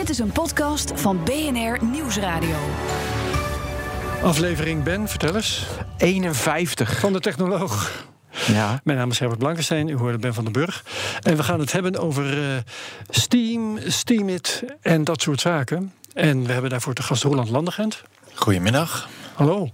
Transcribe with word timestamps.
Dit 0.00 0.08
is 0.08 0.18
een 0.18 0.32
podcast 0.32 0.92
van 0.94 1.24
BNR 1.24 1.84
Nieuwsradio. 1.84 2.56
Aflevering 4.22 4.82
Ben, 4.82 5.08
vertel 5.08 5.36
eens. 5.36 5.66
51. 5.96 7.00
Van 7.00 7.12
de 7.12 7.20
technoloog. 7.20 8.04
Ja. 8.46 8.80
Mijn 8.84 8.98
naam 8.98 9.10
is 9.10 9.18
Herbert 9.18 9.40
Blankenstein, 9.40 9.88
u 9.88 9.96
hoorde 9.96 10.18
Ben 10.18 10.34
van 10.34 10.44
den 10.44 10.52
Burg. 10.52 10.84
En 11.22 11.36
we 11.36 11.42
gaan 11.42 11.60
het 11.60 11.72
hebben 11.72 11.98
over 11.98 12.38
uh, 12.38 12.56
Steam, 13.08 13.78
Steamit 13.86 14.64
en 14.80 15.04
dat 15.04 15.22
soort 15.22 15.40
zaken. 15.40 15.92
En 16.14 16.46
we 16.46 16.52
hebben 16.52 16.70
daarvoor 16.70 16.94
de 16.94 17.02
gast 17.02 17.22
Roland 17.22 17.50
Landegent. 17.50 18.02
Goedemiddag. 18.34 19.08
Hallo. 19.34 19.70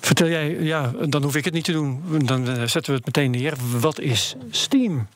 Vertel 0.00 0.28
jij, 0.28 0.50
ja, 0.60 0.90
dan 1.08 1.22
hoef 1.22 1.36
ik 1.36 1.44
het 1.44 1.54
niet 1.54 1.64
te 1.64 1.72
doen. 1.72 2.02
Dan 2.24 2.46
zetten 2.46 2.92
we 2.92 2.92
het 2.92 3.06
meteen 3.06 3.30
neer. 3.30 3.54
Wat 3.80 4.00
is 4.00 4.36
Steam? 4.50 5.06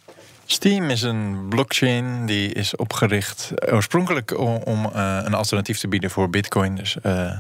Steam 0.52 0.90
is 0.90 1.02
een 1.02 1.46
blockchain 1.48 2.26
die 2.26 2.52
is 2.52 2.76
opgericht 2.76 3.52
oorspronkelijk 3.72 4.38
om, 4.66 4.90
uh, 4.94 5.18
een 5.24 5.34
alternatief 5.34 5.78
te 5.78 5.88
bieden 5.88 6.10
voor 6.10 6.30
Bitcoin. 6.30 6.74
Dus 6.74 6.96
uh, 7.02 7.30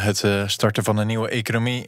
het 0.00 0.24
starten 0.46 0.84
van 0.84 0.96
een 0.96 1.06
nieuwe 1.06 1.28
economie 1.28 1.86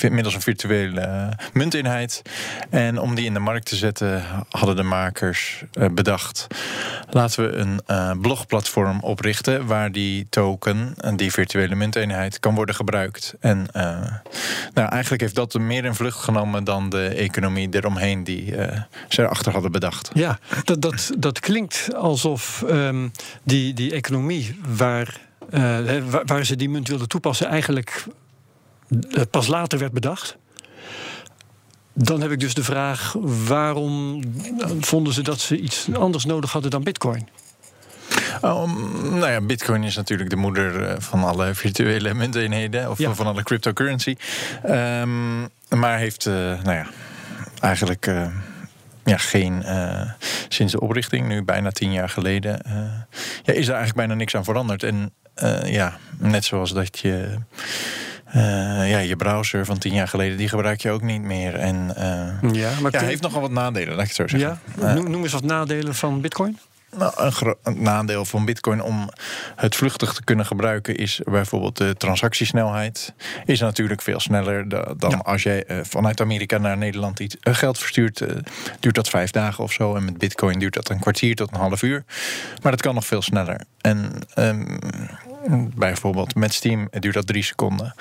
middels 0.00 0.34
een 0.34 0.40
virtuele 0.40 1.32
munteenheid. 1.52 2.22
En 2.70 2.98
om 2.98 3.14
die 3.14 3.24
in 3.24 3.34
de 3.34 3.40
markt 3.40 3.66
te 3.66 3.76
zetten, 3.76 4.22
hadden 4.50 4.76
de 4.76 4.82
makers 4.82 5.64
bedacht: 5.92 6.46
laten 7.10 7.50
we 7.50 7.80
een 7.86 8.20
blogplatform 8.20 9.00
oprichten 9.00 9.66
waar 9.66 9.92
die 9.92 10.26
token, 10.30 10.94
die 11.16 11.32
virtuele 11.32 11.74
munteenheid, 11.74 12.40
kan 12.40 12.54
worden 12.54 12.74
gebruikt. 12.74 13.34
En 13.40 13.68
nou, 14.74 14.88
eigenlijk 14.88 15.22
heeft 15.22 15.34
dat 15.34 15.54
meer 15.54 15.84
in 15.84 15.94
vlucht 15.94 16.18
genomen 16.18 16.64
dan 16.64 16.90
de 16.90 17.08
economie 17.08 17.68
eromheen 17.70 18.24
die 18.24 18.54
ze 19.08 19.22
erachter 19.22 19.52
hadden 19.52 19.72
bedacht. 19.72 20.10
Ja, 20.14 20.38
dat, 20.64 20.82
dat, 20.82 21.10
dat 21.18 21.40
klinkt 21.40 21.94
alsof 21.94 22.64
um, 22.68 23.12
die, 23.42 23.74
die 23.74 23.92
economie 23.92 24.60
waar, 24.76 25.20
uh, 25.50 25.78
waar, 26.10 26.24
waar, 26.24 26.44
ze 26.44 26.56
die 26.56 26.68
munt 26.68 26.88
wilden 26.88 27.08
toepassen, 27.08 27.46
eigenlijk 27.46 28.04
uh, 28.88 29.22
pas 29.30 29.46
later 29.46 29.78
werd 29.78 29.92
bedacht. 29.92 30.36
Dan 31.92 32.20
heb 32.20 32.30
ik 32.30 32.40
dus 32.40 32.54
de 32.54 32.64
vraag: 32.64 33.14
waarom 33.46 34.22
vonden 34.80 35.12
ze 35.12 35.22
dat 35.22 35.40
ze 35.40 35.58
iets 35.58 35.94
anders 35.94 36.24
nodig 36.24 36.52
hadden 36.52 36.70
dan 36.70 36.82
Bitcoin? 36.82 37.28
Um, 38.42 39.18
nou 39.18 39.30
ja, 39.30 39.40
Bitcoin 39.40 39.84
is 39.84 39.96
natuurlijk 39.96 40.30
de 40.30 40.36
moeder 40.36 41.02
van 41.02 41.24
alle 41.24 41.54
virtuele 41.54 42.14
munteenheden 42.14 42.90
of 42.90 42.98
ja. 42.98 43.14
van 43.14 43.26
alle 43.26 43.42
cryptocurrency. 43.42 44.16
Um, 44.66 45.48
maar 45.68 45.98
heeft, 45.98 46.26
uh, 46.26 46.34
nou 46.34 46.76
ja, 46.76 46.86
eigenlijk 47.60 48.10
ja, 49.06 49.16
geen. 49.16 49.62
Uh, 49.64 50.10
sinds 50.48 50.72
de 50.72 50.80
oprichting, 50.80 51.28
nu 51.28 51.42
bijna 51.42 51.70
tien 51.70 51.92
jaar 51.92 52.08
geleden, 52.08 52.60
uh, 52.66 52.72
ja, 53.42 53.52
is 53.52 53.66
er 53.66 53.74
eigenlijk 53.74 53.94
bijna 53.94 54.14
niks 54.14 54.36
aan 54.36 54.44
veranderd. 54.44 54.82
En 54.82 55.12
uh, 55.42 55.72
ja, 55.72 55.96
net 56.18 56.44
zoals 56.44 56.72
dat 56.72 56.98
je. 56.98 57.38
ja, 58.86 58.98
je 58.98 59.16
browser 59.16 59.64
van 59.64 59.78
tien 59.78 59.94
jaar 59.94 60.08
geleden, 60.08 60.36
die 60.36 60.48
gebruik 60.48 60.80
je 60.80 60.90
ook 60.90 61.02
niet 61.02 61.22
meer. 61.22 61.54
En 61.54 61.92
ja, 62.52 62.72
maar 62.80 62.92
ja, 62.92 63.00
heeft 63.00 63.22
nogal 63.22 63.40
wat 63.40 63.50
nadelen, 63.50 63.94
laat 63.94 64.06
ik 64.08 64.16
het 64.16 64.30
zo 64.30 64.38
zeggen. 64.38 64.60
Ja? 64.80 64.94
Noem 64.94 65.22
eens 65.22 65.32
wat 65.32 65.44
nadelen 65.44 65.94
van 65.94 66.20
Bitcoin. 66.20 66.58
Nou, 66.90 67.12
een, 67.16 67.56
een, 67.62 67.82
nadeel 67.82 68.24
van 68.24 68.44
Bitcoin 68.44 68.82
om 68.82 69.10
het 69.56 69.74
vluchtig 69.74 70.12
te 70.12 70.24
kunnen 70.24 70.46
gebruiken 70.46 70.96
is 70.96 71.20
bijvoorbeeld 71.24 71.76
de 71.76 71.94
transactiesnelheid. 71.96 73.14
Is 73.44 73.60
natuurlijk 73.60 74.02
veel 74.02 74.20
sneller 74.20 74.68
dan 74.98 75.10
ja. 75.10 75.16
als 75.16 75.42
jij 75.42 75.64
uh, 75.68 75.78
vanuit 75.82 76.20
Amerika 76.20 76.58
naar 76.58 76.76
Nederland 76.76 77.20
iets 77.20 77.36
uh, 77.42 77.54
geld 77.54 77.78
verstuurt. 77.78 78.20
Uh, 78.20 78.28
duurt 78.80 78.94
dat 78.94 79.08
vijf 79.08 79.30
dagen 79.30 79.64
of 79.64 79.72
zo. 79.72 79.94
En 79.94 80.04
met 80.04 80.18
Bitcoin 80.18 80.58
duurt 80.58 80.74
dat 80.74 80.88
een 80.88 81.00
kwartier 81.00 81.34
tot 81.34 81.50
een 81.50 81.60
half 81.60 81.82
uur. 81.82 82.04
Maar 82.62 82.72
dat 82.72 82.82
kan 82.82 82.94
nog 82.94 83.06
veel 83.06 83.22
sneller. 83.22 83.60
En 83.80 84.12
um, 84.38 84.78
bijvoorbeeld 85.74 86.34
met 86.34 86.54
Steam 86.54 86.88
duurt 86.90 87.14
dat 87.14 87.26
drie 87.26 87.42
seconden. 87.42 87.94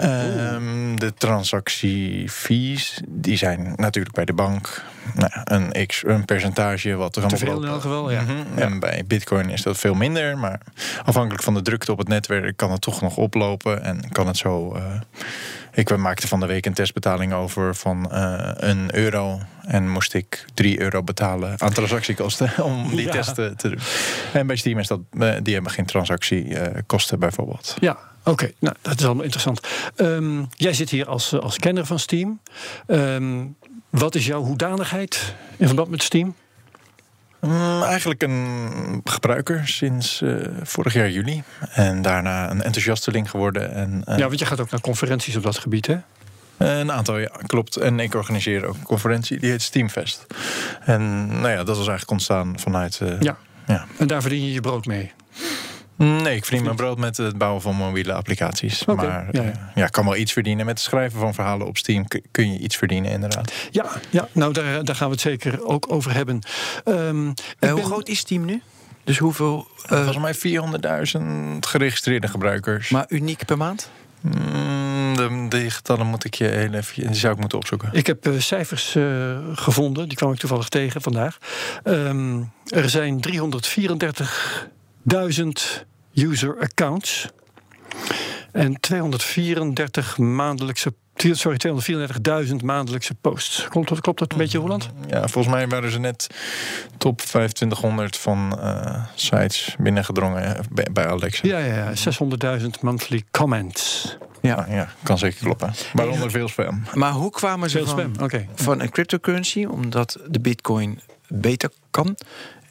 Um, 0.00 0.98
de 1.00 1.14
transactiefees, 1.14 3.00
die 3.08 3.36
zijn 3.36 3.72
natuurlijk 3.76 4.14
bij 4.14 4.24
de 4.24 4.32
bank 4.32 4.84
nou, 5.14 5.30
een, 5.44 5.86
x, 5.86 6.02
een 6.06 6.24
percentage 6.24 6.94
wat 6.94 7.16
er 7.16 7.26
Te 7.26 7.36
veel 7.36 7.62
in 7.62 7.68
elk 7.68 7.80
geval, 7.80 8.10
ja. 8.10 8.20
Mm 8.20 8.26
-hmm. 8.26 8.44
ja. 8.56 8.62
En 8.62 8.80
bij 8.80 9.04
bitcoin 9.06 9.50
is 9.50 9.62
dat 9.62 9.78
veel 9.78 9.94
minder. 9.94 10.38
Maar 10.38 10.60
afhankelijk 11.04 11.42
van 11.42 11.54
de 11.54 11.62
drukte 11.62 11.92
op 11.92 11.98
het 11.98 12.08
netwerk 12.08 12.56
kan 12.56 12.70
het 12.70 12.80
toch 12.80 13.00
nog 13.00 13.16
oplopen. 13.16 13.82
En 13.82 14.10
kan 14.12 14.26
het 14.26 14.36
zo... 14.36 14.76
Uh, 14.76 14.82
ik 15.72 15.96
maakte 15.96 16.28
van 16.28 16.40
de 16.40 16.46
week 16.46 16.66
een 16.66 16.74
testbetaling 16.74 17.32
over 17.32 17.74
van 17.74 18.08
uh, 18.12 18.50
een 18.54 18.94
euro. 18.94 19.40
En 19.66 19.88
moest 19.88 20.14
ik 20.14 20.44
3 20.54 20.80
euro 20.80 21.02
betalen 21.02 21.60
aan 21.60 21.72
transactiekosten 21.72 22.52
om 22.64 22.88
die 22.90 23.06
ja. 23.06 23.10
testen 23.10 23.56
te 23.56 23.68
doen. 23.68 23.78
En 24.32 24.46
bij 24.46 24.56
Steam 24.56 24.78
is 24.78 24.86
dat, 24.86 25.00
uh, 25.12 25.34
die 25.42 25.54
hebben 25.54 25.72
geen 25.72 25.86
transactiekosten 25.86 27.18
bijvoorbeeld. 27.18 27.76
Ja, 27.80 27.98
Oké, 28.30 28.44
okay, 28.44 28.54
nou 28.58 28.76
dat 28.82 28.98
is 28.98 29.04
allemaal 29.04 29.24
interessant. 29.24 29.60
Um, 29.96 30.48
jij 30.50 30.72
zit 30.72 30.90
hier 30.90 31.08
als, 31.08 31.40
als 31.40 31.58
kenner 31.58 31.86
van 31.86 31.98
Steam. 31.98 32.40
Um, 32.86 33.56
wat 33.90 34.14
is 34.14 34.26
jouw 34.26 34.42
hoedanigheid 34.42 35.34
in 35.56 35.66
verband 35.66 35.90
met 35.90 36.02
Steam? 36.02 36.34
Um, 37.40 37.82
eigenlijk 37.82 38.22
een 38.22 39.00
gebruiker 39.04 39.68
sinds 39.68 40.20
uh, 40.20 40.46
vorig 40.62 40.92
jaar 40.92 41.10
juli. 41.10 41.42
En 41.72 42.02
daarna 42.02 42.50
een 42.50 42.62
enthousiasteling 42.62 43.30
geworden. 43.30 43.72
En, 43.74 44.04
uh, 44.08 44.18
ja, 44.18 44.26
want 44.26 44.38
je 44.38 44.46
gaat 44.46 44.60
ook 44.60 44.70
naar 44.70 44.80
conferenties 44.80 45.36
op 45.36 45.42
dat 45.42 45.58
gebied, 45.58 45.86
hè? 45.86 45.96
Een 46.56 46.92
aantal, 46.92 47.18
ja, 47.18 47.30
klopt. 47.46 47.76
En 47.76 48.00
ik 48.00 48.14
organiseer 48.14 48.64
ook 48.64 48.74
een 48.74 48.82
conferentie, 48.82 49.38
die 49.38 49.50
heet 49.50 49.62
Steamfest. 49.62 50.26
En 50.84 51.26
nou 51.26 51.48
ja, 51.48 51.56
dat 51.56 51.76
was 51.76 51.88
eigenlijk 51.88 52.10
ontstaan 52.10 52.58
vanuit... 52.58 53.00
Uh, 53.02 53.20
ja. 53.20 53.36
ja, 53.66 53.86
en 53.98 54.06
daar 54.06 54.20
verdien 54.22 54.44
je 54.44 54.52
je 54.52 54.60
brood 54.60 54.86
mee? 54.86 55.12
Nee, 56.04 56.36
ik 56.36 56.44
verdien 56.44 56.64
mijn 56.64 56.76
brood 56.76 56.98
met 56.98 57.16
het 57.16 57.38
bouwen 57.38 57.62
van 57.62 57.76
mobiele 57.76 58.12
applicaties. 58.12 58.84
Okay, 58.84 59.06
maar 59.06 59.28
ja, 59.32 59.42
ja. 59.42 59.70
ja, 59.74 59.86
kan 59.86 60.04
wel 60.04 60.16
iets 60.16 60.32
verdienen. 60.32 60.66
Met 60.66 60.74
het 60.74 60.86
schrijven 60.86 61.20
van 61.20 61.34
verhalen 61.34 61.66
op 61.66 61.76
Steam 61.76 62.06
kun 62.30 62.52
je 62.52 62.58
iets 62.58 62.76
verdienen, 62.76 63.10
inderdaad. 63.10 63.52
Ja, 63.70 63.86
ja 64.10 64.28
nou 64.32 64.52
daar, 64.52 64.84
daar 64.84 64.94
gaan 64.94 65.06
we 65.06 65.12
het 65.12 65.22
zeker 65.22 65.66
ook 65.66 65.92
over 65.92 66.14
hebben. 66.14 66.40
Um, 66.84 67.26
uh, 67.26 67.32
hoe 67.60 67.74
ben... 67.74 67.84
groot 67.84 68.08
is 68.08 68.18
Steam 68.18 68.44
nu? 68.44 68.62
Dus 69.04 69.18
hoeveel? 69.18 69.68
Uh... 69.82 70.04
Volgens 70.04 70.42
mij 70.42 70.58
400.000 71.22 71.28
geregistreerde 71.60 72.28
gebruikers. 72.28 72.90
Maar 72.90 73.06
uniek 73.08 73.44
per 73.44 73.56
maand? 73.56 73.90
Mm, 74.20 75.16
de, 75.16 75.46
de 75.48 75.70
getallen 75.70 76.06
moet 76.06 76.24
ik 76.24 76.34
je 76.34 76.44
heel 76.44 76.72
even, 76.72 77.06
die 77.06 77.14
zou 77.14 77.32
ik 77.32 77.40
moeten 77.40 77.58
opzoeken. 77.58 77.88
Ik 77.92 78.06
heb 78.06 78.26
uh, 78.26 78.40
cijfers 78.40 78.94
uh, 78.94 79.38
gevonden, 79.52 80.08
die 80.08 80.16
kwam 80.16 80.32
ik 80.32 80.38
toevallig 80.38 80.68
tegen 80.68 81.02
vandaag. 81.02 81.38
Um, 81.84 82.52
er 82.64 82.90
zijn 82.90 83.20
334.000 83.28 85.88
user 86.14 86.58
accounts. 86.60 87.28
En 88.52 88.80
234 88.80 90.18
maandelijkse 90.18 90.92
sorry, 91.28 91.56
234.000 92.46 92.54
maandelijkse 92.64 93.14
posts. 93.14 93.68
Klopt 93.68 93.88
dat, 93.88 94.00
klopt 94.00 94.18
dat 94.18 94.32
een 94.32 94.38
beetje, 94.38 94.58
Roland? 94.58 94.90
Ja, 95.06 95.28
volgens 95.28 95.54
mij 95.54 95.68
waren 95.68 95.90
ze 95.90 95.98
net 95.98 96.26
top 96.98 97.18
2500 97.20 98.16
van 98.16 98.58
uh, 98.60 99.04
sites 99.14 99.74
binnengedrongen 99.78 100.56
bij, 100.70 100.86
bij 100.92 101.06
Alexa. 101.06 101.48
Ja, 101.48 101.58
ja, 101.58 101.74
ja 101.74 102.58
600.000 102.60 102.66
monthly 102.80 103.22
comments. 103.30 104.16
Ja, 104.40 104.66
ja, 104.68 104.88
kan 105.02 105.18
zeker 105.18 105.40
kloppen. 105.40 105.72
Waaronder 105.92 106.30
veel 106.30 106.48
spam. 106.48 106.82
Maar 106.94 107.12
hoe 107.12 107.30
kwamen 107.30 107.70
ze 107.70 107.76
veel 107.76 107.86
van, 107.86 107.98
spam. 107.98 108.24
Okay. 108.24 108.48
van 108.54 108.80
een 108.80 108.90
cryptocurrency? 108.90 109.64
Omdat 109.64 110.18
de 110.28 110.40
bitcoin 110.40 111.00
beter 111.28 111.70
kan 111.90 112.16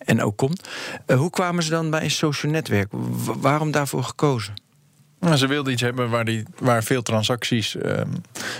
en 0.09 0.21
ook 0.23 0.37
kon. 0.37 0.57
Uh, 1.07 1.17
hoe 1.17 1.29
kwamen 1.29 1.63
ze 1.63 1.69
dan 1.69 1.89
bij 1.89 2.03
een 2.03 2.11
social 2.11 2.51
netwerk? 2.51 2.87
W 2.91 3.31
waarom 3.41 3.71
daarvoor 3.71 4.03
gekozen? 4.03 4.53
Nou, 5.19 5.35
ze 5.35 5.47
wilden 5.47 5.73
iets 5.73 5.81
hebben 5.81 6.09
waar, 6.09 6.25
die, 6.25 6.43
waar 6.59 6.83
veel 6.83 7.01
transacties 7.01 7.75
uh, 7.75 8.01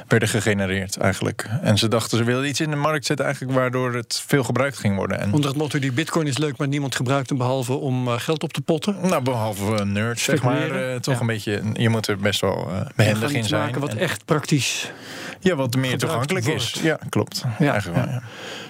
werden 0.08 0.30
gegenereerd, 0.30 0.98
eigenlijk. 0.98 1.50
En 1.62 1.78
ze 1.78 1.88
dachten, 1.88 2.18
ze 2.18 2.24
wilden 2.24 2.50
iets 2.50 2.60
in 2.60 2.70
de 2.70 2.76
markt 2.76 3.06
zetten, 3.06 3.26
eigenlijk 3.26 3.58
waardoor 3.58 3.94
het 3.94 4.24
veel 4.28 4.44
gebruikt 4.44 4.78
ging 4.78 4.96
worden. 4.96 5.20
En 5.20 5.34
Onder 5.34 5.50
het 5.50 5.60
motto: 5.60 5.80
die 5.80 5.92
Bitcoin 5.92 6.28
is 6.28 6.38
leuk, 6.38 6.58
maar 6.58 6.68
niemand 6.68 6.96
gebruikt 6.96 7.30
hem 7.30 7.38
behalve 7.38 7.74
om 7.74 8.08
uh, 8.08 8.14
geld 8.18 8.44
op 8.44 8.54
te 8.54 8.62
potten. 8.62 8.98
Nou, 9.02 9.24
behalve 9.24 9.86
nerds, 9.86 10.24
zeg 10.24 10.44
maar. 10.44 10.92
Uh, 10.92 10.96
toch 10.96 11.14
ja. 11.14 11.20
een 11.20 11.28
beetje. 11.28 11.62
Je 11.74 11.90
moet 11.90 12.08
er 12.08 12.18
best 12.18 12.42
wel 12.42 12.72
behendig 12.96 13.32
in 13.32 13.44
zijn. 13.44 13.62
maken 13.62 13.82
wat 13.82 13.90
en, 13.90 13.98
echt 13.98 14.26
praktisch. 14.26 14.92
Ja, 15.40 15.56
wat 15.56 15.76
meer 15.76 15.98
toegankelijk 15.98 16.46
is. 16.46 16.76
Ja, 16.82 17.00
klopt. 17.10 17.44
Ja, 17.60 17.72
eigenlijk 17.72 18.06
wel. 18.06 18.14
Ja. 18.14 18.22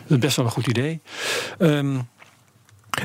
Dat 0.08 0.18
is 0.18 0.18
best 0.18 0.36
wel 0.36 0.46
een 0.46 0.52
goed 0.52 0.68
idee. 0.68 1.02
Um, 1.60 2.08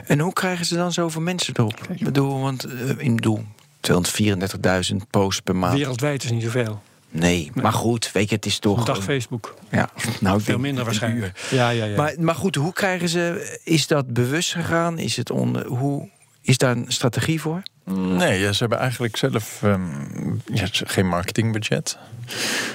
En 0.06 0.18
hoe 0.18 0.32
krijgen 0.32 0.66
ze 0.66 0.74
dan 0.74 0.92
zoveel 0.92 1.20
mensen 1.20 1.54
erop? 1.56 1.86
Ik 1.88 2.04
bedoel, 2.04 2.40
want 2.40 2.66
uh, 2.66 2.90
in 2.96 3.16
doel 3.16 3.44
234.000 3.92 4.96
posts 5.10 5.40
per 5.40 5.56
maand. 5.56 5.78
Wereldwijd 5.78 6.24
is 6.24 6.30
niet 6.30 6.42
zoveel. 6.42 6.82
Nee, 7.10 7.50
maar 7.54 7.72
goed, 7.72 8.12
weet 8.12 8.28
je, 8.28 8.34
het 8.34 8.46
is 8.46 8.58
toch. 8.58 8.78
Een 8.78 8.84
dag 8.84 9.02
Facebook. 9.02 9.54
Ja, 9.70 9.90
nou, 10.20 10.40
veel 10.40 10.58
minder 10.58 10.84
waarschijnlijk. 10.84 11.48
Ja, 11.50 11.68
ja, 11.70 11.84
ja. 11.84 11.96
Maar, 11.96 12.14
maar 12.18 12.34
goed, 12.34 12.54
hoe 12.54 12.72
krijgen 12.72 13.08
ze. 13.08 13.58
Is 13.64 13.86
dat 13.86 14.12
bewust 14.12 14.52
gegaan? 14.52 14.98
Is, 14.98 15.16
het 15.16 15.30
on, 15.30 15.62
hoe, 15.66 16.08
is 16.44 16.58
daar 16.58 16.76
een 16.76 16.84
strategie 16.88 17.40
voor? 17.40 17.62
Nee, 17.94 18.52
ze 18.52 18.58
hebben 18.58 18.78
eigenlijk 18.78 19.16
zelf 19.16 19.62
um, 19.62 20.42
ja, 20.52 20.66
geen 20.70 21.08
marketingbudget. 21.08 21.98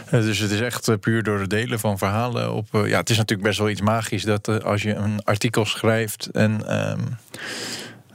Uh, 0.06 0.12
dus 0.12 0.40
het 0.40 0.52
is 0.52 0.62
echt 0.62 0.88
uh, 0.88 0.96
puur 0.96 1.24
door 1.24 1.40
het 1.40 1.50
delen 1.50 1.80
van 1.80 1.98
verhalen 1.98 2.54
op. 2.54 2.68
Uh, 2.72 2.88
ja, 2.88 3.00
het 3.00 3.10
is 3.10 3.18
natuurlijk 3.18 3.48
best 3.48 3.60
wel 3.60 3.70
iets 3.70 3.82
magisch 3.82 4.24
dat 4.24 4.64
als 4.64 4.82
je 4.82 4.94
een 4.94 5.24
artikel 5.24 5.66
schrijft 5.66 6.30
en 6.32 6.80
um, 6.92 7.18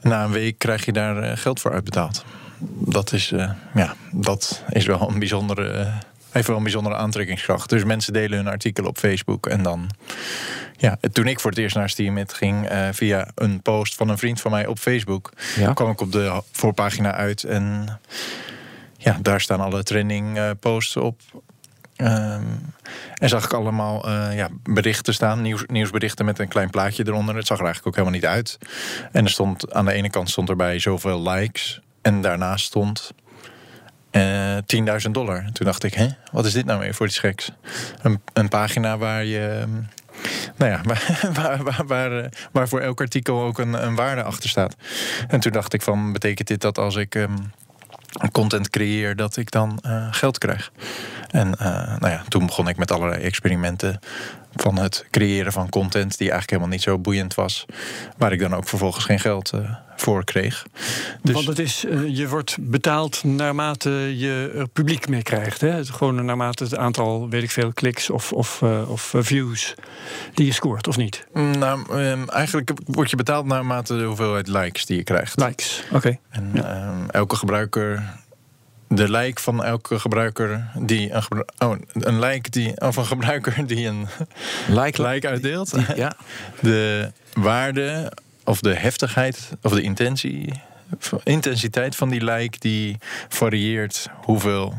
na 0.02 0.24
een 0.24 0.30
week 0.30 0.58
krijg 0.58 0.84
je 0.84 0.92
daar 0.92 1.38
geld 1.38 1.60
voor 1.60 1.72
uitbetaald. 1.72 2.24
Dat 2.78 3.12
is, 3.12 3.32
ja, 3.74 3.96
dat 4.12 4.62
is 4.68 4.86
wel 4.86 5.10
een 5.10 5.18
bijzondere 5.18 5.92
heeft 6.34 6.46
wel 6.46 6.56
een 6.56 6.62
bijzondere 6.62 6.96
aantrekkingskracht. 6.96 7.68
Dus 7.68 7.84
mensen 7.84 8.12
delen 8.12 8.38
hun 8.38 8.48
artikel 8.48 8.84
op 8.84 8.98
Facebook. 8.98 9.46
En 9.46 9.62
dan. 9.62 9.90
Ja, 10.76 10.98
toen 11.12 11.26
ik 11.26 11.40
voor 11.40 11.50
het 11.50 11.58
eerst 11.58 11.76
naar 11.76 11.90
Steamit 11.90 12.32
ging, 12.32 12.70
uh, 12.72 12.88
via 12.92 13.28
een 13.34 13.62
post 13.62 13.94
van 13.94 14.08
een 14.08 14.18
vriend 14.18 14.40
van 14.40 14.50
mij 14.50 14.66
op 14.66 14.78
Facebook, 14.78 15.32
ja. 15.56 15.72
kwam 15.72 15.90
ik 15.90 16.00
op 16.00 16.12
de 16.12 16.42
voorpagina 16.52 17.12
uit. 17.12 17.44
En 17.44 17.98
ja, 18.96 19.18
daar 19.22 19.40
staan 19.40 19.60
alle 19.60 19.82
trending 19.82 20.36
uh, 20.36 20.50
posts 20.60 20.96
op. 20.96 21.20
Um, 21.96 22.72
en 23.14 23.28
zag 23.28 23.44
ik 23.44 23.52
allemaal 23.52 24.08
uh, 24.08 24.36
ja, 24.36 24.48
berichten 24.62 25.14
staan, 25.14 25.42
nieuws, 25.42 25.64
nieuwsberichten 25.66 26.24
met 26.24 26.38
een 26.38 26.48
klein 26.48 26.70
plaatje 26.70 27.06
eronder. 27.06 27.36
Het 27.36 27.46
zag 27.46 27.58
er 27.58 27.64
eigenlijk 27.64 27.96
ook 27.96 28.04
helemaal 28.04 28.20
niet 28.20 28.36
uit. 28.36 28.58
En 29.12 29.24
er 29.24 29.30
stond 29.30 29.72
aan 29.72 29.84
de 29.84 29.92
ene 29.92 30.10
kant 30.10 30.30
stond 30.30 30.48
erbij 30.48 30.78
zoveel 30.78 31.22
likes. 31.22 31.80
En 32.02 32.20
daarnaast 32.20 32.64
stond 32.64 33.12
uh, 34.16 34.56
eh, 34.56 34.64
10.000 35.04 35.10
dollar. 35.10 35.44
Toen 35.52 35.66
dacht 35.66 35.84
ik, 35.84 35.94
hè, 35.94 36.06
wat 36.32 36.44
is 36.44 36.52
dit 36.52 36.64
nou 36.64 36.80
weer 36.80 36.94
voor 36.94 37.06
iets 37.06 37.18
geks? 37.18 37.50
Een, 38.02 38.20
een 38.32 38.48
pagina 38.48 38.98
waar 38.98 39.24
je. 39.24 39.60
Ehm, 39.60 39.70
nou 40.56 40.70
ja, 40.70 40.80
waar, 41.40 41.62
waar, 41.62 41.86
waar, 41.86 42.24
eh, 42.24 42.30
waar, 42.52 42.68
voor 42.68 42.80
elk 42.80 43.00
artikel 43.00 43.42
ook 43.42 43.58
een, 43.58 43.86
een, 43.86 43.94
waarde 43.94 44.22
achter 44.22 44.48
staat. 44.48 44.76
En 45.28 45.40
toen 45.40 45.52
dacht 45.52 45.72
ik 45.72 45.82
van, 45.82 46.12
betekent 46.12 46.48
dit 46.48 46.60
dat 46.60 46.78
als 46.78 46.96
ik 46.96 47.14
um, 47.14 47.52
content 48.32 48.70
creëer, 48.70 49.16
dat 49.16 49.36
ik 49.36 49.50
dan 49.50 49.78
uh, 49.86 50.06
geld 50.10 50.38
krijg? 50.38 50.72
En 51.30 51.50
nou 51.98 52.08
ja, 52.08 52.22
toen 52.28 52.46
begon 52.46 52.68
ik 52.68 52.76
met 52.76 52.92
allerlei 52.92 53.22
experimenten 53.22 54.00
van 54.56 54.78
het 54.78 55.06
creëren 55.10 55.52
van 55.52 55.68
content 55.68 56.10
die 56.18 56.30
eigenlijk 56.30 56.50
helemaal 56.50 56.72
niet 56.72 56.82
zo 56.82 56.98
boeiend 56.98 57.34
was. 57.34 57.66
Waar 58.16 58.32
ik 58.32 58.38
dan 58.38 58.54
ook 58.54 58.68
vervolgens 58.68 59.04
geen 59.04 59.20
geld 59.20 59.52
uh, 59.54 59.70
voor 59.96 60.24
kreeg. 60.24 60.66
Dus 61.22 61.34
Want 61.34 61.46
het 61.46 61.58
is, 61.58 61.84
uh, 61.84 62.16
je 62.16 62.28
wordt 62.28 62.56
betaald 62.60 63.24
naarmate 63.24 63.90
je 64.18 64.52
er 64.54 64.68
publiek 64.68 65.08
mee 65.08 65.22
krijgt. 65.22 65.60
Hè? 65.60 65.84
Gewoon 65.84 66.24
naarmate 66.24 66.64
het 66.64 66.76
aantal, 66.76 67.28
weet 67.28 67.42
ik 67.42 67.50
veel, 67.50 67.72
kliks 67.72 68.10
of, 68.10 68.32
of, 68.32 68.60
uh, 68.60 68.90
of 68.90 69.14
views 69.16 69.74
die 70.34 70.46
je 70.46 70.52
scoort, 70.52 70.88
of 70.88 70.96
niet? 70.96 71.26
Nou, 71.32 71.98
um, 71.98 72.28
eigenlijk 72.28 72.70
word 72.84 73.10
je 73.10 73.16
betaald 73.16 73.46
naarmate 73.46 73.96
de 73.96 74.04
hoeveelheid 74.04 74.48
likes 74.48 74.86
die 74.86 74.96
je 74.96 75.04
krijgt. 75.04 75.40
Likes, 75.40 75.82
oké. 75.86 75.96
Okay. 75.96 76.20
En 76.30 76.50
ja. 76.52 76.86
um, 76.86 77.10
elke 77.10 77.36
gebruiker 77.36 78.02
de 78.88 79.10
like 79.10 79.40
van 79.40 79.64
elke 79.64 79.98
gebruiker 79.98 80.70
die 80.78 81.12
een, 81.12 81.22
gebru 81.22 81.44
oh, 81.58 81.76
een 81.92 82.18
like 82.18 82.50
die 82.50 82.80
of 82.80 82.96
een 82.96 83.06
gebruiker 83.06 83.66
die 83.66 83.86
een 83.86 84.06
like, 84.68 85.02
like 85.02 85.28
uitdeelt. 85.28 85.74
Die, 85.74 85.96
ja. 85.96 86.16
De 86.60 87.12
waarde 87.32 88.12
of 88.44 88.60
de 88.60 88.74
heftigheid 88.74 89.50
of 89.62 89.72
de 89.72 89.82
intentie 89.82 90.52
intensiteit 91.22 91.96
van 91.96 92.08
die 92.08 92.24
like 92.24 92.58
die 92.58 92.98
varieert 93.28 94.08
hoeveel 94.14 94.74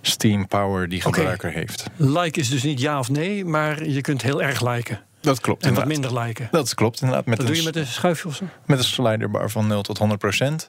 steam 0.00 0.46
power 0.46 0.88
die 0.88 1.00
gebruiker 1.00 1.48
okay. 1.48 1.60
heeft. 1.60 1.84
Like 1.96 2.40
is 2.40 2.48
dus 2.48 2.62
niet 2.62 2.80
ja 2.80 2.98
of 2.98 3.08
nee, 3.08 3.44
maar 3.44 3.88
je 3.88 4.00
kunt 4.00 4.22
heel 4.22 4.42
erg 4.42 4.62
liken. 4.62 5.00
Dat 5.20 5.40
klopt. 5.40 5.62
En 5.62 5.68
inderdaad. 5.68 5.92
wat 5.94 6.02
minder 6.02 6.22
liken. 6.24 6.48
Dat 6.50 6.74
klopt 6.74 7.00
inderdaad. 7.00 7.26
Met 7.26 7.36
dat 7.38 7.46
doe 7.46 7.56
je 7.56 7.62
met 7.62 7.76
een 7.76 7.86
schuifje 7.86 8.28
of 8.28 8.34
zo? 8.34 8.44
Met 8.66 8.78
een 8.78 8.84
sliderbar 8.84 9.50
van 9.50 9.66
0 9.66 9.82
tot 9.82 9.98
100 9.98 10.20
procent. 10.20 10.68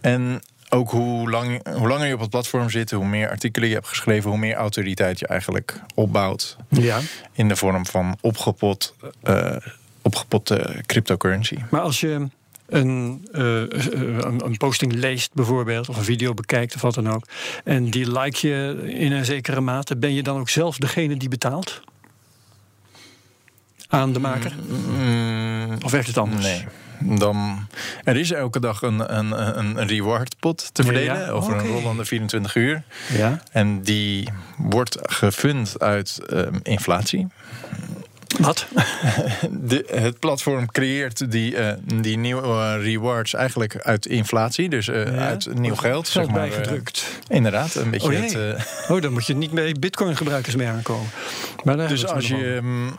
En 0.00 0.42
ook 0.74 0.90
hoe, 0.90 1.30
lang, 1.30 1.76
hoe 1.76 1.88
langer 1.88 2.06
je 2.06 2.14
op 2.14 2.20
het 2.20 2.30
platform 2.30 2.70
zit, 2.70 2.90
hoe 2.90 3.06
meer 3.06 3.28
artikelen 3.28 3.68
je 3.68 3.74
hebt 3.74 3.88
geschreven, 3.88 4.30
hoe 4.30 4.38
meer 4.38 4.54
autoriteit 4.54 5.18
je 5.18 5.26
eigenlijk 5.26 5.80
opbouwt. 5.94 6.56
Ja. 6.68 7.00
In 7.32 7.48
de 7.48 7.56
vorm 7.56 7.86
van 7.86 8.16
opgepot, 8.20 8.94
uh, 9.24 9.56
opgepotte 10.02 10.82
cryptocurrency. 10.86 11.56
Maar 11.70 11.80
als 11.80 12.00
je 12.00 12.28
een, 12.66 13.26
uh, 13.32 13.42
een, 13.42 14.44
een, 14.44 14.56
posting 14.56 14.92
leest 14.92 15.34
bijvoorbeeld, 15.34 15.88
of 15.88 15.96
een 15.96 16.04
video 16.04 16.34
bekijkt 16.34 16.74
of 16.74 16.80
wat 16.80 16.94
dan 16.94 17.10
ook, 17.10 17.24
en 17.64 17.90
die 17.90 18.20
like 18.20 18.48
je 18.48 18.82
in 18.86 19.12
een 19.12 19.24
zekere 19.24 19.60
mate, 19.60 19.96
ben 19.96 20.14
je 20.14 20.22
dan 20.22 20.38
ook 20.38 20.48
zelf 20.48 20.76
degene 20.76 21.16
die 21.16 21.28
betaalt? 21.28 21.80
Aan 23.88 24.12
de 24.12 24.18
maker? 24.18 24.54
Mm, 24.68 25.78
of 25.84 25.90
werkt 25.90 26.06
het 26.06 26.18
anders? 26.18 26.42
Nee 26.42 26.64
dan. 27.04 27.66
Er 28.04 28.16
is 28.16 28.32
elke 28.32 28.60
dag 28.60 28.82
een, 28.82 29.16
een, 29.16 29.32
een 29.58 29.86
rewardpot 29.86 30.70
te 30.72 30.82
verdelen 30.82 31.14
ja, 31.14 31.24
ja. 31.24 31.28
over 31.28 31.54
okay. 31.54 31.66
een 31.66 31.72
rollende 31.72 32.04
24 32.04 32.54
uur. 32.54 32.82
Ja. 33.16 33.42
En 33.50 33.82
die 33.82 34.28
wordt 34.56 34.98
gefund 35.02 35.80
uit 35.80 36.20
um, 36.30 36.60
inflatie. 36.62 37.26
Wat? 38.40 38.66
De, 39.50 39.84
het 39.94 40.18
platform 40.18 40.70
creëert 40.70 41.30
die, 41.30 41.56
uh, 41.56 41.72
die 41.94 42.18
nieuwe 42.18 42.76
rewards 42.76 43.34
eigenlijk 43.34 43.76
uit 43.76 44.06
inflatie, 44.06 44.68
dus 44.68 44.88
uh, 44.88 45.04
ja. 45.04 45.12
uit 45.12 45.54
nieuw 45.54 45.74
geld. 45.74 46.08
Zeg 46.08 46.26
maar, 46.26 46.34
bijgedrukt. 46.34 47.06
Uh, 47.28 47.36
inderdaad, 47.36 47.74
een 47.74 47.90
beetje. 47.90 48.08
Oh, 48.08 48.20
het, 48.20 48.88
oh, 48.88 49.02
dan 49.02 49.12
moet 49.12 49.26
je 49.26 49.34
niet 49.34 49.52
mee 49.52 49.78
Bitcoin-gebruikers 49.78 50.54
mee 50.56 50.66
aankomen. 50.66 51.10
Maar 51.64 51.88
dus 51.88 52.06
als 52.06 52.28
je. 52.28 52.44
Um, 52.44 52.98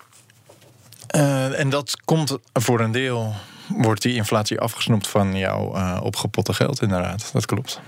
en 1.56 1.70
dat 1.70 2.02
komt 2.06 2.38
voor 2.54 2.80
een 2.80 2.92
deel 2.92 3.36
wordt 3.68 4.02
die 4.02 4.16
inflatie 4.16 4.60
afgesnoept 4.60 5.08
van 5.08 5.38
jouw 5.38 5.76
uh, 5.76 6.00
opgepotte 6.04 6.54
geld, 6.54 6.82
inderdaad. 6.82 7.30
Dat 7.34 7.46
klopt. 7.46 7.82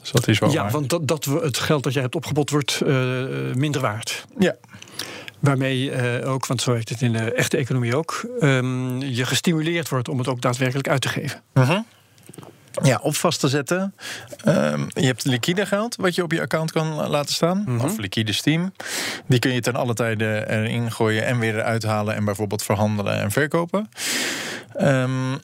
Dus 0.00 0.10
dat 0.10 0.28
is 0.28 0.38
wel 0.38 0.50
ja, 0.50 0.62
waar. 0.62 0.70
want 0.70 0.90
dat, 0.90 1.08
dat 1.08 1.24
het 1.24 1.58
geld 1.58 1.82
dat 1.82 1.92
jij 1.92 2.02
hebt 2.02 2.14
opgepot 2.14 2.50
wordt 2.50 2.80
uh, 2.86 3.24
minder 3.54 3.80
waard. 3.80 4.26
Ja. 4.38 4.56
Waarmee 5.38 5.90
uh, 5.90 6.32
ook, 6.32 6.46
want 6.46 6.62
zo 6.62 6.74
heet 6.74 6.88
het 6.88 7.02
in 7.02 7.12
de 7.12 7.32
echte 7.32 7.56
economie 7.56 7.96
ook, 7.96 8.26
um, 8.40 9.02
je 9.02 9.24
gestimuleerd 9.24 9.88
wordt 9.88 10.08
om 10.08 10.18
het 10.18 10.28
ook 10.28 10.40
daadwerkelijk 10.40 10.88
uit 10.88 11.00
te 11.00 11.08
geven. 11.08 11.42
Uh 11.54 11.68
-huh. 11.68 11.78
Ja, 12.82 12.98
op 13.02 13.16
vast 13.16 13.40
te 13.40 13.48
zetten. 13.48 13.94
Um, 14.46 14.86
je 14.88 15.06
hebt 15.06 15.24
liquide 15.24 15.66
geld 15.66 15.96
wat 15.96 16.14
je 16.14 16.22
op 16.22 16.32
je 16.32 16.40
account 16.40 16.72
kan 16.72 16.94
laten 16.94 17.34
staan. 17.34 17.58
Mm 17.58 17.78
-hmm. 17.78 17.84
Of 17.84 17.98
liquide 17.98 18.32
Steam. 18.32 18.72
Die 19.26 19.38
kun 19.38 19.52
je 19.52 19.60
ten 19.60 19.74
alle 19.74 19.94
tijde 19.94 20.44
erin 20.48 20.92
gooien 20.92 21.26
en 21.26 21.38
weer 21.38 21.56
eruit 21.56 21.82
halen. 21.82 22.14
En 22.14 22.24
bijvoorbeeld 22.24 22.62
verhandelen 22.62 23.20
en 23.20 23.30
verkopen. 23.30 23.88
Um, 24.80 25.40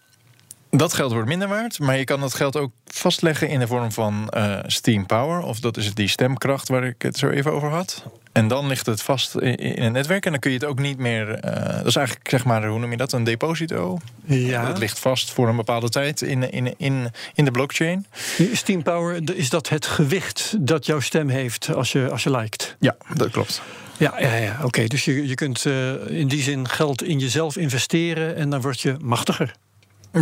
dat 0.77 0.93
geld 0.93 1.13
wordt 1.13 1.29
minder 1.29 1.49
waard, 1.49 1.79
maar 1.79 1.99
je 1.99 2.05
kan 2.05 2.21
dat 2.21 2.35
geld 2.35 2.57
ook 2.57 2.73
vastleggen 2.87 3.49
in 3.49 3.59
de 3.59 3.67
vorm 3.67 3.93
van 3.93 4.33
uh, 4.37 4.59
Steam 4.67 5.07
Power. 5.07 5.43
Of 5.43 5.61
dat 5.61 5.77
is 5.77 5.95
die 5.95 6.09
stemkracht 6.09 6.69
waar 6.69 6.85
ik 6.85 7.03
het 7.03 7.19
zo 7.19 7.29
even 7.29 7.53
over 7.53 7.69
had. 7.69 8.05
En 8.33 8.49
dan 8.49 8.67
ligt 8.67 8.87
het 8.87 9.03
vast 9.03 9.35
in, 9.35 9.83
het 9.83 9.93
netwerk 9.93 10.25
en 10.25 10.31
dan 10.31 10.41
kun 10.41 10.51
je 10.51 10.57
het 10.57 10.67
ook 10.67 10.79
niet 10.79 10.99
meer. 10.99 11.29
Uh, 11.29 11.77
dat 11.77 11.87
is 11.87 11.97
eigenlijk, 11.97 12.29
zeg 12.31 12.45
maar, 12.45 12.67
hoe 12.67 12.79
noem 12.79 12.91
je 12.91 12.97
dat? 12.97 13.13
Een 13.13 13.25
deposito. 13.25 13.99
Ja. 14.25 14.67
Het 14.67 14.79
ligt 14.79 14.99
vast 14.99 15.31
voor 15.31 15.49
een 15.49 15.57
bepaalde 15.57 15.89
tijd 15.89 16.23
in, 16.23 16.51
in, 16.51 16.75
in, 16.79 17.11
in 17.35 17.45
de 17.45 17.51
blockchain. 17.51 18.07
Steam 18.53 18.83
Power, 18.83 19.37
is 19.37 19.51
dat 19.51 19.69
het 19.69 19.87
gewicht 19.87 20.55
dat 20.59 20.87
jouw 20.87 21.01
stem 21.01 21.29
heeft 21.29 21.75
als 21.75 21.93
je, 21.93 22.11
als 22.11 22.23
je 22.23 22.31
liked? 22.31 22.77
Ja, 22.81 22.97
dat 23.15 23.31
klopt. 23.31 23.63
Ja, 23.97 24.15
ja, 24.21 24.35
ja 24.35 24.59
oké. 24.63 24.85
Dus 24.85 25.05
je, 25.05 25.29
je 25.29 25.35
kunt 25.35 25.65
uh, 25.65 26.11
in 26.11 26.29
die 26.29 26.43
zin 26.43 26.69
geld 26.69 27.03
in 27.03 27.19
jezelf 27.19 27.57
investeren 27.57 28.37
en 28.37 28.51
dan 28.51 28.61
word 28.61 28.81
je 28.81 28.97
machtiger. 29.01 29.55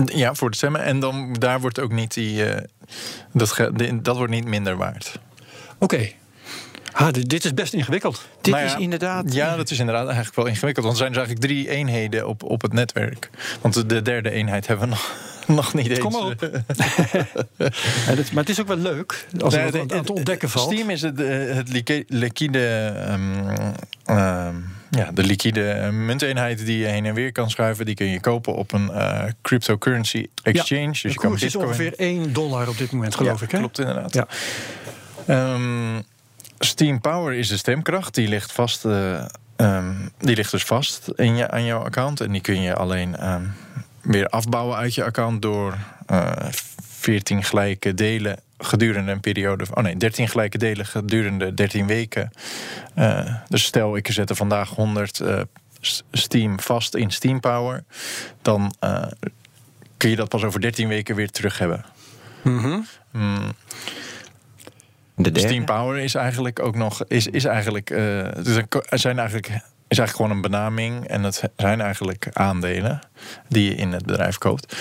Ja, 0.05 0.35
voor 0.35 0.51
de 0.51 0.57
stemmen. 0.57 0.83
En 0.83 1.01
dan, 1.01 1.33
daar 1.33 1.61
wordt 1.61 1.81
ook 1.81 1.93
niet 1.93 2.15
die. 2.15 2.47
Uh, 2.47 2.57
dat, 3.33 3.71
dat 4.03 4.17
wordt 4.17 4.33
niet 4.33 4.45
minder 4.45 4.77
waard. 4.77 5.19
Oké. 5.79 5.95
Okay. 5.95 6.17
Ah, 6.93 7.13
dit, 7.13 7.45
is 7.45 7.55
best 7.55 7.73
ingewikkeld. 7.73 8.29
Dit 8.41 8.55
ja, 8.55 8.61
is 8.61 8.77
inderdaad. 8.77 9.33
Ja, 9.33 9.57
dat 9.57 9.71
is 9.71 9.79
inderdaad 9.79 10.07
eigenlijk 10.07 10.37
wel 10.37 10.47
ingewikkeld. 10.47 10.87
Want 10.87 10.99
er 10.99 11.03
zijn 11.03 11.13
dus 11.13 11.23
eigenlijk 11.23 11.53
drie 11.53 11.77
eenheden 11.77 12.29
op, 12.29 12.43
op 12.43 12.63
het 12.63 12.73
netwerk. 12.73 13.31
Want 13.61 13.89
de 13.89 14.03
derde 14.03 14.31
eenheid 14.31 14.67
hebben 14.67 14.89
we 14.89 14.95
nog, 14.95 15.17
nog 15.57 15.75
niet 15.75 15.89
eens. 15.89 15.99
Kom 15.99 16.13
maar 16.13 16.25
op. 16.25 16.41
ja, 18.07 18.15
dit, 18.15 18.33
maar 18.33 18.43
het 18.43 18.49
is 18.49 18.61
ook 18.61 18.67
wel 18.67 18.77
leuk 18.77 19.27
als 19.39 19.55
nee, 19.55 19.65
het 19.65 19.93
aan 19.93 19.99
het 19.99 20.11
ontdekken 20.11 20.51
valt. 20.51 20.73
Steam 20.73 20.91
is 20.91 21.03
het, 21.03 21.21
eh, 21.21 21.55
het 21.55 21.69
liquide. 22.09 22.95
Um, 23.09 24.17
um, 24.17 24.74
ja, 24.97 25.11
de 25.13 25.23
liquide 25.23 25.89
munteenheid 25.93 26.67
die 26.67 26.79
je 26.79 26.87
heen 26.87 27.07
en 27.07 27.15
weer 27.15 27.33
kan 27.33 27.51
schuiven, 27.51 27.87
die 27.87 27.95
kun 27.95 28.07
je 28.07 28.21
kopen 28.21 28.55
op 28.55 28.73
een 28.73 28.91
uh, 28.91 29.25
cryptocurrency 29.43 30.27
exchange. 30.43 30.81
Ja, 30.81 30.91
dus 30.91 31.03
je 31.03 31.15
kan 31.15 31.39
is 31.39 31.57
ongeveer 31.57 31.95
1 31.97 32.33
dollar 32.33 32.69
op 32.69 32.79
dit 32.79 32.93
moment, 32.93 33.15
geloof 33.15 33.39
ja, 33.39 33.45
ik. 33.45 33.51
Hè? 33.51 33.59
Klopt 33.59 33.79
inderdaad. 33.79 34.15
Ja. 34.15 34.27
Um, 35.55 36.03
Steam 36.59 37.01
Power 37.01 37.33
is 37.33 37.49
de 37.49 37.57
stemkracht, 37.57 38.15
die 38.15 38.29
ligt 38.29 38.53
vast. 38.53 38.85
Uh, 38.85 39.25
um, 39.57 40.11
die 40.19 40.37
ligt 40.37 40.51
dus 40.51 40.65
vast 40.65 41.09
in 41.15 41.37
je, 41.37 41.51
aan 41.51 41.65
jouw 41.65 41.85
account. 41.85 42.21
En 42.21 42.33
die 42.33 42.41
kun 42.41 42.63
je 42.63 42.75
alleen 42.75 43.33
um, 43.33 43.53
weer 44.01 44.29
afbouwen 44.29 44.77
uit 44.77 44.95
je 44.95 45.05
account 45.05 45.43
door 45.43 45.77
eh 46.07 46.33
14 47.05 47.43
gelijke 47.43 47.95
delen 47.95 48.37
gedurende 48.59 49.13
een 49.13 49.21
periode. 49.21 49.65
Oh 49.75 49.83
nee, 49.83 49.97
13 49.97 50.29
gelijke 50.29 50.59
delen 50.59 50.87
gedurende 50.87 51.55
13 51.55 51.87
weken. 51.87 52.31
Eh, 52.95 53.35
dus 53.49 53.65
stel, 53.65 53.97
ik 53.97 54.11
zet 54.13 54.31
er 54.31 54.37
vandaag 54.37 54.69
100 54.69 55.21
eh, 55.21 55.41
S- 55.81 56.03
Steam 56.13 56.61
vast 56.61 56.95
in 56.95 57.11
Steam 57.11 57.41
Power. 57.41 57.85
Dan 58.43 58.75
eh, 58.81 59.07
kun 59.97 60.11
je 60.11 60.17
dat 60.17 60.29
pas 60.29 60.45
over 60.45 60.61
13 60.61 60.89
weken 60.89 61.15
weer 61.17 61.31
terug 61.31 61.59
hebben. 61.59 61.85
Mhm. 62.43 62.79
Mm, 63.13 63.53
De. 65.17 65.31
Steam 65.41 65.65
Power 65.65 65.99
is 65.99 66.15
eigenlijk 66.15 66.59
ook 66.61 66.75
nog. 66.77 67.05
Is, 67.09 67.27
is 67.27 67.45
eigenlijk. 67.45 67.91
eh, 67.91 68.23
het 68.23 68.47
is 68.47 68.57
een 68.57 68.69
ko- 68.69 68.83
er 68.89 68.99
zijn 68.99 69.19
eigenlijk. 69.19 69.47
Is 69.89 69.99
eigenlijk 69.99 70.17
gewoon 70.17 70.31
een 70.31 70.51
benaming. 70.51 71.07
En 71.09 71.23
het 71.23 71.43
zijn 71.57 71.81
eigenlijk 71.81 72.29
aandelen 72.33 73.01
die 73.49 73.65
je 73.65 73.75
in 73.75 73.93
het 73.93 74.07
bedrijf 74.07 74.39
koopt. 74.39 74.77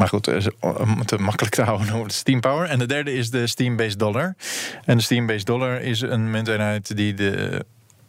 Maar 0.00 0.08
goed, 0.08 0.26
eh, 0.26 0.46
om 0.60 0.98
het 0.98 1.18
makkelijk 1.18 1.54
te 1.54 1.62
houden, 1.62 1.92
we 1.92 2.02
het 2.02 2.12
Steam 2.12 2.40
Power. 2.40 2.68
En 2.68 2.78
de 2.78 2.86
derde 2.86 3.14
is 3.14 3.30
de 3.30 3.46
Steam-based 3.46 3.98
dollar. 3.98 4.34
En 4.84 4.96
de 4.96 5.02
Steam-based 5.02 5.46
dollar 5.46 5.80
is 5.80 6.00
een 6.00 6.30
munteenheid 6.30 6.96
die 6.96 7.14
de 7.14 7.64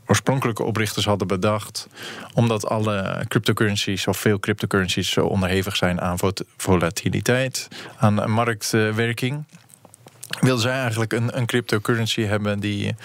oorspronkelijke 0.05 0.63
oprichters 0.63 1.05
hadden 1.05 1.27
bedacht. 1.27 1.87
Omdat 2.33 2.67
alle 2.67 3.25
cryptocurrencies, 3.27 4.07
of 4.07 4.17
veel 4.17 4.39
cryptocurrencies, 4.39 5.09
zo 5.09 5.25
onderhevig 5.25 5.75
zijn 5.75 6.01
aan 6.01 6.17
volatiliteit, 6.57 7.67
aan 7.97 8.31
marktwerking 8.31 9.43
wilden 10.39 10.61
zij 10.61 10.79
eigenlijk 10.79 11.13
een, 11.13 11.37
een 11.37 11.45
cryptocurrency 11.45 12.21
hebben 12.21 12.59
die 12.59 12.95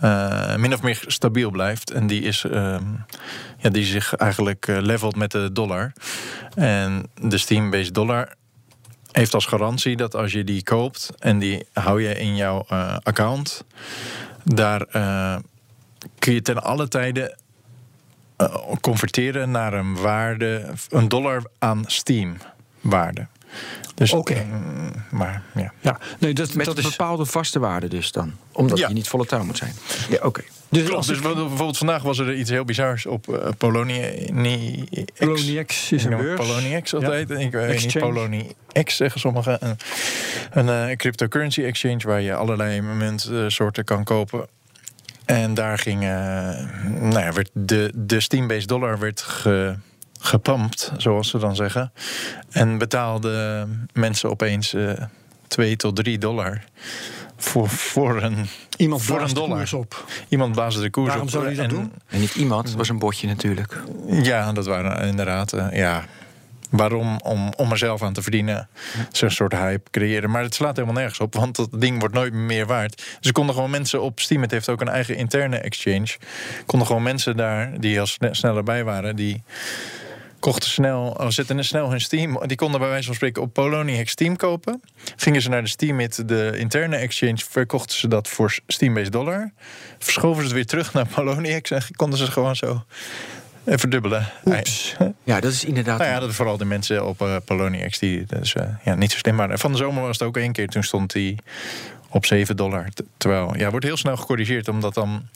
eh, 0.00 0.56
min 0.56 0.72
of 0.72 0.82
meer 0.82 1.04
stabiel 1.06 1.50
blijft. 1.50 1.90
En 1.90 2.06
die, 2.06 2.22
is, 2.22 2.44
ehm, 2.44 2.82
die 3.72 3.84
zich 3.84 4.14
eigenlijk 4.14 4.68
eh, 4.68 4.80
levelt 4.80 5.16
met 5.16 5.30
de 5.30 5.52
dollar. 5.52 5.92
En 6.54 7.10
de 7.20 7.38
Steam-based 7.38 7.94
dollar 7.94 8.34
heeft 9.12 9.34
als 9.34 9.46
garantie 9.46 9.96
dat 9.96 10.14
als 10.14 10.32
je 10.32 10.44
die 10.44 10.62
koopt 10.62 11.10
en 11.18 11.38
die 11.38 11.66
hou 11.72 12.02
je 12.02 12.14
in 12.14 12.36
jouw 12.36 12.64
eh, 12.68 12.96
account, 13.02 13.64
daar 14.44 14.82
eh, 14.82 15.36
kun 16.18 16.32
je 16.32 16.42
ten 16.42 16.62
alle 16.62 16.88
tijde 16.88 17.36
converteren 18.80 19.50
naar 19.50 19.72
een 19.72 19.96
waarde, 19.96 20.72
een 20.90 21.08
dollar 21.08 21.42
aan 21.58 21.84
Steam 21.86 22.36
waarde. 22.80 23.26
Dus, 23.94 24.12
Oké. 24.12 24.44
mm, 24.50 24.92
maar 25.10 25.42
ja. 25.54 25.72
Ja, 25.80 25.98
nee, 26.18 26.34
dat, 26.34 26.54
Met 26.54 26.66
dat 26.66 26.78
is. 26.78 26.84
bepaalde 26.90 27.24
vaste 27.24 27.58
waarde 27.58 27.88
dus 27.88 28.12
dan. 28.12 28.32
Omdat 28.52 28.78
Ja. 28.78 28.88
je 28.88 28.94
niet 28.94 29.08
volatiel 29.08 29.44
moet 29.44 29.56
zijn. 29.56 29.72
Ja, 30.10 30.18
oké. 30.22 30.42
Dus 30.68 30.84
Klopt, 30.88 31.06
dus 31.06 31.16
ik- 31.16 31.22
bijvoorbeeld 31.22 31.78
vandaag 31.78 32.02
was 32.02 32.18
er 32.18 32.34
iets 32.34 32.50
heel 32.50 32.64
bizars 32.64 33.06
op 33.06 33.26
uh, 33.28 33.36
Poloniex. 33.58 34.30
Poloniex 35.18 35.92
is 35.92 36.04
een 36.04 36.16
beurs. 36.16 36.40
Poloniex 36.46 36.94
altijd. 36.94 37.30
Ik 37.30 37.36
weet 37.52 37.68
niet, 37.68 37.84
Exchange. 37.84 38.06
Poloniex 38.12 38.96
zeggen 38.96 39.20
sommigen. 39.20 39.58
Een, 39.66 39.76
een 40.50 40.88
eh, 40.90 40.96
cryptocurrency 40.96 41.62
exchange 41.62 41.98
waar 42.04 42.20
je 42.20 42.34
allerlei 42.34 42.80
muntsoorten 42.80 43.84
kan 43.84 44.04
kopen. 44.04 44.46
En 45.24 45.54
daar 45.54 45.78
ging, 45.78 46.02
eh, 46.02 46.08
nou 47.00 47.18
ja, 47.18 47.32
werd 47.32 47.50
de, 47.52 47.90
de 47.94 48.20
Steam-based 48.20 48.68
dollar 48.68 48.98
werd 48.98 49.20
ge, 49.20 49.74
gepumpt, 50.26 50.92
zoals 50.96 51.28
ze 51.30 51.38
dan 51.38 51.56
zeggen. 51.56 51.92
En 52.50 52.78
betaalden 52.78 53.88
mensen 53.92 54.30
opeens 54.30 54.74
eh 54.74 54.90
2 55.48 55.76
tot 55.76 55.96
3 55.96 56.18
dollar 56.18 56.62
voor, 57.36 57.68
voor 57.68 58.22
een 58.22 58.46
Iemand 58.76 59.02
voor 59.02 59.20
een 59.20 59.26
de 59.28 59.34
dollar. 59.34 59.56
koers 59.56 59.72
op. 59.72 60.04
Iemand 60.28 60.52
blaasde 60.52 60.80
de 60.80 60.90
koers 60.90 61.06
Waarom 61.08 61.24
op. 61.26 61.30
zou 61.32 61.44
hij 61.44 61.54
dat 61.54 61.64
en, 61.64 61.70
doen? 61.70 61.92
En 62.08 62.20
niet 62.20 62.34
iemand, 62.34 62.68
het 62.68 62.76
was 62.76 62.88
een 62.88 62.98
botje 62.98 63.26
natuurlijk. 63.26 63.82
Ja, 64.08 64.52
dat 64.52 64.66
waren 64.66 65.06
inderdaad. 65.08 65.52
eh, 65.52 65.66
ja. 65.72 66.04
Waarom? 66.70 67.16
Om, 67.24 67.52
om 67.56 67.70
er 67.70 67.78
zelf 67.78 68.02
aan 68.02 68.12
te 68.12 68.22
verdienen. 68.22 68.68
Zo'n 69.12 69.30
soort 69.30 69.52
hype 69.52 69.90
creëren. 69.90 70.30
Maar 70.30 70.42
het 70.42 70.54
slaat 70.54 70.76
helemaal 70.76 70.96
nergens 71.00 71.20
op, 71.20 71.34
want 71.34 71.56
dat 71.56 71.68
ding 71.80 71.98
wordt 72.00 72.14
nooit 72.14 72.32
meer 72.32 72.66
waard. 72.66 72.96
Dus 72.96 73.26
er 73.26 73.32
konden 73.32 73.54
gewoon 73.54 73.70
mensen 73.70 74.02
op 74.02 74.20
Steam, 74.20 74.42
het 74.42 74.50
heeft 74.50 74.68
ook 74.68 74.80
een 74.80 74.88
eigen 74.88 75.16
interne 75.16 75.56
exchange. 75.56 76.16
Konden 76.66 76.86
gewoon 76.86 77.02
mensen 77.02 77.36
daar, 77.36 77.80
die 77.80 78.00
al 78.00 78.06
sne- 78.06 78.34
sneller 78.34 78.62
bij 78.62 78.84
waren, 78.84 79.16
die 79.16 79.42
kochten 80.46 80.70
snel, 80.70 81.16
oh, 81.18 81.28
zetten 81.28 81.64
snel 81.64 81.90
hun 81.90 82.00
Steam. 82.00 82.40
Die 82.46 82.56
konden 82.56 82.80
bij 82.80 82.88
wijze 82.88 83.06
van 83.06 83.14
spreken 83.14 83.42
op 83.42 83.52
Poloniex 83.52 84.10
Steam 84.10 84.36
kopen. 84.36 84.82
Gingen 85.16 85.42
ze 85.42 85.48
naar 85.48 85.62
de 85.62 85.68
Steamit, 85.68 86.28
de 86.28 86.52
interne 86.56 86.96
exchange, 86.96 87.38
verkochten 87.48 87.96
ze 87.96 88.08
dat 88.08 88.28
voor 88.28 88.58
Steam-based 88.66 89.12
dollar. 89.12 89.52
Verschoven 89.98 90.36
ze 90.36 90.42
het 90.42 90.52
weer 90.52 90.66
terug 90.66 90.92
naar 90.92 91.06
Poloniex 91.06 91.70
en 91.70 91.82
konden 91.96 92.18
ze 92.18 92.30
gewoon 92.30 92.56
zo 92.56 92.84
eh, 93.64 93.78
verdubbelen. 93.78 94.26
Oeps. 94.44 94.96
Ja, 95.24 95.40
dat 95.40 95.52
is 95.52 95.64
inderdaad... 95.64 95.98
Nou 95.98 96.10
ja, 96.10 96.20
dat 96.20 96.34
vooral 96.34 96.56
de 96.56 96.64
mensen 96.64 97.06
op 97.06 97.22
uh, 97.22 97.36
Poloniex 97.44 97.98
die 97.98 98.24
dus, 98.26 98.54
eh, 98.54 98.64
ja, 98.84 98.94
niet 98.94 99.12
zo 99.12 99.18
slim 99.18 99.36
waren. 99.36 99.58
Van 99.58 99.72
de 99.72 99.78
zomer 99.78 100.02
was 100.02 100.18
het 100.18 100.28
ook 100.28 100.36
één 100.36 100.52
keer. 100.52 100.68
Toen 100.68 100.82
stond 100.82 101.12
die 101.12 101.38
op 102.16 102.26
7 102.26 102.56
dollar. 102.56 102.88
Terwijl, 103.16 103.56
ja, 103.56 103.70
wordt 103.70 103.84
heel 103.84 103.96
snel 103.96 104.16
gecorrigeerd. 104.16 104.68
Omdat 104.68 104.94
dan 104.94 105.28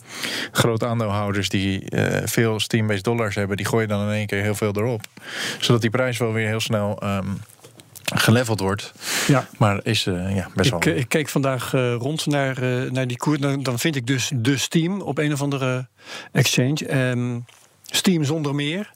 grote 0.52 0.86
aandeelhouders 0.86 1.48
die 1.48 1.90
eh, 1.90 2.26
veel 2.26 2.60
Steam-based 2.60 3.04
dollars 3.04 3.34
hebben... 3.34 3.56
die 3.56 3.66
gooien 3.66 3.88
dan 3.88 4.02
in 4.02 4.14
één 4.14 4.26
keer 4.26 4.42
heel 4.42 4.54
veel 4.54 4.72
erop. 4.76 5.04
Zodat 5.58 5.80
die 5.80 5.90
prijs 5.90 6.18
wel 6.18 6.32
weer 6.32 6.46
heel 6.46 6.60
snel 6.60 6.98
ehm, 7.00 7.28
geleveld 8.14 8.60
wordt. 8.60 8.92
Ja. 9.26 9.46
Maar 9.58 9.80
is 9.82 10.06
eh, 10.06 10.36
ja, 10.36 10.48
best 10.54 10.72
Ik, 10.72 10.84
wel... 10.84 10.94
ik 10.94 11.08
keek 11.08 11.28
vandaag 11.28 11.74
eh, 11.74 11.94
rond 11.94 12.26
naar, 12.26 12.60
naar 12.92 13.06
die 13.06 13.16
koers. 13.16 13.38
Dan, 13.38 13.62
dan 13.62 13.78
vind 13.78 13.96
ik 13.96 14.06
dus 14.06 14.30
de 14.34 14.58
Steam 14.58 15.00
op 15.00 15.18
een 15.18 15.32
of 15.32 15.42
andere 15.42 15.86
exchange. 16.32 16.86
Ehm, 16.86 17.38
Steam 17.84 18.24
zonder 18.24 18.54
meer. 18.54 18.92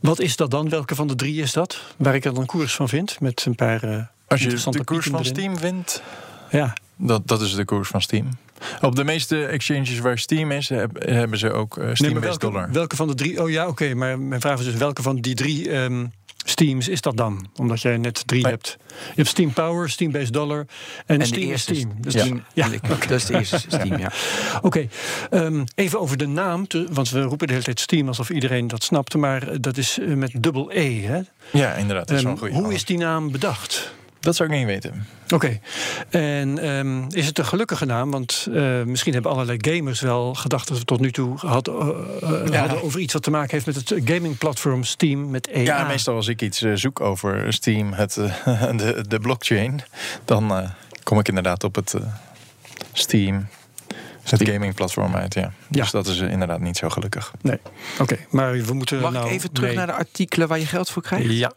Wat 0.00 0.20
is 0.20 0.36
dat 0.36 0.50
dan? 0.50 0.68
Welke 0.68 0.94
van 0.94 1.06
de 1.06 1.14
drie 1.14 1.42
is 1.42 1.52
dat? 1.52 1.80
Waar 1.96 2.14
ik 2.14 2.22
dan 2.22 2.36
een 2.36 2.46
koers 2.46 2.74
van 2.74 2.88
vind. 2.88 3.20
Met 3.20 3.44
een 3.44 3.54
paar. 3.54 3.80
Als 4.26 4.38
je 4.38 4.44
interessante 4.44 4.78
de 4.78 4.84
koers 4.84 5.06
van 5.06 5.20
erin. 5.20 5.34
Steam 5.34 5.56
vindt... 5.56 6.02
Ja. 6.50 6.74
Dat, 6.98 7.26
dat 7.28 7.40
is 7.40 7.54
de 7.54 7.64
koers 7.64 7.88
van 7.88 8.02
Steam. 8.02 8.28
Op 8.80 8.96
de 8.96 9.04
meeste 9.04 9.44
exchanges 9.46 9.98
waar 9.98 10.18
Steam 10.18 10.50
is, 10.50 10.68
heb- 10.68 11.02
hebben 11.06 11.38
ze 11.38 11.52
ook 11.52 11.78
eh, 11.78 11.84
Nee, 11.84 11.94
Steam-based 11.94 12.24
welke, 12.28 12.46
dollar. 12.46 12.72
welke 12.72 12.96
van 12.96 13.06
de 13.08 13.14
drie? 13.14 13.42
Oh 13.42 13.50
ja, 13.50 13.66
oké. 13.66 13.94
maar 13.94 14.18
mijn 14.18 14.40
vraag 14.40 14.58
is 14.58 14.64
dus: 14.64 14.74
welke 14.74 15.02
van 15.02 15.16
die 15.16 15.34
drie 15.34 15.70
ehm, 15.70 16.06
Steams 16.44 16.88
is 16.88 17.00
dat 17.00 17.16
dan? 17.16 17.48
Omdat 17.56 17.80
jij 17.82 17.96
net 17.96 18.22
drie 18.26 18.42
Nee. 18.42 18.50
hebt. 18.52 18.76
Je 18.90 19.12
hebt 19.14 19.28
Steam 19.28 19.52
Power, 19.52 19.90
Steam 19.90 20.12
Based 20.12 20.32
Dollar 20.32 20.66
en, 21.06 21.20
En 21.20 21.26
Steam 21.26 21.40
de 21.40 21.46
is 21.46 21.52
eerste 21.52 21.74
Steam. 21.74 21.92
Dus 22.00 22.12
Steam, 22.12 22.42
ja. 22.54 22.68
dat 22.88 23.10
is 23.10 23.24
de 23.24 23.34
eerste 23.34 23.58
Steam, 23.68 23.98
ja. 23.98 24.10
Oké, 24.62 24.88
ehm, 25.30 25.64
even 25.74 26.00
over 26.00 26.16
de 26.16 26.26
naam. 26.26 26.66
te- 26.66 26.86
want 26.92 27.10
we 27.10 27.20
roepen 27.22 27.46
de 27.46 27.52
hele 27.52 27.64
tijd 27.64 27.80
Steam 27.80 28.08
alsof 28.08 28.30
iedereen 28.30 28.66
dat 28.68 28.82
snapt. 28.84 29.16
Maar 29.16 29.60
dat 29.60 29.76
is 29.76 29.98
eh, 29.98 30.06
met 30.14 30.32
dubbel 30.40 30.70
E. 30.72 31.00
Hè? 31.00 31.20
Ja, 31.52 31.72
inderdaad. 31.72 32.08
Dat 32.08 32.18
is 32.18 32.24
goede 32.38 32.54
hoe 32.54 32.74
is 32.74 32.84
die 32.84 32.98
naam 32.98 33.30
bedacht? 33.30 33.94
Dat 34.20 34.36
zou 34.36 34.50
ik 34.52 34.56
niet 34.56 34.66
weten. 34.66 35.06
Oké, 35.34 35.58
en 36.10 36.58
ehm, 36.58 37.02
is 37.10 37.26
het 37.26 37.38
een 37.38 37.44
gelukkige 37.44 37.84
naam? 37.84 38.10
Want 38.10 38.46
eh, 38.54 38.82
misschien 38.82 39.12
hebben 39.12 39.30
allerlei 39.32 39.58
gamers 39.60 40.00
wel 40.00 40.34
gedacht 40.34 40.68
dat 40.68 40.78
we 40.78 40.84
tot 40.84 41.00
nu 41.00 41.12
toe 41.12 41.36
had, 41.38 41.68
eh, 41.68 41.74
eh, 42.22 42.46
Ja. 42.50 42.58
hadden 42.60 42.82
over 42.82 43.00
iets 43.00 43.12
wat 43.12 43.22
te 43.22 43.30
maken 43.30 43.50
heeft 43.50 43.66
met 43.66 43.74
het 43.74 43.94
gamingplatform 44.04 44.84
Steam 44.84 45.30
met 45.30 45.46
EA. 45.48 45.62
Ja, 45.62 45.86
meestal 45.86 46.14
als 46.14 46.28
ik 46.28 46.42
iets 46.42 46.58
zoek 46.74 47.00
over 47.00 47.52
Steam, 47.52 47.92
het, 47.92 48.14
de, 48.80 49.04
de 49.08 49.18
blockchain, 49.20 49.80
dan 50.24 50.50
eh, 50.50 50.70
kom 51.02 51.18
ik 51.18 51.28
inderdaad 51.28 51.64
op 51.64 51.74
het 51.74 51.94
Steam, 52.92 53.46
het 54.22 54.48
gaming 54.48 54.74
platform 54.74 55.14
uit. 55.14 55.34
Ja. 55.34 55.40
Ja. 55.70 55.80
Dus 55.82 55.90
dat 55.90 56.06
is 56.06 56.18
inderdaad 56.18 56.60
niet 56.60 56.76
zo 56.76 56.88
gelukkig. 56.88 57.32
Nee, 57.40 57.58
oké, 58.00 58.16
maar 58.30 58.52
we 58.52 58.72
moeten. 58.74 59.00
Mag 59.00 59.12
nou 59.12 59.26
ik 59.26 59.32
even 59.32 59.52
terug 59.52 59.68
mee- 59.68 59.78
naar 59.78 59.86
de 59.86 59.92
artikelen 59.92 60.48
waar 60.48 60.58
je 60.58 60.66
geld 60.66 60.90
voor 60.90 61.02
krijgt? 61.02 61.30
Ja, 61.32 61.52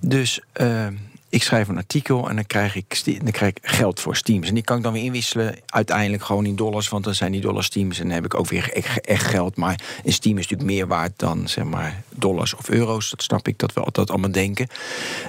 Dus 0.00 0.40
eh, 0.52 0.86
ik 1.34 1.42
schrijf 1.42 1.68
een 1.68 1.76
artikel 1.76 2.28
en 2.28 2.34
dan 2.34 2.46
krijg, 2.46 2.74
ik, 2.74 3.02
dan 3.04 3.30
krijg 3.30 3.50
ik 3.50 3.58
geld 3.62 4.00
voor 4.00 4.16
Steams. 4.16 4.48
En 4.48 4.54
die 4.54 4.62
kan 4.64 4.76
ik 4.76 4.82
dan 4.82 4.92
weer 4.92 5.02
inwisselen 5.02 5.56
uiteindelijk 5.66 6.24
gewoon 6.24 6.46
in 6.46 6.56
dollars. 6.56 6.88
Want 6.88 7.04
dan 7.04 7.14
zijn 7.14 7.32
die 7.32 7.40
dollars 7.40 7.66
Steams 7.66 7.98
en 7.98 8.04
dan 8.04 8.14
heb 8.14 8.24
ik 8.24 8.34
ook 8.34 8.48
weer 8.48 8.72
echt, 8.72 9.00
echt 9.00 9.26
geld. 9.26 9.56
Maar 9.56 9.80
een 10.04 10.12
Steam 10.12 10.38
is 10.38 10.42
natuurlijk 10.42 10.70
meer 10.70 10.86
waard 10.86 11.12
dan 11.16 11.48
zeg 11.48 11.64
maar 11.64 12.02
dollars 12.10 12.54
of 12.54 12.68
euro's. 12.68 13.10
Dat 13.10 13.22
snap 13.22 13.48
ik, 13.48 13.58
dat 13.58 13.72
we 13.72 13.88
dat 13.92 14.10
allemaal 14.10 14.32
denken. 14.32 14.68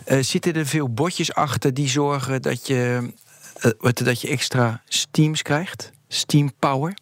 Eh, 0.06 0.20
zitten 0.22 0.54
er 0.54 0.66
veel 0.66 0.90
botjes 0.94 1.34
achter 1.34 1.74
die 1.74 1.90
zorgen 1.90 2.42
dat 2.42 2.68
je, 2.68 3.10
wat- 3.80 3.98
dat 3.98 4.22
je 4.22 4.28
extra 4.28 4.82
Steams 4.88 5.42
krijgt? 5.42 5.92
Steam 6.08 6.52
Power? 6.60 6.94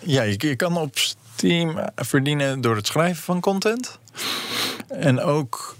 Ja, 0.00 0.22
je 0.22 0.56
kan 0.56 0.76
op 0.76 0.98
Steam 0.98 1.78
verdienen 1.96 2.60
door 2.60 2.76
het 2.76 2.86
schrijven 2.86 3.22
van 3.22 3.40
content. 3.40 3.98
En 4.88 5.20
ook 5.20 5.76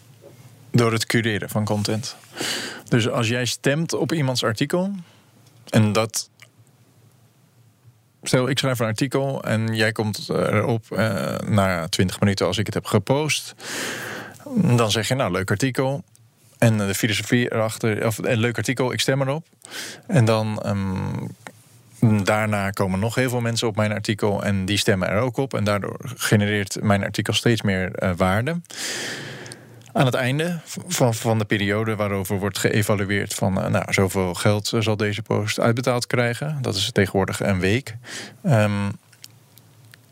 door 0.71 0.93
het 0.93 1.07
cureren 1.07 1.49
van 1.49 1.65
content. 1.65 2.17
Dus 2.89 3.09
als 3.09 3.29
jij 3.29 3.45
stemt 3.45 3.93
op 3.93 4.13
iemands 4.13 4.45
artikel 4.45 4.95
en 5.69 5.93
dat. 5.93 6.31
Stel, 8.23 8.49
ik 8.49 8.59
schrijf 8.59 8.79
een 8.79 8.87
artikel 8.87 9.45
en 9.45 9.75
jij 9.75 9.93
komt 9.93 10.29
erop 10.29 10.93
eh, 10.93 11.39
na 11.39 11.89
20 11.89 12.21
minuten 12.21 12.47
als 12.47 12.59
ik 12.59 12.67
het 12.67 12.75
heb 12.75 12.85
gepost. 12.85 13.55
Dan 14.55 14.91
zeg 14.91 15.09
je, 15.09 15.15
nou, 15.15 15.33
leuk 15.33 15.51
artikel. 15.51 16.05
En 16.59 16.79
de 16.79 16.95
filosofie 16.95 17.53
erachter, 17.53 18.07
of 18.07 18.19
een 18.19 18.39
leuk 18.39 18.57
artikel, 18.57 18.93
ik 18.93 19.01
stem 19.01 19.21
erop. 19.21 19.47
En 20.07 20.25
dan 20.25 20.63
ehm, 20.63 21.27
Daarna 22.01 22.71
komen 22.71 22.99
nog 22.99 23.15
heel 23.15 23.31
veel 23.31 23.41
mensen 23.41 23.69
op 23.69 23.77
mijn 23.77 23.93
artikel 23.93 24.45
en 24.45 24.65
die 24.65 24.77
stemmen 24.77 25.09
er 25.09 25.21
ook 25.21 25.37
op. 25.37 25.55
En 25.55 25.65
daardoor 25.65 25.99
genereert 26.17 26.83
mijn 26.83 27.05
artikel 27.05 27.33
steeds 27.33 27.63
meer 27.63 27.95
eh, 27.95 28.11
waarde. 28.17 28.61
Aan 29.93 30.07
het 30.07 30.15
einde 30.15 30.61
van, 30.87 31.15
van 31.15 31.39
de 31.39 31.45
periode 31.45 31.97
waarover 31.97 32.39
wordt 32.39 32.59
geëvalueerd 32.59 33.35
van 33.35 33.59
uh, 33.59 33.67
nou, 33.67 33.93
zoveel 33.93 34.35
geld 34.35 34.73
zal 34.79 34.97
deze 34.97 35.23
post 35.23 35.61
uitbetaald 35.61 36.07
krijgen. 36.07 36.59
Dat 36.63 36.75
is 36.75 36.91
tegenwoordig 36.93 37.41
een 37.41 37.61
week. 37.61 37.97
Um, 38.43 38.91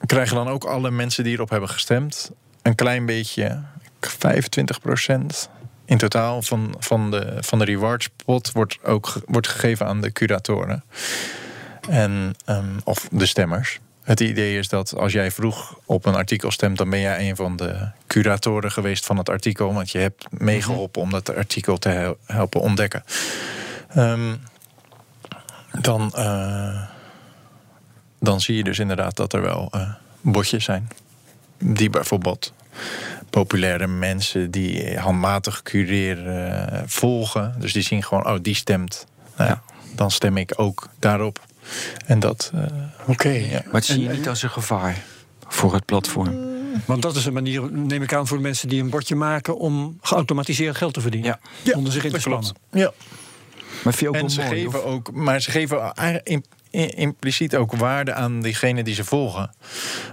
krijgen 0.06 0.36
dan 0.36 0.48
ook 0.48 0.64
alle 0.64 0.90
mensen 0.90 1.24
die 1.24 1.34
erop 1.34 1.50
hebben 1.50 1.68
gestemd 1.68 2.30
een 2.62 2.74
klein 2.74 3.06
beetje, 3.06 3.62
25 4.00 4.80
procent 4.80 5.48
in 5.84 5.98
totaal 5.98 6.42
van, 6.42 6.74
van, 6.78 7.10
de, 7.10 7.36
van 7.40 7.58
de 7.58 7.64
rewards 7.64 8.08
pot 8.24 8.52
wordt 8.52 8.78
ook 8.84 9.12
wordt 9.26 9.48
gegeven 9.48 9.86
aan 9.86 10.00
de 10.00 10.12
curatoren. 10.12 10.84
En, 11.88 12.34
um, 12.46 12.76
of 12.84 13.08
de 13.10 13.26
stemmers. 13.26 13.80
Het 14.06 14.20
idee 14.20 14.58
is 14.58 14.68
dat 14.68 14.96
als 14.96 15.12
jij 15.12 15.30
vroeg 15.30 15.78
op 15.84 16.06
een 16.06 16.14
artikel 16.14 16.50
stemt, 16.50 16.78
dan 16.78 16.90
ben 16.90 17.00
jij 17.00 17.28
een 17.28 17.36
van 17.36 17.56
de 17.56 17.88
curatoren 18.06 18.72
geweest 18.72 19.06
van 19.06 19.16
het 19.16 19.28
artikel. 19.28 19.72
Want 19.72 19.90
je 19.90 19.98
hebt 19.98 20.26
meegeholpen 20.30 21.02
om 21.02 21.10
dat 21.10 21.36
artikel 21.36 21.78
te 21.78 22.16
helpen 22.24 22.60
ontdekken. 22.60 23.04
Um, 23.96 24.40
dan, 25.80 26.12
uh, 26.16 26.82
dan 28.20 28.40
zie 28.40 28.56
je 28.56 28.64
dus 28.64 28.78
inderdaad 28.78 29.16
dat 29.16 29.32
er 29.32 29.42
wel 29.42 29.72
uh, 29.74 29.90
botjes 30.20 30.64
zijn. 30.64 30.88
Die 31.58 31.90
bijvoorbeeld 31.90 32.52
populaire 33.30 33.86
mensen 33.86 34.50
die 34.50 34.98
handmatig 34.98 35.62
cureren 35.62 36.72
uh, 36.72 36.80
volgen. 36.86 37.54
Dus 37.58 37.72
die 37.72 37.82
zien 37.82 38.02
gewoon, 38.02 38.26
oh, 38.26 38.36
die 38.42 38.54
stemt. 38.54 39.06
Nou, 39.36 39.50
ja. 39.50 39.62
Dan 39.94 40.10
stem 40.10 40.36
ik 40.36 40.52
ook 40.56 40.88
daarop. 40.98 41.40
En 42.06 42.20
dat. 42.20 42.52
Uh, 42.54 42.62
Oké. 42.62 43.10
Okay. 43.10 43.50
Ja. 43.50 43.62
Maar 43.64 43.74
het 43.74 43.84
zie 43.84 44.02
je 44.02 44.08
niet 44.08 44.28
als 44.28 44.42
een 44.42 44.50
gevaar 44.50 45.04
voor 45.48 45.74
het 45.74 45.84
platform. 45.84 46.54
Want 46.84 47.02
dat 47.02 47.16
is 47.16 47.26
een 47.26 47.32
manier, 47.32 47.72
neem 47.72 48.02
ik 48.02 48.12
aan, 48.12 48.26
voor 48.26 48.36
de 48.36 48.42
mensen 48.42 48.68
die 48.68 48.82
een 48.82 48.90
bordje 48.90 49.14
maken 49.14 49.58
om 49.58 49.98
geautomatiseerd 50.00 50.76
geld 50.76 50.94
te 50.94 51.00
verdienen. 51.00 51.28
Ja. 51.28 51.50
ja 51.62 51.76
Onder 51.76 51.92
zich 51.92 52.04
in 52.04 52.12
te 52.12 52.20
spannen. 52.20 52.54
Ja. 52.70 52.92
Maar 53.84 53.94
vind 53.94 53.98
je 53.98 54.08
ook 54.08 54.14
en 54.14 54.20
wel 54.20 54.30
ze 54.30 54.40
mooi, 54.40 54.52
geven 54.52 54.84
of? 54.84 54.90
ook, 54.90 55.12
maar 55.12 55.40
ze 55.40 55.50
geven 55.50 55.92
in, 56.22 56.44
impliciet 56.70 57.56
ook 57.56 57.76
waarde 57.76 58.14
aan 58.14 58.40
diegene 58.40 58.82
die 58.82 58.94
ze 58.94 59.04
volgen. 59.04 59.54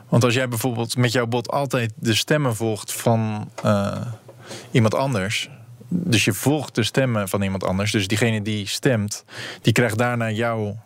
Want 0.10 0.24
als 0.24 0.34
jij 0.34 0.48
bijvoorbeeld 0.48 0.98
met 0.98 1.12
jouw 1.12 1.28
bot 1.28 1.50
altijd 1.50 1.94
de 1.96 2.14
stemmen 2.14 2.56
volgt 2.56 2.94
van 2.94 3.52
uh, 3.66 4.02
iemand 4.72 4.96
anders. 4.96 5.50
Dus 5.88 6.26
je 6.26 6.34
volgt 6.34 6.76
de 6.76 6.84
stemmen 6.84 7.30
van 7.30 7.42
iemand 7.42 7.64
anders. 7.64 7.92
Dus 7.92 8.08
diegene 8.08 8.42
die 8.42 8.68
stemt, 8.68 9.26
die 9.62 9.74
krijgt 9.74 9.98
daarna 9.98 10.32
jouw 10.32 10.78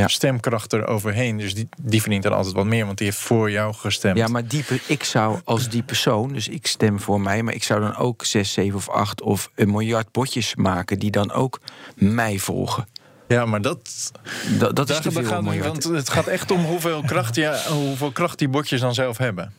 ja. 0.00 0.08
stemkracht 0.08 0.72
eroverheen. 0.72 1.36
Dus 1.36 1.54
die, 1.54 1.68
die 1.82 2.00
verdient 2.00 2.22
dan 2.22 2.32
altijd 2.32 2.54
wat 2.54 2.64
meer, 2.64 2.86
want 2.86 2.98
die 2.98 3.06
heeft 3.06 3.18
voor 3.18 3.50
jou 3.50 3.74
gestemd. 3.74 4.16
Ja, 4.16 4.26
maar 4.26 4.46
die, 4.46 4.64
ik 4.86 5.04
zou 5.04 5.40
als 5.44 5.68
die 5.68 5.82
persoon, 5.82 6.32
dus 6.32 6.48
ik 6.48 6.66
stem 6.66 7.00
voor 7.00 7.20
mij, 7.20 7.42
maar 7.42 7.54
ik 7.54 7.64
zou 7.64 7.80
dan 7.80 7.96
ook 7.96 8.24
zes, 8.24 8.52
zeven 8.52 8.76
of 8.76 8.88
acht 8.88 9.22
of 9.22 9.50
een 9.54 9.70
miljard 9.70 10.12
botjes 10.12 10.54
maken 10.54 10.98
die 10.98 11.10
dan 11.10 11.32
ook 11.32 11.60
mij 11.94 12.38
volgen. 12.38 12.88
Ja, 13.28 13.46
maar 13.46 13.62
dat, 13.62 14.12
dat, 14.58 14.76
dat 14.76 14.90
is 14.90 15.00
te 15.00 15.10
veel, 15.10 15.24
gaat, 15.24 15.42
miljard. 15.42 15.66
Want 15.66 15.84
het 15.84 16.10
gaat 16.10 16.26
echt 16.26 16.50
om 16.50 16.64
hoeveel 16.64 17.02
kracht, 17.02 17.34
ja, 17.34 17.58
hoeveel 17.68 18.12
kracht 18.12 18.38
die 18.38 18.48
botjes 18.48 18.80
dan 18.80 18.94
zelf 18.94 19.18
hebben. 19.18 19.52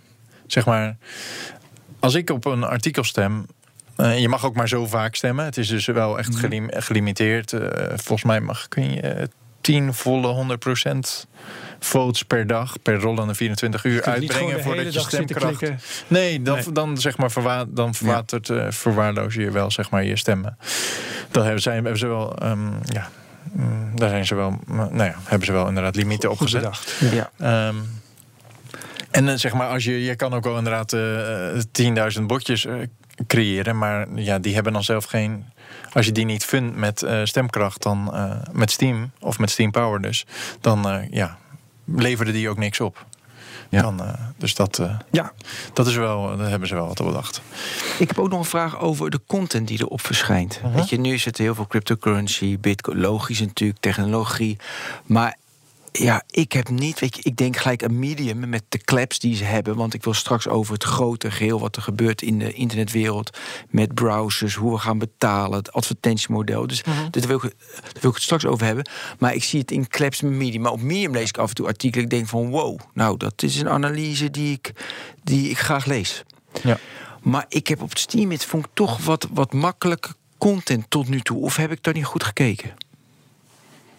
Zeg 0.48 0.66
maar, 0.66 0.98
als 2.00 2.14
ik 2.14 2.30
op 2.30 2.46
een 2.46 2.64
artikel 2.64 3.04
stem, 3.04 3.46
uh, 3.98 4.20
je 4.20 4.30
mag 4.30 4.46
ook 4.46 4.56
maar 4.56 4.68
zo 4.68 4.86
vaak 4.86 5.16
stemmen. 5.16 5.46
Het 5.46 5.58
is 5.58 5.68
dus 5.68 5.86
wel 5.86 6.18
echt 6.18 6.36
gelim 6.36 6.70
gelimiteerd. 6.72 7.52
Uh, 7.52 7.70
volgens 7.96 8.24
mij 8.24 8.40
mag 8.42 8.68
kun 8.68 8.94
je 8.94 9.30
10 9.66 9.94
volle 9.94 10.58
100% 10.58 11.28
votes 11.80 12.24
per 12.24 12.48
dag, 12.48 12.82
per 12.82 13.00
rollende 13.00 13.36
24 13.36 13.84
uur 13.84 14.04
uitbrengen 14.04 14.64
voordat 14.64 14.94
je 14.94 15.00
stemkracht. 15.00 15.62
Nee, 16.08 16.42
dan, 16.42 16.56
nee. 16.56 16.72
dan 16.72 16.98
zeg 16.98 17.18
maar 17.18 17.32
verwa 17.32 17.66
dan 17.68 17.94
verwatert, 17.94 18.48
ja. 18.48 18.66
uh, 18.66 18.72
verwaarloos 18.72 19.34
je 19.34 19.52
wel 19.52 19.72
zeg 19.72 19.90
maar 19.90 20.04
je 20.04 20.16
stemmen. 20.16 20.58
Dan 21.32 21.44
hebben, 21.44 21.62
zijn, 21.62 21.76
hebben 21.76 21.98
ze 21.98 22.08
wel, 22.08 22.44
um, 22.44 22.80
ja, 22.84 23.10
um, 23.58 23.92
daar 23.96 24.10
zijn 24.10 24.26
ze 24.26 24.36
wel, 24.36 24.60
nou 24.68 25.04
ja, 25.04 25.16
hebben 25.24 25.46
ze 25.46 25.54
wel 25.54 25.68
inderdaad 25.68 25.96
limieten 25.96 26.32
op 26.32 26.38
gezet. 26.38 26.98
Ja. 27.40 27.68
Um, 27.68 28.02
en 29.12 29.28
uh, 29.28 29.34
zeg 29.36 29.54
maar, 29.54 29.68
als 29.68 29.84
je, 29.84 30.04
je 30.04 30.16
kan 30.16 30.34
ook 30.34 30.44
wel 30.44 30.58
inderdaad 30.58 30.94
uh, 30.94 32.14
10.000 32.18 32.22
botjes 32.22 32.68
creëren, 33.28 33.78
maar 33.78 34.08
ja, 34.16 34.40
die 34.40 34.54
hebben 34.54 34.74
dan 34.74 34.84
zelf 34.84 35.06
geen 35.06 35.46
als 35.96 36.06
je 36.06 36.12
die 36.12 36.26
niet 36.26 36.46
vindt 36.46 36.76
met 36.76 37.02
uh, 37.02 37.22
stemkracht, 37.24 37.84
dan 37.84 38.12
uh, 38.14 38.32
met 38.52 38.72
Steam 38.72 39.12
of 39.20 39.40
met 39.40 39.50
Steam 39.50 39.72
Power 39.72 40.02
dus, 40.02 40.26
dan 40.62 40.88
uh, 40.88 41.10
ja, 41.10 41.38
leveren 41.86 42.34
die 42.34 42.50
ook 42.50 42.58
niks 42.58 42.80
op. 42.80 43.06
Ja. 43.70 43.82
Dan, 43.82 44.02
dus 44.38 44.56
dat, 44.56 44.82
ja. 45.12 45.32
dat 45.74 45.88
is 45.88 45.96
wel, 45.96 46.38
daar 46.38 46.50
hebben 46.50 46.68
ze 46.68 46.76
wel 46.76 46.88
wat 46.88 47.00
op 47.00 47.06
bedacht. 47.06 47.42
Ik 48.00 48.08
heb 48.08 48.20
ook 48.20 48.30
nog 48.30 48.40
een 48.40 48.46
vraag 48.46 48.80
over 48.80 49.10
de 49.10 49.22
content 49.28 49.68
die 49.68 49.80
erop 49.80 50.02
verschijnt. 50.02 50.60
-huh. 50.62 50.76
Weet 50.76 50.90
je, 50.90 51.00
nu 51.00 51.18
zit 51.18 51.38
er 51.38 51.44
heel 51.44 51.56
veel 51.56 51.68
cryptocurrency, 51.68 52.60
bitcoin, 52.60 53.00
logisch 53.00 53.40
natuurlijk, 53.40 53.80
technologie. 53.80 54.58
Maar 55.06 55.38
ja, 55.98 56.24
ik 56.30 56.52
heb 56.52 56.70
niet, 56.70 57.00
weet 57.00 57.16
je, 57.16 57.22
ik 57.24 57.38
denk 57.38 57.58
gelijk 57.58 57.82
een 57.82 58.00
medium 58.00 58.50
met 58.50 58.64
de 58.70 58.78
claps 58.78 59.20
die 59.20 59.36
ze 59.36 59.44
hebben. 59.44 59.76
Want 59.76 59.94
ik 59.94 60.04
wil 60.04 60.14
straks 60.14 60.48
over 60.48 60.74
het 60.74 60.84
grote 60.84 61.32
geheel 61.32 61.60
wat 61.60 61.76
er 61.76 61.82
gebeurt 61.82 62.22
in 62.22 62.40
de 62.40 62.54
internetwereld. 62.54 63.38
Met 63.70 63.94
browsers, 63.94 64.56
hoe 64.56 64.72
we 64.72 64.78
gaan 64.78 64.98
betalen, 64.98 65.58
het 65.58 65.72
advertentiemodel. 65.72 66.68
Dus 66.68 66.84
Mhm. 66.84 66.90
uh 66.96 67.02
-huh. 67.02 67.12
daar, 67.12 67.28
wil 67.28 67.36
ik, 67.36 67.42
daar 67.42 68.02
wil 68.02 68.10
ik 68.10 68.16
het 68.16 68.24
straks 68.24 68.46
over 68.46 68.66
hebben. 68.66 68.90
Maar 69.20 69.34
ik 69.34 69.44
zie 69.44 69.60
het 69.60 69.72
in 69.72 69.88
claps 69.88 70.22
met 70.22 70.32
medium. 70.32 70.62
Maar 70.62 70.72
op 70.72 70.82
medium 70.82 71.12
lees 71.12 71.30
ik 71.30 71.38
af 71.38 71.50
en 71.50 71.56
toe 71.56 71.68
artikelen. 71.68 72.04
Ik 72.04 72.10
denk 72.10 72.28
van 72.28 72.50
wow, 72.50 72.80
nou 72.94 73.18
dat 73.18 73.44
is 73.44 73.60
een 73.60 73.70
analyse 73.70 74.32
die 74.32 74.52
ik, 74.52 74.72
die 75.24 75.50
ik 75.50 75.60
graag 75.60 75.86
lees. 75.86 76.24
Ja. 76.64 76.78
Maar 77.22 77.46
ik 77.50 77.68
heb 77.68 77.82
op 77.82 77.98
Steam, 77.98 78.32
het 78.32 78.46
vond 78.46 78.66
ik 78.66 78.72
toch 78.74 79.06
wat, 79.06 79.28
wat 79.34 79.54
makkelijk 79.54 80.14
content 80.38 80.86
tot 80.90 81.08
nu 81.08 81.22
toe. 81.22 81.42
Of 81.42 81.56
heb 81.56 81.72
ik 81.72 81.84
daar 81.84 81.94
niet 81.94 82.06
goed 82.06 82.24
gekeken? 82.24 82.74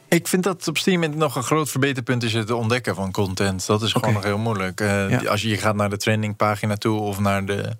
Ik 0.08 0.28
vind 0.28 0.42
dat 0.42 0.68
op 0.68 0.78
Steam 0.78 1.16
nog 1.16 1.36
een 1.36 1.42
groot 1.42 1.70
verbeterpunt 1.70 2.22
is 2.22 2.32
het 2.32 2.50
ontdekken 2.50 2.94
van 2.94 3.12
content. 3.12 3.66
Dat 3.66 3.82
is 3.82 3.92
gewoon 3.92 4.08
okay. 4.08 4.14
nog 4.14 4.24
heel 4.24 4.38
moeilijk. 4.38 4.80
Uh, 4.80 5.10
ja. 5.10 5.30
Als 5.30 5.42
je, 5.42 5.48
je 5.48 5.56
gaat 5.56 5.74
naar 5.74 5.90
de 5.90 5.96
trendingpagina 5.96 6.76
toe 6.76 7.00
of 7.00 7.18
naar 7.18 7.44
de. 7.44 7.76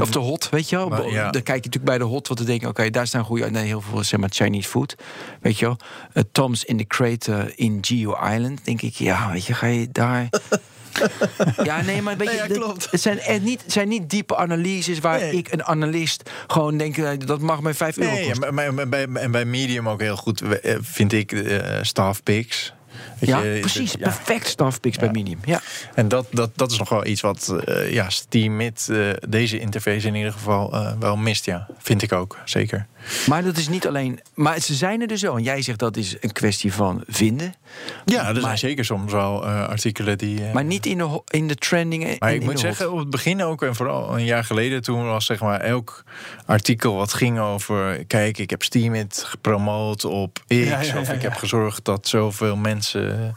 Of 0.00 0.10
de 0.10 0.18
hot, 0.18 0.48
weet 0.48 0.68
je 0.68 0.76
wel. 0.76 0.88
Maar, 0.88 1.10
ja. 1.10 1.30
Dan 1.30 1.42
kijk 1.42 1.46
je 1.46 1.52
natuurlijk 1.70 1.84
bij 1.84 1.98
de 1.98 2.04
hot, 2.04 2.28
wat 2.28 2.36
te 2.36 2.44
denken, 2.44 2.68
oké, 2.68 2.78
okay, 2.78 2.90
daar 2.90 3.06
staan 3.06 3.24
goede. 3.24 3.50
Nee, 3.50 3.66
heel 3.66 3.80
veel 3.80 4.04
zeg 4.04 4.20
maar 4.20 4.28
Chinese 4.32 4.68
food. 4.68 4.94
Weet 5.40 5.58
je 5.58 5.64
wel. 5.64 5.76
Uh, 6.14 6.22
Tom's 6.32 6.64
in 6.64 6.76
the 6.76 6.84
Crater 6.84 7.52
in 7.54 7.78
Geo 7.80 8.16
Island. 8.34 8.64
Denk 8.64 8.82
ik, 8.82 8.94
ja, 8.94 9.30
weet 9.30 9.44
je, 9.44 9.54
ga 9.54 9.66
je 9.66 9.88
daar. 9.92 10.28
ja, 11.62 11.82
nee, 11.82 12.02
maar 12.02 12.16
weet 12.16 12.30
je, 12.30 12.44
nee, 12.48 12.58
ja, 12.58 12.74
het 12.90 13.00
zijn, 13.00 13.42
niet, 13.42 13.64
zijn 13.66 13.88
niet 13.88 14.10
diepe 14.10 14.36
analyses 14.36 14.98
waar 14.98 15.18
nee. 15.18 15.32
ik, 15.32 15.52
een 15.52 15.64
analist, 15.64 16.30
gewoon 16.46 16.76
denk 16.76 17.26
dat 17.26 17.40
mag 17.40 17.60
mij 17.60 17.74
5 17.74 17.96
euro 17.96 18.10
nee, 18.10 18.26
kosten. 18.26 18.54
Ja, 18.54 18.70
maar, 18.70 18.88
bij, 18.88 19.06
en 19.14 19.30
bij 19.30 19.44
Medium 19.44 19.88
ook 19.88 20.00
heel 20.00 20.16
goed 20.16 20.42
vind 20.80 21.12
ik 21.12 21.32
uh, 21.32 21.58
staff 21.82 22.22
picks. 22.22 22.72
Ja, 23.18 23.40
je, 23.40 23.60
precies. 23.60 23.92
Ja. 23.92 23.98
Perfect 23.98 24.46
staffpicks 24.46 24.96
ja. 24.96 25.02
bij 25.02 25.10
Medium. 25.10 25.38
Ja. 25.44 25.60
En 25.94 26.08
dat, 26.08 26.26
dat, 26.30 26.50
dat 26.54 26.70
is 26.70 26.78
nog 26.78 26.88
wel 26.88 27.06
iets 27.06 27.20
wat 27.20 27.54
uh, 27.68 27.92
ja, 27.92 28.10
Steam 28.10 28.56
met 28.56 28.88
uh, 28.90 29.10
deze 29.28 29.58
interface 29.58 30.06
in 30.06 30.14
ieder 30.14 30.32
geval 30.32 30.74
uh, 30.74 30.92
wel 30.98 31.16
mist. 31.16 31.44
Ja, 31.44 31.66
vind 31.78 32.02
ik 32.02 32.12
ook, 32.12 32.38
zeker. 32.44 32.86
Maar 33.26 33.42
dat 33.42 33.56
is 33.56 33.68
niet 33.68 33.86
alleen. 33.86 34.20
Maar 34.34 34.60
ze 34.60 34.74
zijn 34.74 35.00
er 35.00 35.06
dus 35.06 35.22
wel. 35.22 35.36
En 35.36 35.42
jij 35.42 35.62
zegt 35.62 35.78
dat 35.78 35.96
is 35.96 36.16
een 36.20 36.32
kwestie 36.32 36.72
van 36.72 37.04
vinden. 37.06 37.54
Ja, 38.04 38.28
er 38.28 38.32
maar, 38.32 38.42
zijn 38.42 38.58
zeker 38.58 38.84
soms 38.84 39.12
wel 39.12 39.44
artikelen 39.46 40.18
die. 40.18 40.40
maar 40.52 40.64
niet 40.64 40.86
in 40.86 40.98
de, 40.98 41.22
in 41.26 41.48
de 41.48 41.54
trendingen. 41.54 42.16
Maar 42.18 42.34
ik 42.34 42.44
moet 42.44 42.60
zeggen, 42.60 42.92
op 42.92 42.98
het 42.98 43.10
begin 43.10 43.42
ook, 43.42 43.62
en 43.62 43.74
vooral 43.74 44.18
een 44.18 44.24
jaar 44.24 44.44
geleden, 44.44 44.82
toen 44.82 45.04
was 45.04 45.24
zeg 45.24 45.40
maar 45.40 45.60
elk 45.60 46.04
artikel 46.46 46.94
wat 46.94 47.14
ging 47.14 47.38
over. 47.38 48.04
Kijk, 48.04 48.38
ik 48.38 48.50
heb 48.50 48.62
Steam 48.62 48.94
het 48.94 49.24
gepromoot 49.26 50.04
op 50.04 50.42
X. 50.46 50.54
Ja, 50.54 50.80
ja, 50.80 51.00
of 51.00 51.08
ik 51.12 51.22
heb 51.22 51.34
gezorgd 51.34 51.84
dat 51.84 52.08
zoveel 52.08 52.56
mensen 52.56 53.36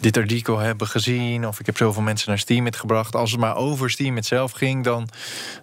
dit 0.00 0.16
artikel 0.16 0.58
hebben 0.58 0.86
gezien. 0.86 1.46
Of 1.46 1.60
ik 1.60 1.66
heb 1.66 1.76
zoveel 1.76 2.02
mensen 2.02 2.28
naar 2.28 2.38
Steam 2.38 2.72
gebracht. 2.72 3.16
Als 3.16 3.30
het 3.30 3.40
maar 3.40 3.56
over 3.56 3.90
Steam 3.90 4.22
zelf 4.22 4.52
ging, 4.52 4.84
dan, 4.84 5.08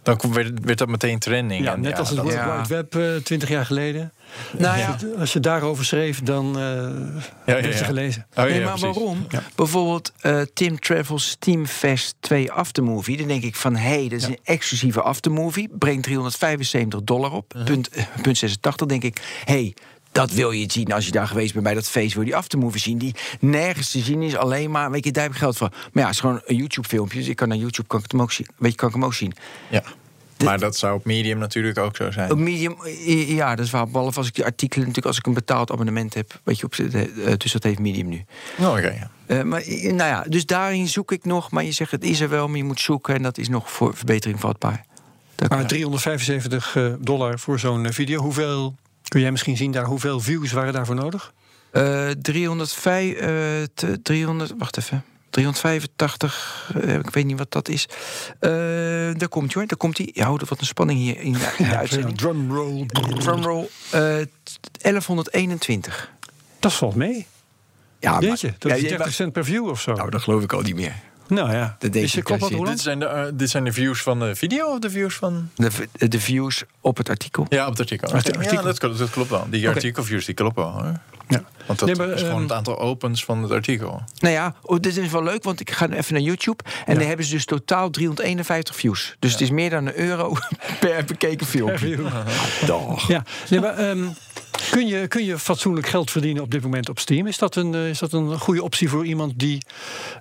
dan 0.03 0.19
werd, 0.33 0.51
werd 0.63 0.77
dat 0.77 0.87
meteen 0.87 1.19
trending. 1.19 1.63
Ja, 1.63 1.75
net 1.75 1.99
als 1.99 2.09
het 2.09 2.19
World 2.19 2.67
Wide 2.67 2.67
Web 2.67 2.95
uh, 2.95 3.15
twintig 3.29 3.49
jaar 3.49 3.65
geleden. 3.65 4.11
Nou 4.57 4.77
ja. 4.77 4.91
als, 4.91 5.01
je, 5.01 5.15
als 5.19 5.33
je 5.33 5.39
daarover 5.39 5.85
schreef, 5.85 6.21
dan 6.23 6.47
uh, 6.47 6.63
ja, 7.45 7.57
ja, 7.57 7.57
ja. 7.57 7.71
gelezen. 7.71 8.25
Oh, 8.35 8.43
nee, 8.43 8.63
maar 8.63 8.79
precies. 8.79 8.95
waarom? 8.95 9.27
Bijvoorbeeld 9.55 10.13
uh, 10.21 10.41
Tim 10.53 10.79
Travels 10.79 11.29
Steamfest 11.29 12.15
2 12.19 12.51
Aftermovie. 12.51 13.17
Dan 13.17 13.27
denk 13.27 13.43
ik 13.43 13.55
van, 13.55 13.75
hé, 13.75 13.89
hey, 13.89 14.09
dat 14.09 14.19
is 14.19 14.25
een 14.25 14.39
exclusieve 14.43 15.01
aftermovie. 15.01 15.69
Brengt 15.77 16.03
375 16.03 17.03
dollar 17.03 17.31
op. 17.31 17.53
-huh. 17.53 17.63
punt, 17.63 17.97
uh, 17.97 18.03
punt 18.21 18.37
86. 18.37 18.87
denk 18.87 19.03
ik, 19.03 19.21
hé, 19.45 19.53
hey, 19.53 19.73
dat 20.11 20.31
wil 20.31 20.51
je 20.51 20.71
zien 20.71 20.93
als 20.93 21.05
je 21.05 21.11
daar 21.11 21.27
geweest 21.27 21.51
bent 21.51 21.65
bij 21.65 21.73
dat 21.73 21.89
feest. 21.89 22.13
Wil 22.13 22.23
je 22.23 22.29
die 22.29 22.37
aftermovie 22.37 22.81
zien 22.81 22.97
die 22.97 23.15
nergens 23.39 23.91
te 23.91 23.99
zien 23.99 24.21
is. 24.21 24.35
Alleen 24.35 24.71
maar, 24.71 24.91
weet 24.91 25.05
je, 25.05 25.11
daar 25.11 25.23
heb 25.23 25.31
ik 25.31 25.37
geld 25.37 25.57
voor. 25.57 25.69
Maar 25.69 25.89
ja, 25.93 26.01
het 26.03 26.13
is 26.13 26.19
gewoon 26.19 26.41
een 26.45 26.55
YouTube-filmpje. 26.55 27.19
Dus 27.19 27.27
ik 27.27 27.35
kan 27.35 27.47
naar 27.47 27.57
YouTube, 27.57 27.87
kan 27.87 27.99
ik 27.99 28.11
hem 28.11 28.21
ook 28.21 28.31
zien. 28.31 28.47
Weet 28.57 28.71
je, 28.71 28.77
kan 28.77 28.87
ik 28.87 28.93
hem 28.93 29.05
ook 29.05 29.13
zien. 29.13 29.33
Ja. 29.69 29.83
Maar 30.43 30.59
dat 30.59 30.77
zou 30.77 30.95
op 30.95 31.05
Medium 31.05 31.37
natuurlijk 31.37 31.77
ook 31.77 31.95
zo 31.95 32.11
zijn. 32.11 32.31
Op 32.31 32.37
Medium, 32.37 32.75
ja, 33.27 33.55
dat 33.55 33.65
is 33.65 33.71
waar. 33.71 33.87
Behalve 33.87 34.17
als 34.17 34.27
ik 34.27 34.35
die 34.35 34.45
artikelen, 34.45 34.79
natuurlijk 34.87 35.07
als 35.07 35.17
ik 35.17 35.25
een 35.25 35.33
betaald 35.33 35.71
abonnement 35.71 36.13
heb. 36.13 36.39
Weet 36.43 36.59
je, 36.59 36.65
op, 36.65 36.75
uh, 36.75 37.03
dus 37.37 37.51
dat 37.51 37.63
heeft 37.63 37.79
Medium 37.79 38.07
nu. 38.09 38.25
Oh, 38.59 38.69
oké, 38.69 38.77
okay, 38.77 38.95
ja. 38.95 39.09
Uh, 39.37 39.43
maar 39.43 39.63
nou 39.81 39.95
ja, 39.95 40.25
dus 40.27 40.45
daarin 40.45 40.87
zoek 40.87 41.11
ik 41.11 41.25
nog. 41.25 41.51
Maar 41.51 41.63
je 41.63 41.71
zegt, 41.71 41.91
het 41.91 42.03
is 42.03 42.19
er 42.19 42.29
wel, 42.29 42.47
maar 42.47 42.57
je 42.57 42.63
moet 42.63 42.79
zoeken. 42.81 43.15
En 43.15 43.21
dat 43.23 43.37
is 43.37 43.49
nog 43.49 43.71
voor 43.71 43.95
verbetering 43.95 44.39
vatbaar. 44.39 44.85
Dat- 45.35 45.49
Maar 45.49 45.65
375 45.67 46.75
eh, 46.75 46.93
dollar 46.99 47.39
voor 47.39 47.59
zo'n 47.59 47.85
eh, 47.85 47.91
video. 47.91 48.21
Hoeveel, 48.21 48.75
kun 49.07 49.21
jij 49.21 49.31
misschien 49.31 49.57
zien 49.57 49.71
daar, 49.71 49.85
hoeveel 49.85 50.19
views 50.19 50.51
waren 50.51 50.73
daarvoor 50.73 50.95
nodig? 50.95 51.33
Eh, 51.71 52.09
305, 52.21 53.13
eh, 53.13 53.27
te- 53.73 53.99
300, 54.03 54.53
wacht 54.57 54.77
even. 54.77 55.03
385, 55.29 56.71
eh, 56.81 56.93
ik 56.95 57.09
weet 57.09 57.25
niet 57.25 57.37
wat 57.37 57.51
dat 57.51 57.67
is. 57.67 57.85
Eh, 58.39 58.49
daar 59.17 59.27
komt 59.29 59.45
hij 59.45 59.53
hoor, 59.61 59.65
daar 59.67 59.77
komt 59.77 59.97
hij. 59.97 60.09
Ja, 60.13 60.31
oh, 60.31 60.39
wat 60.39 60.59
een 60.59 60.65
spanning 60.65 60.99
hier 60.99 61.19
in 61.19 61.33
de, 61.33 61.53
in 61.57 61.69
de 61.69 61.77
uitzending. 61.83 62.17
Drumroll. 62.17 62.85
Drumroll. 63.19 63.67
eh 63.91 64.17
1121. 64.81 66.11
Dat 66.59 66.73
valt 66.73 66.95
mee. 66.95 67.27
Ja, 67.99 68.11
maar- 68.11 68.23
Jeetje, 68.23 68.53
dat 68.57 68.71
ja, 68.71 68.77
is 68.77 68.81
ja, 68.81 68.87
30 68.87 69.05
maar- 69.05 69.15
cent 69.15 69.33
per 69.33 69.45
view 69.45 69.67
of 69.67 69.81
zo. 69.81 69.93
Nou, 69.93 70.09
dat 70.09 70.21
geloof 70.21 70.43
ik 70.43 70.53
al 70.53 70.61
niet 70.61 70.75
meer. 70.75 70.93
Nou 71.27 71.51
ja, 71.51 71.75
Dat 71.79 71.93
denk 71.93 72.05
is 72.05 72.13
je 72.13 72.21
wat 72.23 72.39
je- 72.39 72.45
Roland? 72.55 72.67
Dit 72.67 72.79
zijn, 72.79 72.99
de, 72.99 73.05
eh, 73.05 73.25
dit 73.33 73.49
zijn 73.49 73.63
de 73.63 73.73
views 73.73 74.01
van 74.01 74.19
de 74.19 74.35
video 74.35 74.65
of 74.67 74.79
de 74.79 74.89
views 74.89 75.15
van... 75.15 75.49
De, 75.55 75.69
de 76.07 76.19
views 76.19 76.63
op 76.81 76.97
het 76.97 77.09
artikel. 77.09 77.45
Ja, 77.49 77.63
op 77.65 77.69
het 77.71 77.79
artikel. 77.79 78.11
artikel. 78.13 78.41
Ja, 78.41 78.61
dat, 78.61 78.79
klopt- 78.79 78.97
dat 78.97 79.09
klopt 79.09 79.29
wel. 79.29 79.45
Die 79.49 79.65
Oké. 79.67 79.75
artikelviews 79.75 80.25
die 80.25 80.35
kloppen 80.35 80.63
wel. 80.63 80.71
Hoor. 80.83 80.99
Ja. 81.29 81.43
Want 81.65 81.79
dat 81.79 81.87
Nee, 81.87 81.97
maar, 81.97 82.07
is 82.15 82.19
gewoon 82.21 82.33
ehm, 82.33 82.41
het 82.43 82.51
aantal 82.51 82.79
opens 82.79 83.23
van 83.25 83.41
het 83.43 83.51
artikel. 83.51 84.01
Nou 84.19 84.33
ja, 84.33 84.55
oh, 84.61 84.79
dit 84.79 84.97
is 84.97 85.09
wel 85.11 85.23
leuk, 85.23 85.43
want 85.43 85.59
ik 85.59 85.71
ga 85.71 85.87
nu 85.87 85.95
even 85.95 86.13
naar 86.13 86.21
YouTube. 86.23 86.63
En 86.85 86.93
Ja. 86.93 86.99
dan 86.99 87.07
hebben 87.07 87.25
ze 87.25 87.31
dus 87.31 87.45
totaal 87.45 87.89
351 87.89 88.75
views. 88.75 89.15
Dus 89.19 89.31
het 89.31 89.41
is 89.41 89.49
meer 89.49 89.69
dan 89.69 89.85
een 89.85 89.99
euro 89.99 90.35
per 90.79 91.05
bekeken 91.05 91.47
filmpje. 91.47 91.97
Dag. 92.65 93.07
Ja, 93.07 93.23
nee, 93.49 93.59
maar 93.59 93.77
ehm, 93.77 94.07
kun, 94.71 94.87
je, 94.87 95.07
kun 95.07 95.25
je 95.25 95.39
fatsoenlijk 95.39 95.87
geld 95.87 96.11
verdienen 96.11 96.43
op 96.43 96.51
dit 96.51 96.61
moment 96.63 96.89
op 96.89 96.99
Steam? 96.99 97.27
Is 97.27 97.37
dat 97.37 97.55
een, 97.55 97.73
eh, 97.73 97.89
is 97.89 97.99
dat 97.99 98.13
een 98.13 98.39
goede 98.39 98.63
optie 98.63 98.89
voor 98.89 99.05
iemand 99.05 99.39
die 99.39 99.61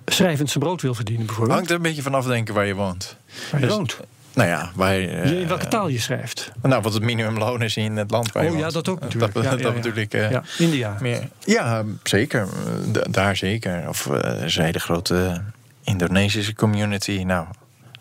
schrijvend 0.05 0.49
zijn 0.49 0.63
brood 0.63 0.81
wil 0.81 0.93
verdienen, 0.93 1.25
bijvoorbeeld? 1.25 1.55
Hangt 1.55 1.69
er 1.69 1.75
een 1.77 1.81
beetje 1.83 2.01
vanaf 2.01 2.25
denken 2.25 2.53
waar 2.53 2.65
je 2.65 2.75
woont. 2.75 3.15
Waar 3.51 3.59
je 3.61 3.65
dus- 3.67 3.75
woont. 3.75 3.97
Nou 4.33 4.49
ja, 4.49 4.71
waar 4.75 4.93
je, 4.95 5.07
eh, 5.07 5.31
in 5.41 5.47
welke 5.47 5.67
taal 5.67 5.87
je 5.87 5.99
schrijft? 5.99 6.51
Nou, 6.61 6.81
wat 6.81 6.93
het 6.93 7.03
minimumloon 7.03 7.61
is 7.61 7.77
in 7.77 7.97
het 7.97 8.11
land 8.11 8.31
waar 8.31 8.43
je 8.43 8.51
Oh 8.51 8.57
ja, 8.59 8.69
dat 8.69 8.89
ook 8.89 8.99
natuurlijk. 8.99 9.33
Dat, 9.33 9.43
Ja, 9.43 9.55
dat 9.55 9.97
ik. 9.97 10.13
eh, 10.13 10.31
ja, 10.31 10.43
India. 10.57 10.97
meer. 11.01 11.29
Ja, 11.39 11.83
zeker. 12.03 12.41
Eh, 12.41 12.47
da- 12.93 13.05
daar 13.09 13.35
zeker. 13.35 13.87
Of 13.87 14.05
is 14.43 14.55
een 14.55 14.63
hele 14.63 14.79
grote 14.79 15.41
Indonesische 15.83 16.55
community. 16.55 17.23
Nou, 17.25 17.47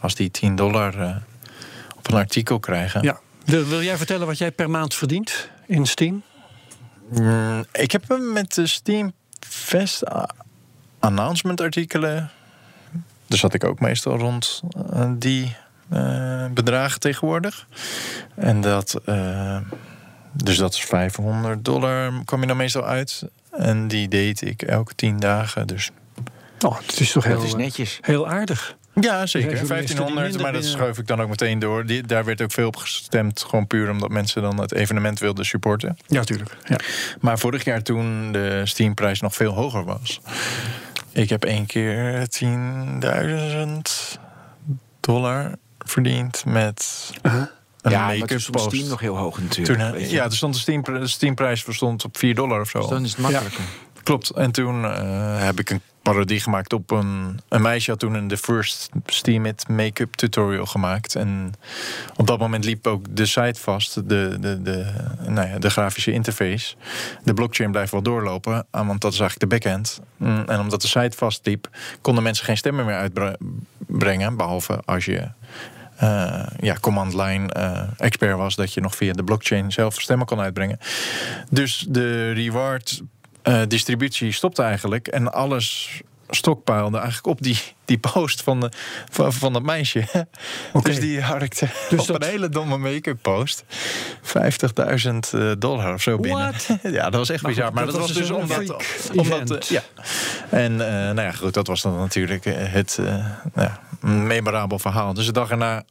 als 0.00 0.14
die 0.14 0.30
10 0.30 0.56
dollar 0.56 1.22
op 1.96 2.08
een 2.10 2.16
artikel 2.16 2.58
krijgen. 2.58 3.02
Ja. 3.02 3.18
Wil, 3.44 3.64
wil 3.64 3.82
jij 3.82 3.96
vertellen 3.96 4.26
wat 4.26 4.38
jij 4.38 4.50
per 4.50 4.70
maand 4.70 4.94
verdient 4.94 5.48
in 5.66 5.86
Steam? 5.86 6.22
Mm, 7.10 7.64
ik 7.72 7.92
heb 7.92 8.08
hem 8.08 8.32
met 8.32 8.54
de 8.54 8.66
Steam 8.66 9.12
Fest 9.48 10.02
announcement 10.98 11.60
artikelen. 11.60 12.30
Daar 13.26 13.38
zat 13.38 13.54
ik 13.54 13.64
ook 13.64 13.80
meestal 13.80 14.16
rond 14.18 14.62
die 15.10 15.56
bedragen 16.54 17.00
tegenwoordig. 17.00 17.66
En 18.34 18.60
dat, 18.60 19.00
eh, 19.04 19.56
dus 20.32 20.56
dat 20.56 20.74
is 20.74 20.80
500 20.80 21.64
dollar, 21.64 22.12
kwam 22.24 22.40
je 22.40 22.46
dan 22.46 22.56
meestal 22.56 22.84
uit. 22.84 23.22
En 23.50 23.88
die 23.88 24.08
deed 24.08 24.42
ik 24.42 24.62
elke 24.62 24.94
10 24.94 25.20
dagen. 25.20 25.66
Dus 25.66 25.90
Oh, 26.66 26.78
het 26.86 27.00
is 27.00 27.12
toch 27.12 27.24
heel, 27.24 27.42
is 27.42 27.52
eh, 27.52 27.58
netjes. 27.58 27.98
heel 28.00 28.28
aardig. 28.28 28.76
ja, 29.00 29.26
zeker. 29.26 29.58
voor 29.58 29.66
de 29.66 29.74
mensen 29.74 29.96
die 29.96 30.04
1500, 30.04 30.24
minder 30.24 30.40
maar 30.40 30.52
dat 30.52 30.64
schuif 30.64 30.98
ik 30.98 31.06
dan 31.06 31.20
ook 31.20 31.28
meteen 31.28 31.58
door. 31.58 31.86
Die, 31.86 32.02
daar 32.02 32.24
werd 32.24 32.42
ook 32.42 32.52
veel 32.52 32.66
op 32.66 32.76
gestemd. 32.76 33.44
Gewoon 33.48 33.66
puur 33.66 33.90
omdat 33.90 34.08
mensen 34.10 34.42
dan 34.42 34.60
het 34.60 34.72
evenement 34.74 35.18
wilden 35.18 35.44
supporten. 35.44 35.96
Ja, 36.06 36.24
tuurlijk. 36.24 36.56
Ja. 36.64 36.76
Maar 37.20 37.38
vorig 37.38 37.64
jaar 37.64 37.82
toen 37.82 38.32
de 38.32 38.60
Steamprijs 38.64 39.20
nog 39.20 39.34
veel 39.34 39.52
hoger 39.52 39.84
was. 39.84 40.20
Ik 41.12 41.28
heb 41.28 41.44
één 41.44 41.66
keer 41.66 42.26
10.000 42.28 44.18
dollar 45.00 45.52
verdiend 45.90 46.44
met 46.44 47.10
een 47.22 47.90
Ja, 47.90 47.98
maar 47.98 48.06
make-up 48.06 48.28
toen 48.28 48.40
stond. 48.40 48.60
Steam 48.74 48.88
nog 48.88 49.00
heel 49.00 49.16
hoog 49.16 49.40
natuurlijk. 49.40 49.94
eh, 49.94 50.10
ja, 50.10 50.22
toen 50.26 50.36
stond 50.36 50.54
de, 50.54 50.60
Steam, 50.60 51.06
Steamprijs 51.06 51.64
stond 51.68 52.04
op 52.04 52.18
4 52.18 52.34
dollar 52.34 52.60
of 52.60 52.68
zo. 52.68 52.78
Dus 52.80 52.88
dan 52.88 53.04
is 53.04 53.10
het 53.10 53.20
makkelijker. 53.20 53.64
Klopt. 54.02 54.30
En 54.30 54.50
toen 54.52 54.84
eh, 54.84 55.42
heb 55.44 55.58
ik 55.58 55.70
een 55.70 55.80
parodie 56.02 56.40
gemaakt 56.40 56.72
op 56.72 56.90
een... 56.90 57.40
Een 57.48 57.62
meisje 57.62 57.90
had 57.90 58.00
toen 58.00 58.14
een 58.14 58.28
The 58.28 58.36
First 58.36 58.88
Steam 59.06 59.46
It 59.46 59.68
make-up 59.68 60.14
tutorial 60.14 60.66
gemaakt. 60.66 61.14
En 61.14 61.52
op 62.16 62.26
dat 62.26 62.38
moment 62.38 62.64
liep 62.64 62.86
ook 62.86 63.04
de 63.10 63.26
site 63.26 63.60
vast. 63.60 63.94
De, 63.94 64.36
de, 64.40 64.62
de, 64.62 64.92
nou 65.26 65.48
ja, 65.48 65.58
de 65.58 65.70
grafische 65.70 66.12
interface. 66.12 66.74
De 67.24 67.34
blockchain 67.34 67.70
blijft 67.70 67.92
wel 67.92 68.02
doorlopen. 68.02 68.66
ah, 68.70 68.86
Want 68.86 69.00
dat 69.00 69.12
is 69.12 69.20
eigenlijk 69.20 69.50
de 69.50 69.58
backend. 69.58 70.00
Mm, 70.16 70.44
En 70.46 70.60
omdat 70.60 70.82
de 70.82 70.88
site 70.88 71.16
vastliep... 71.16 71.68
konden 72.00 72.22
mensen 72.22 72.44
geen 72.44 72.56
stemmen 72.56 72.84
meer 72.84 72.96
uitbrengen. 72.96 74.36
Behalve 74.36 74.80
als 74.84 75.04
je... 75.04 75.28
eh, 75.98 76.46
ja, 76.60 76.76
command 76.80 77.14
line 77.14 77.52
eh, 77.52 77.82
expert 77.96 78.36
was, 78.36 78.54
dat 78.54 78.74
je 78.74 78.80
nog 78.80 78.96
via 78.96 79.12
de 79.12 79.24
blockchain 79.24 79.72
zelf 79.72 80.00
stemmen 80.00 80.26
kon 80.26 80.40
uitbrengen. 80.40 80.78
Dus 81.50 81.86
de 81.88 82.32
reward 82.32 83.02
eh, 83.42 83.62
distributie 83.68 84.32
stopte 84.32 84.62
eigenlijk. 84.62 85.08
En 85.08 85.32
alles 85.32 86.00
stokpaalde 86.30 86.96
eigenlijk 86.96 87.26
op 87.26 87.42
die, 87.42 87.58
die 87.84 87.98
post 87.98 88.42
van, 88.42 88.60
de, 88.60 88.70
van, 89.10 89.32
van 89.32 89.52
dat 89.52 89.62
meisje. 89.62 90.04
Dus 90.82 91.00
die 91.00 91.20
harkte 91.22 91.68
Dus 91.88 92.00
op 92.00 92.06
dat- 92.06 92.22
een 92.22 92.28
hele 92.28 92.48
domme 92.48 92.76
make-up 92.78 93.18
post 93.22 93.64
50.000 94.22 95.32
eh, 95.32 95.50
dollar 95.58 95.94
of 95.94 96.02
zo 96.02 96.18
binnen. 96.18 96.40
What? 96.40 96.66
ja, 96.94 97.02
dat 97.10 97.14
was 97.14 97.30
echt 97.30 97.42
Maar 97.42 97.50
bizar. 97.50 97.66
goed, 97.66 97.74
Maar 97.74 97.84
dat 97.84 97.94
dat, 97.94 98.02
was 98.02 98.12
dus 98.12 98.26
dus 98.26 98.36
omdat... 98.36 98.82
freak 98.86 99.20
omdat 99.20 99.50
eh, 99.50 99.70
ja. 99.70 99.82
En 100.50 100.72
eh, 100.72 100.88
nou 100.94 101.20
ja, 101.20 101.32
goed, 101.32 101.54
dat 101.54 101.66
was 101.66 101.82
dan 101.82 101.96
natuurlijk 101.98 102.46
eh, 102.46 102.54
het 102.58 102.96
eh, 103.00 103.04
nou 103.54 103.68
ja, 103.68 103.80
memorabel 104.00 104.78
verhaal. 104.78 105.14
Dus 105.14 105.26
de 105.26 105.32
dag 105.32 105.50
erna 105.50 105.82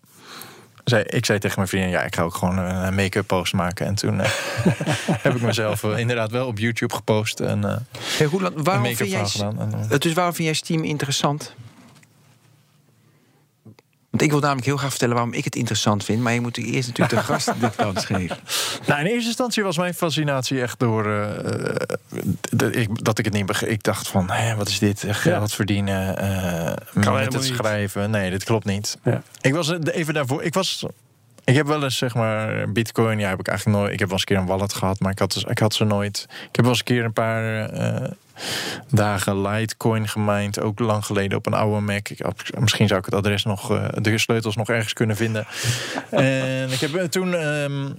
zei, 0.89 1.03
ik 1.03 1.25
zei 1.25 1.39
tegen 1.39 1.55
mijn 1.57 1.67
vriendin, 1.67 1.89
ja, 1.89 2.01
ik 2.03 2.15
ga 2.15 2.21
ook 2.23 2.35
gewoon 2.35 2.57
een 2.57 2.95
make-up 2.95 3.27
post 3.27 3.53
maken. 3.53 3.85
En 3.85 3.95
toen 3.95 4.21
eh, 4.21 4.31
heb 5.25 5.35
ik 5.35 5.41
mezelf 5.41 5.83
eh, 5.83 5.97
inderdaad 5.97 6.31
wel 6.31 6.47
op 6.47 6.59
YouTube 6.59 6.93
gepost 6.93 7.39
en 7.39 7.63
eh 7.63 7.75
Hey, 8.17 8.27
waarom, 8.55 8.95
vind 8.95 9.11
jij, 9.11 9.25
gedaan. 9.25 9.59
En, 9.59 9.73
het 9.89 10.01
dus 10.01 10.13
waarom 10.13 10.33
vind 10.33 10.47
jij 10.47 10.57
Steam 10.57 10.83
interessant? 10.83 11.55
Want 14.09 14.21
ik 14.23 14.31
wil 14.31 14.39
namelijk 14.39 14.65
heel 14.65 14.77
graag 14.77 14.89
vertellen 14.89 15.15
waarom 15.15 15.33
ik 15.33 15.43
het 15.43 15.55
interessant 15.55 16.03
vind. 16.03 16.21
Maar 16.21 16.33
je 16.33 16.41
moet 16.41 16.57
eerst 16.57 16.87
natuurlijk 16.87 17.17
de 17.17 17.23
gast 17.23 17.45
de 17.61 17.69
kans 17.75 18.05
geven. 18.05 18.37
Nou, 18.87 18.99
in 18.99 19.05
eerste 19.05 19.27
instantie 19.27 19.63
was 19.63 19.77
mijn 19.77 19.93
fascinatie 19.93 20.61
echt 20.61 20.79
door 20.79 21.11
eh, 21.11 21.75
dat, 22.49 22.75
ik, 22.75 23.03
dat 23.03 23.19
ik 23.19 23.25
het 23.25 23.33
niet 23.33 23.45
begreep. 23.45 23.69
Ik 23.69 23.83
dacht 23.83 24.07
van, 24.07 24.29
hè, 24.31 24.55
wat 24.55 24.67
is 24.67 24.79
dit? 24.79 25.03
Eh, 25.03 25.13
Geld 25.15 25.53
verdienen, 25.53 26.17
eh, 26.17 26.25
met 26.63 26.83
helemaal 26.93 27.15
het 27.17 27.33
niet. 27.33 27.43
schrijven. 27.43 28.09
Nee, 28.11 28.29
dit 28.29 28.43
klopt 28.43 28.65
niet. 28.65 28.97
Ja. 29.03 29.21
Ik 29.41 29.53
was 29.53 29.67
er 29.67 29.89
even 29.89 30.13
daarvoor. 30.13 30.43
Ik 30.43 30.53
was. 30.53 30.85
Ik 31.43 31.55
heb 31.55 31.67
wel 31.67 31.83
eens 31.83 31.97
zeg 31.97 32.15
maar 32.15 32.71
Bitcoin. 32.71 33.19
Ja, 33.19 33.29
heb 33.29 33.39
ik 33.39 33.47
eigenlijk 33.47 33.77
nooit. 33.77 33.93
Ik 33.93 33.99
heb 33.99 34.07
wel 34.09 34.17
eens 34.17 34.27
een 34.29 34.35
keer 34.35 34.43
een 34.43 34.57
wallet 34.57 34.73
gehad, 34.73 34.99
maar 34.99 35.11
ik 35.11 35.19
had, 35.19 35.43
ik 35.47 35.59
had 35.59 35.73
ze 35.73 35.83
nooit. 35.83 36.25
Ik 36.29 36.55
heb 36.55 36.61
wel 36.61 36.69
eens 36.69 36.79
een 36.79 36.85
keer 36.85 37.03
een 37.03 37.13
paar 37.13 37.69
eh, 37.69 38.11
dagen 38.89 39.41
Litecoin 39.41 40.07
gemined, 40.07 40.59
ook 40.61 40.79
lang 40.79 41.05
geleden 41.05 41.37
op 41.37 41.45
een 41.45 41.53
oude 41.53 41.81
Mac. 41.81 42.09
Ik 42.09 42.25
misschien 42.59 42.87
zou 42.87 42.99
ik 42.99 43.05
het 43.05 43.15
adres 43.15 43.43
nog, 43.43 43.71
eh, 43.71 43.87
de 44.01 44.17
sleutels 44.17 44.55
nog 44.55 44.69
ergens 44.69 44.93
kunnen 44.93 45.15
vinden. 45.15 45.45
en 46.11 46.71
ik 46.71 46.79
heb 46.79 46.95
eh, 46.95 47.05
toen. 47.05 47.33
ehm, 47.33 47.89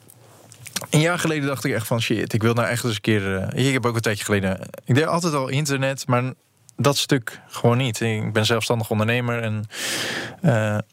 een 0.91 1.01
jaar 1.01 1.19
geleden 1.19 1.49
dacht 1.49 1.65
ik 1.65 1.73
echt 1.73 1.87
van 1.87 2.01
shit, 2.01 2.33
ik 2.33 2.43
wil 2.43 2.55
nou 2.55 2.69
echt 2.69 2.85
eens 2.85 2.95
een 2.95 3.01
keer. 3.01 3.37
eh, 3.37 3.67
ik 3.67 3.73
heb 3.73 3.87
ook 3.87 3.95
een 3.95 4.01
tijdje 4.01 4.25
geleden. 4.25 4.61
Ik 4.85 4.95
deed 4.95 5.07
altijd 5.07 5.35
al 5.35 5.49
internet, 5.49 6.07
maar 6.07 6.33
dat 6.77 6.97
stuk 6.97 7.41
gewoon 7.49 7.77
niet. 7.77 8.01
Ik 8.01 8.33
ben 8.33 8.47
zelfstandig 8.47 8.91
ondernemer 8.91 9.43
en 9.43 9.65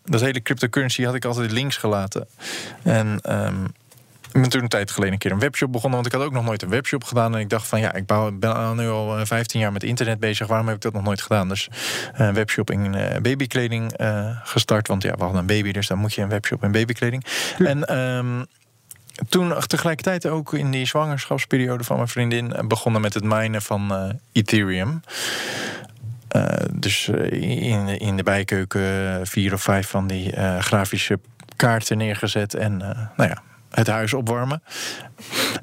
dat 0.03 0.21
hele 0.21 0.41
cryptocurrency 0.41 1.03
had 1.03 1.15
ik 1.15 1.25
altijd 1.25 1.51
links 1.51 1.77
gelaten. 1.77 2.27
En 2.83 3.19
ehm, 3.21 3.65
ik 4.35 4.41
ben 4.41 4.49
toen 4.49 4.61
een 4.61 4.67
tijd 4.67 4.91
geleden 4.91 5.13
een 5.13 5.19
keer 5.19 5.31
een 5.31 5.39
webshop 5.39 5.71
begonnen, 5.71 5.99
want 6.01 6.13
ik 6.13 6.19
had 6.19 6.27
ook 6.27 6.33
nog 6.33 6.45
nooit 6.45 6.61
een 6.61 6.69
webshop 6.69 7.03
gedaan. 7.03 7.33
En 7.33 7.39
ik 7.39 7.49
dacht 7.49 7.67
van 7.67 7.79
ja, 7.79 7.93
ik 7.93 8.05
ben 8.05 8.55
al 8.55 8.73
nu 8.73 8.89
al 8.89 9.17
eh, 9.17 9.25
15 9.25 9.59
jaar 9.59 9.71
met 9.71 9.83
internet 9.83 10.19
bezig. 10.19 10.47
Waarom 10.47 10.67
heb 10.67 10.75
ik 10.75 10.81
dat 10.81 10.93
nog 10.93 11.03
nooit 11.03 11.21
gedaan? 11.21 11.49
Dus 11.49 11.69
eh, 12.13 12.25
een 12.27 12.33
webshop 12.33 12.71
in 12.71 12.95
eh, 12.95 13.21
babykleding 13.21 13.91
eh, 13.93 14.37
gestart. 14.43 14.87
Want 14.87 15.03
ja, 15.03 15.13
we 15.13 15.23
hadden 15.23 15.39
een 15.39 15.45
baby, 15.45 15.71
dus 15.71 15.87
dan 15.87 15.97
moet 15.97 16.13
je 16.13 16.21
een 16.21 16.29
webshop 16.29 16.63
in 16.63 16.71
babykleding. 16.71 17.25
En 17.57 17.85
ehm, 17.85 18.43
toen 19.29 19.53
tegelijkertijd 19.67 20.25
ook 20.25 20.53
in 20.53 20.71
die 20.71 20.85
zwangerschapsperiode 20.85 21.83
van 21.83 21.95
mijn 21.95 22.07
vriendin 22.07 22.53
eh, 22.53 22.67
begonnen 22.67 23.01
met 23.01 23.13
het 23.13 23.23
minen 23.23 23.61
van 23.61 23.93
eh, 23.93 24.09
Ethereum. 24.31 25.01
Eh, 26.27 26.65
dus 26.73 27.07
eh, 27.07 27.31
in, 27.61 27.87
in 27.87 28.17
de 28.17 28.23
bijkeuken 28.23 29.27
vier 29.27 29.53
of 29.53 29.61
vijf 29.61 29.87
van 29.87 30.07
die 30.07 30.31
eh, 30.31 30.59
grafische 30.59 31.19
kaarten 31.55 31.97
neergezet 31.97 32.53
en 32.53 32.81
eh, 32.81 32.99
nou 33.17 33.29
ja, 33.29 33.41
het 33.75 33.87
huis 33.87 34.13
opwarmen. 34.13 34.63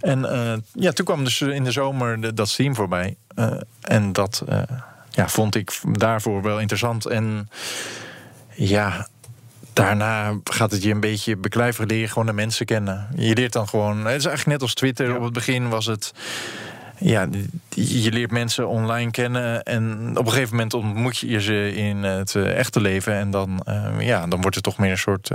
En 0.00 0.32
eh, 0.32 0.58
ja, 0.72 0.92
toen 0.92 1.04
kwam 1.04 1.24
dus 1.24 1.40
in 1.40 1.64
de 1.64 1.70
zomer 1.70 2.20
de, 2.20 2.34
dat 2.34 2.48
Steam 2.48 2.74
voorbij. 2.74 3.16
Eh, 3.34 3.52
en 3.80 4.12
dat 4.12 4.42
eh, 4.48 4.62
ja, 5.10 5.28
vond 5.28 5.54
ik 5.54 5.80
daarvoor 5.92 6.42
wel 6.42 6.60
interessant. 6.60 7.06
En 7.06 7.50
ja, 8.54 9.08
daarna 9.72 10.38
gaat 10.44 10.70
het 10.70 10.82
je 10.82 10.90
een 10.90 11.00
beetje 11.00 11.36
beklijven. 11.36 11.86
Leer 11.86 12.00
je 12.00 12.08
gewoon 12.08 12.26
de 12.26 12.32
mensen 12.32 12.66
kennen. 12.66 13.08
Je 13.14 13.34
leert 13.34 13.52
dan 13.52 13.68
gewoon. 13.68 13.96
Het 13.96 14.18
is 14.18 14.26
eigenlijk 14.26 14.46
net 14.46 14.62
als 14.62 14.74
Twitter. 14.74 15.16
Op 15.16 15.22
het 15.22 15.32
begin 15.32 15.68
was 15.68 15.86
het. 15.86 16.12
Ja, 16.98 17.28
je 17.68 18.12
leert 18.12 18.30
mensen 18.30 18.68
online 18.68 19.10
kennen. 19.10 19.62
En 19.62 20.10
op 20.10 20.26
een 20.26 20.32
gegeven 20.32 20.50
moment 20.50 20.74
ontmoet 20.74 21.18
je 21.18 21.40
ze 21.40 21.74
in 21.74 21.96
het 21.96 22.34
echte 22.34 22.80
leven. 22.80 23.14
En 23.14 23.30
dan, 23.30 23.66
ja, 23.98 24.26
dan 24.26 24.40
wordt 24.40 24.54
het 24.54 24.64
toch 24.64 24.78
meer 24.78 24.90
een 24.90 24.98
soort. 24.98 25.30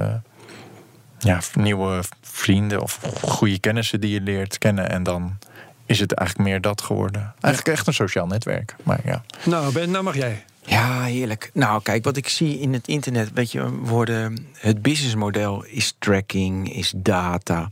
ja, 1.20 1.40
nieuwe 1.54 2.04
vrienden 2.38 2.82
of 2.82 3.00
goede 3.22 3.60
kennissen 3.60 4.02
die 4.02 4.12
je 4.12 4.22
leert 4.22 4.58
kennen. 4.58 4.90
En 4.90 5.04
dan 5.04 5.38
is 5.86 6.00
het 6.00 6.14
eigenlijk 6.14 6.50
meer 6.50 6.62
dat 6.62 6.82
geworden. 6.82 7.34
Eigenlijk 7.40 7.78
echt 7.78 7.88
een 7.88 7.94
sociaal 7.94 8.28
netwerk. 8.28 8.76
Maar 8.84 9.00
ja. 9.06 9.24
Nou, 9.46 9.74
Ben, 9.74 9.92
nou 9.92 10.04
mag 10.04 10.16
jij. 10.16 10.44
Ja, 10.62 11.02
heerlijk. 11.02 11.50
Nou, 11.54 11.82
kijk, 11.82 12.04
wat 12.04 12.18
ik 12.18 12.30
zie 12.30 12.60
in 12.60 12.74
het 12.74 12.88
internet, 12.88 13.32
weet 13.34 13.52
je, 13.52 13.70
worden 13.70 14.48
het 14.54 14.82
businessmodel 14.82 15.64
is 15.64 15.96
tracking, 16.00 16.74
is 16.76 16.94
data, 16.96 17.70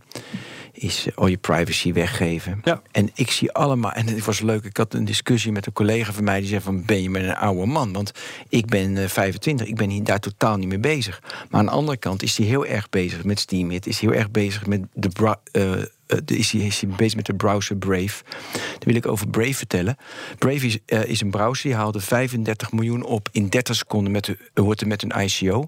is 0.75 1.07
al 1.15 1.27
je 1.27 1.38
privacy 1.38 1.93
weggeven. 1.93 2.61
Ja. 2.63 2.81
En 2.91 3.09
ik 3.13 3.31
zie 3.31 3.51
allemaal, 3.51 3.91
en 3.91 4.07
het 4.07 4.25
was 4.25 4.39
leuk, 4.39 4.63
ik 4.63 4.77
had 4.77 4.93
een 4.93 5.05
discussie 5.05 5.51
met 5.51 5.65
een 5.65 5.73
collega 5.73 6.11
van 6.13 6.23
mij 6.23 6.39
die 6.39 6.49
zei 6.49 6.61
van 6.61 6.85
ben 6.85 7.01
je 7.01 7.09
met 7.09 7.23
een 7.23 7.35
oude 7.35 7.65
man? 7.65 7.93
Want 7.93 8.11
ik 8.49 8.65
ben 8.65 8.97
eh, 8.97 9.07
25, 9.07 9.67
ik 9.67 9.75
ben 9.75 9.89
hier 9.89 10.03
daar 10.03 10.19
totaal 10.19 10.57
niet 10.57 10.67
mee 10.67 10.79
bezig. 10.79 11.21
Maar 11.49 11.59
aan 11.59 11.65
de 11.65 11.71
andere 11.71 11.97
kant 11.97 12.23
is 12.23 12.38
hij 12.38 12.47
heel 12.47 12.65
erg 12.65 12.89
bezig 12.89 13.23
met 13.23 13.39
Steamit, 13.39 13.88
is 13.88 13.99
heel 13.99 14.13
erg 14.13 14.31
bezig 14.31 14.65
met 14.65 14.81
de 14.93 15.09
bra- 15.09 15.41
eh, 15.51 15.71
eh, 16.07 16.19
is, 16.25 16.51
hij, 16.51 16.61
is 16.61 16.81
hij 16.81 16.89
bezig 16.89 17.15
met 17.15 17.25
de 17.25 17.35
browser 17.35 17.75
Brave. 17.75 18.23
Daar 18.51 18.79
wil 18.79 18.95
ik 18.95 19.07
over 19.07 19.27
Brave 19.27 19.53
vertellen. 19.53 19.97
Brave 20.37 20.65
is, 20.65 20.77
eh, 20.85 21.03
is 21.03 21.21
een 21.21 21.31
browser 21.31 21.69
die 21.69 21.77
haalde 21.77 21.99
35 21.99 22.71
miljoen 22.71 23.03
op 23.03 23.29
in 23.31 23.49
30 23.49 23.75
seconden 23.75 24.11
met, 24.11 24.25
de, 24.25 24.61
hoort 24.61 24.81
er 24.81 24.87
met 24.87 25.03
een 25.03 25.21
ICO. 25.21 25.67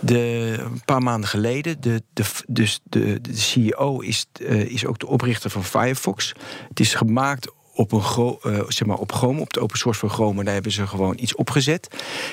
De, 0.00 0.54
een 0.58 0.82
paar 0.84 1.02
maanden 1.02 1.28
geleden, 1.28 1.80
de, 1.80 2.02
de, 2.12 2.24
dus 2.46 2.80
de, 2.82 3.20
de 3.20 3.36
CEO 3.36 4.00
is, 4.00 4.26
eh, 4.32 4.60
is 4.60 4.86
ook 4.86 4.98
de 4.98 5.06
oprichter 5.06 5.50
van 5.50 5.64
Firefox. 5.64 6.32
Het 6.68 6.80
is 6.80 6.94
gemaakt 6.94 7.52
op, 7.74 7.92
een 7.92 8.00
eh, 8.42 8.60
zeg 8.68 8.88
maar 8.88 8.96
op 8.96 9.12
Chrome, 9.12 9.40
op 9.40 9.52
de 9.52 9.60
open 9.60 9.78
source 9.78 10.00
van 10.00 10.10
Chrome. 10.10 10.44
Daar 10.44 10.54
hebben 10.54 10.72
ze 10.72 10.86
gewoon 10.86 11.18
iets 11.18 11.34
opgezet. 11.34 11.88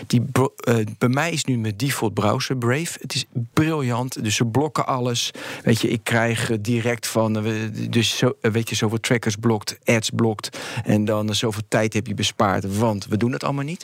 Die, 0.08 0.22
eh, 0.58 0.76
bij 0.98 1.10
mij 1.10 1.32
is 1.32 1.46
nu 1.46 1.58
mijn 1.58 1.78
default 1.78 2.14
browser 2.14 2.58
Brave. 2.58 2.98
Het 3.02 3.14
is 3.14 3.26
briljant. 3.54 4.24
Dus 4.24 4.36
ze 4.36 4.46
blokken 4.46 4.88
alles. 4.88 5.32
Weet 5.64 5.82
je, 5.82 5.90
ik 5.90 6.04
krijg 6.04 6.50
eh, 6.50 6.58
direct 6.62 7.08
van. 7.08 7.44
dus 7.90 8.18
zo, 8.18 8.34
weet 8.42 8.70
je, 8.70 8.76
zoveel 8.76 9.00
trackers 9.00 9.36
blokt, 9.36 9.80
ads 9.84 10.10
blokt. 10.10 10.60
En 10.84 11.06
dan 11.06 11.36
zoveel 11.36 11.64
tijd 11.68 11.94
heb 11.94 12.08
je 12.08 12.14
bespaard. 12.14 12.78
Want 12.78 13.06
we 13.06 13.18
doen 13.18 13.32
het 13.32 13.44
allemaal 13.44 13.64
niet. 13.64 13.84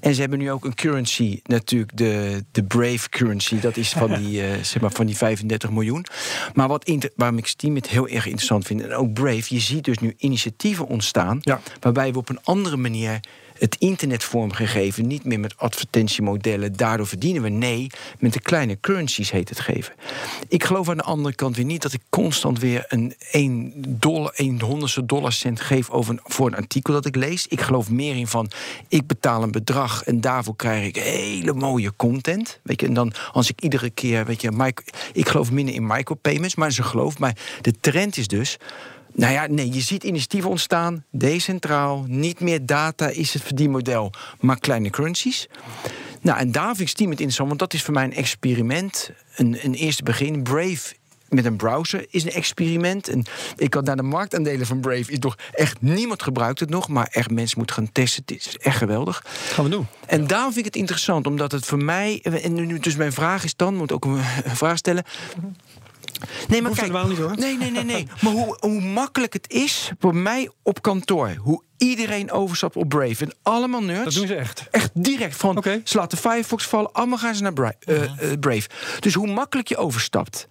En 0.00 0.14
ze 0.14 0.20
hebben 0.20 0.38
nu 0.38 0.50
ook 0.50 0.64
een 0.64 0.74
currency, 0.74 1.40
natuurlijk 1.42 1.96
de, 1.96 2.44
de 2.52 2.64
Brave 2.64 3.08
currency. 3.08 3.60
Dat 3.60 3.76
is 3.76 3.92
van 3.92 4.14
die, 4.14 4.42
zeg 4.62 4.80
maar, 4.80 4.92
van 4.92 5.06
die 5.06 5.16
35 5.16 5.70
miljoen. 5.70 6.06
Maar 6.54 6.68
wat 6.68 6.92
waarom 7.16 7.38
ik 7.38 7.46
Steam 7.46 7.74
het 7.74 7.88
heel 7.88 8.08
erg 8.08 8.24
interessant 8.24 8.66
vind. 8.66 8.82
En 8.82 8.94
ook 8.94 9.12
Brave. 9.12 9.54
Je 9.54 9.60
ziet 9.60 9.84
dus 9.84 9.98
nu 9.98 10.14
initiatieven 10.16 10.86
ontstaan. 10.94 11.38
Ja. 11.40 11.60
Waarbij 11.80 12.12
we 12.12 12.18
op 12.18 12.28
een 12.28 12.40
andere 12.42 12.76
manier 12.76 13.20
het 13.58 13.76
internet 13.78 14.24
vormgegeven. 14.24 15.06
Niet 15.06 15.24
meer 15.24 15.40
met 15.40 15.56
advertentiemodellen. 15.56 16.76
Daardoor 16.76 17.06
verdienen 17.06 17.42
we. 17.42 17.48
Nee, 17.48 17.86
met 18.18 18.32
de 18.32 18.40
kleine 18.40 18.80
currencies 18.80 19.30
heet 19.30 19.48
het 19.48 19.60
geven. 19.60 19.94
Ik 20.48 20.64
geloof 20.64 20.88
aan 20.88 20.96
de 20.96 21.02
andere 21.02 21.34
kant 21.34 21.56
weer 21.56 21.64
niet 21.64 21.82
dat 21.82 21.92
ik 21.92 22.00
constant 22.08 22.58
weer 22.58 22.84
een 22.88 23.14
1 23.30 23.72
dollar, 23.76 24.32
1 24.34 24.60
honderdste 24.60 25.06
dollarcent 25.06 25.60
geef 25.60 25.90
over 25.90 26.12
een, 26.12 26.20
voor 26.24 26.46
een 26.46 26.56
artikel 26.56 26.92
dat 26.92 27.06
ik 27.06 27.16
lees. 27.16 27.46
Ik 27.46 27.60
geloof 27.60 27.90
meer 27.90 28.16
in 28.16 28.26
van 28.26 28.50
ik 28.88 29.06
betaal 29.06 29.42
een 29.42 29.52
bedrag 29.52 30.04
en 30.04 30.20
daarvoor 30.20 30.56
krijg 30.56 30.86
ik 30.86 30.96
hele 30.96 31.52
mooie 31.52 31.92
content. 31.96 32.60
Weet 32.62 32.80
je, 32.80 32.86
en 32.86 32.94
dan 32.94 33.12
als 33.32 33.50
ik 33.50 33.60
iedere 33.60 33.90
keer, 33.90 34.24
weet 34.24 34.40
je, 34.40 34.50
micro- 34.50 34.84
ik 35.12 35.28
geloof 35.28 35.50
minder 35.50 35.74
in 35.74 35.86
micropayments, 35.86 36.54
maar 36.54 36.72
ze 36.72 36.82
geloof 36.82 37.18
maar 37.18 37.36
de 37.60 37.72
trend 37.80 38.16
is 38.16 38.28
dus. 38.28 38.58
Nou 39.16 39.32
ja, 39.32 39.46
nee, 39.46 39.72
je 39.72 39.80
ziet 39.80 40.04
initiatieven 40.04 40.50
ontstaan, 40.50 41.04
decentraal, 41.10 42.04
niet 42.08 42.40
meer 42.40 42.66
data 42.66 43.08
is 43.08 43.32
het 43.32 43.42
verdienmodel, 43.42 44.12
maar 44.40 44.58
kleine 44.58 44.90
currencies. 44.90 45.48
Nou, 46.20 46.38
en 46.38 46.52
daar 46.52 46.66
vind 46.66 46.80
ik 46.80 46.88
Steam 46.88 47.10
het 47.10 47.18
interessant, 47.18 47.48
want 47.48 47.60
dat 47.60 47.74
is 47.74 47.82
voor 47.82 47.94
mij 47.94 48.04
een 48.04 48.14
experiment, 48.14 49.10
een, 49.36 49.58
een 49.62 49.74
eerste 49.74 50.02
begin. 50.02 50.42
Brave 50.42 50.94
met 51.34 51.44
een 51.44 51.56
browser 51.56 52.06
is 52.10 52.24
een 52.24 52.32
experiment. 52.32 53.08
En 53.08 53.24
ik 53.56 53.74
had 53.74 53.84
naar 53.84 53.96
de 53.96 54.02
marktaandelen 54.02 54.66
van 54.66 54.80
Brave, 54.80 55.12
is 55.12 55.18
nog 55.18 55.36
echt 55.52 55.80
niemand 55.80 56.22
gebruikt 56.22 56.60
het 56.60 56.70
nog, 56.70 56.88
maar 56.88 57.08
echt 57.10 57.30
mensen 57.30 57.58
moeten 57.58 57.76
gaan 57.76 57.92
testen. 57.92 58.22
Het 58.26 58.46
is 58.46 58.56
echt 58.56 58.76
geweldig. 58.76 59.24
Gaan 59.26 59.64
we 59.64 59.70
doen. 59.70 59.86
En 60.06 60.26
daarom 60.26 60.52
vind 60.52 60.66
ik 60.66 60.72
het 60.72 60.80
interessant, 60.80 61.26
omdat 61.26 61.52
het 61.52 61.64
voor 61.64 61.84
mij. 61.84 62.20
En 62.22 62.54
nu, 62.54 62.78
dus 62.78 62.96
mijn 62.96 63.12
vraag 63.12 63.44
is 63.44 63.56
dan, 63.56 63.76
moet 63.76 63.92
ook 63.92 64.04
een 64.04 64.22
vraag 64.44 64.76
stellen. 64.76 65.04
Nee, 66.48 66.62
maar 66.62 66.70
kijk, 66.70 66.86
helemaal 66.86 67.08
niet, 67.08 67.18
hoor. 67.18 67.36
nee, 67.36 67.56
nee, 67.56 67.70
nee, 67.70 67.84
nee. 67.84 68.06
Maar 68.22 68.32
hoe, 68.32 68.56
hoe 68.60 68.80
makkelijk 68.80 69.32
het 69.32 69.50
is 69.50 69.90
voor 69.98 70.16
mij 70.16 70.50
op 70.62 70.82
kantoor, 70.82 71.34
hoe 71.40 71.62
iedereen 71.78 72.30
overstapt 72.30 72.76
op 72.76 72.88
Brave 72.88 73.24
en 73.24 73.34
allemaal 73.42 73.82
nerds. 73.82 74.04
Dat 74.04 74.14
doen 74.14 74.26
ze 74.26 74.34
echt. 74.34 74.66
Echt 74.70 74.90
direct 74.94 75.36
van. 75.36 75.56
Oké. 75.56 75.80
Ze 75.84 75.96
laten 75.96 76.18
Firefox 76.18 76.66
vallen, 76.66 76.92
allemaal 76.92 77.18
gaan 77.18 77.34
ze 77.34 77.42
naar 77.42 77.52
Bra- 77.52 77.74
eh, 77.80 78.02
eh, 78.02 78.38
Brave. 78.40 78.68
Dus 79.00 79.14
hoe 79.14 79.26
makkelijk 79.26 79.68
je 79.68 79.76
overstapt. 79.76 80.46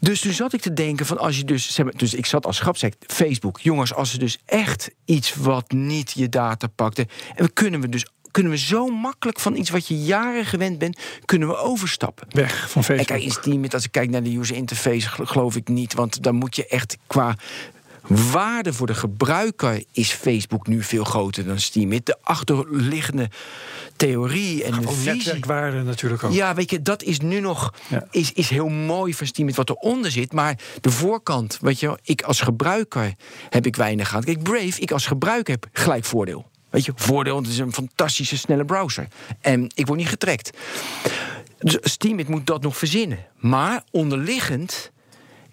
Dus 0.00 0.20
toen 0.20 0.32
zat 0.32 0.52
ik 0.52 0.60
te 0.60 0.72
denken 0.72 1.06
van 1.06 1.18
als 1.18 1.36
je 1.36 1.44
dus, 1.44 1.74
zeg 1.74 1.84
maar, 1.84 1.96
dus 1.96 2.14
ik 2.14 2.26
zat 2.26 2.46
als 2.46 2.60
grapsec, 2.60 2.94
Facebook, 3.06 3.60
jongens, 3.60 3.94
als 3.94 4.10
ze 4.10 4.18
dus 4.18 4.38
echt 4.44 4.90
iets 5.04 5.34
wat 5.34 5.70
niet 5.72 6.12
je 6.14 6.28
data 6.28 6.66
pakte, 6.66 7.06
en 7.34 7.44
we 7.44 7.50
kunnen 7.52 7.80
we 7.80 7.88
dus 7.88 8.06
kunnen 8.34 8.52
we 8.52 8.58
zo 8.58 8.86
makkelijk 8.86 9.40
van 9.40 9.56
iets 9.56 9.70
wat 9.70 9.86
je 9.88 9.98
jaren 10.04 10.44
gewend 10.44 10.78
bent, 10.78 10.98
kunnen 11.24 11.48
we 11.48 11.56
overstappen. 11.56 12.26
Weg 12.30 12.70
van 12.70 12.82
En 12.82 12.86
Facebook. 12.86 13.06
kijk, 13.06 13.22
in 13.22 13.30
Steam, 13.30 13.64
als 13.72 13.84
ik 13.84 13.92
kijk 13.92 14.10
naar 14.10 14.22
de 14.22 14.36
user 14.38 14.56
interface, 14.56 15.08
gel- 15.08 15.26
geloof 15.26 15.56
ik 15.56 15.68
niet. 15.68 15.94
Want 15.94 16.22
dan 16.22 16.34
moet 16.34 16.56
je 16.56 16.66
echt 16.66 16.96
qua 17.06 17.36
waarde 18.08 18.72
voor 18.72 18.86
de 18.86 18.94
gebruiker 18.94 19.84
is 19.92 20.12
Facebook 20.12 20.66
nu 20.66 20.82
veel 20.82 21.04
groter 21.04 21.44
dan 21.46 21.60
Steam. 21.60 21.90
De 22.04 22.16
achterliggende 22.22 23.30
theorie 23.96 24.64
en 24.64 24.70
de 24.70 24.76
Gewoon 24.76 24.94
visie. 24.94 25.12
netwerkwaarde 25.12 25.82
natuurlijk 25.82 26.22
ook. 26.24 26.32
Ja, 26.32 26.54
weet 26.54 26.70
je, 26.70 26.82
dat 26.82 27.02
is 27.02 27.20
nu 27.20 27.40
nog 27.40 27.74
Ja. 27.88 28.06
is, 28.10 28.32
is 28.32 28.48
heel 28.48 28.68
mooi 28.68 29.14
van 29.14 29.26
Steam 29.26 29.54
wat 29.54 29.70
eronder 29.70 30.10
zit. 30.10 30.32
Maar 30.32 30.58
de 30.80 30.90
voorkant, 30.90 31.58
weet 31.60 31.80
je, 31.80 31.98
ik 32.02 32.22
als 32.22 32.40
gebruiker 32.40 33.12
heb 33.50 33.66
ik 33.66 33.76
weinig 33.76 34.14
aan. 34.14 34.24
Kijk, 34.24 34.42
Brave, 34.42 34.80
ik 34.80 34.90
als 34.90 35.06
gebruiker 35.06 35.54
heb 35.54 35.66
gelijk 35.72 36.04
voordeel. 36.04 36.52
Weet 36.74 36.84
je, 36.84 36.92
voordeel, 36.96 37.34
want 37.34 37.46
het 37.46 37.54
is 37.54 37.60
een 37.60 37.72
fantastische 37.72 38.36
snelle 38.38 38.64
browser. 38.64 39.08
En 39.40 39.70
ik 39.74 39.86
word 39.86 39.98
niet 39.98 40.08
getrekt. 40.08 40.50
Dus 41.58 41.78
Steam 41.80 42.20
moet 42.26 42.46
dat 42.46 42.62
nog 42.62 42.76
verzinnen. 42.76 43.18
Maar 43.38 43.82
onderliggend 43.90 44.90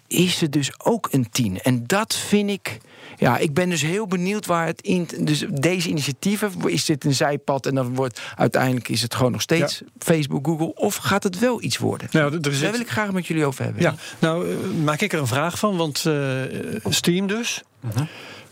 is 0.06 0.40
het 0.40 0.52
dus 0.52 0.70
ook 0.84 1.08
een 1.10 1.30
10. 1.30 1.60
En 1.60 1.86
dat 1.86 2.14
vind 2.14 2.50
ik. 2.50 2.78
Ja, 3.16 3.38
ik 3.38 3.54
ben 3.54 3.68
dus 3.68 3.82
heel 3.82 4.06
benieuwd 4.06 4.46
waar 4.46 4.66
het 4.66 4.80
in. 4.80 5.08
Dus 5.20 5.44
deze 5.50 5.88
initiatieven, 5.88 6.52
is 6.66 6.84
dit 6.84 7.04
een 7.04 7.14
zijpad 7.14 7.66
en 7.66 7.74
dan 7.74 7.94
wordt 7.94 8.20
uiteindelijk 8.36 8.88
is 8.88 9.02
het 9.02 9.14
gewoon 9.14 9.32
nog 9.32 9.42
steeds 9.42 9.82
Facebook, 9.98 10.46
Google, 10.46 10.74
of 10.74 10.96
gaat 10.96 11.22
het 11.22 11.38
wel 11.38 11.62
iets 11.62 11.78
worden? 11.78 12.08
Nou, 12.12 12.32
zit- 12.32 12.42
Daar 12.60 12.70
wil 12.70 12.80
ik 12.80 12.90
graag 12.90 13.12
met 13.12 13.26
jullie 13.26 13.44
over 13.44 13.64
hebben. 13.64 13.82
Ja, 13.82 13.94
nou 14.18 14.50
eh, 14.50 14.56
maak 14.84 15.00
ik 15.00 15.12
er 15.12 15.18
een 15.18 15.26
vraag 15.26 15.58
van, 15.58 15.76
want 15.76 16.06
eh, 16.06 16.40
Steam 16.88 17.26
dus, 17.26 17.62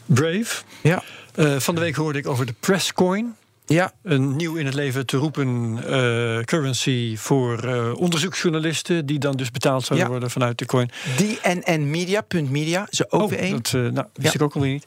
Brave. 0.06 0.62
ja, 0.82 1.02
Eh, 1.34 1.56
van 1.58 1.74
de 1.74 1.80
week 1.80 1.94
hoorde 1.94 2.18
ik 2.18 2.26
over 2.26 2.46
de 2.46 2.54
Presscoin. 2.60 3.34
ja, 3.66 3.92
Een 4.02 4.36
nieuw 4.36 4.54
in 4.56 4.64
het 4.66 4.74
leven 4.74 5.06
te 5.06 5.16
roepen 5.16 5.78
eh, 5.86 6.44
currency 6.44 7.16
voor 7.16 7.58
eh, 7.64 7.94
onderzoeksjournalisten... 7.96 9.06
die 9.06 9.18
dan 9.18 9.36
dus 9.36 9.50
betaald 9.50 9.84
zouden 9.84 10.06
Ja. 10.06 10.12
worden 10.12 10.30
vanuit 10.30 10.58
de 10.58 10.66
coin. 10.66 10.90
die 11.16 11.38
en 11.40 11.90
media, 11.90 12.20
punt 12.20 12.50
media, 12.50 12.86
is 12.90 13.00
er 13.00 13.06
ook 13.10 13.30
weer 13.30 13.38
één. 13.38 13.52
dat 13.52 13.66
eh, 13.74 13.80
nou, 13.80 14.06
wist 14.14 14.32
Ja. 14.32 14.32
ik 14.32 14.42
ook 14.42 14.54
alweer 14.54 14.72
niet. 14.72 14.86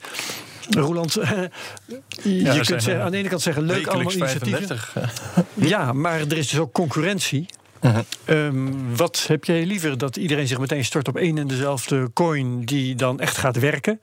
Roland, 0.70 1.14
je 2.24 2.62
kunt 2.66 2.90
aan 2.90 3.12
de 3.12 3.18
ene 3.18 3.30
kant 3.30 3.42
zeggen 3.42 3.64
leuk 3.64 3.88
allemaal 3.88 4.14
initiatieven. 4.14 4.68
35. 4.68 4.96
Ja, 5.54 5.94
maar 5.94 6.20
er 6.20 6.38
is 6.38 6.48
dus 6.50 6.60
ook 6.60 6.72
concurrentie. 6.74 7.46
Ehm, 8.26 8.72
wat 8.96 9.26
heb 9.28 9.44
jij 9.46 9.66
liever? 9.66 9.98
Dat 9.98 10.16
iedereen 10.18 10.48
zich 10.48 10.60
meteen 10.60 10.86
stort 10.86 11.08
op 11.08 11.18
één 11.18 11.38
en 11.38 11.48
dezelfde 11.48 12.12
coin 12.14 12.62
die 12.66 12.96
dan 12.96 13.20
echt 13.20 13.38
gaat 13.38 13.60
werken? 13.60 14.02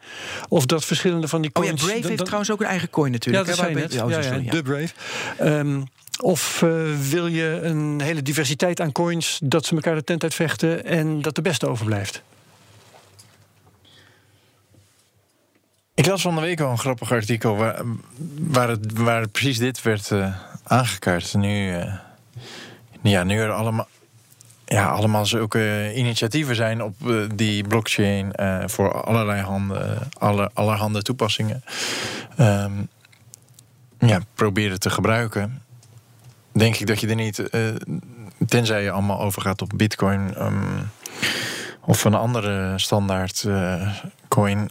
Of 0.49 0.67
dat 0.67 0.85
verschillende 0.85 1.29
van 1.29 1.41
die 1.43 1.51
Oh 1.55 1.65
ja, 1.65 1.69
coins... 1.71 1.85
Brave 1.85 2.01
dan- 2.01 2.09
heeft 2.11 2.25
trouwens 2.25 2.51
ook 2.51 2.61
een 2.61 2.67
eigen 2.67 2.91
coin 2.91 3.07
Ja, 3.07 3.13
natuurlijk. 3.13 3.47
dat 3.47 3.57
hè, 3.57 3.63
zei 3.63 3.75
je 3.75 3.81
waarbij- 3.81 3.97
net. 3.99 4.11
Ja, 4.11 4.17
Ja, 4.17 4.23
sorry, 4.23 4.39
ja, 4.39 4.45
ja. 4.45 4.51
de 4.51 4.63
Brave. 4.63 4.93
Ehm, 5.59 5.83
of 6.21 6.63
eh, 6.63 6.71
wil 7.11 7.27
je 7.27 7.61
een 7.63 8.01
hele 8.01 8.23
diversiteit 8.23 8.81
aan 8.81 8.93
coins... 8.93 9.41
dat 9.43 9.67
ze 9.67 9.75
elkaar 9.75 9.95
de 9.95 10.05
tent 10.05 10.23
uitvechten 10.23 10.85
en 10.85 11.23
dat 11.23 11.35
de 11.35 11.43
beste 11.43 11.67
overblijft? 11.69 12.23
Ik 15.95 16.07
las 16.07 16.23
van 16.23 16.35
de 16.35 16.41
week 16.41 16.61
al 16.61 16.71
een 16.71 16.79
grappig 16.79 17.13
artikel 17.13 17.57
waar, 17.57 17.83
waar, 18.39 18.69
het, 18.69 18.93
waar 18.99 19.29
precies 19.29 19.59
dit 19.59 19.83
werd 19.83 20.11
eh, 20.11 20.35
aangekaart. 20.65 21.35
Nu, 21.35 21.73
eh, 21.75 21.95
ja, 23.03 23.25
nu 23.25 23.41
er 23.41 23.53
allemaal, 23.53 23.89
ja, 24.65 24.87
allemaal 24.87 25.27
zulke 25.27 25.93
initiatieven 25.95 26.55
zijn 26.55 26.83
op 26.83 26.95
eh, 27.07 27.15
die 27.35 27.67
blockchain 27.67 28.33
eh, 28.33 28.63
voor 28.67 29.03
allerlei 29.03 29.41
handen, 29.41 30.09
alle, 30.19 30.51
allerhande 30.55 31.03
toepassingen. 31.03 31.65
Ehm, 32.37 32.73
ja, 33.99 34.21
proberen 34.35 34.81
te 34.81 34.91
gebruiken. 34.91 35.63
Denk 36.53 36.77
ik 36.77 36.87
dat 36.87 37.01
je 37.01 37.07
er 37.07 37.15
niet, 37.15 37.39
eh, 37.39 37.63
tenzij 38.47 38.83
je 38.83 38.91
allemaal 38.91 39.21
overgaat 39.21 39.63
op 39.63 39.73
Bitcoin 39.77 40.35
ehm, 40.35 40.83
of 41.85 42.05
een 42.05 42.15
andere 42.15 42.79
standaard 42.79 43.47
coin 44.29 44.71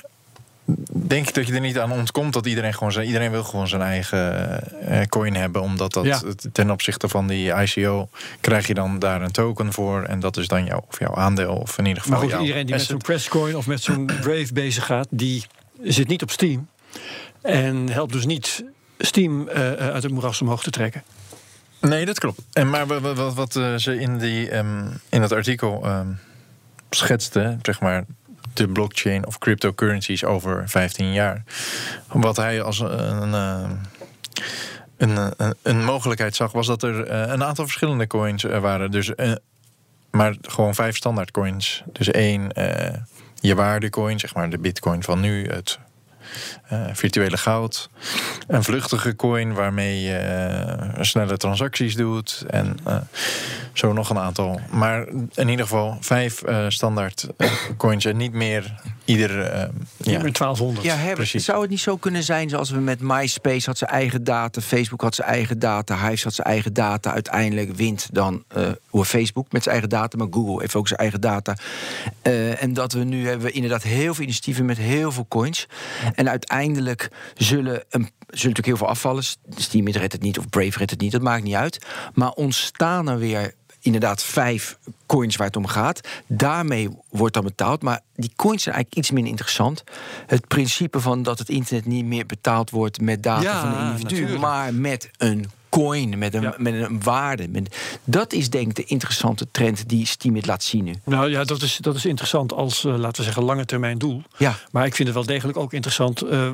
denk 0.91 1.27
ik 1.27 1.33
dat 1.33 1.47
je 1.47 1.53
er 1.53 1.59
niet 1.59 1.79
aan 1.79 1.91
ontkomt 1.91 2.33
dat 2.33 2.45
iedereen 2.45 2.73
gewoon 2.73 2.91
zijn. 2.91 3.07
Iedereen 3.07 3.31
wil 3.31 3.43
gewoon 3.43 3.67
zijn 3.67 3.81
eigen 3.81 4.61
eh, 4.87 5.01
coin 5.07 5.35
hebben. 5.35 5.61
Omdat 5.61 5.93
dat 5.93 6.05
Ja. 6.05 6.21
ten 6.51 6.71
opzichte 6.71 7.09
van 7.09 7.27
die 7.27 7.53
ICO 7.53 8.09
krijg 8.41 8.67
je 8.67 8.73
dan 8.73 8.99
daar 8.99 9.21
een 9.21 9.31
token 9.31 9.73
voor. 9.73 10.03
En 10.03 10.19
dat 10.19 10.37
is 10.37 10.47
dan 10.47 10.65
jouw, 10.65 10.85
of 10.87 10.99
jouw 10.99 11.15
aandeel. 11.15 11.55
Of 11.55 11.77
in 11.77 11.85
ieder 11.85 12.01
geval. 12.01 12.17
Maar 12.17 12.27
goed, 12.27 12.35
jouw 12.35 12.41
iedereen 12.45 12.65
die 12.65 12.75
met 12.75 12.83
zo'n 12.83 12.97
Presscoin 12.97 13.55
of 13.55 13.67
met 13.67 13.81
zo'n 13.81 14.05
Brave 14.21 14.53
bezig 14.53 14.85
gaat, 14.85 15.07
die 15.09 15.45
zit 15.81 16.07
niet 16.07 16.21
op 16.21 16.31
Steam. 16.31 16.67
En 17.41 17.89
helpt 17.89 18.13
dus 18.13 18.25
niet 18.25 18.63
Steam 18.97 19.47
eh, 19.47 19.71
eh, 19.71 19.93
uit 19.93 20.03
het 20.03 20.11
moeras 20.11 20.41
omhoog 20.41 20.63
te 20.63 20.69
trekken. 20.69 21.03
Nee, 21.81 22.05
dat 22.05 22.19
klopt. 22.19 22.41
En 22.53 22.69
maar 22.69 22.87
wat, 22.87 23.15
wat, 23.17 23.33
wat 23.33 23.53
ze 23.77 23.99
in, 23.99 24.17
die, 24.17 24.49
ehm, 24.49 24.87
in 25.09 25.21
dat 25.21 25.31
artikel 25.31 25.85
ehm 25.85 26.07
schetste, 26.89 27.57
zeg 27.61 27.79
maar, 27.79 28.05
de 28.53 28.67
blockchain 28.67 29.25
of 29.25 29.37
cryptocurrencies 29.37 30.23
over 30.23 30.69
15 30.69 31.13
jaar. 31.13 31.43
Wat 32.07 32.37
hij 32.37 32.61
als 32.61 32.79
een, 32.79 33.33
eh, 33.33 33.69
een, 34.97 35.33
een, 35.37 35.55
een 35.61 35.83
mogelijkheid 35.83 36.35
zag, 36.35 36.51
was 36.51 36.67
dat 36.67 36.83
er 36.83 37.07
eh, 37.07 37.31
een 37.31 37.43
aantal 37.43 37.65
verschillende 37.65 38.07
coins 38.07 38.43
waren. 38.43 38.91
Dus, 38.91 39.15
eh, 39.15 39.31
maar 40.11 40.35
gewoon 40.41 40.75
vijf 40.75 40.95
standaard 40.95 41.31
coins. 41.31 41.83
Dus 41.91 42.11
één, 42.11 42.51
je 43.39 43.55
waardecoin, 43.55 44.19
zeg 44.19 44.33
maar 44.33 44.49
de 44.49 44.59
bitcoin 44.59 45.03
van 45.03 45.19
nu, 45.19 45.47
het 45.47 45.79
virtuele 46.93 47.37
goud. 47.37 47.89
Een 48.47 48.63
vluchtige 48.63 49.15
coin 49.15 49.53
waarmee 49.53 50.01
je 50.01 50.15
eh, 50.15 51.03
snelle 51.03 51.37
transacties 51.37 51.95
doet. 51.95 52.43
En 52.49 52.77
eh, 52.85 52.95
zo 53.73 53.93
nog 53.93 54.09
een 54.09 54.17
aantal. 54.17 54.59
Maar 54.71 55.07
in 55.33 55.49
ieder 55.49 55.65
geval 55.65 55.97
vijf 55.99 56.41
eh, 56.41 56.65
standaard 56.67 57.27
eh, 57.37 57.51
coins 57.77 58.05
en 58.05 58.17
niet 58.17 58.33
meer 58.33 58.75
ieder. 59.05 59.41
eh, 59.41 59.59
Ja. 59.97 60.21
Met 60.21 60.37
1200. 60.37 60.85
Ja, 60.85 61.13
precies. 61.13 61.45
zou 61.45 61.61
het 61.61 61.69
niet 61.69 61.79
zo 61.79 61.97
kunnen 61.97 62.23
zijn 62.23 62.49
zoals 62.49 62.69
we 62.69 62.79
met 62.79 62.99
MySpace 63.01 63.65
had 63.69 63.77
zijn 63.77 63.89
eigen 63.91 64.23
data, 64.23 64.61
Facebook 64.61 65.01
had 65.01 65.15
zijn 65.15 65.27
eigen 65.27 65.59
data, 65.59 66.07
Hive 66.09 66.23
had 66.23 66.33
zijn 66.33 66.47
eigen 66.47 66.73
data. 66.73 67.13
Uiteindelijk 67.13 67.75
wint 67.75 68.09
dan 68.11 68.43
eh 68.47 68.67
hoe 68.89 69.05
Facebook 69.05 69.51
met 69.51 69.63
zijn 69.63 69.73
eigen 69.75 69.89
data, 69.99 70.17
maar 70.17 70.27
Google 70.31 70.59
heeft 70.61 70.75
ook 70.75 70.87
zijn 70.87 70.99
eigen 70.99 71.21
data. 71.21 71.55
Eh, 72.21 72.63
en 72.63 72.73
dat 72.73 72.93
we 72.93 73.03
nu 73.03 73.27
hebben 73.27 73.45
we 73.45 73.51
inderdaad 73.51 73.83
heel 73.83 74.13
veel 74.13 74.23
initiatieven 74.23 74.65
met 74.65 74.77
heel 74.77 75.11
veel 75.11 75.25
coins. 75.27 75.67
En 76.19 76.29
uiteindelijk 76.29 77.09
zullen, 77.35 77.75
een, 77.75 78.09
zullen 78.09 78.11
natuurlijk 78.29 78.65
heel 78.65 78.77
veel 78.77 78.87
afvallen. 78.87 79.23
Steam 79.55 79.87
redt 79.87 80.13
het 80.13 80.21
niet 80.21 80.37
of 80.37 80.49
Brave 80.49 80.77
redt 80.77 80.91
het 80.91 81.01
niet, 81.01 81.11
dat 81.11 81.21
maakt 81.21 81.43
niet 81.43 81.55
uit. 81.55 81.85
Maar 82.13 82.31
ontstaan 82.31 83.09
er 83.09 83.17
weer 83.17 83.53
inderdaad 83.81 84.23
vijf 84.23 84.77
coins 85.05 85.35
waar 85.35 85.47
het 85.47 85.55
om 85.55 85.67
gaat. 85.67 86.07
Daarmee 86.27 86.89
wordt 87.09 87.33
dan 87.33 87.43
betaald. 87.43 87.81
Maar 87.81 87.99
die 88.15 88.31
coins 88.35 88.63
zijn 88.63 88.75
eigenlijk 88.75 89.05
iets 89.05 89.11
minder 89.13 89.31
interessant. 89.31 89.83
Het 90.27 90.47
principe 90.47 90.99
van 90.99 91.23
dat 91.23 91.39
het 91.39 91.49
internet 91.49 91.85
niet 91.85 92.05
meer 92.05 92.25
betaald 92.25 92.69
wordt 92.69 93.01
met 93.01 93.23
data 93.23 93.41
Ja, 93.41 93.59
van 93.59 93.69
een 93.81 93.85
individu, 93.91 94.03
natuurlijk. 94.15 94.41
maar 94.41 94.73
met 94.73 95.09
een 95.17 95.49
coin, 95.69 96.17
met 96.17 96.33
een, 96.33 96.41
Ja. 96.41 96.53
met 96.57 96.73
een 96.73 97.03
waarde. 97.03 97.47
Met- 97.47 97.75
dat 98.03 98.33
is 98.33 98.49
denk 98.49 98.67
ik 98.67 98.75
de 98.75 98.83
interessante 98.83 99.47
trend 99.51 99.89
die 99.89 100.05
Steam 100.05 100.35
het 100.35 100.45
laat 100.45 100.63
zien 100.63 100.83
nu. 100.83 100.93
Nou 101.03 101.29
ja, 101.29 101.43
dat 101.43 101.61
is, 101.61 101.77
dat 101.81 101.95
is 101.95 102.05
interessant 102.05 102.53
als, 102.53 102.85
eh, 102.85 102.95
laten 102.97 103.17
we 103.17 103.23
zeggen, 103.23 103.43
lange 103.43 103.65
termijn 103.65 103.97
doel. 103.97 104.21
Ja. 104.37 104.55
Maar 104.71 104.85
ik 104.85 104.95
vind 104.95 105.07
het 105.07 105.17
wel 105.17 105.25
degelijk 105.25 105.57
ook 105.57 105.73
interessant 105.73 106.21
eh, 106.21 106.49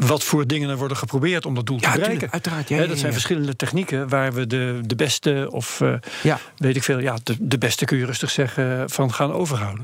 wat 0.00 0.24
voor 0.24 0.46
dingen 0.46 0.68
er 0.70 0.76
worden 0.76 0.96
geprobeerd 0.96 1.46
om 1.46 1.54
dat 1.54 1.66
doel 1.66 1.78
Ja, 1.80 1.92
te 1.92 1.98
bereiken. 1.98 2.30
uiteraard, 2.30 2.68
ja, 2.68 2.78
dat 2.78 2.86
zijn 2.86 3.06
ja. 3.06 3.12
verschillende 3.12 3.56
technieken 3.56 4.08
waar 4.08 4.32
we 4.32 4.46
de, 4.46 4.80
de 4.86 4.94
beste 4.94 5.48
of 5.50 5.80
eh, 5.80 5.94
Ja. 6.22 6.38
weet 6.56 6.76
ik 6.76 6.82
veel, 6.82 6.98
ja, 6.98 7.16
de, 7.22 7.36
de 7.40 7.58
beste 7.58 7.84
kun 7.84 7.98
je 7.98 8.04
rustig 8.06 8.30
zeggen 8.30 8.90
van 8.90 9.12
gaan 9.12 9.32
overhouden. 9.32 9.83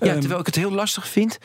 Ja, 0.00 0.18
terwijl 0.18 0.40
ik 0.40 0.46
het 0.46 0.54
heel 0.54 0.70
lastig 0.70 1.08
vind 1.08 1.38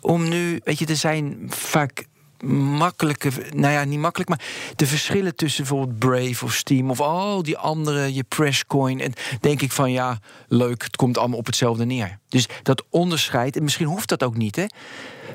om 0.00 0.28
nu, 0.28 0.60
weet 0.64 0.78
je, 0.78 0.86
er 0.86 0.96
zijn 0.96 1.46
vaak 1.48 2.04
makkelijke, 2.50 3.30
nou 3.54 3.72
ja, 3.72 3.84
niet 3.84 3.98
makkelijk, 3.98 4.30
maar 4.30 4.42
de 4.76 4.86
verschillen 4.86 5.36
tussen 5.36 5.64
bijvoorbeeld 5.64 5.98
Brave 5.98 6.44
of 6.44 6.54
Steam 6.54 6.90
of 6.90 7.00
al 7.00 7.42
die 7.42 7.58
andere, 7.58 8.14
je 8.14 8.24
Presscoin, 8.24 9.00
en 9.00 9.12
denk 9.40 9.62
ik 9.62 9.72
van 9.72 9.92
ja, 9.92 10.18
leuk, 10.48 10.82
het 10.82 10.96
komt 10.96 11.18
allemaal 11.18 11.38
op 11.38 11.46
hetzelfde 11.46 11.84
neer. 11.84 12.18
Dus 12.28 12.46
dat 12.62 12.84
onderscheid, 12.90 13.56
en 13.56 13.62
misschien 13.62 13.86
hoeft 13.86 14.08
dat 14.08 14.22
ook 14.22 14.36
niet, 14.36 14.56
hè? 14.56 14.64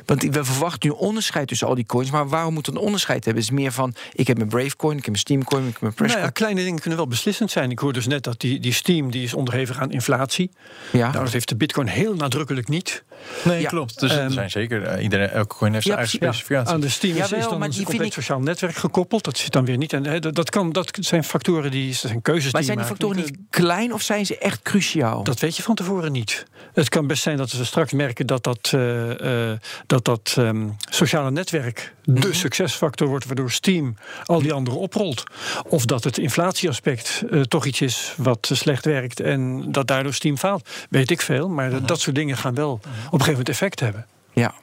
Want 0.07 0.23
we 0.23 0.43
verwachten 0.43 0.89
nu 0.89 0.95
onderscheid 0.95 1.47
tussen 1.47 1.67
al 1.67 1.75
die 1.75 1.85
coins, 1.85 2.11
maar 2.11 2.27
waarom 2.27 2.53
moet 2.53 2.67
een 2.67 2.77
onderscheid 2.77 3.25
hebben? 3.25 3.43
Het 3.43 3.51
is 3.51 3.57
meer 3.57 3.71
van, 3.71 3.93
ik 4.13 4.27
heb 4.27 4.37
mijn 4.37 4.49
Brave 4.49 4.75
coin, 4.75 4.97
ik 4.97 5.05
heb 5.05 5.11
mijn 5.11 5.19
Steam 5.19 5.43
coin, 5.43 5.65
ik 5.65 5.71
heb 5.71 5.81
mijn 5.81 5.93
nou 5.93 6.07
Presscoin. 6.07 6.25
ja, 6.25 6.31
kleine 6.31 6.63
dingen 6.63 6.79
kunnen 6.79 6.99
wel 6.99 7.07
beslissend 7.07 7.51
zijn. 7.51 7.71
Ik 7.71 7.79
hoor 7.79 7.93
dus 7.93 8.07
net 8.07 8.23
dat 8.23 8.39
die, 8.39 8.59
die 8.59 8.73
Steam 8.73 9.11
die 9.11 9.23
is 9.23 9.33
onderhevig 9.33 9.79
aan 9.79 9.91
inflatie. 9.91 10.49
ja. 10.91 11.11
Nou, 11.11 11.23
dat 11.23 11.33
heeft 11.33 11.49
de 11.49 11.55
Bitcoin 11.55 11.87
heel 11.87 12.15
nadrukkelijk 12.15 12.67
niet. 12.67 13.03
Nee, 13.43 13.61
Ja. 13.61 13.69
klopt. 13.69 13.99
Dus 13.99 14.11
Ehm, 14.11 14.19
er 14.25 14.31
zijn 14.31 14.49
zeker. 14.49 14.83
eh, 14.83 15.03
iedereen, 15.03 15.29
elke 15.29 15.55
coin 15.55 15.73
heeft 15.73 15.85
Ja, 15.85 15.91
zijn 15.91 16.03
eigen 16.05 16.17
specificatie. 16.27 16.73
Aan 16.73 16.79
de 16.79 16.89
Steam 16.89 17.15
is, 17.17 17.31
is 17.31 17.43
dan 17.43 17.59
maar 17.59 17.67
een 17.67 17.73
die 17.73 17.83
compleet 17.85 18.07
ik- 18.07 18.13
sociaal 18.13 18.39
netwerk 18.39 18.75
gekoppeld. 18.75 19.23
Dat 19.23 19.37
zit 19.37 19.51
dan 19.51 19.65
weer 19.65 19.77
niet. 19.77 19.93
En 19.93 20.05
hè, 20.05 20.19
dat, 20.19 20.35
dat, 20.35 20.49
kan, 20.49 20.71
dat 20.71 20.97
zijn 20.99 21.23
factoren 21.23 21.71
die 21.71 21.87
dat 21.87 21.95
zijn 21.95 22.21
keuzes 22.21 22.51
maar 22.51 22.61
die 22.61 22.71
zijn 22.71 22.77
die 22.81 22.87
maakt. 22.87 23.01
factoren 23.01 23.17
niet 23.25 23.37
klein 23.49 23.93
of 23.93 24.01
zijn 24.01 24.25
ze 24.25 24.37
echt 24.37 24.61
cruciaal? 24.61 25.23
Dat 25.23 25.39
weet 25.39 25.55
je 25.55 25.63
van 25.63 25.75
tevoren 25.75 26.11
niet. 26.11 26.45
Het 26.73 26.89
kan 26.89 27.07
best 27.07 27.21
zijn 27.23 27.37
dat 27.37 27.51
we 27.51 27.63
straks 27.63 27.91
merken 27.93 28.27
dat 28.27 28.43
dat, 28.43 28.71
eh, 28.73 29.51
eh, 29.51 29.57
dat, 29.85 30.05
dat 30.05 30.35
ehm, 30.37 30.67
sociale 30.89 31.31
netwerk 31.31 31.95
Mhm. 32.05 32.19
de 32.19 32.33
succesfactor 32.33 33.07
wordt, 33.07 33.25
waardoor 33.25 33.51
Steam 33.51 33.95
al 34.25 34.41
die 34.41 34.53
anderen 34.53 34.79
oprolt. 34.79 35.23
Of 35.67 35.85
dat 35.85 36.03
het 36.03 36.17
inflatieaspect 36.17 37.23
eh, 37.31 37.41
toch 37.41 37.65
iets 37.65 37.81
is 37.81 38.13
wat 38.17 38.49
slecht 38.53 38.85
werkt 38.85 39.19
en 39.19 39.71
dat 39.71 39.87
daardoor 39.87 40.13
Steam 40.13 40.37
faalt. 40.37 40.69
Weet 40.89 41.11
ik 41.11 41.21
veel, 41.21 41.49
maar 41.49 41.71
Mhm. 41.71 41.85
dat 41.85 41.99
soort 41.99 42.15
dingen 42.15 42.37
gaan 42.37 42.55
wel 42.55 42.71
op 42.71 42.85
een 43.13 43.19
gegeven 43.25 43.31
moment 43.31 43.49
effect 43.49 43.79
hebben. 43.79 44.05
Ja. 44.33 44.53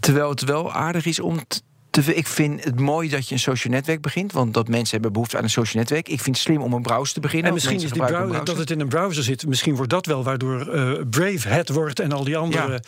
Terwijl 0.00 0.28
het 0.28 0.44
wel 0.44 0.72
aardig 0.72 1.06
is 1.06 1.20
om 1.20 1.40
te. 1.48 1.62
Ik 2.14 2.26
vind 2.26 2.64
het 2.64 2.80
mooi 2.80 3.08
dat 3.08 3.28
je 3.28 3.34
een 3.34 3.40
social 3.40 3.72
netwerk 3.72 4.00
begint. 4.00 4.32
Want 4.32 4.54
dat 4.54 4.68
mensen 4.68 4.90
hebben 4.90 5.12
behoefte 5.12 5.36
aan 5.36 5.42
een 5.42 5.50
social 5.50 5.82
netwerk. 5.82 6.08
Ik 6.08 6.20
vind 6.20 6.36
het 6.36 6.44
slim 6.44 6.62
om 6.62 6.72
een 6.72 6.82
browser 6.82 7.14
te 7.14 7.20
beginnen. 7.20 7.48
En 7.48 7.54
misschien 7.54 7.80
is 7.82 7.90
die 7.90 8.04
browser, 8.04 8.44
dat 8.44 8.56
het 8.56 8.70
in 8.70 8.80
een 8.80 8.88
browser 8.88 9.22
zit. 9.22 9.46
Misschien 9.46 9.76
wordt 9.76 9.90
dat 9.90 10.06
wel 10.06 10.24
waardoor 10.24 10.68
eh, 10.68 10.92
Brave 11.10 11.48
het 11.48 11.68
wordt 11.68 12.00
en 12.00 12.12
al 12.12 12.24
die 12.24 12.36
anderen 12.36 12.82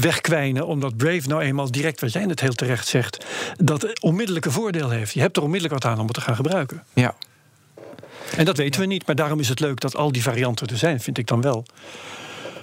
wegkwijnen. 0.00 0.66
Omdat 0.66 0.96
Brave 0.96 1.28
nou 1.28 1.42
eenmaal 1.42 1.70
direct, 1.70 2.00
wat 2.00 2.12
jij 2.12 2.26
net 2.26 2.40
heel 2.40 2.54
terecht 2.54 2.86
zegt, 2.86 3.24
dat 3.56 4.00
onmiddellijke 4.00 4.50
voordeel 4.50 4.90
heeft. 4.90 5.12
Je 5.12 5.20
hebt 5.20 5.36
er 5.36 5.42
onmiddellijk 5.42 5.82
wat 5.82 5.92
aan 5.92 5.98
om 5.98 6.06
het 6.06 6.14
te 6.14 6.20
gaan 6.20 6.36
gebruiken. 6.36 6.82
Ja. 6.92 7.14
En 8.36 8.44
dat 8.44 8.56
weten 8.56 8.80
we 8.80 8.86
niet. 8.86 9.06
Maar 9.06 9.16
daarom 9.16 9.40
is 9.40 9.48
het 9.48 9.60
leuk 9.60 9.80
dat 9.80 9.96
al 9.96 10.12
die 10.12 10.22
varianten 10.22 10.66
er 10.66 10.76
zijn, 10.76 11.00
vind 11.00 11.18
ik 11.18 11.26
dan 11.26 11.40
wel. 11.40 11.66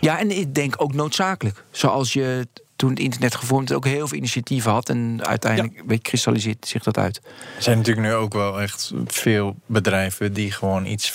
Ja, 0.04 0.20
en 0.20 0.38
ik 0.38 0.56
denk 0.56 0.74
ook 0.78 0.94
noodzakelijk. 0.94 1.64
Zoals 1.72 2.14
je 2.14 2.48
toen 2.76 2.90
het 2.90 3.00
internet 3.00 3.36
gevormd 3.36 3.74
ook 3.74 3.86
heel 3.86 4.08
veel 4.08 4.18
initiatieven 4.18 4.72
had. 4.72 4.90
En 4.90 5.20
uiteindelijk 5.26 5.84
je, 5.88 5.98
kristalliseert 5.98 6.68
zich 6.68 6.84
dat 6.84 6.98
uit. 6.98 7.22
Er 7.58 7.64
zijn 7.64 7.78
natuurlijk 7.78 8.08
nu 8.08 8.14
ook 8.14 8.34
wel 8.34 8.62
echt 8.62 8.92
veel 9.08 9.56
bedrijven 9.66 10.34
die 10.34 10.52
gewoon 10.52 10.86
iets 10.86 11.14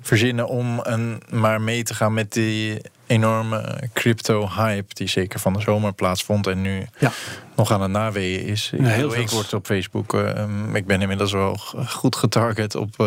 verzinnen 0.00 0.48
om 0.48 0.80
een, 0.82 1.22
maar 1.30 1.60
mee 1.60 1.82
te 1.82 1.94
gaan 1.94 2.14
met 2.14 2.32
die 2.32 2.80
enorme 3.06 3.88
crypto-hype 3.92 4.94
die 4.94 5.08
zeker 5.08 5.40
van 5.40 5.52
de 5.52 5.60
zomer 5.60 5.92
plaatsvond 5.92 6.46
en 6.46 6.62
nu 6.62 6.86
Ja. 6.98 7.12
Nog 7.56 7.72
aan 7.72 7.80
het 7.82 7.90
naweeën 7.90 8.44
is. 8.46 8.70
Ik, 8.74 8.86
heel 8.86 9.14
ik 9.16 9.28
veel. 9.28 9.36
word 9.38 9.52
op 9.54 9.66
Facebook, 9.66 10.14
eh, 10.14 10.44
ik 10.72 10.86
ben 10.86 11.00
inmiddels 11.00 11.32
wel 11.32 11.56
goed 11.88 12.16
getarget 12.16 12.74
op 12.74 13.00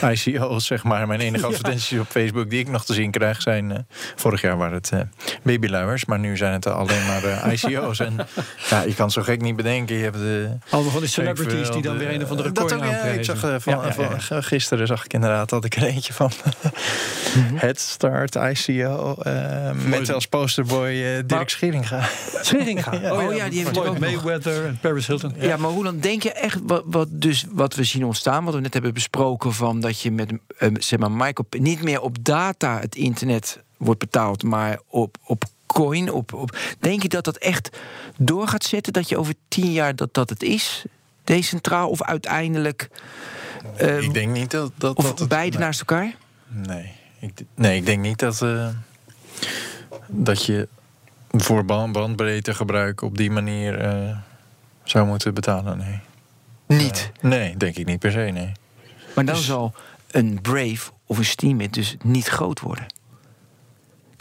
eh, 0.00 0.10
ICO's, 0.26 0.66
zeg 0.66 0.84
maar. 0.84 1.06
Mijn 1.06 1.20
enige 1.20 1.46
advertenties 1.46 1.98
op 1.98 2.06
Facebook 2.08 2.50
die 2.50 2.58
ik 2.60 2.68
nog 2.68 2.84
te 2.84 2.94
zien 2.94 3.10
krijg 3.10 3.42
zijn, 3.42 3.72
eh, 3.72 3.78
vorig 4.16 4.40
jaar 4.40 4.56
waren 4.56 4.74
het 4.74 4.90
eh 4.92 5.00
babyluiers, 5.42 6.04
maar 6.04 6.18
nu 6.18 6.36
zijn 6.36 6.52
het 6.52 6.66
alleen 6.66 7.06
maar 7.06 7.24
eh, 7.24 7.52
ICO's. 7.62 7.98
en 8.00 8.16
ja, 8.70 8.82
je 8.82 8.94
kan 8.94 9.04
het 9.04 9.14
zo 9.14 9.22
gek 9.22 9.40
niet 9.40 9.56
bedenken. 9.56 9.96
Je 9.96 10.02
hebt 10.02 10.16
de 10.16 10.48
Allemaal 10.70 10.90
van 10.92 11.00
die 11.00 11.10
celebrities 11.10 11.70
die 11.70 11.82
dan 11.82 11.98
weer 11.98 12.10
een 12.14 12.22
of 12.22 12.30
andere 12.30 12.52
dat 12.52 12.66
coin 12.66 12.84
ook, 12.84 12.90
ja, 12.90 13.02
ik 13.02 13.24
zag 13.24 13.44
eh, 13.44 13.54
van, 13.58 13.72
Ja, 13.72 13.92
van- 13.92 14.42
gisteren 14.42 14.86
zag 14.86 15.04
ik 15.04 15.12
inderdaad 15.12 15.48
dat 15.48 15.64
ik 15.64 15.76
er 15.76 15.82
eentje 15.82 16.12
van 16.12 16.30
Head 17.64 17.78
Start 17.80 18.34
ICO 18.34 19.14
eh, 19.22 19.70
met 19.86 20.12
als 20.12 20.26
posterboy 20.26 20.88
eh, 20.88 20.94
Dirk 21.14 21.30
Maar- 21.30 21.50
Scheringa. 21.50 22.08
Scheringa. 22.42 23.12
Oh 23.12 23.34
ja, 23.34 23.48
die 23.48 23.58
heeft 23.64 23.76
ook. 23.94 24.00
Mayweather 24.00 24.66
en 24.66 24.78
Paris 24.80 25.06
Hilton. 25.06 25.32
Ja, 25.38 25.56
maar 25.56 25.70
hoe 25.70 25.84
dan 25.84 25.98
denk 26.00 26.22
je 26.22 26.32
echt 26.32 26.58
wat, 26.66 26.82
wat, 26.86 27.08
dus, 27.10 27.44
wat 27.50 27.74
we 27.74 27.84
zien 27.84 28.04
ontstaan, 28.04 28.44
wat 28.44 28.54
we 28.54 28.60
net 28.60 28.72
hebben 28.72 28.94
besproken, 28.94 29.52
van 29.52 29.80
dat 29.80 30.00
je 30.00 30.10
met 30.10 30.32
eh, 30.58 30.68
zeg 30.78 30.98
maar, 30.98 31.10
micro, 31.12 31.44
niet 31.50 31.82
meer 31.82 32.00
op 32.00 32.16
data 32.24 32.80
het 32.80 32.94
internet 32.94 33.60
wordt 33.76 34.00
betaald, 34.00 34.42
maar 34.42 34.78
op, 34.88 35.16
op 35.24 35.44
coin. 35.66 36.10
Op, 36.12 36.32
op, 36.32 36.58
denk 36.80 37.02
je 37.02 37.08
dat 37.08 37.24
dat 37.24 37.36
echt 37.36 37.78
door 38.16 38.48
gaat 38.48 38.64
zetten, 38.64 38.92
dat 38.92 39.08
je 39.08 39.18
over 39.18 39.34
tien 39.48 39.72
jaar 39.72 39.96
dat 39.96 40.14
dat 40.14 40.30
het 40.30 40.42
is? 40.42 40.84
Decentraal 41.24 41.88
of 41.90 42.02
uiteindelijk. 42.02 42.88
eh, 43.76 44.00
ik 44.02 44.14
denk 44.14 44.32
niet 44.32 44.50
dat, 44.50 44.72
dat, 44.76 44.96
of 44.96 45.04
dat 45.04 45.18
het- 45.18 45.28
beide 45.28 45.56
nee. 45.56 45.66
naast 45.66 45.80
elkaar? 45.80 46.14
Nee, 46.48 46.92
ik, 47.20 47.32
nee, 47.54 47.76
ik 47.76 47.86
denk 47.86 48.02
niet 48.02 48.18
dat, 48.18 48.42
eh, 48.42 48.68
dat 50.08 50.44
je 50.44 50.68
voor 51.36 51.64
band- 51.64 51.92
bandbreedte 51.92 52.54
gebruik 52.54 53.02
op 53.02 53.16
die 53.16 53.30
manier 53.30 53.78
eh, 53.78 54.16
zou 54.82 55.06
moeten 55.06 55.34
betalen. 55.34 55.78
Nee. 55.78 56.00
Niet. 56.78 57.10
Nee, 57.20 57.56
denk 57.56 57.76
ik 57.76 57.86
niet 57.86 57.98
per 57.98 58.10
se. 58.10 58.18
Nee. 58.18 58.52
Maar 59.14 59.24
dan 59.24 59.34
Dus- 59.34 59.44
zal 59.46 59.74
een 60.10 60.38
Brave 60.42 60.90
of 61.06 61.18
een 61.18 61.24
Steemit 61.24 61.74
dus 61.74 61.96
niet 62.02 62.26
groot 62.26 62.60
worden. 62.60 62.86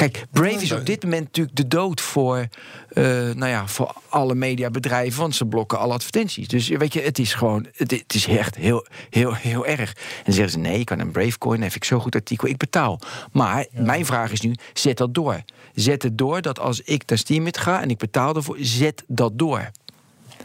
Kijk, 0.10 0.26
Brave 0.32 0.62
is 0.62 0.72
op 0.72 0.86
dit 0.86 1.04
moment 1.04 1.24
natuurlijk 1.24 1.56
de 1.56 1.68
dood 1.68 2.02
voor, 2.02 2.48
eh, 2.90 3.04
nou 3.04 3.48
ja, 3.48 3.68
voor 3.68 3.96
alle 4.10 4.36
mediabedrijven, 4.36 5.20
want 5.20 5.36
ze 5.36 5.46
blokken 5.46 5.80
alle 5.80 5.94
advertenties. 5.94 6.48
Dus 6.48 6.68
weet 6.68 6.94
je, 6.94 7.02
het 7.02 7.20
is 7.20 7.34
gewoon, 7.34 7.68
het, 7.76 7.92
het 7.92 8.14
is 8.14 8.28
echt 8.28 8.56
heel, 8.56 8.86
heel, 9.10 9.34
heel 9.34 9.66
erg. 9.66 9.94
En 9.94 10.24
dan 10.24 10.34
zeggen 10.34 10.52
ze: 10.54 10.60
nee, 10.60 10.78
je 10.78 10.84
kan 10.84 11.00
een 11.00 11.12
Bravecoin, 11.12 11.62
heb 11.62 11.74
ik 11.74 11.84
zo 11.84 12.00
goed 12.00 12.16
artikel, 12.16 12.48
ik 12.48 12.58
betaal. 12.58 13.00
Maar 13.32 13.66
mijn 13.72 14.06
vraag 14.06 14.32
is 14.32 14.42
nu: 14.42 14.56
zet 14.74 14.98
dat 14.98 15.14
door. 15.14 15.42
Zet 15.76 16.04
het 16.04 16.18
door 16.18 16.42
dat 16.42 16.60
als 16.60 16.82
ik 16.82 17.04
naar 17.06 17.18
Steamit 17.18 17.58
ga 17.58 17.82
en 17.82 17.90
ik 17.90 17.98
betaal 17.98 18.36
ervoor, 18.36 18.58
zet 18.60 19.04
dat 19.08 19.32
door. 19.40 19.72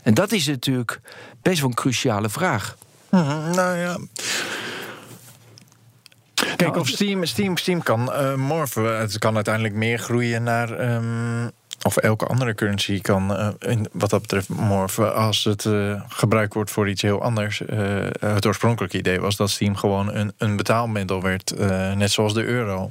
En 0.03 0.15
dat 0.15 0.33
is 0.33 0.47
natuurlijk 0.47 1.01
best 1.43 1.61
wel 1.61 1.69
een 1.69 1.75
cruciale 1.75 2.29
vraag. 2.29 2.77
Mhm, 3.11 3.51
nou 3.51 3.77
ja. 3.77 3.99
Kijk, 6.57 6.77
of 6.77 6.89
Steam, 6.89 7.25
Steam, 7.25 7.57
Steam 7.57 7.83
kan 7.83 8.13
uh. 8.37 8.99
Het 8.99 9.19
kan 9.19 9.35
uiteindelijk 9.35 9.75
meer 9.75 9.99
groeien 9.99 10.43
naar. 10.43 10.95
Um, 10.95 11.51
of 11.83 11.97
elke 11.97 12.27
andere 12.27 12.55
currency 12.55 13.01
kan, 13.01 13.31
uh, 13.31 13.49
in, 13.59 13.89
wat 13.93 14.11
dat 14.11 14.21
betreft, 14.21 14.49
morgen. 14.49 15.15
Als 15.15 15.45
het 15.45 15.65
uh, 15.65 16.03
gebruikt 16.09 16.55
wordt 16.55 16.71
voor 16.71 16.89
iets 16.89 17.03
heel 17.03 17.23
anders. 17.23 17.63
het 18.19 18.47
oorspronkelijke 18.47 18.99
idee 18.99 19.21
was 19.21 19.37
dat 19.37 19.51
Steam 19.51 19.77
gewoon 19.77 20.15
een, 20.15 20.33
een 20.39 20.57
betaalmiddel 20.57 21.23
werd. 21.23 21.55
net 21.95 22.11
zoals 22.11 22.35
de 22.35 22.45
euro. 22.45 22.91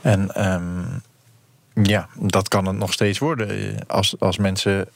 En. 0.00 0.46
Um, 0.52 1.02
ja, 1.74 2.08
dat 2.18 2.48
kan 2.48 2.66
het 2.66 2.76
nog 2.76 2.92
steeds 2.92 3.18
worden. 3.18 3.78
Als, 3.86 4.14
als 4.18 4.38
mensen 4.38 4.88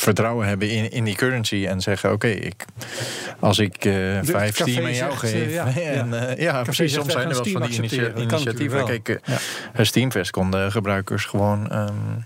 vertrouwen 0.00 0.46
hebben 0.46 0.70
in, 0.70 0.90
in 0.90 1.04
die 1.04 1.14
currency 1.14 1.66
en 1.66 1.80
zeggen: 1.80 2.12
Oké, 2.12 2.26
ik, 2.26 2.64
als 3.38 3.58
ik 3.58 3.84
uh, 3.84 4.18
vijf 4.22 4.56
Steam 4.56 4.84
aan 4.84 4.94
jou 4.94 5.12
geef. 5.12 5.34
Uh, 5.34 5.54
ja, 5.54 5.66
en, 5.76 6.08
uh, 6.08 6.36
ja 6.36 6.62
precies. 6.62 6.92
Soms 6.92 7.12
zijn 7.12 7.28
er 7.28 7.34
wel 7.34 7.52
van 7.52 7.62
die 7.62 7.76
initia 7.76 8.14
initiatieven. 8.16 8.84
Kijk, 8.84 9.20
ja. 9.74 9.84
Steamfest 9.84 10.30
konden 10.30 10.72
gebruikers 10.72 11.24
gewoon 11.24 11.76
um, 11.78 12.24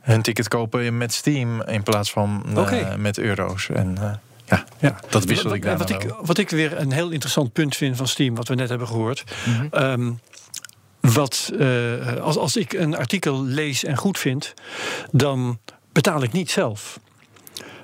hun 0.00 0.22
ticket 0.22 0.48
kopen 0.48 0.96
met 0.98 1.12
Steam 1.12 1.62
in 1.62 1.82
plaats 1.82 2.10
van 2.10 2.44
okay. 2.56 2.96
met 2.96 3.18
euro's. 3.18 3.68
En, 3.68 4.20
ja, 4.44 4.64
ja, 4.78 5.00
dat 5.08 5.24
wissel 5.24 5.54
ik 5.54 5.62
daar 5.62 5.78
wat, 5.78 5.90
ik, 5.90 6.14
wat 6.22 6.38
ik 6.38 6.50
weer 6.50 6.78
een 6.78 6.92
heel 6.92 7.10
interessant 7.10 7.52
punt 7.52 7.76
vind 7.76 7.96
van 7.96 8.08
Steam, 8.08 8.34
wat 8.34 8.48
we 8.48 8.54
net 8.54 8.68
hebben 8.68 8.86
gehoord. 8.86 9.24
Mm 9.46 9.54
-hmm. 9.54 9.82
um, 9.82 10.20
wat, 11.00 11.52
uh, 11.54 12.16
als, 12.16 12.36
als 12.36 12.56
ik 12.56 12.72
een 12.72 12.96
artikel 12.96 13.44
lees 13.44 13.84
en 13.84 13.96
goed 13.96 14.18
vind, 14.18 14.54
dan 15.10 15.58
betaal 16.02 16.22
ik 16.22 16.32
niet 16.32 16.50
zelf. 16.50 17.00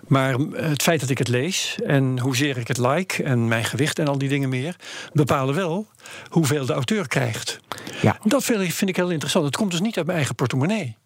Maar 0.06 0.34
het 0.52 0.82
feit 0.82 1.00
dat 1.00 1.10
ik 1.10 1.18
het 1.18 1.28
lees 1.28 1.78
en 1.86 2.18
hoezeer 2.18 2.56
ik 2.56 2.68
het 2.68 2.78
like 2.78 3.22
en 3.22 3.48
mijn 3.48 3.64
gewicht 3.64 3.98
en 3.98 4.08
al 4.08 4.18
die 4.18 4.28
dingen 4.28 4.48
meer, 4.48 4.76
bepalen 5.12 5.54
wel 5.54 5.86
hoeveel 6.28 6.66
de 6.66 6.72
auteur 6.72 7.08
krijgt. 7.08 7.60
Ja. 8.02 8.18
Dat 8.24 8.44
vind 8.44 8.88
ik 8.88 8.96
heel 8.96 9.10
interessant. 9.10 9.44
Het 9.44 9.56
komt 9.56 9.70
dus 9.70 9.80
niet 9.80 9.96
uit 9.96 10.06
mijn 10.06 10.18
eigen 10.18 10.34
portemonnee. 10.34 10.96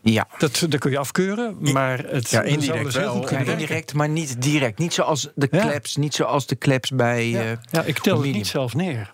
Ja. 0.00 0.28
Dat, 0.38 0.66
dat 0.68 0.80
kun 0.80 0.90
je 0.90 0.98
afkeuren, 0.98 1.56
maar 1.60 1.98
het 1.98 2.30
ja, 2.30 2.42
indirect 2.42 2.92
dus. 2.92 3.04
Goed 3.04 3.30
ja, 3.30 3.38
indirect, 3.38 3.94
maar 3.94 4.08
niet 4.08 4.42
direct. 4.42 4.78
Niet 4.78 4.94
zoals 4.94 5.28
de 5.34 5.48
kleps, 5.48 5.96
niet 5.96 6.14
zoals 6.14 6.46
de 6.46 6.56
kleps 6.56 6.90
bij. 6.90 7.28
Ja, 7.28 7.42
uh, 7.42 7.56
ja 7.70 7.82
ik 7.82 7.98
tel 7.98 8.22
het 8.22 8.32
niet 8.32 8.46
zelf 8.46 8.74
neer. 8.74 9.12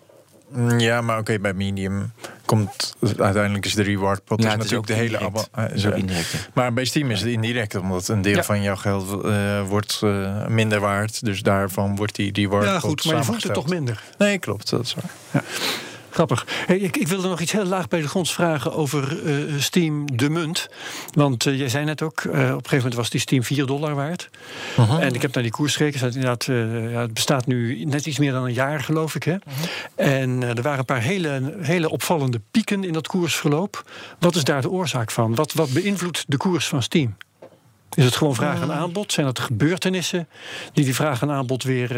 Mm, 0.54 0.78
ja, 0.78 1.00
maar 1.00 1.18
oké, 1.18 1.38
bij 1.38 1.52
Medium 1.52 2.12
komt 2.44 2.96
uiteindelijk 3.18 3.64
is 3.64 3.74
de 3.74 3.82
reward 3.82 4.24
pot 4.24 4.42
ja, 4.42 4.56
natuurlijk 4.56 4.86
de 4.86 4.92
hele 4.92 5.18
abonnement. 5.18 5.72
Uh, 5.72 5.78
zo 5.78 5.90
indirect. 5.90 6.48
Maar 6.54 6.72
bij 6.72 6.84
Steam 6.84 7.10
is 7.10 7.20
het 7.20 7.28
indirect, 7.28 7.74
omdat 7.74 8.08
een 8.08 8.22
deel 8.22 8.42
van 8.42 8.62
jouw 8.62 8.76
geld 8.76 9.24
uh, 9.24 9.68
wordt 9.68 10.00
uh, 10.04 10.46
minder 10.46 10.80
waard. 10.80 11.24
Dus 11.24 11.42
daarvan 11.42 11.96
wordt 11.96 12.14
die 12.14 12.32
reward 12.32 12.64
Ja, 12.64 12.80
goed, 12.80 13.04
maar 13.04 13.16
je 13.16 13.24
voelt 13.24 13.42
het 13.42 13.54
toch 13.54 13.68
minder. 13.68 14.02
Nee, 14.18 14.38
klopt, 14.38 14.70
dat 14.70 14.84
is 14.84 14.94
waar. 14.94 15.10
Ja. 15.30 15.42
Grappig. 16.14 16.46
Hey, 16.66 16.78
ik, 16.78 16.96
ik, 16.96 17.08
wilde 17.08 17.28
nog 17.28 17.40
iets 17.40 17.52
heel 17.52 17.64
laag 17.64 17.88
bij 17.88 18.00
de 18.00 18.08
grond 18.08 18.30
vragen 18.30 18.72
over 18.72 19.22
uh, 19.22 19.60
Steam 19.60 20.16
de 20.16 20.30
munt. 20.30 20.68
Want 21.12 21.46
uh, 21.46 21.58
jij 21.58 21.68
zei 21.68 21.84
net 21.84 22.02
ook, 22.02 22.22
uh, 22.22 22.32
op 22.32 22.36
een 22.38 22.46
gegeven 22.46 22.76
moment 22.76 22.94
was 22.94 23.10
die 23.10 23.20
Steam 23.20 23.42
4 23.42 23.66
dollar 23.66 23.94
waard. 23.94 24.30
-huh. 24.76 24.98
En 25.00 25.14
ik 25.14 25.22
heb 25.22 25.34
naar 25.34 25.42
die 25.42 25.52
koers 25.52 25.76
gekeken. 25.76 26.00
Het, 26.00 26.14
inderdaad, 26.14 26.44
ja, 26.44 27.00
het 27.00 27.14
bestaat 27.14 27.46
nu 27.46 27.84
net 27.84 28.06
iets 28.06 28.18
meer 28.18 28.32
dan 28.32 28.44
een 28.44 28.52
jaar, 28.52 28.80
geloof 28.80 29.14
ik. 29.14 29.22
Hè? 29.22 29.32
-huh. 29.32 30.16
En 30.16 30.42
er 30.42 30.62
waren 30.62 30.78
een 30.78 30.84
paar 30.84 31.02
hele, 31.02 31.54
hele 31.60 31.90
opvallende 31.90 32.40
pieken 32.50 32.84
in 32.84 32.92
dat 32.92 33.06
koersverloop. 33.06 33.90
Wat 34.18 34.34
is 34.34 34.44
daar 34.44 34.62
de 34.62 34.70
oorzaak 34.70 35.10
van? 35.10 35.34
Wat, 35.34 35.52
wat 35.52 35.72
beïnvloedt 35.72 36.24
de 36.26 36.36
koers 36.36 36.66
van 36.66 36.82
Steam? 36.82 37.16
Is 37.94 38.04
het 38.04 38.16
gewoon 38.16 38.34
vraag 38.34 38.60
en 38.60 38.72
aanbod? 38.72 39.12
Zijn 39.12 39.26
dat 39.26 39.38
gebeurtenissen 39.38 40.28
die 40.72 40.84
die 40.84 40.94
vraag 40.94 41.22
en 41.22 41.30
aanbod 41.30 41.62
weer 41.62 41.88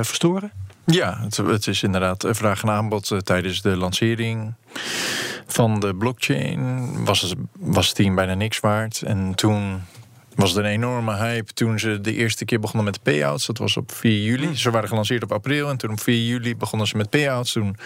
verstoren? 0.00 0.52
Ja, 0.90 1.20
het, 1.20 1.36
het, 1.36 1.66
is 1.66 1.82
inderdaad 1.82 2.26
vraag 2.30 2.62
en 2.62 2.70
aanbod 2.70 3.10
uh, 3.10 3.18
tijdens 3.18 3.62
de 3.62 3.76
lancering 3.76 4.54
van 5.46 5.80
de 5.80 5.94
blockchain. 5.94 6.90
Was, 7.04 7.20
het, 7.20 7.34
was 7.58 7.86
het 7.86 7.96
team 7.96 8.14
bijna 8.14 8.34
niks 8.34 8.60
waard. 8.60 9.02
En 9.02 9.34
toen 9.34 9.82
was 10.34 10.50
het 10.50 10.58
een 10.58 10.70
enorme 10.70 11.16
hype 11.16 11.52
toen 11.52 11.78
ze 11.78 12.00
de 12.00 12.14
eerste 12.14 12.44
keer 12.44 12.60
begonnen 12.60 12.84
met 12.84 13.02
payouts. 13.02 13.46
Dat 13.46 13.58
was 13.58 13.76
op 13.76 13.92
4 13.92 14.22
juli. 14.22 14.56
Ze 14.56 14.70
waren 14.70 14.88
gelanceerd 14.88 15.22
op 15.22 15.32
april 15.32 15.68
en 15.68 15.76
toen 15.76 15.90
op 15.90 16.00
4 16.00 16.26
juli 16.26 16.56
begonnen 16.56 16.86
ze 16.88 16.96
met 16.96 17.10
payouts. 17.10 17.52
Toen 17.52 17.76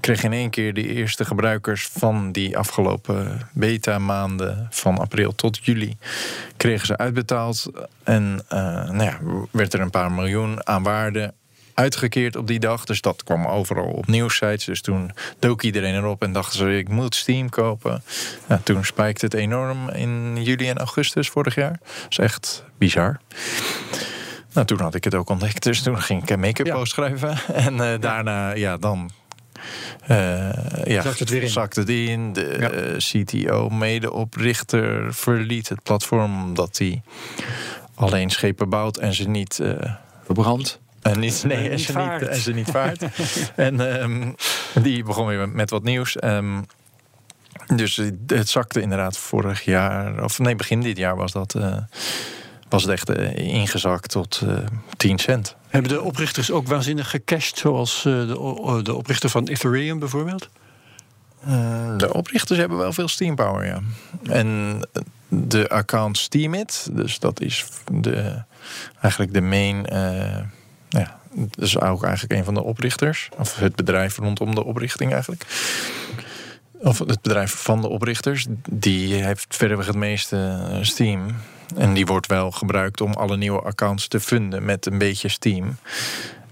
kreeg 0.00 0.20
je 0.20 0.26
in 0.26 0.32
één 0.32 0.50
keer 0.50 0.74
de 0.74 0.86
eerste 0.86 1.24
gebruikers 1.24 1.88
van 1.92 2.32
die 2.32 2.58
afgelopen 2.58 3.48
beta 3.52 3.98
maanden 3.98 4.66
van 4.70 4.98
april 4.98 5.34
tot 5.34 5.64
juli 5.64 5.96
kregen 6.56 6.86
ze 6.86 6.96
uitbetaald. 6.96 7.66
En 8.02 8.42
uh, 8.52 8.58
nou 8.90 9.02
ja, 9.02 9.18
werd 9.50 9.74
er 9.74 9.80
een 9.80 9.90
paar 9.90 10.12
miljoen 10.12 10.66
aan 10.66 10.82
waarde 10.82 11.34
uitgekeerd 11.80 12.36
op 12.36 12.46
die 12.46 12.58
dag. 12.58 12.84
Dus 12.84 13.00
dat 13.00 13.24
kwam 13.24 13.46
overal 13.46 13.90
op 13.90 14.06
nieuwsites. 14.06 14.64
Dus 14.64 14.80
toen 14.80 15.10
dook 15.38 15.62
iedereen 15.62 15.94
erop 15.94 16.22
en 16.22 16.32
dachten 16.32 16.58
ze: 16.58 16.78
ik 16.78 16.88
moet 16.88 17.14
Steam 17.14 17.48
kopen. 17.48 18.02
Ja, 18.48 18.60
toen 18.64 18.84
spijkte 18.84 19.24
het 19.24 19.34
enorm 19.34 19.88
in 19.88 20.42
juli 20.42 20.68
en 20.68 20.78
augustus 20.78 21.28
vorig 21.28 21.54
jaar. 21.54 21.78
Dat 21.80 22.10
is 22.10 22.18
echt 22.18 22.64
bizar. 22.78 23.20
Nou, 24.52 24.66
toen 24.66 24.80
had 24.80 24.94
ik 24.94 25.04
het 25.04 25.14
ook 25.14 25.30
ontdekt. 25.30 25.62
Dus 25.62 25.82
toen 25.82 26.02
ging 26.02 26.22
ik 26.22 26.30
een 26.30 26.40
make-up 26.40 26.66
ja. 26.66 26.74
post 26.74 26.92
schrijven. 26.92 27.38
En 27.66 27.74
uh, 27.74 27.94
daarna, 28.00 28.54
ja, 28.54 28.76
dan 28.76 29.10
uh, 30.10 30.50
ja, 30.84 31.02
zakt 31.02 31.18
het 31.18 31.30
weer 31.30 31.42
in. 31.42 31.48
Zakt 31.48 31.76
het 31.76 31.88
in. 31.88 32.32
De 32.32 32.56
ja. 32.60 32.72
uh, 32.72 32.96
CTO, 32.96 33.68
medeoprichter, 33.68 35.14
verliet 35.14 35.68
het 35.68 35.82
platform 35.82 36.42
omdat 36.42 36.78
hij 36.78 37.02
alleen 37.94 38.30
schepen 38.30 38.68
bouwt 38.68 38.96
en 38.96 39.14
ze 39.14 39.28
niet 39.28 39.58
uh, 39.62 39.72
verbrandt. 40.24 40.79
En 41.02 41.20
niet, 41.20 41.44
nee, 41.46 41.68
en, 41.68 41.78
ze 41.78 41.98
niet, 41.98 42.28
en 42.28 42.40
ze 42.40 42.52
niet 42.52 42.70
vaart. 42.70 43.02
en 43.56 44.02
um, 44.02 44.34
die 44.82 45.04
begon 45.04 45.26
weer 45.26 45.48
met 45.48 45.70
wat 45.70 45.82
nieuws. 45.82 46.16
Um, 46.24 46.66
dus 47.76 47.96
het 48.26 48.48
zakte 48.48 48.80
inderdaad 48.80 49.18
vorig 49.18 49.64
jaar, 49.64 50.22
of 50.24 50.38
nee, 50.38 50.56
begin 50.56 50.80
dit 50.80 50.96
jaar 50.96 51.16
was 51.16 51.32
dat. 51.32 51.54
Uh, 51.54 51.76
was 52.68 52.82
het 52.82 52.92
echt 52.92 53.10
uh, 53.10 53.36
ingezakt 53.36 54.10
tot 54.10 54.40
uh, 54.44 54.58
10 54.96 55.18
cent. 55.18 55.56
Hebben 55.68 55.90
de 55.90 56.02
oprichters 56.02 56.50
ook 56.50 56.66
waanzinnig 56.66 57.10
gecashed, 57.10 57.58
zoals 57.58 58.02
de, 58.02 58.80
de 58.82 58.94
oprichter 58.94 59.30
van 59.30 59.48
Ethereum 59.48 59.98
bijvoorbeeld? 59.98 60.48
de 61.96 62.10
oprichters 62.12 62.58
hebben 62.58 62.78
wel 62.78 62.92
veel 62.92 63.08
steam 63.08 63.34
power, 63.34 63.66
ja. 63.66 63.80
En 64.22 64.80
de 65.28 65.68
account 65.68 66.18
Steamit, 66.18 66.88
dus 66.92 67.18
dat 67.18 67.40
is 67.40 67.64
de, 67.92 68.42
eigenlijk 69.00 69.32
de 69.32 69.40
main 69.40 69.86
ja, 70.90 71.18
dat 71.34 71.64
is 71.64 71.80
ook 71.80 72.02
eigenlijk 72.02 72.32
een 72.32 72.44
van 72.44 72.54
de 72.54 72.62
oprichters. 72.62 73.28
Of 73.38 73.56
het 73.56 73.76
bedrijf 73.76 74.16
rondom 74.16 74.54
de 74.54 74.64
oprichting 74.64 75.12
eigenlijk. 75.12 75.44
Of 76.82 76.98
het 76.98 77.22
bedrijf 77.22 77.52
van 77.52 77.80
de 77.80 77.88
oprichters. 77.88 78.46
Die 78.70 79.14
heeft 79.14 79.56
verreweg 79.56 79.86
het 79.86 79.96
meeste 79.96 80.66
eh, 80.70 80.78
Steam. 80.82 81.26
En 81.76 81.94
die 81.94 82.06
wordt 82.06 82.26
wel 82.26 82.50
gebruikt 82.50 83.00
om 83.00 83.12
alle 83.12 83.36
nieuwe 83.36 83.60
accounts 83.60 84.08
te 84.08 84.20
vinden 84.20 84.64
met 84.64 84.86
een 84.86 84.98
beetje 84.98 85.28
Steam. 85.28 85.76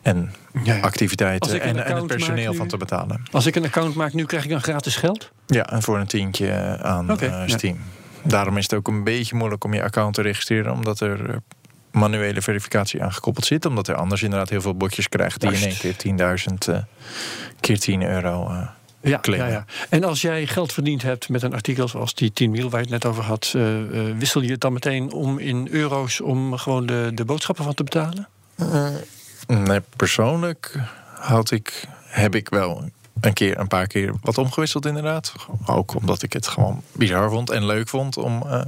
En 0.03 0.35
ja, 0.63 0.81
activiteiten 0.81 1.61
en, 1.61 1.85
en, 1.85 1.97
het 1.97 2.07
personeel 2.07 2.55
van 2.55 2.69
te 2.69 2.77
betalen. 2.77 3.23
Als 3.31 3.47
ik 3.47 3.57
een 3.57 3.65
account 3.65 3.95
maak 3.95 4.13
nu, 4.13 4.25
krijg 4.25 4.45
ik 4.45 4.51
dan 4.51 4.63
gratis 4.63 4.97
geld? 4.97 5.31
Ja, 5.47 5.71
en 5.71 5.83
voor 5.83 5.99
een 5.99 6.07
tientje 6.07 6.79
aan 6.83 7.13
okay, 7.13 7.29
uh, 7.29 7.49
Steam. 7.49 7.77
Ja. 7.77 8.29
Daarom 8.29 8.57
is 8.57 8.63
het 8.63 8.75
ook 8.75 8.89
een 8.89 9.05
beetje 9.05 9.35
moeilijk 9.35 9.65
om 9.65 9.75
je 9.75 9.83
account 9.83 10.15
te 10.15 10.23
registreren, 10.23 10.73
omdat 10.73 11.01
er 11.01 11.31
eh, 11.31 11.37
manuele 11.99 12.43
verificatie 12.43 13.03
aangekoppeld 13.03 13.47
zit. 13.47 13.67
Omdat 13.67 13.89
er 13.89 13.95
anders 13.95 14.23
inderdaad 14.23 14.49
heel 14.49 14.61
veel 14.61 14.75
botjes 14.75 15.09
krijgt 15.09 15.41
die 15.41 15.53
in 15.53 15.63
één 15.63 15.77
keer 15.77 15.97
10.000 16.51 16.75
uh, 16.75 16.79
keer 17.61 17.79
10 17.79 18.03
euro 18.03 18.51
uh, 18.51 18.69
ja, 19.01 19.21
ja, 19.23 19.47
ja, 19.47 19.65
En 19.89 20.05
als 20.05 20.21
jij 20.21 20.47
geld 20.47 20.73
verdiend 20.73 21.03
hebt 21.03 21.29
met 21.29 21.43
een 21.43 21.55
artikel 21.55 21.89
zoals 21.89 22.15
die 22.15 22.33
10 22.33 22.51
mil 22.51 22.71
waar 22.71 22.81
je 22.81 22.93
het 22.93 23.03
net 23.03 23.13
over 23.13 23.25
had, 23.25 23.53
uh, 23.57 23.65
wissel 24.19 24.41
je 24.41 24.51
het 24.51 24.61
dan 24.61 24.73
meteen 24.73 25.13
om 25.13 25.39
in 25.39 25.69
euro's 25.71 26.21
om 26.21 26.57
gewoon 26.57 26.87
de, 26.87 27.11
de 27.15 27.25
boodschappen 27.25 27.65
van 27.65 27.75
te 27.75 27.85
betalen? 27.85 28.29
nee, 29.47 29.81
persoonlijk 29.97 30.79
had 31.15 31.51
ik, 31.51 31.85
heb 32.07 32.35
ik 32.35 32.49
wel 32.49 32.91
een 33.21 33.33
keer, 33.33 33.59
een 33.59 33.69
paar 33.69 33.87
keer 33.87 34.13
wat 34.23 34.39
omgewisseld 34.39 34.87
inderdaad. 34.87 35.33
Ook 35.67 35.95
omdat 35.95 36.23
ik 36.23 36.33
het 36.33 36.47
gewoon 36.47 36.83
bizar 36.93 37.31
vond 37.31 37.51
en 37.51 37.67
leuk 37.67 37.89
vond 37.89 38.17
om. 38.17 38.43
Uh, 38.47 38.61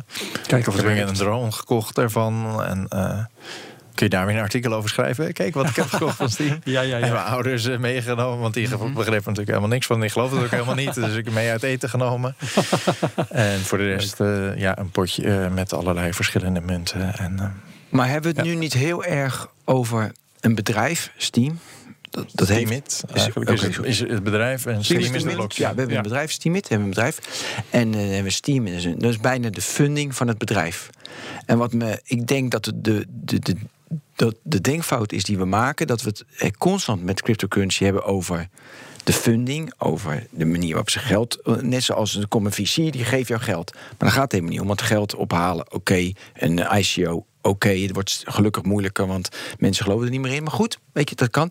Kijk 0.47 0.67
of 0.69 0.79
ik 0.79 0.97
heb 0.97 1.09
een 1.09 1.15
drone 1.15 1.53
gekocht 1.53 1.99
ervan 1.99 2.63
en. 2.65 2.87
Uh, 2.95 3.19
kun 3.95 4.09
je 4.09 4.17
daar 4.17 4.27
weer 4.27 4.37
een 4.37 4.43
artikel 4.43 4.73
over 4.73 4.91
schrijven. 4.91 5.33
Kijk 5.33 5.55
wat 5.55 5.69
ik 5.69 5.77
heb 5.77 5.87
gekocht 5.89 6.17
van 6.17 6.31
Steam. 6.31 6.59
Ja, 6.65 6.81
ja, 6.81 6.97
ja. 6.97 7.07
En 7.07 7.13
mijn 7.13 7.25
ouders 7.25 7.67
eh, 7.67 7.79
meegenomen, 7.79 8.39
want 8.39 8.55
die 8.55 8.69
begrepen 8.69 9.05
natuurlijk 9.11 9.47
helemaal 9.49 9.69
niks 9.69 9.87
van. 9.87 10.01
Die 10.01 10.11
geloofden 10.11 10.37
het 10.39 10.47
ook 10.47 10.53
helemaal 10.53 10.75
niet. 10.85 10.95
Dus 10.95 11.15
ik 11.15 11.25
heb 11.25 11.35
mee 11.35 11.51
uit 11.51 11.63
eten 11.63 11.89
genomen. 11.89 12.35
en 13.29 13.61
voor 13.61 13.79
de 13.79 13.85
rest 13.87 14.21
eh, 14.21 14.57
ja, 14.59 14.79
een 14.79 14.91
potje 14.91 15.23
eh, 15.23 15.49
met 15.51 15.73
allerlei 15.73 16.13
verschillende 16.13 16.61
munten. 16.61 17.19
En, 17.19 17.39
eh, 17.39 17.47
Maar 17.89 18.09
hebben 18.09 18.31
we 18.33 18.37
het 18.39 18.47
Ja. 18.47 18.53
nu 18.53 18.59
niet 18.59 18.73
heel 18.73 19.05
erg 19.05 19.49
over 19.65 20.13
een 20.41 20.55
bedrijf, 20.55 21.11
Steam? 21.17 21.59
Dat, 22.11 22.27
dat 22.35 22.49
heeft 22.49 22.71
is, 22.71 23.77
het, 23.77 23.85
is 23.87 23.99
het 24.01 24.23
bedrijf 24.23 24.67
en 24.67 24.85
Steam 24.85 25.01
is 25.01 25.23
de 25.23 25.35
blockchain. 25.35 25.69
Ja, 25.69 25.75
we 25.75 25.79
hebben 25.81 25.89
Ja. 25.91 25.97
een 25.97 26.03
bedrijf, 26.03 26.33
Steamit, 26.33 26.63
we 26.63 26.69
hebben 26.69 26.89
een 26.89 26.95
bedrijf. 26.95 27.19
En 27.71 27.95
eh, 27.95 28.01
hebben 28.01 28.23
we 28.23 28.31
Steam, 28.31 28.65
dat 28.65 28.75
is, 28.75 28.85
een- 28.85 28.99
dat 28.99 29.11
is 29.11 29.19
bijna 29.19 29.51
de 29.51 29.61
funding 29.63 30.15
van 30.15 30.29
het 30.29 30.39
bedrijf. 30.39 30.91
En 31.47 31.59
wat 31.59 31.73
me, 31.73 32.01
ik 32.05 32.27
denk 32.27 32.51
dat 32.51 32.65
de, 32.65 32.73
de, 32.81 33.07
de, 33.09 33.39
de, 33.39 33.57
dat 34.17 34.35
de 34.43 34.61
denkfout 34.61 35.13
is 35.13 35.25
die 35.25 35.39
we 35.39 35.45
maken, 35.45 35.87
dat 35.87 36.03
we 36.03 36.09
het 36.09 36.25
eh, 36.39 36.51
constant 36.59 37.03
met 37.05 37.23
cryptocurrency 37.23 37.85
hebben 37.85 38.05
over 38.05 38.49
de 39.05 39.13
funding, 39.13 39.73
over 39.79 40.27
de 40.31 40.45
manier 40.45 40.69
waarop 40.69 40.91
ze 40.91 40.99
geld. 40.99 41.39
Net 41.61 41.83
zoals 41.83 42.17
er 42.17 42.29
komt 42.29 42.47
een 42.47 42.53
VC, 42.67 42.75
die 42.93 43.05
geeft 43.05 43.29
jou 43.29 43.41
geld. 43.41 43.73
Maar 43.75 43.83
dan 43.99 44.11
gaat 44.11 44.23
het 44.23 44.33
helemaal 44.33 44.53
niet 44.53 44.61
om, 44.61 44.67
want 44.67 44.83
geld 44.83 45.15
ophalen, 45.15 45.73
oké. 45.73 46.13
Een 46.35 46.59
ICO, 46.79 47.27
oké. 47.43 47.69
Het 47.69 47.93
wordt 47.93 48.23
gelukkig 48.25 48.63
moeilijker, 48.63 49.07
want 49.07 49.29
mensen 49.59 49.85
geloven 49.85 50.05
er 50.05 50.11
niet 50.11 50.21
meer 50.21 50.35
in. 50.35 50.43
Maar 50.43 50.53
goed, 50.53 50.79
weet 50.93 51.09
je, 51.09 51.15
dat 51.15 51.31
kan. 51.31 51.51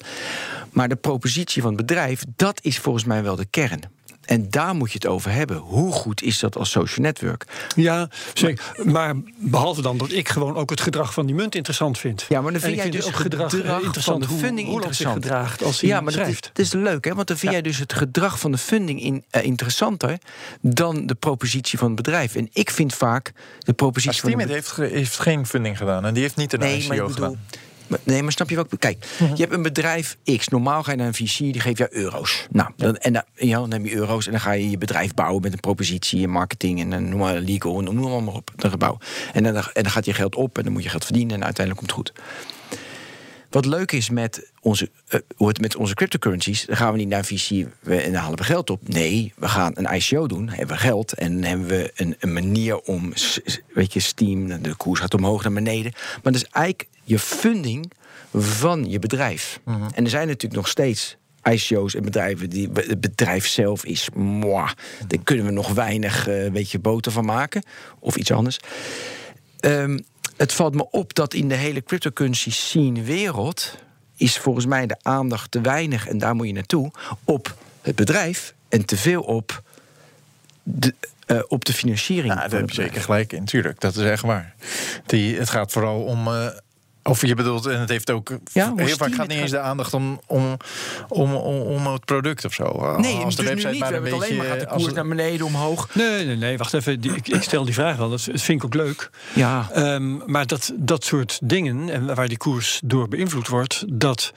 Maar 0.72 0.90
de 0.90 0.96
propositie 0.96 1.62
van 1.62 1.76
het 1.76 1.86
bedrijf, 1.86 2.24
dat 2.36 2.60
is 2.64 2.80
volgens 2.80 3.04
mij 3.04 3.24
wel 3.24 3.36
de 3.36 3.46
kern. 3.46 3.82
En 4.30 4.50
daar 4.50 4.76
moet 4.76 4.88
je 4.92 4.94
het 4.94 5.08
over 5.08 5.32
hebben. 5.32 5.58
Hoe 5.58 5.92
goed 5.92 6.22
is 6.22 6.40
dat 6.40 6.58
als 6.58 6.72
social 6.72 7.06
network? 7.06 7.46
Ja, 7.76 8.10
zeker. 8.34 8.64
Maar 8.84 9.14
behalve 9.38 9.82
dan 9.82 9.98
dat 9.98 10.12
ik 10.12 10.30
gewoon 10.30 10.56
ook 10.56 10.70
het 10.70 10.82
gedrag 10.82 11.14
van 11.14 11.26
die 11.26 11.36
munt 11.36 11.56
interessant 11.56 11.98
vind. 11.98 12.26
Ja, 12.30 12.42
maar 12.42 12.52
dan 12.52 12.62
vind 12.62 12.74
ik 12.74 12.82
jij 12.82 12.92
vind 12.92 13.04
dus 13.04 13.14
ook 13.14 13.20
gedrag, 13.20 13.50
gedrag 13.52 13.82
interessant 13.82 14.26
van 14.26 14.28
de 14.28 14.34
hoe 14.34 14.44
funding 14.44 14.68
zich 14.68 14.76
interessant. 14.76 15.14
gedraagt 15.14 15.64
als 15.64 15.82
hij 15.82 15.90
ja, 15.90 16.02
maar 16.02 16.12
schrijft. 16.12 16.50
dat 16.54 16.66
is 16.66 16.74
leuk, 16.74 17.06
hè? 17.06 17.14
Want 17.14 17.28
dan 17.28 17.38
vind 17.38 17.52
jij 17.52 17.62
dus 17.62 17.78
het 17.78 17.94
gedrag 17.94 18.40
van 18.40 18.52
de 18.52 18.58
funding 18.58 19.02
in, 19.02 19.24
eh, 19.30 19.44
interessanter 19.44 20.18
dan 20.62 21.08
de 21.08 21.16
propositie 21.16 21.78
van 21.78 21.88
het 21.88 21.96
bedrijf. 21.96 22.36
En 22.36 22.50
ik 22.54 22.70
vind 22.70 22.94
vaak 22.94 23.32
de 23.60 23.74
propositie 23.74 24.22
van 24.22 24.30
Steam 24.30 24.48
een 24.48 24.54
heeft, 24.56 24.76
heeft 24.76 25.20
geen 25.20 25.46
funding 25.46 25.78
gedaan 25.78 26.06
en 26.06 26.14
die 26.14 26.24
heeft 26.24 26.36
niet 26.36 26.54
een 26.54 26.60
Nee, 26.60 26.78
ICO 26.78 26.88
maar 26.88 26.98
ik 26.98 27.04
bedoel. 27.04 27.16
gedaan. 27.16 27.40
Nee, 28.04 28.24
maar 28.24 28.32
snap 28.32 28.50
je 28.50 28.56
wat 28.56 28.68
Kijk, 28.80 29.06
je 29.18 29.42
hebt 29.42 29.54
een 29.54 29.62
bedrijf 29.62 30.18
X. 30.38 30.48
Normaal 30.48 30.84
ga 30.84 30.92
je 30.92 30.98
naar 30.98 31.08
een 31.08 31.14
VC, 31.14 31.38
die 31.38 31.60
geeft 31.60 31.78
jou 31.78 31.90
euro's. 31.94 32.48
Nou, 32.52 32.70
dan, 32.76 32.98
en 32.98 33.14
dan, 33.14 33.24
ja, 33.36 33.60
dan 33.60 33.72
heb 33.72 33.86
je 33.86 33.96
euro's 33.96 34.26
en 34.26 34.32
dan 34.32 34.42
ga 34.42 34.52
je 34.52 34.70
je 34.70 34.78
bedrijf 34.78 35.14
bouwen 35.14 35.42
met 35.42 35.54
een 35.54 35.60
propositie 35.60 36.24
en 36.24 36.30
marketing 36.30 36.80
en 36.80 36.92
een 36.92 37.10
noem 37.10 37.20
maar 37.20 37.36
legal 37.36 37.78
en 37.78 37.84
noem 37.84 38.12
maar, 38.12 38.24
maar 38.24 38.34
op. 38.34 38.52
Een 38.56 38.70
gebouw. 38.70 38.98
En 39.34 39.44
dan, 39.44 39.56
en 39.56 39.84
dan 39.84 39.92
gaat 39.92 40.06
je 40.06 40.14
geld 40.14 40.36
op 40.36 40.58
en 40.58 40.64
dan 40.64 40.74
moet 40.74 40.84
je 40.84 40.90
geld 40.90 41.06
verdienen 41.06 41.36
en 41.36 41.44
uiteindelijk 41.44 41.88
komt 41.88 42.06
het 42.06 42.14
goed. 42.14 42.24
Wat 43.50 43.66
leuk 43.66 43.92
is 43.92 44.10
met 44.10 44.52
onze, 44.62 44.90
hoe 45.36 45.48
het 45.48 45.62
met 45.62 45.76
onze 45.76 45.94
cryptocurrencies, 45.94 46.66
dan 46.66 46.76
gaan 46.76 46.92
we 46.92 46.98
niet 46.98 47.08
naar 47.08 47.26
VC 47.26 47.50
en 47.50 48.12
dan 48.12 48.22
halen 48.22 48.38
we 48.38 48.44
geld 48.44 48.70
op. 48.70 48.88
Nee, 48.88 49.34
we 49.36 49.48
gaan 49.48 49.72
een 49.76 49.96
ICO 49.96 50.28
doen, 50.28 50.50
hebben 50.50 50.76
we 50.76 50.82
geld 50.82 51.14
en 51.14 51.34
dan 51.34 51.44
hebben 51.44 51.68
we 51.68 51.92
een, 51.96 52.16
een 52.20 52.34
manier 52.34 52.80
om, 52.80 53.14
weet 53.74 53.94
je, 53.94 54.00
Steam, 54.00 54.62
de 54.62 54.76
koers 54.76 55.00
gaat 55.00 55.14
omhoog 55.14 55.44
naar 55.44 55.54
beneden. 55.54 55.92
Maar 55.94 56.32
dat 56.34 56.36
is 56.36 56.48
eigenlijk 56.52 56.88
je 57.10 57.20
funding 57.20 57.92
van 58.34 58.90
je 58.90 59.00
bedrijf. 59.00 59.60
En 59.66 60.04
er 60.04 60.10
zijn 60.10 60.28
natuurlijk 60.28 60.54
nog 60.62 60.68
steeds 60.68 61.18
ICO's 61.44 61.96
en 61.96 62.02
bedrijven 62.04 62.50
die 62.50 62.70
het 62.74 63.02
bedrijf 63.02 63.48
zelf 63.48 63.86
is. 63.86 64.10
Mwah, 64.14 64.70
daar 65.08 65.20
kunnen 65.24 65.46
we 65.46 65.52
nog 65.52 65.74
weinig 65.74 66.28
eh, 66.28 66.52
weet 66.52 66.72
je, 66.72 66.80
boter 66.80 67.12
van 67.12 67.26
maken 67.26 67.64
of 68.00 68.16
iets 68.16 68.32
anders. 68.32 68.60
Ehm, 69.60 70.00
het 70.38 70.54
valt 70.54 70.76
me 70.76 70.90
op 70.92 71.14
dat 71.14 71.34
in 71.34 71.50
de 71.50 71.56
hele 71.56 71.84
cryptocurrency 71.84 72.52
scene 72.52 73.02
wereld 73.02 73.76
is 74.18 74.38
volgens 74.38 74.66
mij 74.66 74.88
de 74.88 74.98
aandacht 75.02 75.52
te 75.52 75.62
weinig 75.62 76.08
en 76.08 76.18
daar 76.18 76.36
moet 76.36 76.48
je 76.48 76.54
naartoe 76.54 76.92
op 77.24 77.56
het 77.82 77.96
bedrijf 77.96 78.54
en 78.70 78.86
te 78.86 78.98
veel 78.98 79.22
op 79.22 79.64
de, 80.64 80.94
eh, 81.26 81.40
op 81.48 81.66
de 81.66 81.74
financiering. 81.74 82.34
Ja, 82.34 82.48
daar 82.48 82.60
heb 82.60 82.70
je 82.70 82.82
zeker 82.82 83.02
gelijk 83.02 83.34
in, 83.34 83.46
tuurlijk. 83.46 83.80
Dat 83.80 83.96
is 83.96 84.04
echt 84.06 84.24
waar. 84.24 84.56
Die, 85.06 85.38
het 85.38 85.50
gaat 85.50 85.72
vooral 85.72 86.02
om. 86.04 86.28
eh, 86.28 86.48
of 87.10 87.26
je 87.26 87.36
bedoelt, 87.36 87.66
en 87.66 87.80
het 87.80 87.90
heeft 87.90 88.12
ook. 88.12 88.30
Ja, 88.54 88.74
heel 88.76 88.98
vaak 88.98 89.14
gaat 89.16 89.28
niet 89.28 89.38
eens 89.38 89.52
de 89.52 89.60
aandacht 89.60 89.94
om, 89.94 90.20
om, 90.28 90.58
om, 91.08 91.34
om, 91.36 91.62
om 91.62 91.88
het 91.88 92.06
product 92.06 92.46
of 92.46 92.54
zo. 92.54 92.96
Nee, 92.98 93.16
als 93.16 93.36
de 93.36 93.42
dus 93.42 93.50
nu 93.50 93.62
website 93.62 93.70
niet. 93.72 93.80
maar 93.80 93.94
een 93.94 94.04
het 94.04 94.14
alleen 94.14 94.36
maar 94.36 94.46
gaat 94.46 94.54
de 94.54 94.60
beetje. 94.60 94.68
als 94.74 94.84
koers 94.84 94.86
het- 94.86 94.96
naar 95.08 95.16
beneden, 95.16 95.46
omhoog. 95.46 95.96
Nee, 95.96 96.26
nee, 96.26 96.36
nee, 96.36 96.58
wacht 96.58 96.74
even. 96.74 97.02
Die- 97.02 97.16
Ik, 97.16 97.28
ik 97.28 97.42
stel 97.44 97.66
die 97.66 97.74
vraag 97.74 97.96
wel. 97.98 98.10
Dat 98.10 98.28
dat 98.32 98.42
vind 98.42 98.60
ik 98.60 98.66
ook 98.66 98.74
leuk. 98.74 99.10
Ja, 99.34 99.70
Ehm, 99.74 100.32
maar 100.32 100.48
dat, 100.48 100.74
dat 100.76 101.04
soort 101.04 101.40
dingen, 101.44 101.90
en 101.90 102.16
waar 102.16 102.28
die 102.28 102.38
koers 102.38 102.82
door 102.84 103.08
beïnvloed 103.08 103.48
wordt, 103.48 103.84
dat 103.88 104.34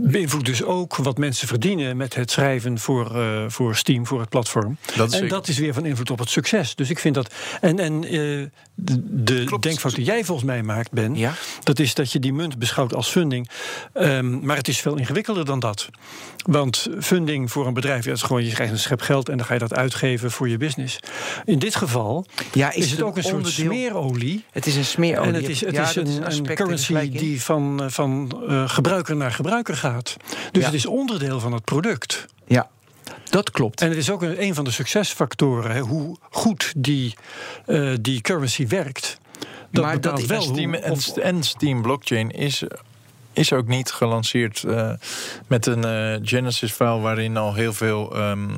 beïnvloedt 0.00 0.46
dus 0.46 0.62
ook 0.62 0.96
wat 0.96 1.18
mensen 1.18 1.48
verdienen 1.48 1.96
met 1.96 2.14
het 2.14 2.30
schrijven 2.30 2.78
voor, 2.78 3.16
eh, 3.20 3.44
voor 3.48 3.76
Steam, 3.76 4.06
voor 4.06 4.20
het 4.20 4.28
platform. 4.28 4.76
Dat 4.84 4.94
is 4.96 5.02
en 5.02 5.10
zeker. 5.10 5.28
dat 5.28 5.48
is 5.48 5.58
weer 5.58 5.74
van 5.74 5.86
invloed 5.86 6.10
op 6.10 6.18
het 6.18 6.30
succes. 6.30 6.74
Dus 6.74 6.90
ik 6.90 6.98
vind 6.98 7.14
dat. 7.14 7.34
En, 7.60 7.78
en 7.78 8.04
eh, 8.04 8.10
de, 8.74 9.02
de 9.24 9.56
denkfout 9.60 9.94
die 9.94 10.04
jij 10.04 10.24
volgens 10.24 10.46
mij 10.46 10.62
maakt, 10.62 10.90
Ben, 10.90 11.14
Ja. 11.16 11.32
dat 11.62 11.78
is 11.78 11.94
dat 11.94 12.01
je 12.10 12.18
die 12.18 12.32
munt 12.32 12.58
beschouwt 12.58 12.94
als 12.94 13.08
funding. 13.08 13.48
Ehm, 13.92 14.44
maar 14.44 14.56
het 14.56 14.68
is 14.68 14.80
veel 14.80 14.96
ingewikkelder 14.96 15.44
dan 15.44 15.60
dat. 15.60 15.88
Want 16.46 16.88
funding 17.00 17.50
voor 17.50 17.66
een 17.66 17.74
bedrijf, 17.74 18.04
dat 18.04 18.16
is 18.16 18.22
gewoon, 18.22 18.44
je 18.44 18.52
krijgt 18.52 18.72
een 18.72 18.78
schep 18.78 19.00
geld 19.00 19.28
en 19.28 19.36
dan 19.36 19.46
ga 19.46 19.52
je 19.52 19.60
dat 19.60 19.74
uitgeven 19.74 20.30
voor 20.30 20.48
je 20.48 20.56
business. 20.56 20.98
In 21.44 21.58
dit 21.58 21.74
geval 21.74 22.26
ja 22.52 22.72
is, 22.72 22.90
het 22.90 23.02
ook 23.02 23.16
een 23.16 23.22
soort 23.22 23.46
smeerolie. 23.46 24.44
Het 24.50 24.66
is 24.66 24.76
een 24.76 24.84
smeerolie. 24.84 25.28
En 25.28 25.34
het 25.34 25.48
is, 25.48 25.60
het 25.60 25.74
Ja, 25.74 25.88
is 25.88 25.94
dat 25.94 26.06
een, 26.32 26.54
currency 26.54 27.10
die 27.10 27.42
van, 27.42 27.82
eh, 27.82 27.88
van 27.88 28.42
eh, 28.48 28.68
gebruiker 28.68 29.16
naar 29.16 29.32
gebruiker 29.32 29.76
gaat. 29.76 30.16
Dus 30.52 30.60
Ja. 30.62 30.66
het 30.66 30.74
is 30.74 30.86
onderdeel 30.86 31.40
van 31.40 31.52
het 31.52 31.64
product. 31.64 32.26
Ja, 32.46 32.68
dat 33.30 33.50
klopt. 33.50 33.80
En 33.80 33.88
het 33.88 33.96
is 33.96 34.10
ook 34.10 34.22
een, 34.22 34.42
een 34.42 34.54
van 34.54 34.64
de 34.64 34.70
succesfactoren. 34.70 35.70
Hè, 35.70 35.80
hoe 35.80 36.16
goed 36.30 36.72
die, 36.76 37.14
eh, 37.66 37.92
die 38.00 38.20
currency 38.20 38.66
werkt. 38.66 39.20
Dat 39.72 39.84
Maar 39.84 40.00
dat 40.00 40.26
wel 40.26 40.38
En 40.38 40.96
Steam, 40.96 41.22
en 41.22 41.42
Steam 41.42 41.82
Blockchain 41.82 42.30
is, 42.30 42.62
is 43.32 43.52
ook 43.52 43.66
niet 43.66 43.90
gelanceerd 43.90 44.64
eh, 44.64 44.92
met 45.46 45.66
een 45.66 45.84
eh, 45.84 46.20
Genesis-file 46.22 47.00
waarin 47.00 47.36
al 47.36 47.54
heel 47.54 47.72
veel 47.72 48.16
ehm, 48.16 48.50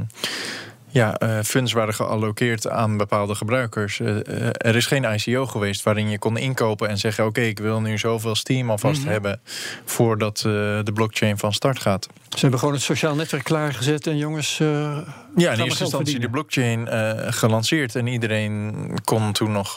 ja, 0.95 1.17
eh, 1.19 1.39
funds 1.43 1.73
waren 1.73 1.95
gealloceerd 1.95 2.69
aan 2.69 2.97
bepaalde 2.97 3.35
gebruikers. 3.35 4.01
Eh, 4.01 4.17
eh, 4.17 4.51
er 4.59 4.77
is 4.77 4.87
geen 4.87 5.05
ICO 5.05 5.47
geweest 5.47 5.83
waarin 5.83 6.09
je 6.11 6.19
kon 6.19 6.37
inkopen 6.37 6.89
en 6.89 6.99
zeggen: 6.99 7.27
Oké, 7.27 7.41
ik 7.41 7.59
wil 7.59 7.81
nu 7.81 7.99
zoveel 7.99 8.35
Steam 8.35 8.71
alvast 8.71 9.01
Mhm. 9.01 9.11
hebben 9.11 9.41
voordat 9.85 10.39
de 10.39 10.91
blockchain 10.95 11.39
van 11.39 11.53
start 11.53 11.79
gaat. 11.79 12.07
Ze 12.29 12.41
hebben 12.41 12.59
gewoon 12.59 12.75
het 12.75 12.83
sociaal 12.83 13.15
netwerk 13.15 13.45
klaargezet 13.45 14.07
en 14.07 14.17
jongens. 14.17 14.59
Ja, 14.59 14.67
in 14.67 15.05
eerste 15.37 15.63
instantie 15.65 15.91
verdienen. 15.91 16.21
de 16.21 16.29
blockchain 16.31 16.89
gelanceerd 17.33 17.95
en 17.95 18.07
iedereen 18.07 18.75
kon 19.05 19.33
toen 19.33 19.53
nog 19.53 19.75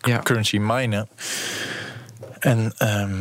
Ja. 0.00 0.18
currency 0.22 0.58
minen. 0.58 1.08
En 2.44 2.72
ehm, 2.78 3.12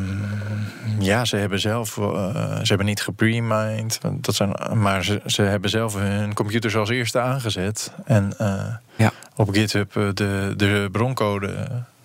ja, 0.99 1.25
ze 1.25 1.35
hebben 1.35 1.59
zelf, 1.59 1.97
eh, 1.97 2.55
ze 2.55 2.67
hebben 2.67 2.85
niet 2.85 3.01
gepremined, 3.01 3.99
want 4.01 4.25
dat 4.25 4.35
zijn, 4.35 4.53
maar 4.73 5.03
ze, 5.03 5.21
ze 5.25 5.41
hebben 5.41 5.69
zelf 5.69 5.93
hun 5.93 6.33
computers 6.33 6.75
als 6.75 6.89
eerste 6.89 7.19
aangezet 7.19 7.91
en 8.05 8.33
eh, 8.37 8.63
Ja. 8.95 9.11
op 9.35 9.49
GitHub 9.49 9.95
eh, 9.95 10.07
de, 10.13 10.53
de 10.57 10.87
broncode 10.91 11.53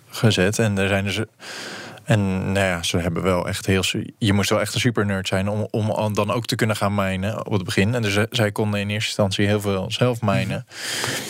gezet. 0.09 0.59
En 0.59 0.77
er 0.77 0.87
zijn 0.87 1.03
dus 1.03 1.19
en 2.09 2.51
nou 2.51 2.65
ja, 2.65 2.83
ze 2.83 2.97
hebben 2.97 3.23
wel 3.23 3.47
echt 3.47 3.65
heel. 3.65 3.83
Je 4.17 4.33
moest 4.33 4.49
wel 4.49 4.59
echt 4.59 4.73
een 4.73 4.79
super 4.79 5.05
nerd 5.05 5.27
zijn 5.27 5.49
om, 5.49 5.67
om 5.71 6.13
dan 6.13 6.31
ook 6.31 6.45
te 6.45 6.55
kunnen 6.55 6.75
gaan 6.75 6.95
minen 6.95 7.45
op 7.45 7.51
het 7.51 7.63
begin. 7.63 7.95
En 7.95 8.01
dus 8.01 8.15
eh, 8.15 8.23
zij 8.29 8.51
konden 8.51 8.79
in 8.79 8.89
eerste 8.89 9.07
instantie 9.07 9.45
heel 9.45 9.61
veel 9.61 9.85
zelf 9.91 10.21
minen. 10.21 10.65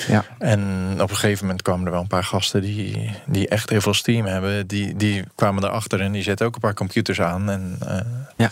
Ja. 0.07 0.25
En 0.37 0.61
op 1.01 1.09
een 1.09 1.15
gegeven 1.15 1.45
moment 1.45 1.61
kwamen 1.61 1.85
er 1.85 1.91
wel 1.91 2.01
een 2.01 2.07
paar 2.07 2.23
gasten 2.23 2.61
die, 2.61 3.11
die 3.25 3.47
echt 3.47 3.69
heel 3.69 3.81
veel 3.81 3.93
steam 3.93 4.25
hebben. 4.25 4.67
Die, 4.67 4.95
die 4.95 5.23
kwamen 5.35 5.63
erachter 5.63 6.01
en 6.01 6.11
die 6.11 6.23
zetten 6.23 6.45
ook 6.45 6.55
een 6.55 6.61
paar 6.61 6.73
computers 6.73 7.21
aan. 7.21 7.49
En 7.49 7.77
eh, 7.87 7.99
Ja. 8.37 8.51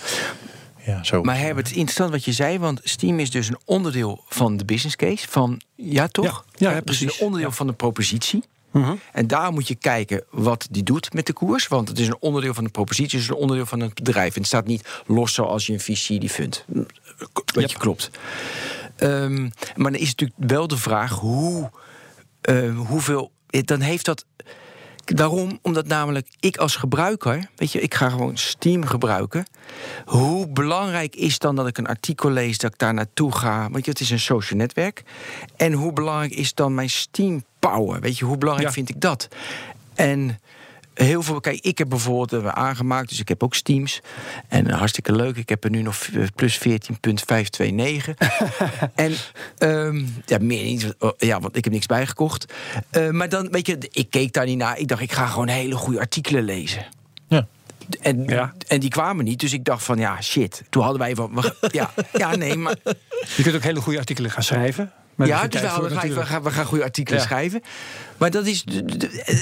ja, 0.86 1.04
zo. 1.04 1.22
Maar 1.24 1.38
Herbert, 1.38 1.58
het 1.58 1.68
is 1.68 1.78
interessant 1.78 2.12
wat 2.12 2.26
je 2.26 2.32
zei, 2.32 2.60
want 2.60 2.80
Steam 2.84 3.20
is 3.20 3.32
dus 3.32 3.48
een 3.48 3.60
onderdeel 3.66 4.24
van 4.30 4.58
de 4.58 4.66
business 4.66 4.96
case. 4.96 5.28
Van, 5.30 5.62
ja, 5.76 6.08
toch? 6.08 6.46
Ja, 6.56 6.70
ja, 6.70 6.76
dus 6.76 6.84
precies. 6.84 7.20
een 7.20 7.26
onderdeel 7.26 7.52
van 7.52 7.68
de 7.68 7.74
propositie. 7.74 8.44
Mhm. 8.72 8.96
En 9.14 9.28
daar 9.28 9.52
moet 9.52 9.68
je 9.68 9.76
kijken 9.76 10.24
wat 10.30 10.68
die 10.72 10.84
doet 10.84 11.14
met 11.14 11.26
de 11.26 11.34
koers. 11.34 11.68
Want 11.68 11.88
het 11.88 12.00
is 12.00 12.08
een 12.08 12.18
onderdeel 12.20 12.54
van 12.54 12.64
de 12.64 12.70
propositie, 12.70 13.18
dus 13.18 13.28
een 13.28 13.36
onderdeel 13.36 13.66
van 13.66 13.80
het 13.80 13.94
bedrijf. 13.94 14.34
En 14.34 14.40
het 14.40 14.48
staat 14.48 14.66
niet 14.66 15.02
los 15.06 15.34
zoals 15.34 15.66
je 15.66 15.74
een 15.74 15.80
VC 15.80 16.08
die 16.08 16.30
fundt. 16.30 16.66
Wat 17.54 17.72
je 17.72 17.78
klopt. 17.78 18.10
Ehm, 18.96 19.42
maar 19.76 19.92
dan 19.92 20.02
is 20.02 20.10
natuurlijk 20.16 20.40
wel 20.50 20.68
de 20.68 20.78
vraag 20.78 21.12
hoe, 21.12 21.72
eh, 22.42 22.78
hoeveel. 22.78 23.32
Dan 23.48 23.80
heeft 23.80 24.06
dat. 24.06 24.26
Daarom, 25.06 25.60
omdat 25.62 25.88
namelijk 25.88 26.28
ik 26.40 26.58
als 26.58 26.76
gebruiker, 26.76 27.50
weet 27.56 27.72
je, 27.72 27.82
ik 27.82 27.94
ga 27.94 28.10
gewoon 28.10 28.38
Steam 28.38 28.86
gebruiken. 28.86 29.46
Hoe 30.06 30.48
belangrijk 30.48 31.16
is 31.16 31.40
dan 31.40 31.56
dat 31.56 31.68
ik 31.68 31.78
een 31.78 31.88
artikel 31.88 32.30
lees, 32.30 32.58
dat 32.58 32.74
ik 32.74 32.80
daar 32.80 32.94
naartoe 32.94 33.32
ga? 33.36 33.70
Want 33.70 33.86
je, 33.86 33.92
het 33.92 34.00
is 34.00 34.10
een 34.10 34.20
social 34.20 34.60
netwerk. 34.60 35.04
En 35.56 35.74
hoe 35.74 35.94
belangrijk 35.94 36.32
is 36.32 36.54
dan 36.54 36.74
mijn 36.74 36.90
Steam 36.90 37.44
power? 37.70 38.00
Weet 38.00 38.18
je, 38.18 38.26
hoe 38.26 38.38
belangrijk 38.38 38.70
Ja. 38.70 38.74
vind 38.76 38.90
ik 38.90 39.02
dat? 39.02 39.28
En 39.96 40.40
heel 40.98 41.24
veel. 41.24 41.40
Kijk, 41.40 41.60
ik 41.60 41.78
heb 41.78 41.90
bijvoorbeeld 41.90 42.44
uh, 42.44 42.50
aangemaakt, 42.50 43.10
dus 43.10 43.20
ik 43.20 43.28
heb 43.28 43.44
ook 43.44 43.56
Steams. 43.56 44.02
En 44.48 44.68
uh, 44.68 44.78
hartstikke 44.78 45.16
leuk. 45.16 45.38
Ik 45.38 45.50
heb 45.50 45.64
er 45.64 45.70
nu 45.70 45.82
nog 45.82 46.10
plus 46.36 46.58
14,529. 46.58 48.16
en 48.96 49.14
um, 49.60 50.16
ja, 50.26 50.38
meer 50.42 50.64
niet. 50.64 50.96
Ja, 51.18 51.40
want 51.40 51.56
ik 51.56 51.64
heb 51.64 51.74
niks 51.74 51.86
bijgekocht. 51.86 52.54
Uh, 52.92 53.10
maar 53.10 53.30
dan, 53.30 53.50
weet 53.52 53.68
je, 53.68 53.78
ik 53.92 54.10
keek 54.10 54.34
daar 54.34 54.46
niet 54.46 54.58
naar. 54.58 54.78
Ik 54.80 54.88
dacht, 54.88 55.02
ik 55.02 55.12
ga 55.12 55.28
gewoon 55.28 55.48
hele 55.48 55.76
goede 55.76 56.00
artikelen 56.00 56.44
lezen. 56.44 56.86
Ja. 57.28 57.48
En, 58.02 58.24
ja. 58.24 58.54
en 58.68 58.80
die 58.80 58.90
kwamen 58.90 59.26
niet, 59.26 59.40
dus 59.40 59.54
ik 59.54 59.64
dacht 59.64 59.84
van 59.84 59.98
ja, 59.98 60.22
shit. 60.22 60.64
Toen 60.70 60.84
hadden 60.84 61.02
wij 61.02 61.16
van. 61.16 61.44
Ja, 61.72 61.92
ja, 62.14 62.36
nee, 62.36 62.56
maar. 62.56 62.76
Je 63.36 63.44
kunt 63.44 63.56
ook 63.56 63.64
hele 63.64 63.82
goede 63.82 64.00
artikelen 64.00 64.32
gaan 64.32 64.44
schrijven. 64.44 64.92
Ja, 65.18 65.48
dus 65.48 65.62
we, 65.62 65.68
gaan, 65.68 65.84
we, 65.84 66.26
gaan, 66.26 66.44
we 66.44 66.52
gaan 66.52 66.66
goede 66.66 66.84
artikelen 66.84 67.20
ja. 67.20 67.26
schrijven. 67.26 67.62
Maar 68.18 68.32
dat 68.32 68.46
is. 68.46 68.64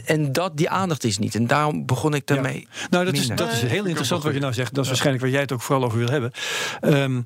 En 0.05 0.31
dat, 0.31 0.57
die 0.57 0.69
aandacht 0.69 1.03
is 1.03 1.17
niet. 1.17 1.35
En 1.35 1.47
daarom 1.47 1.85
begon 1.85 2.13
ik 2.13 2.27
daarmee. 2.27 2.67
Ja. 2.71 2.87
Nou, 2.89 3.05
dat 3.05 3.13
is, 3.13 3.27
dat 3.27 3.51
is 3.51 3.61
heel 3.61 3.85
interessant 3.85 4.23
wat 4.23 4.33
je 4.33 4.39
nou 4.39 4.53
zegt. 4.53 4.73
Dat 4.73 4.83
is 4.83 4.89
waarschijnlijk 4.89 5.23
waar 5.23 5.33
jij 5.33 5.41
het 5.41 5.51
ook 5.51 5.61
vooral 5.61 5.85
over 5.85 5.97
wil 5.97 6.09
hebben. 6.09 6.31
Um, 6.81 7.23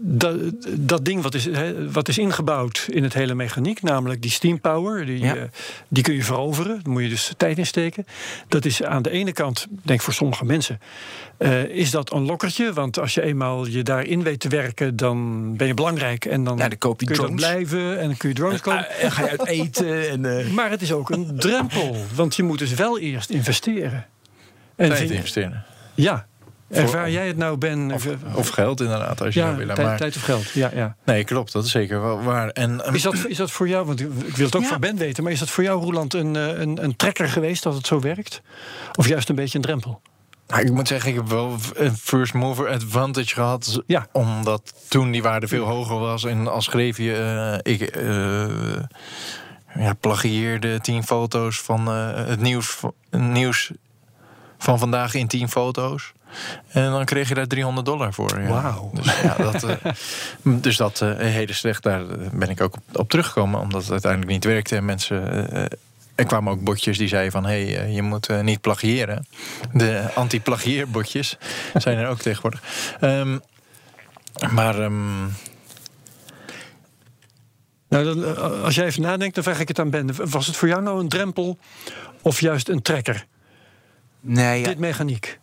dat, 0.00 0.36
dat 0.70 1.04
ding 1.04 1.22
wat 1.22 1.34
is, 1.34 1.44
he, 1.44 1.90
wat 1.90 2.08
is 2.08 2.18
ingebouwd 2.18 2.86
in 2.90 3.02
het 3.02 3.14
hele 3.14 3.34
mechaniek, 3.34 3.82
namelijk 3.82 4.22
die 4.22 4.30
steam 4.30 4.60
power, 4.60 5.06
die, 5.06 5.18
ja. 5.18 5.36
uh, 5.36 5.42
die 5.88 6.02
kun 6.02 6.14
je 6.14 6.24
veroveren. 6.24 6.80
Daar 6.82 6.92
moet 6.92 7.02
je 7.02 7.08
dus 7.08 7.32
tijd 7.36 7.58
in 7.58 7.66
steken. 7.66 8.06
Dat 8.48 8.64
is 8.64 8.82
aan 8.82 9.02
de 9.02 9.10
ene 9.10 9.32
kant, 9.32 9.66
denk 9.82 10.00
voor 10.00 10.12
sommige 10.12 10.44
mensen, 10.44 10.80
uh, 11.38 11.64
is 11.64 11.90
dat 11.90 12.12
een 12.12 12.24
lokkertje. 12.24 12.72
Want 12.72 12.98
als 12.98 13.14
je 13.14 13.22
eenmaal 13.22 13.66
je 13.66 13.82
daarin 13.82 14.22
weet 14.22 14.40
te 14.40 14.48
werken, 14.48 14.96
dan 14.96 15.56
ben 15.56 15.66
je 15.66 15.74
belangrijk. 15.74 16.24
En 16.24 16.44
dan, 16.44 16.56
ja, 16.56 16.68
dan 16.68 16.78
koop 16.78 17.00
je 17.00 17.06
kun 17.06 17.14
je 17.14 17.20
drones. 17.20 17.40
blijven 17.40 18.00
en 18.00 18.06
dan 18.06 18.16
kun 18.16 18.28
je 18.28 18.34
drones 18.34 18.60
kopen. 18.60 18.90
en 18.90 19.12
ga 19.12 19.22
je 19.22 19.30
uit 19.30 19.46
eten. 19.46 19.86
En. 20.08 20.54
Maar 20.54 20.70
het 20.70 20.82
is 20.82 20.92
ook 20.92 21.10
een 21.10 21.36
drempel, 21.36 21.96
want 22.14 22.36
je 22.36 22.42
moet 22.42 22.58
dus 22.58 22.74
wel 22.74 22.98
eerst 22.98 23.30
investeren. 23.30 24.06
En 24.76 24.88
tijd 24.88 25.10
investeren. 25.10 25.64
Ja, 25.94 26.26
Ervaar 26.70 27.10
jij 27.10 27.26
het 27.26 27.36
nou, 27.36 27.56
Ben? 27.56 27.92
Of, 27.92 28.06
of 28.34 28.48
geld, 28.48 28.80
inderdaad, 28.80 29.20
als 29.20 29.34
je 29.34 29.40
ja, 29.40 29.46
nou 29.46 29.58
wil. 29.58 29.74
Tijd, 29.74 29.86
maar, 29.86 29.98
tijd 29.98 30.16
of 30.16 30.22
geld, 30.22 30.50
ja, 30.50 30.70
ja. 30.74 30.96
Nee, 31.04 31.24
klopt, 31.24 31.52
dat 31.52 31.64
is 31.64 31.70
zeker 31.70 32.02
wel 32.02 32.22
waar. 32.22 32.48
En, 32.48 32.86
um, 32.88 32.94
is, 32.94 33.02
dat, 33.02 33.14
is 33.26 33.36
dat 33.36 33.50
voor 33.50 33.68
jou, 33.68 33.86
want 33.86 34.00
ik 34.00 34.36
wil 34.36 34.46
het 34.46 34.56
ook 34.56 34.62
ja. 34.62 34.68
van 34.68 34.80
Ben 34.80 34.96
weten... 34.96 35.22
maar 35.22 35.32
is 35.32 35.38
dat 35.38 35.50
voor 35.50 35.64
jou, 35.64 35.82
Roland, 35.82 36.14
een, 36.14 36.34
een, 36.34 36.84
een 36.84 36.96
trekker 36.96 37.28
geweest 37.28 37.62
dat 37.62 37.74
het 37.74 37.86
zo 37.86 38.00
werkt? 38.00 38.42
Of 38.94 39.08
juist 39.08 39.28
een 39.28 39.34
beetje 39.34 39.58
een 39.58 39.64
drempel? 39.64 40.00
Nou, 40.48 40.62
ik 40.62 40.72
moet 40.72 40.88
zeggen, 40.88 41.10
ik 41.10 41.16
heb 41.16 41.28
wel 41.28 41.56
een 41.74 41.96
first 41.96 42.34
mover 42.34 42.68
advantage 42.68 43.34
gehad. 43.34 43.82
Ja. 43.86 44.06
Omdat 44.12 44.74
toen 44.88 45.10
die 45.10 45.22
waarde 45.22 45.48
veel 45.48 45.64
hoger 45.64 45.98
was. 45.98 46.24
En 46.24 46.46
als 46.46 46.64
schreef 46.64 46.96
je... 46.96 47.60
Uh, 47.64 47.72
ik 47.74 47.96
uh, 47.96 48.48
ja, 49.74 49.92
plagieerde 50.00 50.80
tien 50.80 51.04
foto's 51.04 51.60
van 51.60 51.88
uh, 51.88 52.26
het 52.26 52.40
nieuws, 52.40 52.80
nieuws 53.10 53.70
van 54.58 54.78
vandaag 54.78 55.14
in 55.14 55.26
tien 55.26 55.48
foto's. 55.48 56.12
En 56.68 56.90
dan 56.90 57.04
kreeg 57.04 57.28
je 57.28 57.34
daar 57.34 57.46
300 57.46 57.86
dollar 57.86 58.12
voor. 58.12 58.40
Ja. 58.40 58.48
Wauw. 58.48 58.90
Dus, 58.94 59.20
ja, 59.20 59.36
dat, 59.36 59.64
uh, 59.64 59.74
dus 60.62 60.76
dat 60.76 61.00
uh, 61.00 61.16
hele 61.16 61.52
slecht, 61.52 61.82
daar 61.82 62.02
ben 62.32 62.48
ik 62.48 62.60
ook 62.60 62.74
op, 62.74 62.82
op, 62.92 63.08
teruggekomen. 63.08 63.60
Omdat 63.60 63.82
het 63.82 63.90
uiteindelijk 63.90 64.32
niet 64.32 64.44
werkte. 64.44 64.76
En 64.76 64.84
mensen. 64.84 65.52
Uh, 65.54 65.64
er 66.14 66.26
kwamen 66.26 66.52
ook 66.52 66.64
botjes 66.64 66.98
die 66.98 67.08
zeiden 67.08 67.32
van... 67.32 67.44
hé, 67.44 67.72
hey, 67.72 67.90
je 67.90 68.02
moet 68.02 68.42
niet 68.42 68.60
plagiëren. 68.60 69.26
De 69.72 70.10
anti-plagieerbotjes 70.14 71.36
zijn 71.74 71.98
er 71.98 72.08
ook 72.08 72.18
tegenwoordig. 72.18 72.62
Um, 73.00 73.40
maar... 74.50 74.78
Um, 74.78 75.32
nou, 77.88 78.04
dan, 78.04 78.36
als 78.62 78.74
jij 78.74 78.86
even 78.86 79.02
nadenkt, 79.02 79.34
dan 79.34 79.44
vraag 79.44 79.60
ik 79.60 79.68
het 79.68 79.78
aan 79.78 79.90
Ben. 79.90 80.30
Was 80.30 80.46
het 80.46 80.56
voor 80.56 80.68
jou 80.68 80.82
nou 80.82 81.00
een 81.00 81.08
drempel 81.08 81.58
of 82.22 82.40
juist 82.40 82.68
een 82.68 82.82
trekker? 82.82 83.26
Nee, 84.20 84.60
ja. 84.60 84.66
Dit 84.66 84.78
mechaniek. 84.78 85.38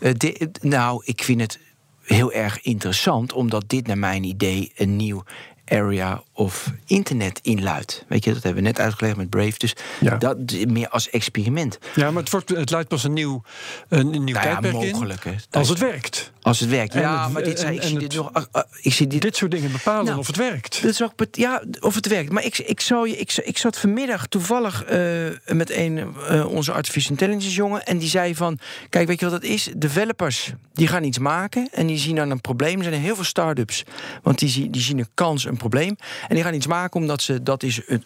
Uh, 0.00 0.12
nou, 0.60 1.02
ik 1.04 1.22
vind 1.22 1.40
het 1.40 1.58
heel 2.02 2.32
erg 2.32 2.62
interessant, 2.62 3.32
omdat 3.32 3.64
dit 3.66 3.86
naar 3.86 3.98
mijn 3.98 4.24
idee 4.24 4.72
een 4.76 4.96
nieuw 4.96 5.22
area 5.64 6.22
of 6.36 6.72
internet 6.86 7.40
inluidt. 7.42 8.04
Weet 8.08 8.24
je, 8.24 8.32
dat 8.32 8.42
hebben 8.42 8.62
we 8.62 8.68
net 8.68 8.80
uitgelegd 8.80 9.16
met 9.16 9.30
Brave. 9.30 9.58
Dus 9.58 9.72
ja. 10.00 10.16
dat 10.16 10.36
meer 10.68 10.88
als 10.88 11.10
experiment. 11.10 11.78
Ja, 11.94 12.10
maar 12.10 12.22
het, 12.22 12.30
wordt, 12.30 12.48
het 12.48 12.70
luidt 12.70 12.88
pas 12.88 13.04
een 13.04 13.12
nieuw, 13.12 13.42
een, 13.88 14.10
nieuw 14.10 14.22
nou 14.22 14.32
tijdperk 14.32 14.72
mogelijk, 14.72 15.24
in. 15.24 15.40
Als 15.50 15.68
het 15.68 15.78
werkt. 15.78 16.32
Als 16.42 16.60
het 16.60 16.68
werkt, 16.68 16.94
ja. 16.94 17.24
het, 17.24 17.32
maar 17.32 17.42
dit, 17.42 17.62
en, 17.62 17.74
ik, 17.74 17.82
zie 17.82 17.90
het, 17.90 18.00
dit 18.00 18.14
nog, 18.14 18.30
uh, 18.36 18.42
uh, 18.52 18.62
ik 18.80 18.92
zie 18.92 19.06
dit, 19.06 19.22
dit 19.22 19.36
soort 19.36 19.50
dingen 19.50 19.72
bepalen 19.72 20.04
nou, 20.04 20.18
of 20.18 20.26
het 20.26 20.36
werkt. 20.36 20.82
Dat 20.82 20.90
is 20.90 21.02
ook, 21.02 21.12
ja, 21.30 21.62
of 21.80 21.94
het 21.94 22.06
werkt. 22.06 22.30
Maar 22.30 22.44
ik, 22.44 22.58
ik, 22.58 22.80
zou 22.80 23.08
je, 23.08 23.16
ik, 23.16 23.32
ik 23.32 23.58
zat 23.58 23.78
vanmiddag 23.78 24.26
toevallig 24.26 24.90
uh, 24.90 25.26
met 25.46 25.70
een 25.70 26.14
onze 26.46 26.72
artificial 26.72 27.10
intelligence 27.10 27.50
jongen 27.50 27.84
en 27.84 27.98
die 27.98 28.08
zei 28.08 28.34
van, 28.34 28.58
kijk, 28.88 29.06
weet 29.06 29.20
je 29.20 29.30
wat 29.30 29.40
dat 29.40 29.50
is? 29.50 29.70
Developers 29.76 30.52
die 30.76 30.86
gaan 30.86 31.04
iets 31.04 31.18
maken 31.18 31.68
en 31.72 31.86
die 31.86 31.98
zien 31.98 32.14
dan 32.16 32.30
een 32.30 32.40
probleem. 32.40 32.78
Er 32.78 32.84
zijn 32.84 33.00
heel 33.00 33.14
veel 33.14 33.24
start-ups, 33.24 33.84
want 34.22 34.38
die, 34.38 34.48
zien, 34.48 34.70
die 34.70 34.82
zien 34.82 34.98
een 34.98 35.08
kans, 35.14 35.44
een 35.44 35.56
probleem, 35.56 35.96
en 36.28 36.34
die 36.34 36.44
gaan 36.44 36.54
iets 36.54 36.66
maken 36.66 37.00
omdat 37.00 37.22
ze 37.22 37.42
dat 37.42 37.62
is 37.62 37.80
het 37.86 38.04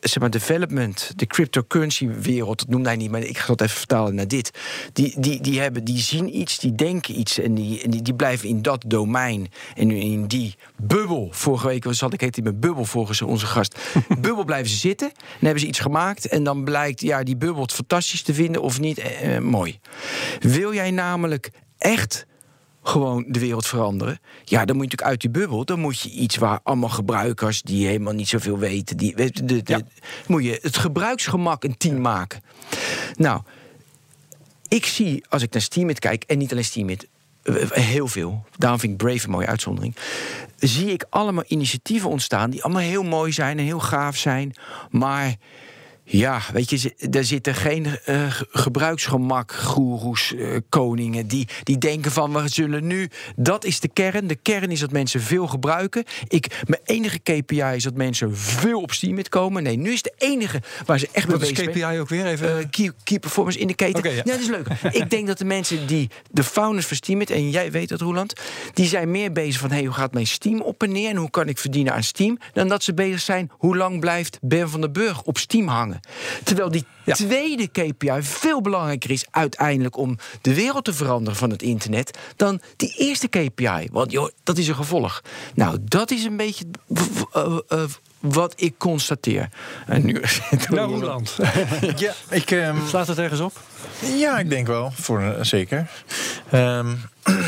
zeg 0.00 0.18
maar 0.18 0.30
development, 0.30 1.12
de 1.16 1.26
cryptocurrency 1.26 2.08
wereld, 2.08 2.58
dat 2.58 2.68
noemde 2.68 2.88
hij 2.88 2.96
niet, 2.96 3.10
maar 3.10 3.22
ik 3.22 3.38
ga 3.38 3.52
het 3.52 3.60
even 3.60 3.76
vertalen 3.76 4.14
naar 4.14 4.28
dit. 4.28 4.50
Die, 4.92 5.20
die, 5.20 5.40
die, 5.40 5.60
hebben, 5.60 5.84
die 5.84 5.98
zien 5.98 6.38
iets, 6.38 6.58
die 6.58 6.74
denken 6.74 7.18
iets 7.18 7.38
en 7.38 7.54
die, 7.54 7.82
en 7.82 7.90
die, 7.90 8.02
die 8.02 8.14
blijven 8.14 8.48
in 8.48 8.62
dat 8.62 8.84
domein 8.86 9.50
en 9.74 9.90
in 9.90 10.26
die 10.26 10.54
bubbel. 10.76 11.28
Vorige 11.30 11.66
week 11.66 11.86
zat 11.90 12.12
ik 12.12 12.20
heet 12.20 12.34
die 12.34 12.44
met 12.44 12.60
bubbel 12.60 12.84
volgens 12.84 13.22
onze 13.22 13.46
gast. 13.46 13.78
bubbel 14.20 14.44
blijven 14.44 14.70
ze 14.70 14.76
zitten, 14.76 15.12
dan 15.16 15.38
hebben 15.40 15.60
ze 15.60 15.66
iets 15.66 15.80
gemaakt 15.80 16.28
en 16.28 16.44
dan 16.44 16.64
blijkt 16.64 17.00
ja 17.00 17.22
die 17.22 17.36
bubbel 17.36 17.62
het 17.62 17.72
fantastisch 17.72 18.22
te 18.22 18.34
vinden 18.34 18.62
of 18.62 18.80
niet 18.80 18.98
eh, 18.98 19.38
mooi. 19.38 19.78
Wil 20.40 20.74
jij 20.74 20.90
namelijk 20.90 21.50
echt 21.78 22.26
gewoon 22.86 23.24
de 23.28 23.38
wereld 23.38 23.66
veranderen. 23.66 24.20
Ja, 24.44 24.64
dan 24.64 24.76
moet 24.76 24.84
je 24.84 24.90
natuurlijk 24.90 25.10
uit 25.10 25.20
die 25.20 25.30
bubbel. 25.30 25.64
Dan 25.64 25.80
moet 25.80 26.00
je 26.00 26.10
iets 26.10 26.36
waar 26.36 26.60
allemaal 26.62 26.88
gebruikers 26.88 27.62
die 27.62 27.86
helemaal 27.86 28.12
niet 28.12 28.28
zoveel 28.28 28.58
weten. 28.58 28.96
Die, 28.96 29.16
de, 29.16 29.44
de, 29.44 29.60
ja. 29.64 29.80
Moet 30.26 30.44
je 30.44 30.58
het 30.62 30.76
gebruiksgemak 30.76 31.64
een 31.64 31.76
tien 31.76 32.00
maken. 32.00 32.42
Nou, 33.14 33.40
ik 34.68 34.86
zie 34.86 35.24
als 35.28 35.42
ik 35.42 35.52
naar 35.52 35.62
Steamit 35.62 35.98
kijk, 35.98 36.24
en 36.26 36.38
niet 36.38 36.50
alleen 36.50 36.64
Steamit, 36.64 37.08
heel 37.70 38.08
veel. 38.08 38.44
Daarom 38.56 38.80
vind 38.80 38.92
ik 38.92 38.98
Brave 38.98 39.24
een 39.24 39.30
mooie 39.30 39.46
uitzondering. 39.46 39.96
Zie 40.58 40.92
ik 40.92 41.04
allemaal 41.10 41.44
initiatieven 41.46 42.10
ontstaan 42.10 42.50
die 42.50 42.62
allemaal 42.64 42.82
heel 42.82 43.02
mooi 43.02 43.32
zijn 43.32 43.58
en 43.58 43.64
heel 43.64 43.80
gaaf 43.80 44.16
zijn. 44.16 44.54
Maar 44.90 45.34
ja, 46.04 46.40
weet 46.52 46.70
je, 46.70 46.94
er 47.10 47.24
zitten 47.24 47.54
geen 47.54 47.86
uh, 48.06 48.40
gebruiksgemak 48.50 49.52
goeroes, 49.52 50.32
uh, 50.32 50.56
koningen 50.68 51.26
die, 51.26 51.48
die 51.62 51.78
denken 51.78 52.10
van 52.10 52.32
we 52.32 52.48
zullen 52.48 52.86
nu, 52.86 53.10
dat 53.36 53.64
is 53.64 53.80
de 53.80 53.88
kern. 53.88 54.26
De 54.26 54.34
kern 54.34 54.70
is 54.70 54.80
dat 54.80 54.92
mensen 54.92 55.20
veel 55.20 55.46
gebruiken. 55.46 56.04
Ik, 56.28 56.62
mijn 56.66 56.80
enige 56.84 57.18
KPI 57.18 57.62
is 57.74 57.82
dat 57.82 57.94
mensen 57.94 58.36
veel 58.36 58.80
op 58.80 58.92
Steam 58.92 59.22
komen. 59.28 59.62
Nee, 59.62 59.76
nu 59.76 59.92
is 59.92 60.02
de 60.02 60.12
enige 60.18 60.62
waar 60.86 60.98
ze 60.98 61.08
echt 61.12 61.26
Wat 61.26 61.40
mee 61.40 61.50
bezig 61.50 61.68
KPI 61.68 61.78
zijn. 61.78 62.00
ook 62.00 62.08
weer 62.08 62.26
even? 62.26 62.58
Uh, 62.58 62.64
key, 62.70 62.90
key 63.04 63.18
Performance 63.18 63.58
Indicator. 63.58 63.98
Okay, 63.98 64.14
ja. 64.14 64.22
dat 64.22 64.40
is 64.40 64.48
leuk. 64.48 64.66
ik 65.02 65.10
denk 65.10 65.26
dat 65.26 65.38
de 65.38 65.44
mensen 65.44 65.86
die 65.86 66.10
de 66.30 66.44
founders 66.44 66.86
van 66.86 66.96
Steam, 66.96 67.20
en 67.20 67.50
jij 67.50 67.70
weet 67.70 67.88
dat 67.88 68.00
Roland, 68.00 68.32
die 68.72 68.86
zijn 68.86 69.10
meer 69.10 69.32
bezig 69.32 69.60
van 69.60 69.70
hey, 69.70 69.84
hoe 69.84 69.94
gaat 69.94 70.12
mijn 70.12 70.26
Steam 70.26 70.60
op 70.60 70.82
en 70.82 70.92
neer 70.92 71.10
en 71.10 71.16
hoe 71.16 71.30
kan 71.30 71.48
ik 71.48 71.58
verdienen 71.58 71.92
aan 71.92 72.02
Steam, 72.02 72.38
dan 72.52 72.68
dat 72.68 72.82
ze 72.82 72.94
bezig 72.94 73.20
zijn 73.20 73.50
hoe 73.50 73.76
lang 73.76 74.00
blijft 74.00 74.38
Ben 74.40 74.70
van 74.70 74.80
der 74.80 74.90
Burg 74.90 75.22
op 75.22 75.38
Steam 75.38 75.68
hangen. 75.68 75.93
Terwijl 76.44 76.70
die 76.70 76.84
ja. 77.04 77.14
tweede 77.14 77.68
KPI 77.68 78.18
veel 78.20 78.60
belangrijker 78.60 79.10
is 79.10 79.24
uiteindelijk 79.30 79.96
om 79.96 80.18
de 80.40 80.54
wereld 80.54 80.84
te 80.84 80.92
veranderen 80.92 81.38
van 81.38 81.50
het 81.50 81.62
internet 81.62 82.18
dan 82.36 82.60
die 82.76 82.94
eerste 82.96 83.28
KPI. 83.28 83.88
Want 83.92 84.10
joh, 84.10 84.30
dat 84.42 84.58
is 84.58 84.68
een 84.68 84.74
gevolg. 84.74 85.22
Nou, 85.54 85.78
dat 85.82 86.10
is 86.10 86.24
een 86.24 86.36
beetje 86.36 86.64
uh, 87.36 87.58
uh, 87.68 87.84
wat 88.20 88.52
ik 88.56 88.74
constateer. 88.78 89.48
En 89.86 90.04
nu 90.04 90.12
nou, 90.68 91.00
Roland. 91.00 91.36
ja, 91.96 92.14
ik 92.30 92.50
um, 92.50 92.76
slaat 92.88 93.06
het 93.06 93.18
ergens 93.18 93.40
op. 93.40 93.60
Ja, 94.16 94.38
ik 94.38 94.50
denk 94.50 94.66
wel, 94.66 94.92
voor 94.94 95.22
uh, 95.22 95.30
zeker. 95.40 95.90
Um, 96.52 97.00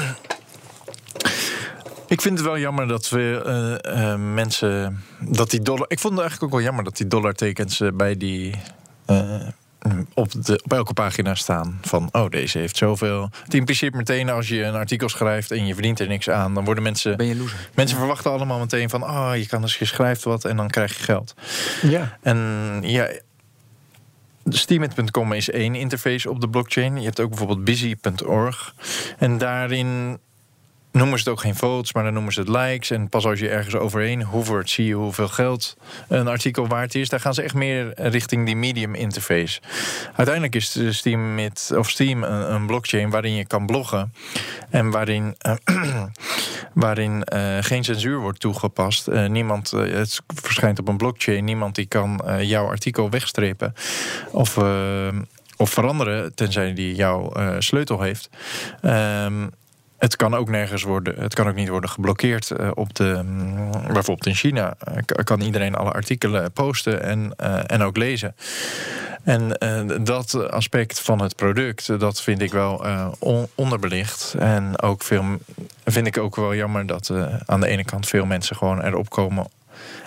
Ik 2.09 2.21
vind 2.21 2.39
het 2.39 2.47
wel 2.47 2.59
jammer 2.59 2.89
dat 2.89 3.09
we 3.09 3.43
uh, 3.87 3.97
uh, 3.97 4.35
mensen. 4.35 5.03
Dat 5.21 5.51
die 5.51 5.61
dollar. 5.61 5.87
Ik 5.89 5.99
vond 5.99 6.13
het 6.13 6.23
eigenlijk 6.23 6.43
ook 6.43 6.59
wel 6.59 6.69
jammer 6.69 6.85
dat 6.85 6.97
die 6.97 7.07
dollartekens 7.07 7.81
uh, 7.81 7.91
bij 7.93 8.17
die. 8.17 8.55
op, 10.15 10.45
de, 10.45 10.61
op 10.65 10.73
elke 10.73 10.93
pagina 10.93 11.35
staan 11.35 11.79
van, 11.83 12.09
oh, 12.13 12.29
deze 12.29 12.59
heeft 12.59 12.77
zoveel. 12.77 13.31
Het 13.45 13.55
impliceert 13.55 13.95
meteen 13.95 14.31
als 14.31 14.49
je 14.49 14.63
een 14.63 14.75
artikel 14.75 15.09
schrijft 15.09 15.51
en 15.51 15.67
je 15.67 15.73
verdient 15.73 16.01
er 16.01 16.09
niks 16.09 16.31
aan, 16.31 16.55
dan 16.55 16.65
worden 16.65 16.83
mensen. 16.83 17.17
Ben 17.17 17.27
je 17.27 17.37
loser? 17.37 17.69
Mensen 17.75 17.99
verwachten 17.99 18.31
allemaal 18.31 18.59
meteen 18.59 18.91
van, 18.91 19.03
oh, 19.03 19.33
je 19.35 19.47
kan 19.47 19.61
dus 19.61 19.79
je 19.79 19.85
schrijft 19.85 20.25
wat 20.25 20.45
en 20.45 20.57
dan 20.57 20.69
krijg 20.69 20.97
je 20.97 21.05
geld. 21.05 21.35
Ja. 21.83 22.19
En 22.23 22.79
ja. 22.83 23.09
Steemit.com 24.49 25.33
is 25.33 25.51
één 25.51 25.75
interface 25.75 26.31
op 26.31 26.41
de 26.41 26.49
blockchain. 26.49 26.97
Je 26.97 27.05
hebt 27.05 27.21
ook 27.21 27.29
bijvoorbeeld 27.29 27.65
busy.org. 27.65 28.75
En 29.19 29.39
daarin 29.39 30.19
noemen 30.97 31.19
ze 31.19 31.25
het 31.25 31.33
ook 31.33 31.41
geen 31.41 31.57
votes, 31.57 31.93
maar 31.93 32.05
dan 32.05 32.13
noemen 32.13 32.33
ze 32.33 32.41
het 32.41 32.49
likes. 32.49 32.91
En 32.91 33.09
pas 33.09 33.27
als 33.27 33.39
je 33.39 33.49
ergens 33.49 33.75
overheen 33.75 34.23
hoevert, 34.23 34.71
zie 34.71 34.87
je 34.87 34.95
hoeveel 34.95 35.29
geld 35.29 35.77
een 36.09 36.29
artikel 36.29 36.67
waard 36.67 36.95
is. 36.95 37.09
Daar 37.09 37.21
gaan 37.21 37.35
ze 37.35 37.43
echt 37.43 37.55
meer 37.55 37.93
richting 37.97 38.47
die 38.47 38.57
medium 38.57 38.95
interface. 38.95 39.61
Uiteindelijk 40.15 40.55
is 40.55 40.79
Steam, 40.89 41.35
met, 41.35 41.73
of 41.77 41.91
Steam 41.91 42.23
een, 42.23 42.53
een 42.53 42.67
blockchain 42.67 43.11
waarin 43.11 43.35
je 43.35 43.47
kan 43.47 43.67
bloggen. 43.67 44.13
En 44.71 44.91
waarin, 44.91 45.37
uh, 45.47 46.05
waarin 46.85 47.25
uh, 47.33 47.57
geen 47.61 47.85
censuur 47.85 48.19
wordt 48.19 48.41
toegepast. 48.41 49.09
Uh, 49.09 49.27
niemand, 49.27 49.71
het 49.71 50.21
verschijnt 50.27 50.79
op 50.79 50.89
een 50.89 50.97
blockchain. 50.97 51.45
Niemand 51.45 51.75
die 51.75 51.87
kan 51.87 52.21
jouw 52.41 52.67
artikel 52.67 53.11
wegstrepen. 53.11 53.75
Of 54.31 54.59
of 55.59 55.71
veranderen, 55.71 56.35
tenzij 56.35 56.75
die 56.75 56.95
jouw 56.95 57.33
sleutel 57.59 58.01
heeft. 58.01 58.29
Um, 58.83 59.51
het 59.99 60.17
kan 60.17 60.35
ook 60.35 60.49
nergens 60.49 60.83
worden, 60.83 61.15
het 61.19 61.35
kan 61.35 61.49
ook 61.49 61.55
niet 61.55 61.69
worden 61.69 61.91
geblokkeerd 61.91 62.51
uh, 62.51 62.71
op 62.75 62.95
de. 62.95 63.21
Mm, 63.25 63.71
bijvoorbeeld 63.71 64.27
in 64.27 64.35
China 64.35 64.77
uh, 64.89 64.97
kan 65.25 65.41
iedereen 65.41 65.75
alle 65.75 65.93
artikelen 65.93 66.53
posten 66.53 67.03
en, 67.03 67.35
uh, 67.41 67.61
en 67.67 67.83
ook 67.83 67.97
lezen. 67.97 68.35
En 69.23 69.57
dat 70.05 70.51
aspect 70.51 71.01
van 71.01 71.23
het 71.23 71.37
product, 71.37 71.99
dat 72.01 72.23
vind 72.23 72.43
ik 72.43 72.53
wel 72.53 72.85
on 73.19 73.49
onderbelicht. 73.55 74.35
En 74.39 74.83
ook 74.83 75.03
veel, 75.03 75.25
vind 75.85 76.07
ik 76.07 76.19
ook 76.19 76.37
wel 76.37 76.55
jammer 76.55 76.87
dat 76.87 77.11
aan 77.47 77.61
de 77.61 77.67
ene 77.67 77.85
kant 77.85 78.09
veel 78.09 78.27
mensen 78.27 78.57
gewoon 78.57 78.83
erop 78.83 79.11
komen 79.11 79.47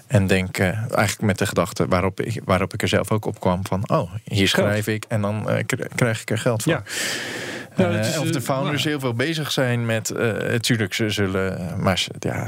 en 0.08 0.28
denk 0.28 0.60
eigenlijk 0.60 1.22
met 1.22 1.38
de 1.38 1.46
gedachte 1.46 1.88
waarop 1.88 2.22
ik, 2.22 2.42
waarop 2.46 2.74
ik 2.74 2.82
er 2.82 2.88
zelf 2.88 3.12
ook 3.12 3.26
op 3.26 3.40
kwam: 3.40 3.66
van 3.66 3.90
oh, 3.90 4.12
hier 4.24 4.48
schrijf 4.48 4.88
ik 4.88 5.06
en 5.08 5.22
dan 5.22 5.48
krijg 5.96 6.22
ik 6.22 6.30
er 6.30 6.38
geld 6.38 6.64
voor. 6.64 6.72
Ja. 6.72 6.84
Nou, 7.80 7.98
uh, 7.98 8.22
of 8.22 8.30
de 8.30 8.42
founders 8.42 8.84
heel 8.84 9.00
veel 9.00 9.14
bezig 9.14 9.52
zijn 9.52 9.86
met. 9.86 10.14
Uh, 10.18 10.56
tuurlijk, 10.56 10.94
ze 10.94 11.10
zullen. 11.10 11.74
Maar 11.82 12.08
ja. 12.20 12.48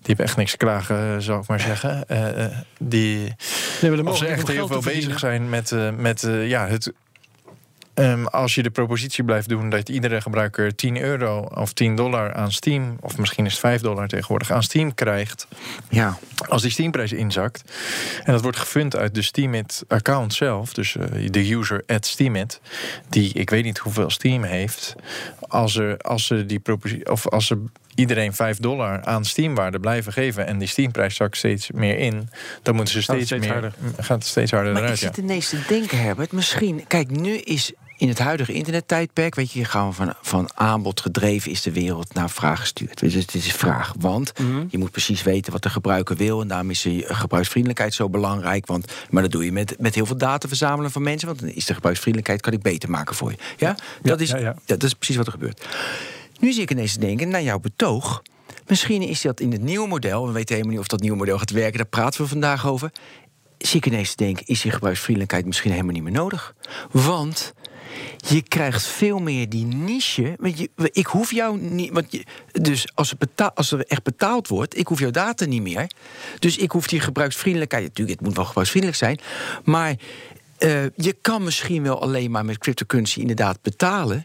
Die 0.00 0.14
hebben 0.14 0.26
echt 0.26 0.36
niks 0.36 0.50
te 0.50 0.56
klagen, 0.56 1.22
zou 1.22 1.40
ik 1.40 1.48
maar 1.48 1.60
zeggen. 1.60 2.04
Uh, 2.08 2.44
die, 2.78 3.34
nee, 3.82 4.06
of 4.06 4.16
ze 4.16 4.26
echt 4.26 4.48
heel 4.48 4.66
veel 4.66 4.80
bezig 4.80 5.18
zijn 5.18 5.48
met, 5.48 5.74
met 5.96 6.28
ja, 6.44 6.66
het 6.66 6.92
Um, 7.98 8.26
als 8.26 8.54
je 8.54 8.62
de 8.62 8.70
propositie 8.70 9.24
blijft 9.24 9.48
doen 9.48 9.70
dat 9.70 9.88
iedere 9.88 10.20
gebruiker 10.20 10.74
10 10.74 11.00
euro 11.00 11.40
of 11.54 11.72
10 11.72 11.96
dollar 11.96 12.34
aan 12.34 12.52
Steam, 12.52 12.96
of 13.00 13.18
misschien 13.18 13.46
is 13.46 13.52
het 13.52 13.60
5 13.60 13.80
dollar 13.80 14.08
tegenwoordig, 14.08 14.50
aan 14.50 14.62
Steam 14.62 14.94
krijgt. 14.94 15.46
Ja. 15.88 16.18
Als 16.48 16.62
die 16.62 16.70
Steamprijs 16.70 17.12
inzakt. 17.12 17.72
En 18.24 18.32
dat 18.32 18.42
wordt 18.42 18.56
gefund 18.56 18.96
uit 18.96 19.14
de 19.14 19.22
Steamit-account 19.22 20.34
zelf, 20.34 20.72
dus 20.72 20.94
uh, 20.94 21.28
de 21.30 21.52
user 21.52 21.82
at 21.86 22.06
Steamit, 22.06 22.60
die 23.08 23.32
ik 23.32 23.50
weet 23.50 23.64
niet 23.64 23.78
hoeveel 23.78 24.10
Steam 24.10 24.42
heeft. 24.42 24.94
Als, 25.40 25.76
er, 25.76 25.98
als 25.98 26.26
ze 26.26 26.46
die 26.46 26.58
propositie, 26.58 27.10
of 27.10 27.28
als 27.28 27.46
ze 27.46 27.64
iedereen 27.94 28.34
5 28.34 28.58
dollar 28.58 29.04
aan 29.04 29.24
Steamwaarde 29.24 29.80
blijven 29.80 30.12
geven 30.12 30.46
en 30.46 30.58
die 30.58 30.68
Steamprijs 30.68 31.14
zakt 31.14 31.36
steeds 31.36 31.70
meer 31.70 31.98
in, 31.98 32.28
dan 32.62 32.74
moeten 32.74 32.94
ze 32.94 33.02
steeds, 33.02 33.26
steeds 33.26 33.44
meer 33.44 33.52
harder. 33.52 33.72
gaat 33.96 34.18
het 34.18 34.26
steeds 34.26 34.50
harder 34.50 34.72
maar 34.72 34.82
eruit. 34.82 35.00
Maar 35.00 35.10
ik 35.10 35.14
zit 35.14 35.24
ineens 35.24 35.48
te 35.48 35.62
denken, 35.68 35.98
Herbert, 35.98 36.32
misschien, 36.32 36.84
kijk, 36.86 37.10
nu 37.10 37.36
is 37.36 37.72
in 37.96 38.08
het 38.08 38.18
huidige 38.18 38.52
internettijdperk, 38.52 39.34
weet 39.34 39.52
je, 39.52 39.64
gaan 39.64 39.88
we 39.88 39.94
van, 39.94 40.14
van 40.22 40.50
aanbod 40.54 41.00
gedreven 41.00 41.50
is 41.50 41.62
de 41.62 41.72
wereld 41.72 42.14
naar 42.14 42.30
vraag 42.30 42.60
gestuurd. 42.60 42.98
Dus 42.98 43.14
het 43.14 43.34
is 43.34 43.52
vraag, 43.52 43.94
want 43.98 44.38
mhm. 44.38 44.64
je 44.68 44.78
moet 44.78 44.90
precies 44.90 45.22
weten 45.22 45.52
wat 45.52 45.62
de 45.62 45.70
gebruiker 45.70 46.16
wil. 46.16 46.40
En 46.40 46.48
daarom 46.48 46.70
is 46.70 46.82
de 46.82 47.04
gebruiksvriendelijkheid 47.06 47.94
zo 47.94 48.08
belangrijk. 48.08 48.66
Want, 48.66 48.92
maar 49.10 49.22
dat 49.22 49.32
doe 49.32 49.44
je 49.44 49.52
met, 49.52 49.74
met 49.78 49.94
heel 49.94 50.06
veel 50.06 50.16
data 50.16 50.48
verzamelen 50.48 50.90
van 50.90 51.02
mensen. 51.02 51.28
Want 51.28 51.40
dan 51.40 51.48
is 51.48 51.64
de 51.64 51.74
gebruiksvriendelijkheid 51.74 52.42
kan 52.42 52.52
ik 52.52 52.62
beter 52.62 52.90
maken 52.90 53.14
voor 53.14 53.30
je. 53.30 53.36
Ja, 53.56 53.76
dat, 54.02 54.20
is, 54.20 54.34
dat 54.64 54.82
is 54.82 54.94
precies 54.94 55.16
wat 55.16 55.26
er 55.26 55.32
gebeurt. 55.32 55.66
Nu 56.38 56.52
zie 56.52 56.62
ik 56.62 56.70
ineens 56.70 56.94
denken, 56.94 57.28
naar 57.28 57.42
jouw 57.42 57.58
betoog. 57.58 58.22
Misschien 58.66 59.02
is 59.02 59.20
dat 59.20 59.40
in 59.40 59.52
het 59.52 59.62
nieuwe 59.62 59.88
model, 59.88 60.26
we 60.26 60.32
weten 60.32 60.54
helemaal 60.54 60.74
niet 60.74 60.82
of 60.82 60.90
dat 60.90 61.00
nieuwe 61.00 61.16
model 61.16 61.38
gaat 61.38 61.50
werken, 61.50 61.76
daar 61.76 61.86
praten 61.86 62.20
we 62.20 62.28
vandaag 62.28 62.66
over. 62.66 62.92
Zie 63.58 63.76
ik 63.76 63.86
ineens 63.86 64.16
denken, 64.16 64.46
is 64.46 64.60
die 64.60 64.72
gebruiksvriendelijkheid 64.72 65.46
misschien 65.46 65.70
helemaal 65.70 65.92
niet 65.92 66.02
meer 66.02 66.12
nodig? 66.12 66.54
Want 66.90 67.54
je 68.16 68.42
krijgt 68.42 68.86
veel 68.86 69.18
meer 69.18 69.48
die 69.48 69.64
niche. 69.64 70.36
Want 70.38 70.58
je, 70.58 70.70
ik 70.92 71.06
hoef 71.06 71.32
jou 71.32 71.58
niet. 71.58 71.92
Want 71.92 72.12
je, 72.12 72.24
dus 72.52 72.86
als, 72.94 73.72
er 73.72 73.86
echt 73.86 74.02
betaald 74.02 74.48
wordt, 74.48 74.78
ik 74.78 74.86
hoef 74.86 74.98
jouw 74.98 75.10
data 75.10 75.44
niet 75.44 75.62
meer. 75.62 75.90
Dus 76.38 76.56
ik 76.56 76.70
hoef 76.70 76.86
die 76.86 77.00
gebruiksvriendelijkheid. 77.00 77.84
Natuurlijk, 77.84 78.18
het 78.18 78.26
moet 78.26 78.36
wel 78.36 78.44
gebruiksvriendelijk 78.44 79.00
zijn. 79.00 79.18
Maar 79.64 79.94
uh, 80.58 80.82
je 80.96 81.16
kan 81.20 81.44
misschien 81.44 81.82
wel 81.82 82.02
alleen 82.02 82.30
maar 82.30 82.44
met 82.44 82.58
cryptocurrency 82.58 83.20
inderdaad 83.20 83.58
betalen. 83.62 84.22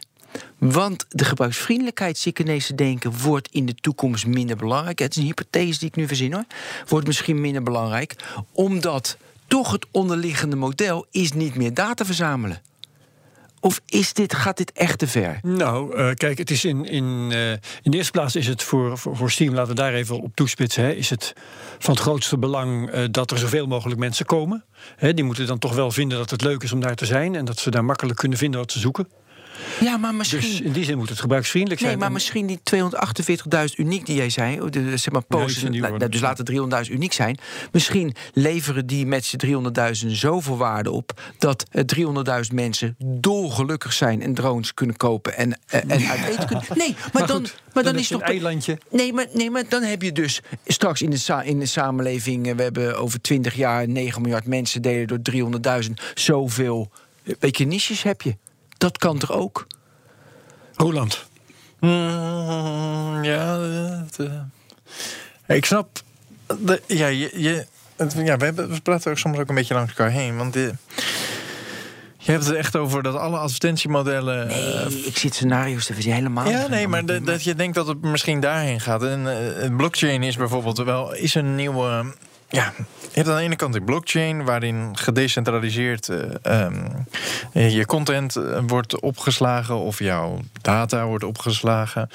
Want 0.58 1.04
de 1.08 1.24
gebruiksvriendelijkheid, 1.24 2.18
zie 2.18 2.30
ik 2.30 2.38
ineens 2.38 2.66
te 2.66 2.74
denken, 2.74 3.18
wordt 3.18 3.48
in 3.50 3.66
de 3.66 3.74
toekomst 3.74 4.26
minder 4.26 4.56
belangrijk. 4.56 4.98
Het 4.98 5.10
is 5.10 5.16
een 5.16 5.26
hypothese 5.28 5.78
die 5.78 5.88
ik 5.88 5.96
nu 5.96 6.06
verzin 6.06 6.32
hoor. 6.32 6.44
Wordt 6.88 7.06
misschien 7.06 7.40
minder 7.40 7.62
belangrijk, 7.62 8.16
omdat 8.52 9.16
toch 9.46 9.72
het 9.72 9.86
onderliggende 9.90 10.56
model 10.56 11.06
is 11.10 11.32
niet 11.32 11.54
meer 11.54 11.74
data 11.74 12.04
verzamelen. 12.04 12.62
Of 13.64 13.80
is 13.86 14.12
dit, 14.12 14.34
gaat 14.34 14.56
dit 14.56 14.72
echt 14.72 14.98
te 14.98 15.06
ver? 15.06 15.38
Nou, 15.42 15.96
uh, 15.96 16.10
kijk, 16.14 16.38
het 16.38 16.50
is 16.50 16.64
in, 16.64 16.84
in, 16.84 17.28
uh, 17.32 17.50
in 17.50 17.90
de 17.90 17.96
eerste 17.96 18.12
plaats 18.12 18.36
is 18.36 18.46
het 18.46 18.62
voor, 18.62 18.98
voor, 18.98 19.16
voor, 19.16 19.30
Steam, 19.30 19.54
laten 19.54 19.74
we 19.74 19.80
daar 19.80 19.94
even 19.94 20.20
op 20.20 20.34
toespitsen, 20.34 20.84
hè, 20.84 20.92
is 20.92 21.10
het 21.10 21.32
van 21.78 21.94
het 21.94 22.02
grootste 22.02 22.38
belang 22.38 22.94
uh, 22.94 23.04
dat 23.10 23.30
er 23.30 23.38
zoveel 23.38 23.66
mogelijk 23.66 24.00
mensen 24.00 24.26
komen. 24.26 24.64
Hè, 24.96 25.14
die 25.14 25.24
moeten 25.24 25.46
dan 25.46 25.58
toch 25.58 25.74
wel 25.74 25.90
vinden 25.90 26.18
dat 26.18 26.30
het 26.30 26.42
leuk 26.42 26.62
is 26.62 26.72
om 26.72 26.80
daar 26.80 26.94
te 26.94 27.06
zijn 27.06 27.34
en 27.34 27.44
dat 27.44 27.58
ze 27.58 27.70
daar 27.70 27.84
makkelijk 27.84 28.18
kunnen 28.18 28.38
vinden 28.38 28.60
wat 28.60 28.72
ze 28.72 28.78
zoeken. 28.78 29.08
Ja, 29.80 29.96
maar 29.96 30.14
misschien... 30.14 30.40
Dus 30.40 30.60
in 30.60 30.72
die 30.72 30.84
zin 30.84 30.98
moet 30.98 31.08
het 31.08 31.20
gebruiksvriendelijk 31.20 31.80
zijn. 31.80 31.92
Nee, 31.92 32.02
maar 32.02 32.12
misschien 32.12 32.46
die 32.46 32.60
248.000 32.74 33.74
uniek 33.76 34.06
die 34.06 34.16
jij 34.16 34.30
zei... 34.30 34.70
De, 34.70 34.96
zeg 34.96 35.12
maar, 35.12 35.22
posts, 35.22 35.64
dus 36.08 36.20
laten 36.20 36.84
300.000 36.86 36.92
uniek 36.92 37.12
zijn... 37.12 37.38
misschien 37.72 38.14
leveren 38.32 38.86
die 38.86 39.06
met 39.06 39.24
z'n 39.24 39.70
300.000 40.06 40.06
zoveel 40.06 40.56
waarde 40.56 40.90
op... 40.90 41.20
dat 41.38 41.66
300.000 41.96 42.54
mensen 42.54 42.96
dolgelukkig 42.98 43.92
zijn 43.92 44.22
en 44.22 44.34
drones 44.34 44.74
kunnen 44.74 44.96
kopen... 44.96 45.36
en, 45.36 45.58
en 45.66 45.90
uit 45.90 46.28
eten 46.28 46.46
kunnen... 46.46 46.64
Nee, 46.74 46.94
maar, 46.98 47.10
maar 47.12 47.26
dan, 47.26 47.46
maar 47.74 47.82
dan, 47.82 47.98
is 47.98 48.08
toch... 48.08 48.20
een 48.20 48.26
eilandje. 48.26 48.78
Nee 48.90 49.12
maar, 49.12 49.26
nee, 49.32 49.50
maar 49.50 49.68
dan 49.68 49.82
heb 49.82 50.02
je 50.02 50.12
dus 50.12 50.40
straks 50.66 51.02
in 51.02 51.10
de, 51.10 51.40
in 51.44 51.58
de 51.58 51.66
samenleving... 51.66 52.46
Eh, 52.46 52.54
we 52.54 52.62
hebben 52.62 52.98
over 52.98 53.20
20 53.20 53.54
jaar 53.54 53.88
9 53.88 54.22
miljard 54.22 54.46
mensen 54.46 54.82
delen 54.82 55.06
door 55.06 55.50
300.000... 55.84 55.90
zoveel... 56.14 56.90
Weet 57.38 57.58
je, 57.58 57.66
niches 57.66 58.02
heb 58.02 58.22
je. 58.22 58.36
Dat 58.82 58.98
kan 58.98 59.18
toch 59.18 59.32
ook? 59.32 59.66
Roland. 60.74 61.24
Mm, 61.80 63.24
ja, 63.24 63.58
uh, 64.18 64.30
ik 65.46 65.64
snap. 65.64 66.00
De, 66.60 66.82
ja, 66.86 67.06
je, 67.06 67.30
je, 67.34 67.66
ja 68.14 68.36
we, 68.36 68.44
hebben, 68.44 68.70
we 68.70 68.80
praten 68.80 69.10
ook 69.10 69.18
soms 69.18 69.38
ook 69.38 69.48
een 69.48 69.54
beetje 69.54 69.74
langs 69.74 69.90
elkaar 69.90 70.10
heen. 70.10 70.36
Want 70.36 70.52
de, 70.52 70.72
je 72.18 72.30
hebt 72.30 72.46
het 72.46 72.54
echt 72.54 72.76
over 72.76 73.02
dat 73.02 73.14
alle 73.14 73.38
advertentiemodellen. 73.38 74.46
Nee, 74.46 74.74
uh, 74.74 75.06
ik 75.06 75.18
zit 75.18 75.34
scenario's 75.34 75.86
te 75.86 75.94
verzinnen 75.94 76.22
helemaal. 76.22 76.48
Ja, 76.48 76.66
nee, 76.66 76.88
maar 76.88 77.06
de, 77.06 77.20
dat 77.20 77.44
je 77.44 77.54
denkt 77.54 77.74
dat 77.74 77.86
het 77.86 78.02
misschien 78.02 78.40
daarheen 78.40 78.80
gaat. 78.80 79.02
En 79.02 79.26
uh, 79.26 79.76
blockchain 79.76 80.22
is 80.22 80.36
bijvoorbeeld 80.36 80.78
wel 80.78 81.14
is 81.14 81.34
een 81.34 81.54
nieuwe 81.54 82.14
ja, 82.52 82.72
je 83.00 83.08
hebt 83.12 83.28
aan 83.28 83.36
de 83.36 83.42
ene 83.42 83.56
kant 83.56 83.72
die 83.72 83.82
blockchain, 83.82 84.44
waarin 84.44 84.96
gedecentraliseerd 84.98 86.08
uh, 86.08 86.64
um, 86.64 87.06
je 87.52 87.86
content 87.86 88.36
eh, 88.36 88.60
wordt 88.66 89.00
opgeslagen 89.00 89.78
of 89.78 89.98
jouw 89.98 90.40
data 90.60 91.06
wordt 91.06 91.24
opgeslagen. 91.24 92.08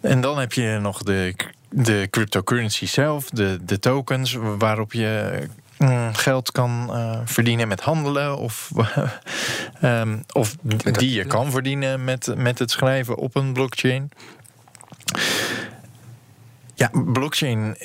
En 0.00 0.20
dan 0.20 0.38
heb 0.38 0.52
je 0.52 0.78
nog 0.80 1.02
de, 1.02 1.34
de 1.68 2.06
cryptocurrency 2.10 2.86
zelf, 2.86 3.30
de, 3.30 3.58
de 3.62 3.78
tokens, 3.78 4.36
waarop 4.58 4.92
je 4.92 5.42
mm, 5.78 6.14
geld 6.14 6.52
kan 6.52 6.88
uh, 6.90 7.20
verdienen 7.24 7.68
met 7.68 7.80
handelen 7.80 8.38
of, 8.38 8.70
um, 9.82 10.24
of 10.32 10.56
die 10.92 11.12
je 11.12 11.24
kan 11.24 11.50
verdienen 11.50 12.04
met, 12.04 12.34
met 12.36 12.58
het 12.58 12.70
schrijven 12.70 13.16
op 13.16 13.34
een 13.34 13.52
blockchain. 13.52 14.10
Ja, 16.74 16.90
blockchain 16.92 17.76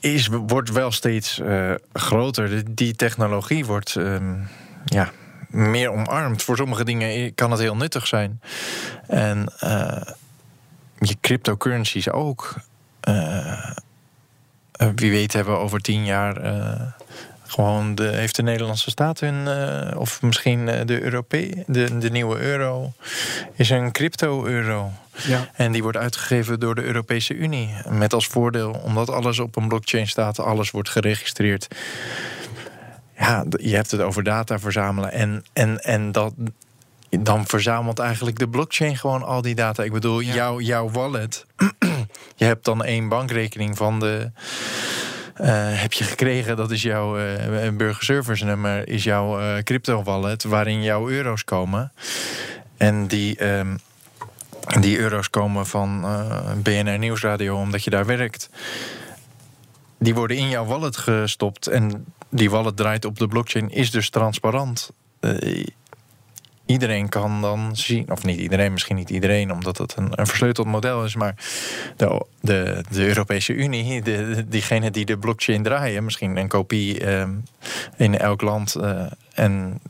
is, 0.00 0.26
wordt 0.26 0.70
wel 0.70 0.90
steeds 0.90 1.38
uh, 1.38 1.74
groter. 1.92 2.74
Die 2.74 2.96
technologie 2.96 3.64
wordt 3.64 3.94
um, 3.94 4.48
ja, 4.84 5.10
meer 5.48 5.90
omarmd. 5.90 6.42
Voor 6.42 6.56
sommige 6.56 6.84
dingen 6.84 7.34
kan 7.34 7.50
het 7.50 7.60
heel 7.60 7.76
nuttig 7.76 8.06
zijn. 8.06 8.40
En 9.06 9.52
uh, 9.64 10.00
je 10.98 11.16
cryptocurrencies 11.20 12.10
ook. 12.10 12.54
Uh, 13.08 13.70
wie 14.94 15.10
weet 15.10 15.32
hebben 15.32 15.54
we 15.54 15.60
over 15.60 15.80
tien 15.80 16.04
jaar 16.04 16.36
gewoon 17.48 17.94
de, 17.94 18.02
heeft 18.02 18.36
de 18.36 18.42
Nederlandse 18.42 18.90
staat 18.90 19.20
hun, 19.20 19.46
uh, 19.46 20.00
of 20.00 20.22
misschien 20.22 20.66
de 20.66 21.02
Europee, 21.02 21.64
de, 21.66 21.98
de 21.98 22.10
nieuwe 22.10 22.38
euro, 22.38 22.92
is 23.54 23.70
een 23.70 23.92
crypto-euro. 23.92 24.90
Ja. 25.26 25.48
En 25.54 25.72
die 25.72 25.82
wordt 25.82 25.98
uitgegeven 25.98 26.60
door 26.60 26.74
de 26.74 26.82
Europese 26.82 27.34
Unie. 27.34 27.74
Met 27.88 28.12
als 28.12 28.26
voordeel, 28.26 28.80
omdat 28.84 29.10
alles 29.10 29.38
op 29.38 29.56
een 29.56 29.68
blockchain 29.68 30.08
staat, 30.08 30.40
alles 30.40 30.70
wordt 30.70 30.88
geregistreerd. 30.88 31.68
Ja, 33.18 33.44
je 33.60 33.74
hebt 33.74 33.90
het 33.90 34.00
over 34.00 34.22
data 34.22 34.58
verzamelen. 34.58 35.12
En, 35.12 35.44
en, 35.52 35.84
en 35.84 36.12
dat, 36.12 36.34
dan 37.10 37.46
verzamelt 37.46 37.98
eigenlijk 37.98 38.38
de 38.38 38.48
blockchain 38.48 38.96
gewoon 38.96 39.22
al 39.22 39.42
die 39.42 39.54
data. 39.54 39.82
Ik 39.82 39.92
bedoel, 39.92 40.22
jouw, 40.22 40.60
jouw 40.60 40.90
wallet. 40.90 41.46
je 42.36 42.44
hebt 42.44 42.64
dan 42.64 42.84
één 42.84 43.08
bankrekening 43.08 43.76
van 43.76 44.00
de. 44.00 44.30
Eh, 45.38 45.80
heb 45.80 45.92
je 45.92 46.04
gekregen, 46.04 46.56
dat 46.56 46.70
is 46.70 46.82
jouw 46.82 47.18
eh 47.18 47.72
burgerservice 47.72 48.44
nummer, 48.44 48.88
is 48.88 49.04
jouw 49.04 49.40
eh, 49.40 49.62
crypto 49.62 50.02
wallet, 50.02 50.42
waarin 50.44 50.82
jouw 50.82 51.08
euro's 51.08 51.44
komen. 51.44 51.92
En 52.76 53.06
die, 53.06 53.36
ehm, 53.36 53.76
die 54.80 54.98
euro's 54.98 55.30
komen 55.30 55.66
van 55.66 56.06
BNR 56.62 56.98
Nieuwsradio, 56.98 57.56
omdat 57.56 57.84
je 57.84 57.90
daar 57.90 58.06
werkt. 58.06 58.50
Die 59.98 60.14
worden 60.14 60.36
in 60.36 60.48
jouw 60.48 60.64
wallet 60.64 60.96
gestopt. 60.96 61.66
En 61.66 62.04
die 62.28 62.50
wallet 62.50 62.76
draait 62.76 63.04
op 63.04 63.18
de 63.18 63.28
blockchain, 63.28 63.70
is 63.70 63.90
dus 63.90 64.10
transparant. 64.10 64.90
Iedereen 66.68 67.08
kan 67.08 67.40
dan 67.40 67.76
zien, 67.76 68.10
of 68.10 68.24
niet 68.24 68.38
iedereen, 68.38 68.72
misschien 68.72 68.96
niet 68.96 69.10
iedereen, 69.10 69.52
omdat 69.52 69.78
het 69.78 69.94
een, 69.96 70.12
een 70.14 70.26
versleuteld 70.26 70.66
model 70.66 71.04
is, 71.04 71.14
maar 71.14 71.34
de, 71.96 72.24
de, 72.40 72.84
Europese 73.06 73.52
Unie, 73.52 74.02
de, 74.02 74.44
diegenen 74.48 74.92
die 74.92 75.04
de 75.04 75.18
blockchain 75.18 75.62
draaien, 75.62 76.04
misschien 76.04 76.36
een 76.36 76.48
kopie 76.48 77.00
ehm, 77.00 77.30
in 77.96 78.18
elk 78.18 78.40
land. 78.40 78.74
eh, 78.74 79.06
en 79.34 79.80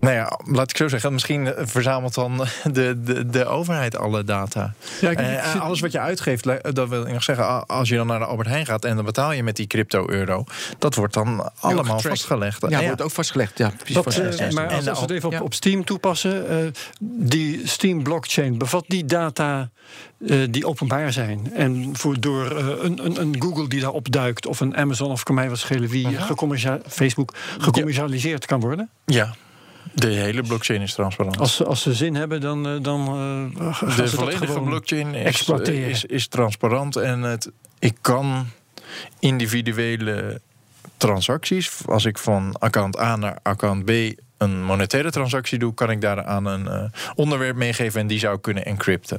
nou 0.00 0.14
ja, 0.14 0.38
laat 0.44 0.70
ik 0.70 0.76
zo 0.76 0.88
zeggen, 0.88 1.12
misschien 1.12 1.52
verzamelt 1.58 2.14
dan 2.14 2.36
de, 2.72 3.00
de, 3.02 3.26
de 3.30 3.44
overheid 3.46 3.96
alle 3.96 4.24
data. 4.24 4.74
Ja, 5.00 5.10
ik- 5.10 5.18
Eh, 5.18 5.54
ik 5.54 5.60
alles 5.60 5.80
wat 5.80 5.92
je 5.92 5.98
uitgeeft, 5.98 6.44
dat 6.74 6.88
wil 6.88 7.06
ik 7.06 7.12
nog 7.12 7.22
zeggen, 7.22 7.66
als 7.66 7.88
je 7.88 7.96
dan 7.96 8.06
naar 8.06 8.18
de 8.18 8.24
Albert 8.24 8.48
Heijn 8.48 8.66
gaat 8.66 8.84
en 8.84 8.96
dan 8.96 9.04
betaal 9.04 9.32
je 9.32 9.42
met 9.42 9.56
die 9.56 9.66
crypto-euro, 9.66 10.44
dat 10.78 10.94
wordt 10.94 11.14
dan 11.14 11.50
allemaal 11.60 12.00
vastgelegd. 12.00 12.60
Ja, 12.68 12.80
wordt 12.86 13.02
ook 13.02 13.10
vastgelegd. 13.10 13.58
Ja, 13.58 13.72
precies. 13.76 13.96
Vastgelegd. 13.96 14.38
eh, 14.38 14.50
maar 14.50 14.68
En 14.70 14.76
als, 14.76 14.84
we 14.84 14.90
het 15.00 15.10
even 15.10 15.26
op, 15.28 15.32
ja. 15.32 15.40
op 15.40 15.54
Steam 15.54 15.84
toepassen, 15.84 16.48
eh, 16.48 16.56
die 17.00 17.68
Steam 17.68 18.02
blockchain 18.02 18.58
bevat 18.58 18.84
die 18.88 19.04
data 19.04 19.70
eh, 20.26 20.36
die 20.50 20.66
openbaar 20.66 21.12
zijn. 21.12 21.52
En 21.54 21.88
voor, 21.96 22.20
door 22.20 22.56
eh, 22.56 22.66
een, 22.84 23.04
een, 23.04 23.20
een 23.20 23.36
Google 23.38 23.68
die 23.68 23.80
daarop 23.80 24.12
duikt, 24.12 24.46
of 24.46 24.60
een 24.60 24.76
Amazon 24.76 25.10
of 25.10 25.22
kan 25.22 25.34
mij 25.34 25.48
wat 25.48 25.58
schelen 25.58 25.88
wie 25.88 26.06
Facebook 26.88 27.34
gecommercialiseerd 27.58 28.46
kan 28.46 28.60
worden. 28.60 28.88
Ja, 29.04 29.34
de 29.94 30.06
hele 30.08 30.42
blockchain 30.42 30.80
is 30.80 30.94
transparant. 30.94 31.38
Als, 31.38 31.56
ze- 31.56 31.64
als 31.64 31.82
ze 31.82 31.94
zin 31.94 32.14
hebben, 32.14 32.40
dan, 32.40 32.66
eh, 32.66 32.72
dan 32.82 33.00
eh, 33.58 33.72
gaan 33.74 33.90
ze 33.90 33.96
de 33.96 34.02
dat 34.02 34.10
volledige 34.10 34.60
blockchain 34.60 35.14
is, 35.14 35.24
exploiteren. 35.24 35.88
is, 35.90 36.04
is 36.04 36.26
transparant 36.28 36.96
en 36.96 37.20
het, 37.22 37.50
ik 37.78 37.96
kan 38.00 38.46
individuele 39.18 40.40
transacties, 40.96 41.70
als 41.86 42.04
ik 42.04 42.18
van 42.18 42.56
account 42.58 42.98
A 42.98 43.16
naar 43.16 43.38
account 43.42 43.84
B 43.84 43.90
een 44.38 44.64
monetaire 44.64 45.10
transactie 45.10 45.58
doe, 45.58 45.74
kan 45.74 45.90
ik 45.90 46.00
daaraan 46.00 46.44
een 46.46 46.68
eh, 46.68 46.82
onderwerp 47.14 47.56
meegeven 47.56 48.00
en 48.00 48.06
die 48.06 48.18
zou 48.18 48.38
kunnen 48.38 48.64
encrypten. 48.64 49.18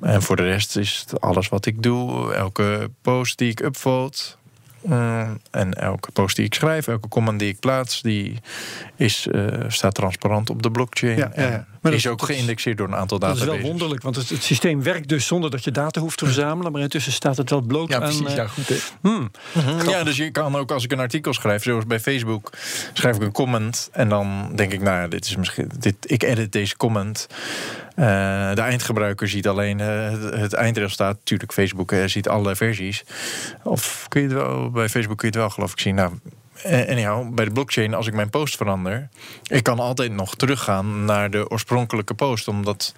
En 0.00 0.22
voor 0.22 0.36
de 0.36 0.42
rest 0.42 0.76
is 0.76 1.04
het 1.06 1.20
alles 1.20 1.48
wat 1.48 1.66
ik 1.66 1.82
doe, 1.82 2.32
elke 2.34 2.90
post 3.02 3.38
die 3.38 3.50
ik 3.50 3.60
upvote. 3.60 4.22
Mm, 4.82 5.40
en 5.50 5.74
elke 5.74 6.10
post 6.10 6.36
die 6.36 6.44
ik 6.44 6.54
schrijf, 6.54 6.88
elke 6.88 7.08
comment 7.08 7.38
die 7.38 7.48
ik 7.48 7.60
plaats, 7.60 8.02
die 8.02 8.40
is, 8.96 9.26
eh, 9.26 9.46
staat 9.68 9.94
transparant 9.94 10.50
op 10.50 10.62
de 10.62 10.70
blockchain. 10.70 11.16
Ja, 11.16 11.32
ja, 11.34 11.42
ja. 11.42 11.50
En 11.50 11.66
Maar 11.82 11.92
is 11.92 12.02
dat- 12.02 12.12
ook 12.12 12.22
geïndexeerd 12.22 12.76
door 12.76 12.86
een 12.88 12.94
aantal 12.94 13.18
Dat 13.18 13.28
is 13.28 13.34
databases. 13.34 13.62
wel 13.62 13.70
wonderlijk, 13.70 14.02
want 14.02 14.16
het, 14.16 14.28
het 14.28 14.42
systeem 14.42 14.82
werkt 14.82 15.08
dus 15.08 15.26
zonder 15.26 15.50
dat 15.50 15.64
je 15.64 15.70
data 15.70 16.00
hoeft 16.00 16.18
te 16.18 16.24
verzamelen. 16.24 16.72
Maar 16.72 16.80
intussen 16.80 17.12
staat 17.12 17.36
het 17.36 17.50
wel 17.50 17.60
bloot 17.60 17.88
Ja, 17.88 17.98
precies. 17.98 18.26
eh, 18.26 18.34
Ja, 18.36 18.46
goed. 18.46 18.68
hè. 18.68 18.76
hmm, 19.00 19.30
Mhm, 19.54 19.88
Ja, 19.88 20.04
dus 20.04 20.16
je 20.16 20.30
kan 20.30 20.56
ook 20.56 20.70
als 20.72 20.84
ik 20.84 20.92
een 20.92 20.98
artikel 21.00 21.32
schrijf, 21.32 21.62
zoals 21.62 21.86
bij 21.86 22.00
Facebook, 22.00 22.50
schrijf 22.92 23.16
ik 23.16 23.22
een 23.22 23.32
comment 23.32 23.88
en 23.92 24.08
dan 24.08 24.52
denk 24.54 24.72
ik, 24.72 24.80
nou 24.80 25.08
dit 25.08 25.24
is 25.24 25.36
misschien, 25.36 25.70
dit, 25.78 25.94
ik 26.00 26.22
edit 26.22 26.52
deze 26.52 26.76
comment. 26.76 27.26
Eh, 27.94 28.06
de 28.54 28.60
eindgebruiker 28.60 29.28
ziet 29.28 29.48
alleen 29.48 29.80
eh, 29.80 30.10
het, 30.10 30.34
het 30.40 30.52
eindresultaat. 30.52 31.16
Natuurlijk, 31.16 31.52
Facebook 31.52 31.92
ziet 32.06 32.28
alle 32.28 32.56
versies. 32.56 33.04
Of 33.62 34.06
kun 34.08 34.20
je 34.22 34.26
het 34.28 34.36
wel, 34.36 34.70
bij 34.70 34.88
Facebook 34.88 35.18
kun 35.18 35.28
je 35.28 35.34
het 35.34 35.42
wel 35.42 35.50
geloof 35.54 35.72
ik 35.72 35.80
zien. 35.80 35.94
Nou, 35.94 36.12
eh, 36.62 36.88
anyhow, 36.90 37.34
bij 37.34 37.44
de 37.44 37.50
blockchain, 37.50 37.94
als 37.94 38.06
ik 38.06 38.14
mijn 38.14 38.30
post 38.30 38.56
verander, 38.56 39.08
ik 39.46 39.62
kan 39.62 39.78
altijd 39.78 40.12
nog 40.12 40.34
teruggaan 40.36 41.04
naar 41.04 41.30
de 41.30 41.50
oorspronkelijke 41.50 42.14
post, 42.14 42.48
omdat 42.48 42.94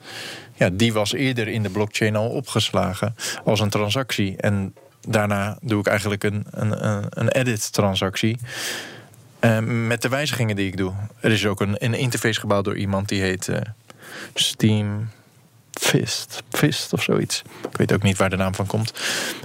ja, 0.54 0.68
die 0.72 0.92
was 0.92 1.12
eerder 1.12 1.48
in 1.48 1.62
de 1.62 1.70
blockchain 1.70 2.16
al 2.16 2.28
opgeslagen 2.28 3.14
als 3.44 3.60
een 3.60 3.70
transactie. 3.70 4.36
En 4.36 4.74
daarna 5.08 5.58
doe 5.62 5.80
ik 5.80 5.86
eigenlijk 5.86 6.24
een, 6.24 6.44
een, 6.50 6.86
een- 6.88 7.06
een 7.10 7.28
edit-transactie. 7.28 8.38
eh, 9.40 9.58
met 9.60 10.02
de 10.02 10.08
wijzigingen 10.08 10.56
die 10.56 10.66
ik 10.66 10.76
doe. 10.76 10.92
Er 11.20 11.30
is 11.32 11.46
ook 11.46 11.60
een, 11.60 11.84
een 11.84 11.94
interface 11.94 12.40
gebouwd 12.40 12.64
door 12.64 12.76
iemand 12.76 13.08
die 13.08 13.20
heet 13.22 13.48
eh, 13.48 13.60
Steam 14.34 15.08
Fist, 15.80 16.42
Fist 16.50 16.92
of 16.92 17.02
zoiets. 17.02 17.42
Ik 17.70 17.76
weet 17.76 17.92
ook 17.92 18.02
niet 18.02 18.16
waar 18.16 18.30
de 18.30 18.36
naam 18.36 18.54
van 18.54 18.66
komt. 18.66 18.92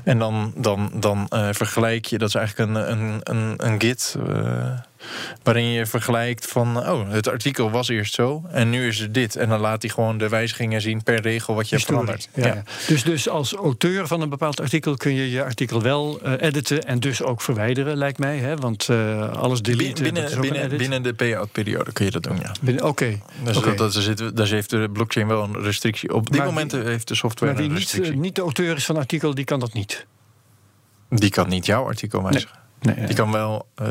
En 0.04 0.20
dan, 0.20 0.54
dan, 0.56 0.92
dan 0.94 1.28
eh, 1.30 1.48
vergelijk 1.52 2.06
je, 2.06 2.18
dat 2.18 2.28
is 2.28 2.36
eigenlijk 2.36 2.70
een, 2.70 2.92
een, 2.92 3.20
een, 3.24 3.54
een 3.58 3.82
git. 3.82 4.16
eh, 4.28 4.80
waarin 5.44 5.66
je 5.66 5.86
vergelijkt 5.86 6.46
van, 6.48 6.78
oh, 6.78 7.10
het 7.10 7.28
artikel 7.30 7.72
was 7.72 7.88
eerst 7.88 8.14
zo 8.14 8.44
en 8.52 8.70
nu 8.70 8.88
is 8.88 9.00
het 9.00 9.14
dit. 9.14 9.36
En 9.36 9.50
dan 9.50 9.60
laat 9.60 9.82
hij 9.82 9.92
gewoon 9.92 10.18
de 10.18 10.30
wijzigingen 10.30 10.82
zien 10.82 11.04
per 11.04 11.22
regel 11.22 11.56
wat 11.56 11.70
je 11.70 11.76
hebt 11.76 11.88
veranderd. 11.88 12.30
Ja, 12.34 12.46
ja. 12.48 12.64
Dus, 12.88 13.04
dus 13.04 13.30
als 13.30 13.54
auteur 13.54 14.08
van 14.08 14.22
een 14.22 14.30
bepaald 14.30 14.60
artikel 14.62 14.96
kun 14.98 15.14
je 15.14 15.30
je 15.32 15.44
artikel 15.44 15.82
wel 15.82 16.20
eh, 16.24 16.34
editen 16.48 16.84
en 16.84 17.00
dus 17.00 17.24
ook 17.24 17.42
verwijderen, 17.42 17.98
lijkt 17.98 18.18
mij. 18.18 18.38
Hè? 18.38 18.56
Want 18.56 18.90
eh, 18.90 19.30
alles 19.32 19.62
deleten, 19.62 20.04
Binnen, 20.04 20.30
dat 20.32 20.42
binnen, 20.42 20.78
binnen 20.78 21.04
de 21.04 21.14
payout-periode 21.14 21.92
kun 21.92 22.06
je 22.06 22.12
dat 22.12 22.24
doen, 22.24 22.38
ja. 22.40 22.74
Oké. 22.88 23.20
Dus 23.44 23.58
Oké. 23.58 23.68
dat, 23.76 23.78
dat 23.94 24.04
zit, 24.04 24.36
daar 24.38 24.48
heeft 24.48 24.70
de 24.70 24.90
blockchain 24.94 25.28
wel 25.28 25.44
een 25.44 25.62
restrictie. 25.62 26.14
Op 26.14 26.28
dit 26.30 26.38
Maar 26.38 26.46
moment 26.48 26.72
wie- 26.72 26.84
heeft 26.84 27.08
de 27.08 27.16
software 27.16 27.52
Maar 27.54 27.62
wie 27.62 27.70
een 27.72 27.76
niet, 27.78 27.84
restrictie. 27.84 28.14
eh, 28.14 28.20
niet 28.20 28.36
de 28.36 28.42
auteur 28.42 28.76
is 28.76 28.86
van 28.86 28.96
een 28.96 29.02
artikel, 29.02 29.36
die 29.36 29.46
kan 29.46 29.60
dat 29.60 29.74
niet. 29.74 30.06
Die 31.10 31.30
kan 31.30 31.50
niet 31.50 31.66
jouw 31.66 31.86
artikel 31.86 32.24
wijzigen. 32.24 32.50
Nee, 32.56 32.68
Die 32.80 33.16
kan 33.16 33.32
wel 33.32 33.66
eh, 33.76 33.88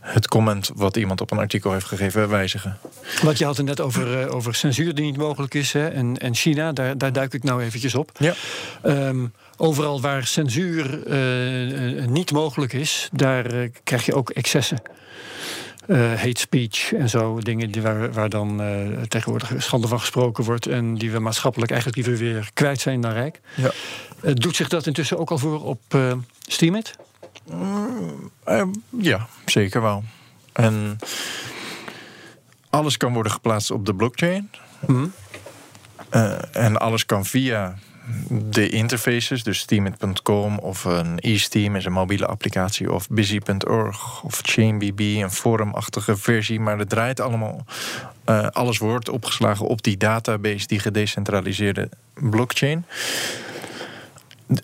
het 0.00 0.28
comment 0.28 0.70
wat 0.74 0.96
iemand 0.96 1.20
op 1.20 1.30
een 1.30 1.38
artikel 1.38 1.72
heeft 1.72 1.86
gegeven 1.86 2.28
wijzigen. 2.28 2.78
Want 3.22 3.38
je 3.38 3.44
had 3.44 3.56
het 3.56 3.66
net 3.66 3.80
over, 3.80 4.20
eh, 4.20 4.34
over 4.34 4.54
censuur 4.54 4.94
die 4.94 5.04
niet 5.04 5.16
mogelijk 5.16 5.54
is. 5.54 5.72
Hè? 5.72 5.88
En, 5.88 6.18
en 6.18 6.34
China, 6.34 6.72
daar, 6.72 6.98
daar 6.98 7.12
duik 7.12 7.32
ik 7.32 7.42
nou 7.42 7.62
eventjes 7.62 7.94
op. 7.94 8.10
Ja. 8.18 8.34
Ehm, 8.82 9.26
overal 9.56 10.00
waar 10.00 10.26
censuur 10.26 11.06
eh, 11.06 12.06
niet 12.06 12.32
mogelijk 12.32 12.72
is, 12.72 13.08
daar 13.12 13.68
krijg 13.84 14.06
je 14.06 14.14
ook 14.14 14.30
excessen. 14.30 14.82
Eh, 15.90 16.14
hate 16.14 16.40
speech 16.40 16.92
en 16.92 17.08
zo, 17.08 17.38
dingen 17.38 17.70
die 17.70 17.82
waar, 17.82 18.12
waar 18.12 18.28
dan 18.28 18.60
eh, 18.60 19.02
tegenwoordig 19.08 19.52
schande 19.58 19.88
van 19.88 20.00
gesproken 20.00 20.44
wordt 20.44 20.66
en 20.66 20.94
die 20.94 21.10
we 21.10 21.18
maatschappelijk 21.18 21.70
eigenlijk 21.70 22.06
liever 22.06 22.24
weer 22.24 22.50
kwijt 22.54 22.80
zijn 22.80 23.00
dan 23.00 23.12
rijk. 23.12 23.40
Ja. 23.54 23.70
Doet 24.34 24.56
zich 24.56 24.68
dat 24.68 24.86
intussen 24.86 25.18
ook 25.18 25.30
al 25.30 25.38
voor 25.38 25.64
op 25.64 25.80
eh 25.88 26.12
Steemit? 26.46 26.96
Eh, 28.44 28.62
ja, 28.98 29.26
zeker 29.44 29.82
wel. 29.82 30.04
En 30.52 30.98
alles 32.70 32.96
kan 32.96 33.12
worden 33.12 33.32
geplaatst 33.32 33.70
op 33.70 33.86
de 33.86 33.94
blockchain. 33.94 34.50
Mhm. 34.86 35.06
Eh, 36.08 36.56
en 36.56 36.76
alles 36.76 37.06
kan 37.06 37.24
via 37.24 37.74
de 38.28 38.68
interfaces, 38.68 39.42
dus 39.42 39.58
Steemit.com 39.58 40.58
of 40.58 40.84
een 40.84 41.18
eSteam 41.18 41.76
is 41.76 41.84
een 41.84 41.92
mobiele 41.92 42.26
applicatie, 42.26 42.92
of 42.92 43.08
Busy.org 43.08 44.22
of 44.22 44.40
ChainBB, 44.42 45.00
een 45.00 45.30
forumachtige 45.30 46.16
versie. 46.16 46.60
Maar 46.60 46.78
het 46.78 46.88
draait 46.88 47.20
allemaal. 47.20 47.64
eh, 48.24 48.46
alles 48.46 48.78
wordt 48.78 49.08
opgeslagen 49.08 49.66
op 49.66 49.82
die 49.82 49.96
database, 49.96 50.66
die 50.66 50.78
gedecentraliseerde 50.78 51.88
blockchain. 52.14 52.84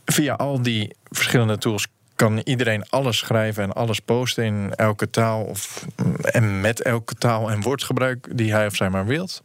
Via 0.04 0.34
al 0.34 0.62
die 0.62 0.94
verschillende 1.10 1.58
tools 1.58 1.86
kan 2.16 2.40
iedereen 2.44 2.84
alles 2.88 3.18
schrijven 3.18 3.62
en 3.62 3.72
alles 3.72 4.00
posten 4.00 4.44
in 4.44 4.74
elke 4.74 5.10
taal 5.10 5.42
of 5.42 5.86
en 6.22 6.60
met 6.60 6.82
elke 6.82 7.14
taal 7.14 7.50
en 7.50 7.60
woordgebruik 7.62 8.28
die 8.32 8.52
hij 8.52 8.66
of 8.66 8.74
zij 8.76 8.90
maar 8.90 9.06
wilt. 9.06 9.42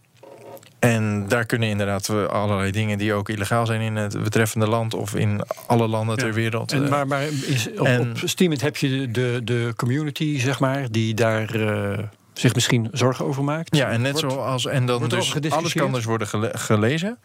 En 0.79 1.27
daar 1.27 1.45
kunnen 1.45 1.69
inderdaad 1.69 2.09
allerlei 2.09 2.71
dingen 2.71 2.97
die 2.97 3.13
ook 3.13 3.29
illegaal 3.29 3.65
zijn 3.65 3.81
in 3.81 3.95
het 3.95 4.23
betreffende 4.23 4.67
land 4.67 4.93
of 4.93 5.15
in 5.15 5.41
alle 5.67 5.87
landen 5.87 6.17
ter 6.17 6.33
wereld. 6.33 6.71
En, 6.71 6.83
eh, 6.83 6.89
maar 6.89 7.07
maar 7.07 7.23
is, 7.47 7.69
op, 7.77 7.85
en- 7.85 8.09
op 8.09 8.17
Steemit 8.23 8.61
heb 8.61 8.77
je 8.77 9.11
de, 9.11 9.41
de 9.43 9.73
community, 9.75 10.39
zeg 10.39 10.59
maar, 10.59 10.91
die 10.91 11.13
daar 11.13 11.55
eh, 11.55 11.97
zich 12.41 12.53
misschien 12.53 12.87
zorgen 12.91 13.25
over 13.25 13.43
maakt. 13.43 13.75
Ja, 13.75 13.89
en 13.89 14.01
net 14.01 14.11
Wordt- 14.21 14.31
zoals. 14.33 14.65
En 14.65 14.85
dan 14.85 15.07
dus 15.09 15.49
alles 15.49 15.73
kan 15.73 15.93
dus 15.93 16.03
worden 16.05 16.27
gele- 16.27 16.51
gelezen. 16.53 17.17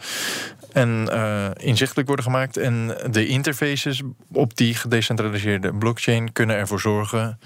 En 0.72 1.08
eh, 1.12 1.46
inzichtelijk 1.56 2.06
worden 2.06 2.24
gemaakt. 2.24 2.56
En 2.56 2.96
de 3.10 3.26
interfaces 3.26 4.02
op 4.32 4.56
die 4.56 4.74
gedecentraliseerde 4.74 5.72
blockchain 5.74 6.32
kunnen 6.32 6.56
ervoor 6.56 6.80
zorgen 6.80 7.38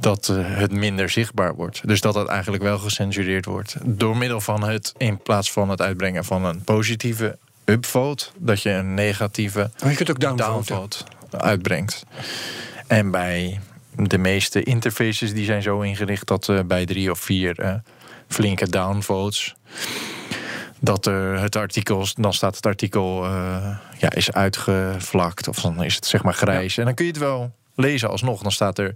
dat 0.00 0.28
eh, 0.28 0.36
het 0.40 0.72
minder 0.72 1.08
zichtbaar 1.10 1.54
wordt. 1.54 1.88
Dus 1.88 2.00
dat 2.00 2.14
het 2.14 2.28
eigenlijk 2.28 2.62
wel 2.62 2.78
gecensureerd 2.78 3.44
wordt. 3.44 3.76
Door 3.84 4.16
middel 4.16 4.40
van 4.40 4.62
het, 4.64 4.94
in 4.96 5.18
plaats 5.18 5.52
van 5.52 5.70
het 5.70 5.80
uitbrengen 5.80 6.24
van 6.24 6.44
een 6.44 6.62
positieve 6.62 7.38
upvote, 7.64 8.26
dat 8.38 8.62
je 8.62 8.70
een 8.70 8.94
negatieve 8.94 9.70
Maar 9.80 9.90
je 9.90 9.96
kunt 9.96 10.10
ook 10.10 10.20
downvote 10.36 10.96
uitbrengt. 11.30 12.04
En 12.86 13.10
bij 13.10 13.60
de 13.96 14.18
meeste 14.18 14.62
interfaces 14.62 15.32
die 15.32 15.44
zijn 15.44 15.62
zo 15.62 15.80
ingericht 15.80 16.26
dat 16.26 16.48
eh, 16.48 16.60
bij 16.66 16.86
drie 16.86 17.10
of 17.10 17.18
vier 17.18 17.58
eh, 17.58 17.74
flinke 18.28 18.68
downvotes. 18.68 19.54
Dat 20.80 21.06
er 21.06 21.40
het 21.40 21.56
artikel, 21.56 22.06
dan 22.14 22.34
staat 22.34 22.56
het 22.56 22.66
artikel 22.66 23.24
eh, 23.24 23.76
ja, 23.98 24.12
is 24.12 24.32
uitgevlakt. 24.32 25.48
Of 25.48 25.60
dan 25.60 25.84
is 25.84 25.94
het 25.94 26.06
zeg 26.06 26.22
maar 26.22 26.34
grijs. 26.34 26.78
En 26.78 26.84
dan 26.84 26.94
kun 26.94 27.04
je 27.04 27.10
het 27.10 27.20
wel 27.20 27.52
lezen 27.74 28.10
alsnog. 28.10 28.42
Dan 28.42 28.52
staat 28.52 28.78
er. 28.78 28.94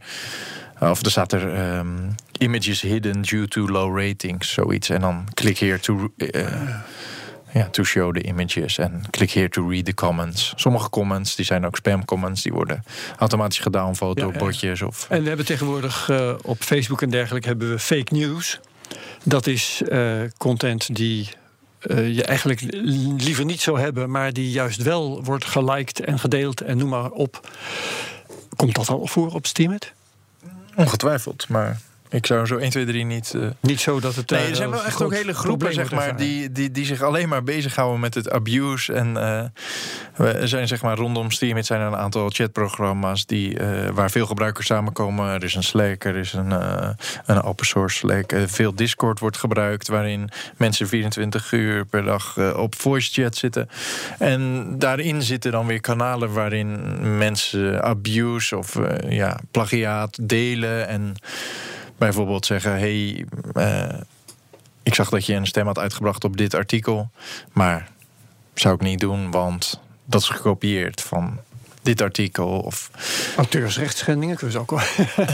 Of 0.80 1.04
er 1.04 1.10
staat 1.10 1.32
er 1.32 1.54
ehm, 1.54 2.10
images 2.38 2.80
hidden 2.80 3.22
due 3.22 3.48
to 3.48 3.68
low 3.68 3.98
ratings, 3.98 4.52
zoiets. 4.52 4.88
En 4.88 5.00
dan 5.00 5.28
klik 5.34 5.58
hier 5.58 5.80
to, 5.80 6.12
eh, 6.16 6.44
ja, 7.52 7.68
to 7.70 7.84
show 7.84 8.14
the 8.14 8.20
images. 8.20 8.78
En 8.78 9.02
klik 9.10 9.30
here 9.30 9.48
to 9.48 9.68
read 9.68 9.84
the 9.84 9.94
comments. 9.94 10.52
Sommige 10.56 10.90
comments 10.90 11.36
die 11.36 11.44
zijn 11.44 11.66
ook 11.66 11.76
spam 11.76 12.04
comments. 12.04 12.42
Die 12.42 12.52
worden 12.52 12.84
automatisch 13.18 13.58
gedownvote 13.58 14.20
Ja, 14.20 14.26
door 14.26 14.36
botjes. 14.38 14.82
Of, 14.82 15.06
En 15.10 15.22
we 15.22 15.28
hebben 15.28 15.46
tegenwoordig 15.46 16.08
eh, 16.08 16.34
op 16.42 16.62
Facebook 16.62 17.02
en 17.02 17.10
dergelijke 17.10 17.48
hebben 17.48 17.70
we 17.70 17.78
fake 17.78 18.14
news. 18.14 18.60
Dat 19.22 19.46
is 19.46 19.82
eh, 19.88 20.20
content 20.36 20.96
die 20.96 21.28
eh, 21.78 22.14
je 22.14 22.24
eigenlijk 22.24 22.60
liever 23.18 23.44
niet 23.44 23.60
zou 23.60 23.80
hebben, 23.80 24.10
maar 24.10 24.32
die 24.32 24.50
juist 24.50 24.82
wel 24.82 25.24
wordt 25.24 25.44
geliked 25.44 26.00
en 26.00 26.18
gedeeld 26.18 26.60
en 26.60 26.76
noem 26.76 26.88
maar 26.88 27.10
op. 27.10 27.50
Komt 28.56 28.74
dat 28.74 28.88
al 28.88 29.06
voor 29.06 29.32
op 29.32 29.46
Steamit? 29.46 29.92
ongetwijfeld, 30.74 31.48
maar 31.48 31.80
ik 32.10 32.26
zou 32.26 32.46
zo 32.46 32.56
1, 32.56 32.70
2, 32.70 32.84
3 32.86 33.04
niet. 33.04 33.34
eh, 33.34 33.42
Niet 33.60 33.80
zo 33.80 34.00
dat 34.00 34.14
het. 34.14 34.30
Nee, 34.30 34.40
eh, 34.42 34.48
er 34.48 34.56
zijn 34.56 34.70
wel 34.70 34.84
echt 34.84 35.02
ook 35.02 35.12
hele 35.14 35.34
groepen, 35.34 35.72
zeg 35.74 35.90
maar, 35.90 36.16
die, 36.16 36.52
die, 36.52 36.70
die 36.70 36.84
zich 36.84 37.02
alleen 37.02 37.28
maar 37.28 37.42
bezighouden 37.42 38.00
met 38.00 38.14
het 38.14 38.30
abuse. 38.30 38.92
En 38.92 39.16
eh, 39.16 39.44
we- 40.16 40.28
er 40.32 40.48
zijn 40.48 40.68
zeg 40.68 40.82
maar 40.82 40.96
rondom 40.96 41.30
Steam 41.30 41.62
zijn 41.62 41.80
er 41.80 41.86
een 41.86 41.96
aantal 41.96 42.28
chatprogramma's 42.30 43.26
die, 43.26 43.58
eh, 43.58 43.88
waar 43.90 44.10
veel 44.10 44.26
gebruikers 44.26 44.66
samenkomen. 44.66 45.28
Er 45.28 45.44
is 45.44 45.54
een 45.54 45.62
Slack, 45.62 46.04
er 46.04 46.16
is 46.16 46.32
een, 46.32 46.52
eh, 46.52 46.88
een 47.26 47.42
open 47.42 47.66
source 47.66 47.96
Slack. 47.96 48.32
Eh, 48.32 48.42
veel 48.46 48.74
Discord 48.74 49.18
wordt 49.18 49.36
gebruikt, 49.36 49.88
waarin 49.88 50.28
mensen 50.56 50.88
24 50.88 51.52
uur 51.52 51.84
per 51.84 52.04
dag 52.04 52.36
eh, 52.36 52.56
op 52.56 52.74
voice 52.74 53.12
chat 53.22 53.36
zitten. 53.36 53.68
En 54.18 54.74
daarin 54.78 55.22
zitten 55.22 55.52
dan 55.52 55.66
weer 55.66 55.80
kanalen 55.80 56.32
waarin 56.32 56.78
mensen 57.18 57.82
abuse 57.82 58.56
of 58.56 58.76
eh, 58.76 59.10
ja, 59.10 59.38
plagiaat 59.50 60.18
delen. 60.28 60.88
En 60.88 61.14
bijvoorbeeld 62.00 62.46
zeggen: 62.46 62.72
hey, 62.72 63.24
eh, 63.54 64.00
ik 64.82 64.94
zag 64.94 65.08
dat 65.08 65.26
je 65.26 65.34
een 65.34 65.46
stem 65.46 65.66
had 65.66 65.78
uitgebracht 65.78 66.24
op 66.24 66.36
dit 66.36 66.54
artikel, 66.54 67.10
maar 67.52 67.88
zou 68.54 68.74
ik 68.74 68.80
niet 68.80 69.00
doen, 69.00 69.30
want 69.30 69.80
dat 70.04 70.20
is 70.20 70.28
gekopieerd 70.28 71.00
van 71.00 71.40
dit 71.82 72.02
artikel. 72.02 72.48
Of 72.48 72.90
Auteursrechtsschendingen, 73.36 74.36
kunnen 74.36 74.52
ze 74.52 74.60
ook 74.60 74.70
wel. 74.70 74.80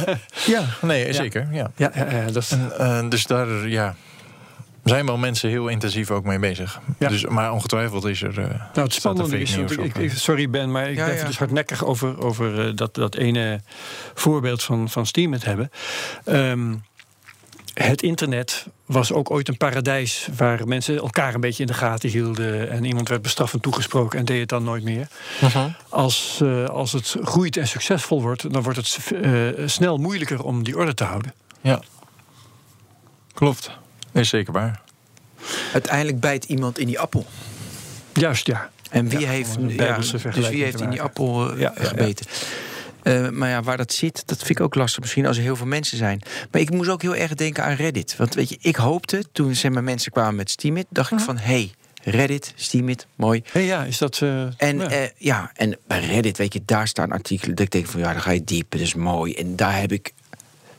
ja, 0.57 0.65
nee, 0.87 1.13
zeker. 1.13 1.49
Ja. 1.53 1.71
ja, 1.77 1.91
ja, 1.95 2.11
ja, 2.11 2.25
dat 2.25 2.43
is. 2.43 2.51
En, 2.51 2.79
eh, 2.79 3.09
dus 3.09 3.25
daar 3.25 3.69
ja, 3.69 3.97
zijn 4.91 5.07
wel 5.07 5.17
mensen 5.17 5.49
heel 5.51 5.69
intensief 5.69 6.11
ook 6.11 6.25
mee 6.25 6.39
bezig. 6.39 6.81
Ja. 6.99 7.09
Dus, 7.09 7.27
maar 7.27 7.53
ongetwijfeld 7.53 8.05
is 8.05 8.23
er. 8.23 8.29
eh, 8.39 8.49
Nou, 8.49 8.61
het 8.73 8.77
er 8.87 8.93
spannende 8.93 9.39
is, 9.41 9.57
ik, 9.57 9.71
ik- 9.71 9.95
hè? 9.95 10.09
sorry 10.17 10.51
Ben, 10.51 10.71
maar 10.71 10.91
ik 10.91 10.97
Ja, 10.97 11.05
blijf 11.05 11.21
ja. 11.21 11.27
dus 11.27 11.39
hardnekkig 11.39 11.85
over, 11.85 12.23
over 12.25 12.67
eh, 12.69 12.73
dat, 12.77 12.95
dat 12.95 13.15
ene 13.15 13.61
voorbeeld 14.15 14.63
van, 14.63 14.89
van 14.91 15.07
Steam 15.07 15.33
het 15.33 15.45
hebben. 15.45 15.71
Ehm, 16.25 16.75
het 17.75 18.03
internet 18.03 18.67
was 18.87 19.13
ook 19.13 19.31
ooit 19.31 19.49
een 19.49 19.57
paradijs 19.57 20.29
waar 20.37 20.69
mensen 20.69 20.97
elkaar 20.97 21.35
een 21.35 21.41
beetje 21.41 21.61
in 21.63 21.67
de 21.69 21.75
gaten 21.75 22.09
hielden 22.09 22.71
en 22.71 22.85
iemand 22.85 23.09
werd 23.09 23.23
bestraffend 23.23 23.63
toegesproken 23.63 24.19
en 24.19 24.25
deed 24.25 24.41
het 24.41 24.49
dan 24.49 24.65
nooit 24.65 24.85
meer. 24.85 25.09
Als, 25.89 26.41
eh, 26.43 26.65
als 26.65 26.93
het 26.93 27.17
groeit 27.23 27.57
en 27.57 27.69
succesvol 27.69 28.23
wordt, 28.23 28.53
dan 28.53 28.63
wordt 28.63 28.79
het 28.79 29.13
eh, 29.23 29.49
snel 29.67 29.97
moeilijker 29.97 30.43
om 30.43 30.65
die 30.65 30.77
orde 30.77 30.95
te 30.95 31.05
houden. 31.05 31.35
Ja, 31.61 31.81
klopt. 33.35 33.71
Is 34.21 34.29
zeker 34.29 34.53
waar. 34.53 34.81
Uiteindelijk 35.73 36.21
bijt 36.21 36.45
iemand 36.45 36.79
in 36.79 36.87
die 36.87 36.99
appel. 36.99 37.27
Juist, 38.13 38.47
ja. 38.47 38.71
En 38.91 39.09
wie 39.09 39.19
Ja, 39.19 39.29
heeft, 39.29 39.57
ja, 39.69 39.97
dus 39.97 40.49
wie 40.49 40.63
heeft 40.65 40.81
in 40.81 40.91
die 40.91 41.03
appel 41.03 41.51
eh, 41.53 41.59
Ja, 41.61 41.73
ja, 41.77 41.83
ja. 41.83 41.89
gebeten? 41.89 42.27
Eh, 43.03 43.29
maar 43.29 43.49
ja, 43.49 43.63
waar 43.63 43.77
dat 43.77 43.93
zit, 43.93 44.23
dat 44.27 44.37
vind 44.39 44.51
ik 44.51 44.61
ook 44.61 44.75
lastig. 44.75 45.01
Misschien 45.01 45.27
als 45.27 45.37
er 45.37 45.43
heel 45.43 45.57
veel 45.57 45.67
mensen 45.67 45.99
zijn. 45.99 46.23
Maar 46.51 46.61
ik 46.61 46.71
moest 46.71 46.91
ook 46.91 47.03
heel 47.03 47.15
erg 47.17 47.35
denken 47.35 47.65
aan 47.65 47.75
Reddit. 47.75 48.17
Want 48.17 48.35
weet 48.35 48.49
je, 48.49 48.57
ik 48.61 48.77
hoopte 48.77 49.25
toen 49.33 49.55
zeg 49.55 49.71
maar, 49.71 49.85
mensen 49.85 50.13
kwamen 50.13 50.35
met 50.35 50.51
Steamit, 50.51 50.87
dacht 50.91 51.11
Mhm. 51.11 51.21
ik 51.21 51.27
van 51.27 51.39
hey, 51.39 51.71
Reddit, 52.03 52.53
Steamit, 52.57 53.07
mooi. 53.15 53.43
Hey, 53.53 53.65
ja, 53.65 53.85
is 53.85 53.99
dat. 53.99 54.19
eh, 54.23 54.43
En 54.57 54.79
ja. 54.79 54.91
ja. 54.91 55.11
ja, 55.19 55.51
en 55.55 55.77
bij 55.87 56.01
Reddit, 56.07 56.37
weet 56.39 56.53
je, 56.53 56.63
daar 56.65 56.89
staan 56.89 57.13
artikelen. 57.13 57.55
Dat 57.55 57.65
ik 57.65 57.71
denk 57.73 57.87
van 57.87 58.01
ja, 58.01 58.13
dan 58.13 58.23
ga 58.23 58.31
je 58.31 58.45
diep, 58.45 58.71
dat 58.71 58.81
is 58.81 58.95
mooi. 58.95 59.35
En 59.35 59.57
daar 59.57 59.79
heb 59.81 59.93
ik. 59.93 60.13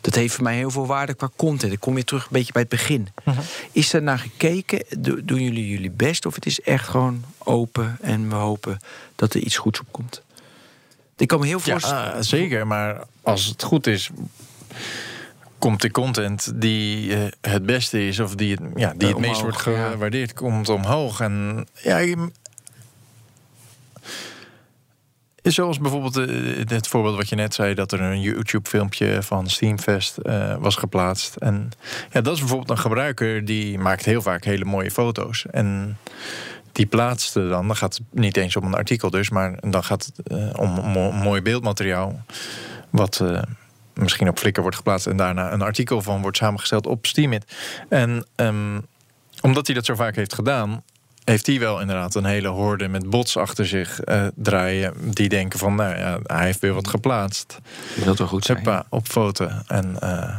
Dat 0.01 0.15
heeft 0.15 0.33
voor 0.33 0.43
mij 0.43 0.55
heel 0.55 0.71
veel 0.71 0.85
waarde 0.85 1.13
qua 1.13 1.29
content. 1.35 1.71
Ik 1.73 1.79
kom 1.79 1.97
je 1.97 2.03
terug 2.03 2.23
een 2.23 2.29
beetje 2.31 2.51
bij 2.53 2.61
het 2.61 2.71
begin. 2.71 3.07
Mhm. 3.23 3.39
Is 3.71 3.93
er 3.93 4.01
naar 4.01 4.19
gekeken? 4.19 4.83
Do- 4.99 5.19
doen 5.25 5.41
jullie 5.41 5.69
jullie 5.69 5.91
best? 5.91 6.25
Of 6.25 6.35
het 6.35 6.45
is 6.45 6.61
echt 6.61 6.87
gewoon 6.87 7.23
open 7.37 7.97
en 8.01 8.29
we 8.29 8.35
hopen 8.35 8.79
dat 9.15 9.33
er 9.33 9.41
iets 9.41 9.57
goeds 9.57 9.79
op 9.79 9.85
komt? 9.91 10.21
Ik 11.17 11.27
kan 11.27 11.39
me 11.39 11.45
heel 11.45 11.59
voorstellen. 11.59 12.03
Ja, 12.15 12.21
zeker. 12.21 12.67
Maar 12.67 13.03
als 13.21 13.45
het 13.45 13.63
goed 13.63 13.87
is, 13.87 14.09
komt 15.59 15.81
de 15.81 15.91
content 15.91 16.51
die 16.61 17.15
eh, 17.15 17.31
het 17.51 17.65
beste 17.65 18.07
is, 18.07 18.19
of 18.19 18.35
die 18.35 18.51
het, 18.51 18.61
ja, 18.75 18.93
die 18.97 19.07
Eh, 19.07 19.13
het 19.13 19.17
meest 19.23 19.41
omhoog, 19.41 19.63
wordt 19.63 19.77
ja. 19.77 19.89
gewaardeerd, 19.91 20.33
komt 20.33 20.69
omhoog. 20.69 21.19
En 21.19 21.67
ja, 21.73 21.97
je- 21.97 22.31
Zoals 25.51 25.79
bijvoorbeeld 25.79 26.17
eh, 26.17 26.65
het 26.67 26.87
voorbeeld 26.87 27.15
wat 27.15 27.29
je 27.29 27.35
net 27.35 27.53
zei, 27.53 27.73
dat 27.73 27.91
er 27.91 28.01
een 28.01 28.21
YouTube-filmpje 28.21 29.23
van 29.23 29.49
Steamfest 29.49 30.17
eh, 30.17 30.55
was 30.59 30.75
geplaatst. 30.75 31.35
En 31.35 31.69
ja, 32.11 32.21
dat 32.21 32.33
is 32.33 32.39
bijvoorbeeld 32.39 32.69
een 32.69 32.77
gebruiker 32.77 33.45
die 33.45 33.79
maakt 33.79 34.05
heel 34.05 34.21
vaak 34.21 34.43
hele 34.43 34.65
mooie 34.65 34.91
foto's. 34.91 35.45
En 35.51 35.97
die 36.71 36.85
plaatste 36.85 37.47
dan, 37.47 37.67
dan 37.67 37.75
gaat 37.75 37.97
het 37.97 38.05
niet 38.11 38.37
eens 38.37 38.55
om 38.55 38.63
een 38.63 38.73
artikel 38.73 39.09
dus, 39.09 39.29
maar 39.29 39.57
dan 39.69 39.83
gaat 39.83 40.05
het 40.05 40.27
eh, 40.27 40.49
om 40.59 40.69
mo- 40.69 41.11
mooi 41.11 41.41
beeldmateriaal. 41.41 42.21
Wat 42.89 43.23
misschien 43.93 44.29
op 44.29 44.39
Flickr 44.39 44.61
wordt 44.61 44.75
geplaatst 44.75 45.07
en 45.07 45.17
daarna 45.17 45.51
een 45.51 45.61
artikel 45.61 46.01
van 46.01 46.21
wordt 46.21 46.37
samengesteld 46.37 46.87
op 46.87 47.05
Steamit. 47.05 47.55
En 47.89 48.25
ehm, 48.35 48.79
omdat 49.41 49.65
hij 49.65 49.75
dat 49.75 49.85
zo 49.85 49.95
vaak 49.95 50.15
heeft 50.15 50.33
gedaan, 50.33 50.83
heeft 51.29 51.47
hij 51.47 51.59
wel 51.59 51.79
inderdaad 51.79 52.15
een 52.15 52.25
hele 52.25 52.47
horde 52.47 52.87
met 52.87 53.09
bots 53.09 53.37
achter 53.37 53.67
zich 53.67 53.99
eh, 53.99 54.27
draaien. 54.35 54.93
Die 55.13 55.29
denken 55.29 55.59
van, 55.59 55.75
nou 55.75 55.97
ja, 55.97 56.19
hij 56.23 56.45
heeft 56.45 56.59
weer 56.59 56.73
wat 56.73 56.87
geplaatst. 56.87 57.57
dat 58.05 58.17
wel 58.17 58.27
goed 58.27 58.45
zijn. 58.45 58.57
Huppa, 58.57 58.85
op 58.89 59.07
foto. 59.07 59.49
En 59.67 59.99
eh, 59.99 60.37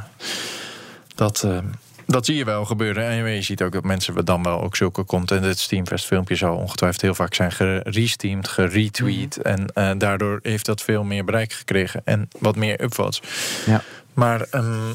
dat, 1.15 1.43
eh, 1.43 1.59
dat 2.07 2.27
zie 2.27 2.37
je 2.37 2.45
wel 2.45 2.65
gebeuren. 2.65 3.05
En 3.05 3.35
je 3.35 3.43
ziet 3.43 3.63
ook 3.63 3.73
dat 3.73 3.85
mensen 3.85 4.25
dan 4.25 4.43
wel 4.43 4.63
ook 4.63 4.77
zulke 4.77 5.05
content. 5.05 5.45
Het 5.45 5.59
Steamfest 5.59 6.07
filmpje 6.07 6.35
zal 6.35 6.57
ongetwijfeld 6.57 7.03
heel 7.03 7.15
vaak 7.15 7.35
zijn 7.35 7.53
geresteamd, 7.53 8.49
geretweet. 8.49 9.43
En 9.43 9.67
eh, 9.75 9.91
daardoor 9.99 10.41
heeft 10.43 10.67
dat 10.67 10.83
veel 10.83 11.05
meer 11.05 11.25
bereik 11.25 11.53
gekregen. 11.53 12.03
En 12.05 12.29
wat 12.39 12.57
meer 12.57 12.83
upvotes. 12.83 13.23
Ja. 13.67 13.83
Maar 14.15 14.41
ehm, 14.41 14.93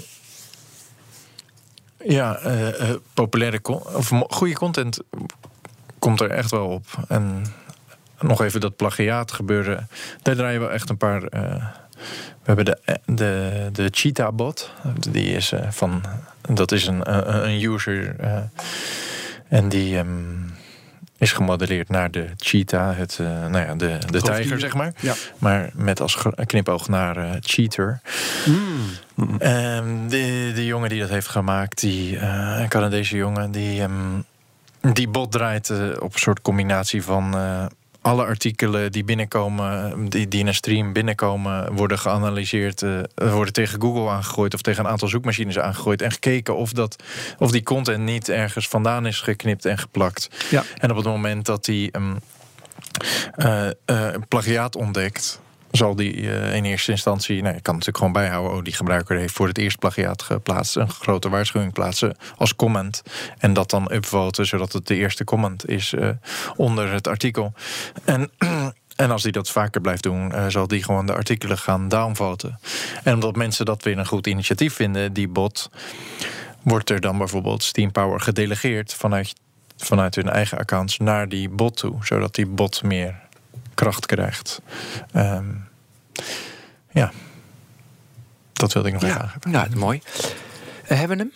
ja, 2.05 2.39
populaire 3.13 3.61
of 3.93 4.11
goede 4.27 4.53
content 4.53 4.99
komt 6.03 6.21
er 6.21 6.29
echt 6.31 6.51
wel 6.51 6.67
op. 6.67 6.85
En 7.07 7.45
nog 8.19 8.41
even 8.41 8.59
dat 8.61 8.75
plagiaat 8.75 9.31
gebeuren. 9.31 9.87
Daar 10.21 10.35
draaien 10.35 10.61
we 10.61 10.67
echt 10.67 10.89
een 10.89 10.97
paar. 10.97 11.23
eh, 11.23 11.65
we 12.43 12.53
hebben 12.53 12.65
de, 12.65 12.77
de, 13.05 13.69
de 13.71 13.87
Cheetah 13.91 14.33
bot. 14.33 14.71
Die 15.09 15.35
is 15.35 15.51
eh, 15.51 15.71
van. 15.71 16.03
Dat 16.53 16.71
is 16.71 16.87
een, 16.87 17.13
een, 17.13 17.49
een 17.49 17.63
user. 17.73 18.15
eh, 18.19 18.37
en 19.47 19.69
die 19.69 19.97
ehm, 19.97 20.07
is 21.17 21.31
gemodelleerd 21.31 21.89
naar 21.89 22.11
de 22.11 22.25
cheetah, 22.37 22.97
het, 22.97 23.17
eh, 23.19 23.27
nou 23.27 23.57
ja, 23.65 23.75
de, 23.75 23.97
de 24.09 24.21
tijger, 24.21 24.59
zeg 24.59 24.73
maar. 24.73 24.93
Ja. 24.99 25.13
Maar 25.37 25.69
met 25.73 26.01
als 26.01 26.17
knipoog 26.45 26.87
naar 26.87 27.17
eh, 27.17 27.29
cheater. 27.39 28.01
Mm. 28.45 29.39
Ehm, 29.39 30.07
de, 30.07 30.51
de 30.55 30.65
jongen 30.65 30.89
die 30.89 30.99
dat 30.99 31.09
heeft 31.09 31.27
gemaakt, 31.27 31.79
die 31.79 32.17
eh, 32.17 32.55
een 32.59 32.69
Canadese 32.69 33.15
jongen, 33.17 33.51
die, 33.51 33.81
ehm, 33.81 34.19
die 34.91 35.07
bot 35.07 35.31
draait 35.31 35.69
eh, 35.69 35.89
op 35.99 36.13
een 36.13 36.19
soort 36.19 36.41
combinatie 36.41 37.03
van 37.03 37.35
eh, 37.35 37.65
alle 38.01 38.25
artikelen 38.25 38.91
die 38.91 39.03
binnenkomen, 39.03 40.09
die, 40.09 40.27
die 40.27 40.39
in 40.39 40.47
een 40.47 40.53
stream 40.53 40.93
binnenkomen, 40.93 41.73
worden 41.73 41.99
geanalyseerd, 41.99 42.81
eh, 42.81 42.99
worden 43.15 43.53
tegen 43.53 43.81
Google 43.81 44.09
aangegooid 44.09 44.53
of 44.53 44.61
tegen 44.61 44.85
een 44.85 44.91
aantal 44.91 45.07
zoekmachines 45.07 45.59
aangegooid 45.59 46.01
en 46.01 46.11
gekeken 46.11 46.55
of, 46.55 46.71
dat, 46.71 47.03
of 47.37 47.51
die 47.51 47.63
content 47.63 48.03
niet 48.03 48.29
ergens 48.29 48.67
vandaan 48.67 49.05
is 49.05 49.21
geknipt 49.21 49.65
en 49.65 49.77
geplakt. 49.77 50.29
Ja. 50.49 50.63
En 50.77 50.89
op 50.89 50.95
het 50.95 51.05
moment 51.05 51.45
dat 51.45 51.65
die 51.65 51.91
eh, 53.35 53.67
plagiaat 54.27 54.75
ontdekt, 54.75 55.41
zal 55.77 55.95
die 55.95 56.31
eh, 56.31 56.55
in 56.55 56.65
eerste 56.65 56.91
instantie, 56.91 57.41
nou, 57.41 57.55
je 57.55 57.61
kan 57.61 57.73
natuurlijk 57.73 57.97
gewoon 57.97 58.13
bijhouden, 58.13 58.57
oh, 58.57 58.63
die 58.63 58.73
gebruiker 58.73 59.17
heeft 59.17 59.33
voor 59.33 59.47
het 59.47 59.57
eerst 59.57 59.79
plagiaat 59.79 60.21
geplaatst, 60.21 60.75
een 60.75 60.89
grote 60.89 61.29
waarschuwing 61.29 61.73
plaatsen 61.73 62.15
als 62.37 62.55
comment. 62.55 63.03
En 63.37 63.53
dat 63.53 63.69
dan 63.69 63.91
upvoten, 63.91 64.45
zodat 64.45 64.73
het 64.73 64.87
de 64.87 64.95
eerste 64.95 65.23
comment 65.23 65.69
is 65.69 65.93
eh, 65.93 66.09
onder 66.55 66.91
het 66.91 67.07
artikel. 67.07 67.53
En. 68.05 68.31
En 68.95 69.11
als 69.11 69.23
die 69.23 69.31
dat 69.31 69.49
vaker 69.49 69.81
blijft 69.81 70.03
doen, 70.03 70.31
eh, 70.31 70.45
zal 70.47 70.67
die 70.67 70.83
gewoon 70.83 71.05
de 71.05 71.13
artikelen 71.13 71.57
gaan 71.57 71.87
downvoten. 71.87 72.59
En 73.03 73.13
omdat 73.13 73.35
mensen 73.35 73.65
dat 73.65 73.83
weer 73.83 73.97
een 73.97 74.05
goed 74.05 74.27
initiatief 74.27 74.73
vinden, 74.73 75.13
die 75.13 75.27
bot, 75.27 75.69
wordt 76.61 76.89
er 76.89 77.01
dan 77.01 77.17
bijvoorbeeld 77.17 77.63
Steam 77.63 77.91
Power 77.91 78.19
gedelegeerd 78.19 78.93
vanuit, 78.93 79.33
vanuit 79.77 80.15
hun 80.15 80.29
eigen 80.29 80.57
accounts 80.57 80.97
naar 80.97 81.29
die 81.29 81.49
bot 81.49 81.77
toe, 81.77 81.95
zodat 82.05 82.35
die 82.35 82.45
bot 82.45 82.83
meer 82.83 83.22
kracht 83.73 84.05
krijgt. 84.05 84.61
Ehm, 85.11 85.45
ja, 86.91 87.11
dat 88.53 88.73
wilde 88.73 88.87
ik 88.87 88.93
nog 88.93 89.03
even 89.03 89.15
Ja, 89.15 89.21
aangeven. 89.21 89.51
nou, 89.51 89.75
mooi. 89.75 90.01
Eh, 90.87 90.97
hebben 90.99 91.17
we 91.17 91.23
hem? 91.23 91.31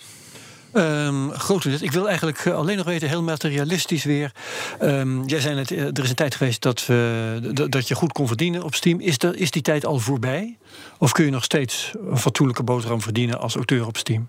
Ehm 0.71 1.29
grotendeels. 1.31 1.81
Ik 1.81 1.91
wil 1.91 2.07
eigenlijk 2.07 2.39
eh, 2.45 2.53
alleen 2.55 2.77
nog 2.77 2.85
weten, 2.85 3.07
heel 3.09 3.23
materialistisch 3.23 4.03
weer. 4.03 4.31
Ehm, 4.79 5.23
jij 5.23 5.39
zei 5.39 5.55
net, 5.55 5.71
eh, 5.71 5.79
er 5.85 6.03
is 6.03 6.09
een 6.09 6.15
tijd 6.15 6.35
geweest 6.35 6.61
dat, 6.61 6.85
we, 6.85 7.65
dat 7.69 7.87
je 7.87 7.95
goed 7.95 8.11
kon 8.11 8.27
verdienen 8.27 8.63
op 8.63 8.75
Steam. 8.75 8.99
Is, 8.99 9.17
er, 9.17 9.35
is 9.35 9.51
die 9.51 9.61
tijd 9.61 9.85
al 9.85 9.99
voorbij? 9.99 10.57
Of 10.97 11.11
kun 11.11 11.25
je 11.25 11.31
nog 11.31 11.43
steeds 11.43 11.91
een 12.09 12.17
fatsoenlijke 12.17 12.63
boterham 12.63 13.01
verdienen 13.01 13.39
als 13.39 13.55
auteur 13.55 13.85
op 13.87 13.97
Steam? 13.97 14.27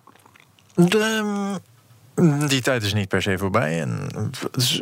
De, 0.75 1.61
die 2.49 2.62
tijd 2.62 2.83
is 2.83 2.93
niet 2.93 3.09
per 3.09 3.23
se 3.23 3.39
voorbij. 3.39 3.81
En 3.81 4.09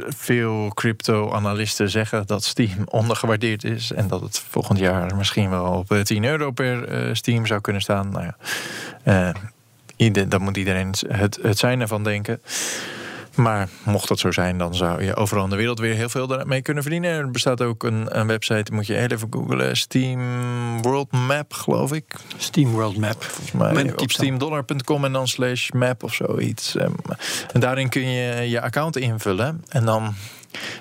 veel 0.08 0.70
crypto-analisten 0.74 1.90
zeggen 1.90 2.26
dat 2.26 2.44
Steam 2.44 2.84
ondergewaardeerd 3.00 3.64
is. 3.64 3.92
En 3.92 4.08
dat 4.08 4.20
het 4.20 4.38
volgend 4.48 4.78
jaar 4.78 5.16
misschien 5.16 5.50
wel 5.50 5.64
op 5.64 5.92
eh, 5.92 6.00
10 6.00 6.24
euro 6.24 6.50
per 6.50 6.88
eh, 6.88 7.14
Steam 7.14 7.46
zou 7.46 7.60
kunnen 7.60 7.82
staan. 7.82 8.10
Nou 8.10 8.24
ja, 8.24 8.36
eh, 9.96 10.28
daar 10.28 10.40
moet 10.40 10.56
iedereen 10.56 10.94
het, 11.08 11.38
het 11.42 11.58
zijn 11.58 11.80
ervan 11.80 12.04
denken. 12.04 12.40
Maar 13.36 13.68
mocht 13.82 14.08
dat 14.08 14.18
zo 14.18 14.32
zijn, 14.32 14.58
dan 14.58 14.74
zou 14.74 15.04
je 15.04 15.14
overal 15.14 15.44
in 15.44 15.50
de 15.50 15.56
wereld 15.56 15.78
weer 15.78 15.94
heel 15.94 16.08
veel 16.08 16.42
mee 16.46 16.62
kunnen 16.62 16.82
verdienen. 16.82 17.10
Er 17.10 17.30
bestaat 17.30 17.62
ook 17.62 17.82
een, 17.82 18.18
een 18.18 18.26
website, 18.26 18.72
moet 18.72 18.86
je 18.86 18.92
heel 18.92 19.08
even 19.08 19.28
googlen. 19.30 19.76
Steam 19.76 20.82
World 20.82 21.12
Map, 21.12 21.52
geloof 21.52 21.92
ik. 21.92 22.04
Steam 22.36 22.70
World 22.70 22.96
Map. 22.96 23.22
Volgens 23.24 23.52
mij 23.52 23.92
op 23.96 24.10
steamdollar.com 24.10 25.04
en 25.04 25.12
dan 25.12 25.28
slash 25.28 25.70
map 25.70 26.02
of 26.02 26.14
zoiets. 26.14 26.76
Ehm, 26.76 26.92
En 27.52 27.60
daarin 27.60 27.88
kun 27.88 28.08
je 28.10 28.48
je 28.50 28.60
account 28.60 28.96
invullen. 28.96 29.64
En 29.68 29.84
dan 29.84 30.14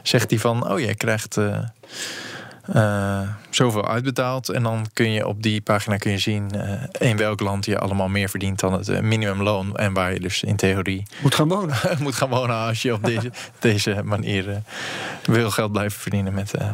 zegt 0.04 0.30
hij 0.30 0.40
van, 0.40 0.70
oh 0.72 0.80
je 0.80 0.96
krijgt 0.96 1.38
eh, 1.38 1.60
eh, 2.74 3.22
zoveel 3.50 3.88
uitbetaald. 3.88 4.50
En 4.50 4.64
dan 4.64 4.86
kun 4.94 5.12
je 5.12 5.28
op 5.28 5.44
die 5.44 5.62
pagina 5.62 5.98
kun 5.98 6.12
je 6.12 6.18
zien 6.18 6.52
eh, 6.52 7.10
in 7.10 7.18
welk 7.18 7.40
land 7.40 7.66
je 7.66 7.80
allemaal 7.80 8.08
meer 8.08 8.30
verdient 8.30 8.60
dan 8.60 8.74
het 8.74 8.90
eh, 8.90 9.00
minimumloon. 9.00 9.76
En 9.76 9.94
waar 9.94 10.14
je 10.14 10.20
dus 10.20 10.44
in 10.44 10.56
theorie 10.56 11.04
Moet 11.24 11.36
gaan 11.36 11.48
wonen. 11.48 11.76
moet 12.00 12.16
gaan 12.16 12.30
wonen 12.30 12.56
als 12.56 12.82
je 12.82 12.94
op 12.94 13.04
deze, 13.14 13.32
deze 13.60 14.02
manier 14.04 14.62
wil 15.26 15.52
geld 15.52 15.72
blijven 15.72 16.00
verdienen 16.00 16.34
met... 16.34 16.54
eh, 16.54 16.70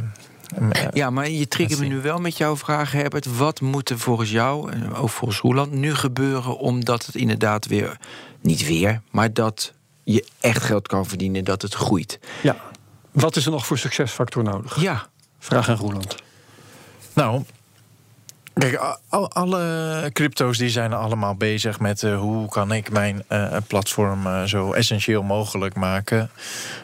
Ja, 0.94 1.10
maar 1.10 1.30
je 1.30 1.48
triggert 1.48 1.80
me 1.80 1.86
nu 1.86 2.02
wel 2.02 2.20
met 2.20 2.38
jouw 2.38 2.58
vraag, 2.58 2.92
Herbert. 2.92 3.38
Wat 3.38 3.62
moet 3.62 3.90
er 3.90 4.00
volgens 4.00 4.32
jou, 4.32 4.72
en 4.72 4.94
ook 4.96 5.10
volgens 5.10 5.40
Roeland, 5.40 5.72
nu 5.72 5.96
gebeuren... 5.96 6.58
omdat 6.58 7.06
het 7.06 7.16
inderdaad 7.16 7.66
weer, 7.68 7.98
niet 8.42 8.66
weer... 8.68 9.02
maar 9.12 9.34
dat 9.34 9.74
je 10.04 10.26
echt 10.40 10.64
geld 10.64 10.88
kan 10.88 11.06
verdienen, 11.06 11.44
dat 11.44 11.62
het 11.62 11.74
groeit? 11.74 12.20
Ja. 12.44 12.56
Wat 13.12 13.36
is 13.36 13.46
er 13.46 13.52
nog 13.52 13.66
voor 13.66 13.78
succesfactor 13.78 14.44
nodig? 14.44 14.82
Ja, 14.82 15.08
Vraag 15.42 15.70
aan 15.70 15.76
Roeland. 15.76 16.16
Nou, 17.14 17.44
kijk, 18.54 18.98
alle 19.10 20.10
crypto's 20.14 20.58
die 20.58 20.70
zijn 20.70 20.94
allemaal 20.94 21.36
bezig 21.36 21.80
met 21.80 22.04
eh, 22.04 22.20
hoe 22.20 22.50
kan 22.50 22.72
ik 22.72 22.92
mijn 22.92 23.24
eh, 23.28 23.58
platform 23.68 24.28
eh, 24.28 24.44
zo 24.44 24.72
essentieel 24.72 25.24
mogelijk 25.24 25.76
maken, 25.76 26.30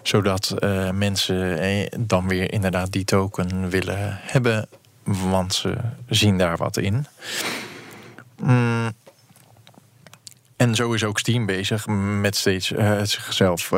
zodat 0.04 0.56
mensen 0.94 1.60
dan 2.00 2.28
weer 2.28 2.52
inderdaad 2.52 2.92
die 2.92 3.06
token 3.06 3.70
willen 3.70 4.20
hebben, 4.22 4.68
want 5.04 5.54
ze 5.54 5.76
zien 6.08 6.38
daar 6.38 6.58
wat 6.58 6.78
in. 6.78 7.06
Mm. 8.40 8.92
En 10.58 10.76
zo 10.76 10.94
is 10.94 11.04
ook 11.04 11.20
Steam 11.20 11.46
bezig 11.46 11.88
met 12.22 12.36
steeds 12.36 12.68
zichzelf 13.04 13.72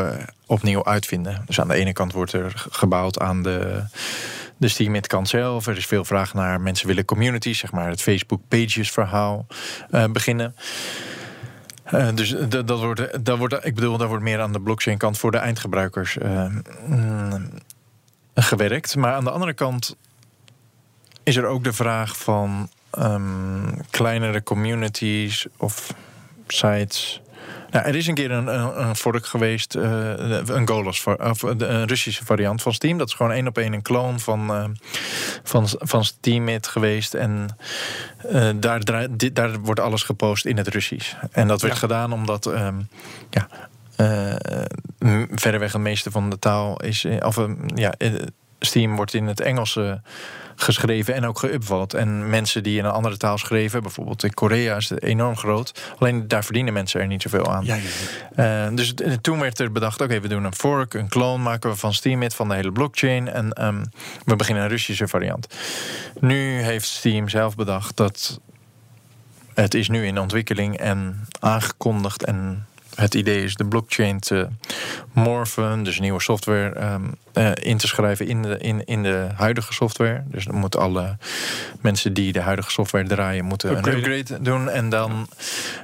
opnieuw 0.45 0.85
uitvinden. 0.85 1.43
Dus 1.45 1.59
aan 1.59 1.67
de 1.67 1.73
ene 1.75 1.93
kant 1.93 2.13
wordt 2.13 2.33
er 2.33 2.65
gebouwd 2.69 3.19
aan 3.19 3.43
de, 3.43 3.83
de 4.59 4.67
Steam-kant 4.67 5.27
zelf. 5.27 5.67
Er 5.67 5.77
is 5.77 5.85
veel 5.85 6.05
vraag 6.05 6.33
naar 6.33 6.61
mensen 6.61 6.87
willen 6.87 7.05
communities, 7.05 7.59
zeg 7.59 7.71
maar 7.71 7.89
het 7.89 8.01
Facebook 8.01 8.41
Pages 8.47 8.91
verhaal 8.91 9.45
eh, 9.89 10.11
beginnen. 10.11 10.55
Eh, 11.83 12.07
dus 12.15 12.29
dat, 12.29 12.67
dat 12.67 12.79
wordt, 12.79 13.25
dat 13.25 13.37
wordt, 13.37 13.65
ik 13.65 13.75
bedoel, 13.75 13.97
daar 13.97 14.07
wordt 14.07 14.23
meer 14.23 14.39
aan 14.39 14.53
de 14.53 14.61
blockchain 14.61 14.97
kant 14.97 15.17
voor 15.17 15.31
de 15.31 15.37
eindgebruikers 15.37 16.17
eh, 16.17 16.45
mm, 16.85 17.49
gewerkt. 18.35 18.95
Maar 18.95 19.13
aan 19.13 19.23
de 19.23 19.31
andere 19.31 19.53
kant 19.53 19.95
is 21.23 21.35
er 21.35 21.45
ook 21.45 21.63
de 21.63 21.73
vraag 21.73 22.17
van 22.17 22.69
ehm, 22.89 23.81
kleinere 23.89 24.43
communities 24.43 25.47
of 25.57 25.93
sites. 26.47 27.21
Nou, 27.71 27.85
er 27.85 27.95
is 27.95 28.07
een 28.07 28.13
keer 28.13 28.31
een, 28.31 28.47
een, 28.47 28.87
een 28.87 28.95
fork 28.95 29.25
geweest, 29.25 29.75
eh, 29.75 30.11
een 30.45 30.67
Golos, 30.67 31.03
of 31.03 31.39
de- 31.39 31.65
een 31.65 31.87
Russische 31.87 32.25
variant 32.25 32.61
van 32.61 32.73
Steam. 32.73 32.97
Dat 32.97 33.07
is 33.07 33.13
gewoon 33.13 33.31
één 33.31 33.47
op 33.47 33.57
één 33.57 33.73
een 33.73 33.81
kloon 33.81 34.19
van, 34.19 34.49
eh, 34.49 34.63
van, 35.43 35.67
van 35.67 36.05
Steamit 36.05 36.67
geweest. 36.67 37.13
En 37.13 37.57
eh, 38.29 38.49
daar, 38.59 39.07
dit- 39.11 39.35
daar 39.35 39.59
wordt 39.59 39.79
alles 39.79 40.03
gepost 40.03 40.45
in 40.45 40.57
het 40.57 40.67
Russisch. 40.67 41.13
En 41.31 41.47
dat 41.47 41.61
werd 41.61 41.73
Ja. 41.73 41.79
gedaan 41.79 42.13
omdat 42.13 42.45
ehm, 42.45 42.79
ja, 43.29 43.47
verreweg 45.31 45.71
het 45.73 45.81
meeste 45.81 46.11
van 46.11 46.29
de 46.29 46.39
taal 46.39 46.81
is. 46.81 47.05
Of 47.19 47.37
eh, 47.37 47.45
ja, 47.75 47.93
Steam 48.59 48.95
wordt 48.95 49.13
in 49.13 49.27
het 49.27 49.39
Engels 49.39 49.75
eh, 49.75 49.93
geschreven 50.55 51.13
en 51.13 51.25
ook 51.25 51.45
geüpvote. 51.45 51.97
En 51.97 52.29
mensen 52.29 52.63
die 52.63 52.77
in 52.77 52.85
een 52.85 52.91
andere 52.91 53.17
taal 53.17 53.37
schreven, 53.37 53.81
bijvoorbeeld 53.81 54.23
in 54.23 54.33
Korea, 54.33 54.75
is 54.75 54.89
het 54.89 55.03
enorm 55.03 55.37
groot. 55.37 55.93
Alleen 55.99 56.27
daar 56.27 56.43
verdienen 56.43 56.73
mensen 56.73 57.01
er 57.01 57.07
niet 57.07 57.21
zoveel 57.21 57.51
aan. 57.53 57.65
Ja, 57.65 57.75
ja, 57.75 57.81
ja. 58.35 58.67
Eh, 58.67 58.75
dus 58.75 58.93
toen 59.21 59.39
werd 59.39 59.59
er 59.59 59.71
bedacht: 59.71 60.01
oké, 60.01 60.19
we 60.19 60.27
doen 60.27 60.43
een 60.43 60.55
fork, 60.55 60.93
een 60.93 61.09
clone 61.09 61.43
maken 61.43 61.69
we 61.69 61.75
van 61.75 61.93
Steemit, 61.93 62.35
van 62.35 62.47
de 62.47 62.55
hele 62.55 62.71
blockchain. 62.71 63.29
En 63.29 63.53
ehm, 63.53 63.83
we 64.25 64.35
beginnen 64.35 64.63
een 64.63 64.69
Russische 64.69 65.07
variant. 65.07 65.47
Nu 66.19 66.61
heeft 66.61 66.87
Steam 66.87 67.29
zelf 67.29 67.55
bedacht 67.55 67.97
dat 67.97 68.39
het 69.53 69.73
is 69.73 69.89
nu 69.89 70.05
in 70.05 70.19
ontwikkeling 70.19 70.77
en 70.77 71.27
aangekondigd. 71.39 72.25
En 72.25 72.67
het 72.99 73.13
idee 73.13 73.43
is 73.43 73.55
de 73.55 73.65
blockchain 73.65 74.19
te 74.19 74.47
morfen, 75.13 75.83
dus 75.83 75.99
nieuwe 75.99 76.21
software 76.21 76.69
ehm, 76.69 77.03
eh, 77.33 77.51
in 77.61 77.77
te 77.77 77.87
schrijven 77.87 78.27
in 78.27 78.41
de, 78.41 78.57
in, 78.57 78.85
in 78.85 79.03
de 79.03 79.27
huidige 79.35 79.73
software. 79.73 80.23
Dus 80.25 80.45
dan 80.45 80.55
moeten 80.55 80.79
alle 80.79 81.17
mensen 81.81 82.13
die 82.13 82.31
de 82.31 82.41
huidige 82.41 82.71
software 82.71 83.07
draaien, 83.07 83.45
moeten 83.45 83.69
een 83.69 83.77
upgrade 83.77 84.41
doen. 84.41 84.69
En 84.69 84.89
dan 84.89 85.27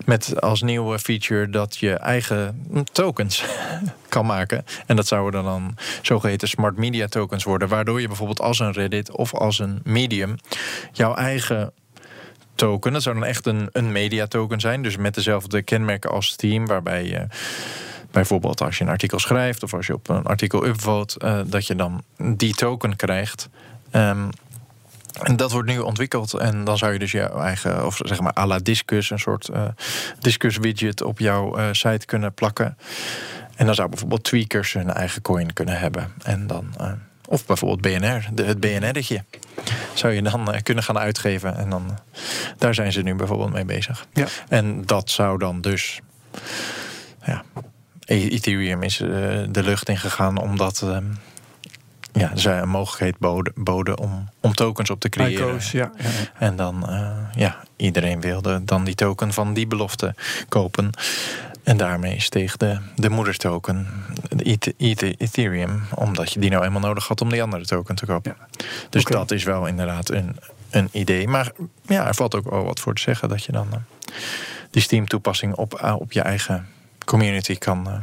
met 0.06 0.42
als 0.42 0.62
nieuwe 0.62 1.00
feature 1.00 1.50
dat 1.50 1.78
je 1.78 1.94
eigen 1.94 2.68
tokens 2.92 3.46
kan 4.10 4.26
maken. 4.26 4.66
En 4.86 4.96
dat 4.96 5.08
zouden 5.08 5.44
dan 5.44 5.78
zogeheten 6.02 6.48
smart 6.48 6.78
media 6.78 7.08
tokens 7.08 7.44
worden. 7.44 7.68
Waardoor 7.68 8.02
je 8.02 8.08
bijvoorbeeld 8.08 8.42
als 8.42 8.60
een 8.60 8.72
Reddit 8.72 9.12
of 9.12 9.34
als 9.34 9.60
een 9.60 9.80
Medium 9.84 10.36
jouw 10.92 11.16
eigen 11.16 11.74
token. 12.56 12.94
Dat 12.94 13.02
zou 13.02 13.16
dan 13.16 13.26
echt 13.26 13.46
een, 13.46 13.70
een 13.72 13.92
media 13.92 14.28
token 14.28 14.60
zijn. 14.60 14.82
Dus 14.82 14.98
met 14.98 15.14
dezelfde 15.14 15.62
kenmerken 15.62 16.10
als 16.10 16.28
Steam. 16.28 16.66
Waarbij 16.66 17.06
je 17.06 17.28
bijvoorbeeld 18.12 18.62
als 18.62 18.78
je 18.78 18.84
een 18.84 18.90
artikel 18.90 19.20
schrijft 19.20 19.64
of 19.64 19.74
als 19.74 19.88
je 19.88 19.94
op 19.94 20.10
een 20.10 20.24
artikel 20.24 20.66
upvote, 20.66 21.20
eh, 21.20 21.40
dat 21.46 21.68
je 21.68 21.76
dan 21.76 22.04
die 22.18 22.54
token 22.54 22.96
krijgt. 22.96 23.50
Ehm, 23.92 24.30
en 25.22 25.36
dat 25.36 25.52
wordt 25.52 25.70
nu 25.70 25.80
ontwikkeld. 25.80 26.34
En 26.34 26.64
dan 26.64 26.78
zou 26.78 26.94
je 26.94 27.00
dus 27.00 27.12
jouw 27.12 27.40
eigen, 27.40 27.86
of 27.86 28.00
zeg 28.04 28.20
maar 28.20 28.38
à 28.38 28.46
la 28.46 28.58
Discus, 28.58 29.10
een 29.10 29.20
soort 29.20 29.48
eh 29.50 29.68
Discus 30.20 30.58
widget 30.58 31.02
op 31.02 31.20
jouw 31.20 31.56
eh, 31.56 31.68
site 31.72 32.06
kunnen 32.06 32.34
plakken. 32.34 32.78
En 33.56 33.66
dan 33.66 33.76
zou 33.76 33.90
bijvoorbeeld 33.90 34.24
tweakers 34.24 34.74
hun 34.74 34.92
eigen 34.92 35.22
coin 35.22 35.54
kunnen 35.54 35.80
hebben. 35.80 36.14
En 36.24 36.48
dan, 36.48 36.76
of 37.28 37.46
bijvoorbeeld 37.46 37.82
BNR, 37.82 38.30
het 38.46 38.60
BNR'tje. 38.60 39.24
Zou 39.96 40.14
je 40.14 40.22
dan 40.22 40.52
eh, 40.54 40.62
kunnen 40.64 40.84
gaan 40.84 40.98
uitgeven. 40.98 41.58
En 41.58 41.70
dan, 41.70 41.86
eh, 41.90 42.20
daar 42.58 42.74
zijn 42.74 42.92
ze 42.92 43.02
nu 43.02 43.16
bijvoorbeeld 43.16 43.54
mee 43.54 43.66
bezig. 43.66 44.06
Ja. 44.14 44.26
En 44.50 44.86
dat 44.86 45.10
zou 45.10 45.38
dan 45.38 45.62
dus. 45.62 46.00
Ja, 47.26 47.44
E- 48.06 48.28
Ethereum 48.28 48.84
is 48.84 49.00
eh, 49.00 49.08
de 49.50 49.64
lucht 49.64 49.90
ingegaan 49.90 50.38
omdat. 50.38 50.82
ehm, 50.82 51.04
ja, 52.14 52.32
zij 52.34 52.60
een 52.62 52.70
mogelijkheid 52.70 53.18
boden, 53.18 53.54
boden 53.56 53.98
om, 53.98 54.30
om 54.40 54.54
tokens 54.54 54.90
op 54.90 55.00
te 55.00 55.10
creëren. 55.10 55.48
ICO's, 55.48 55.72
ja. 55.72 55.92
ja, 55.98 56.04
ja. 56.04 56.10
En 56.40 56.56
dan, 56.56 56.86
ja, 57.36 57.58
iedereen 57.76 58.22
wilde 58.22 58.64
dan 58.64 58.84
die 58.84 58.96
token 58.96 59.34
van 59.34 59.54
die 59.54 59.68
belofte 59.68 60.16
kopen. 60.50 60.90
En 61.66 61.78
daarmee 61.78 62.22
steeg 62.22 62.58
de, 62.58 62.78
de 62.96 63.10
moedertoken, 63.10 63.88
de 64.30 64.44
Eth- 64.44 64.74
Eth- 64.78 65.16
Ethereum, 65.22 65.84
omdat 65.96 66.32
je 66.34 66.40
die 66.40 66.50
nou 66.50 66.66
eenmaal 66.66 66.82
nodig 66.82 67.08
had 67.08 67.22
om 67.22 67.30
die 67.30 67.42
andere 67.44 67.66
token 67.66 67.96
te 67.96 68.06
kopen. 68.06 68.36
Dus 68.90 69.04
dat 69.04 69.32
is 69.32 69.44
wel 69.44 69.66
inderdaad 69.66 70.10
een, 70.10 70.36
een 70.70 70.90
idee. 70.92 71.28
Maar 71.28 71.52
ja, 71.88 72.08
er 72.08 72.16
valt 72.16 72.36
ook 72.36 72.50
wel 72.50 72.64
wat 72.64 72.80
voor 72.80 72.94
te 72.96 73.02
zeggen 73.02 73.30
dat 73.30 73.44
je 73.44 73.52
dan 73.52 73.68
eh, 73.72 73.80
die 74.70 74.82
Steam-toepassing 74.82 75.54
op, 75.56 75.74
eh, 75.74 75.96
op 76.00 76.12
je 76.12 76.22
eigen 76.22 76.68
community 77.06 77.56
kan. 77.58 77.88
eh, 77.90 77.94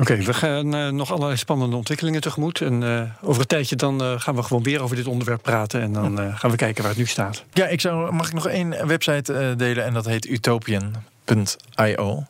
Oké, 0.00 0.16
we 0.16 0.34
gaan 0.34 0.96
nog 0.96 1.12
allerlei 1.12 1.36
spannende 1.36 1.76
ontwikkelingen 1.76 2.20
tegemoet. 2.20 2.60
En 2.60 2.82
over 3.22 3.40
een 3.40 3.46
tijdje 3.46 3.76
dan 3.76 4.20
gaan 4.20 4.34
we 4.34 4.42
gewoon 4.42 4.62
weer 4.62 4.82
over 4.82 4.96
dit 4.96 5.06
onderwerp 5.06 5.42
praten. 5.42 5.80
En 5.80 5.92
dan 5.92 6.18
gaan 6.38 6.50
we 6.50 6.56
kijken 6.56 6.82
waar 6.82 6.90
het 6.90 7.00
nu 7.00 7.06
staat. 7.06 7.44
Ja, 7.52 7.66
ik 7.66 7.80
zou, 7.80 8.12
mag 8.12 8.26
ik 8.26 8.32
nog 8.32 8.46
één 8.48 8.86
website 8.86 9.54
delen 9.56 9.84
en 9.84 9.92
dat 9.94 10.04
heet 10.06 10.24
utopian.io. 11.26 12.24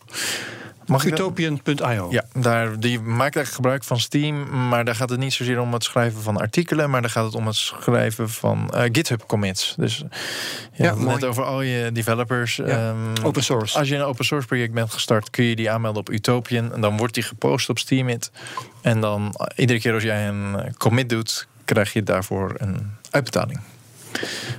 Utopian.io. 1.05 2.09
Ja, 2.11 2.25
daar, 2.33 2.81
die 2.81 3.01
maakt 3.01 3.37
eigenlijk 3.37 3.55
gebruik 3.55 3.85
van 3.85 4.01
Steam, 4.01 4.69
maar 4.69 4.85
daar 4.85 4.95
gaat 4.95 5.11
het 5.11 5.19
niet 5.19 5.33
zozeer 5.33 5.61
om 5.61 5.73
het 5.73 5.85
schrijven 5.85 6.23
van 6.23 6.37
artikelen, 6.37 6.91
maar 6.91 7.01
daar 7.01 7.11
gaat 7.11 7.25
het 7.25 7.35
om 7.35 7.47
het 7.47 7.55
schrijven 7.57 8.31
van 8.31 8.71
eh, 8.71 8.83
GitHub 8.93 9.25
commits. 9.27 9.75
Dus 9.77 10.05
ja, 10.73 10.85
Ja, 10.85 10.95
net 10.95 11.25
over 11.25 11.45
al 11.45 11.63
je 11.63 11.93
developers. 11.93 12.59
ehm, 12.59 12.97
Open 13.23 13.43
source. 13.43 13.79
Als 13.79 13.89
je 13.89 13.95
een 13.97 14.03
open 14.03 14.25
source 14.25 14.47
project 14.47 14.73
bent 14.73 14.93
gestart, 14.93 15.31
kun 15.31 15.45
je 15.45 15.57
die 15.57 15.71
aanmelden 15.71 16.01
op 16.01 16.11
Utopian 16.11 16.73
en 16.73 16.81
dan 16.81 16.97
wordt 16.97 17.15
die 17.15 17.23
gepost 17.23 17.69
op 17.69 17.79
Steamit. 17.79 18.31
En 18.83 19.01
dan 19.01 19.35
eh, 19.37 19.47
iedere 19.59 19.81
keer 19.81 19.95
als 19.95 20.03
jij 20.03 20.29
een 20.29 20.61
eh, 20.61 20.73
commit 20.73 21.09
doet, 21.09 21.47
krijg 21.65 21.93
je 21.93 22.03
daarvoor 22.03 22.55
een 22.57 22.91
uitbetaling. 23.11 23.61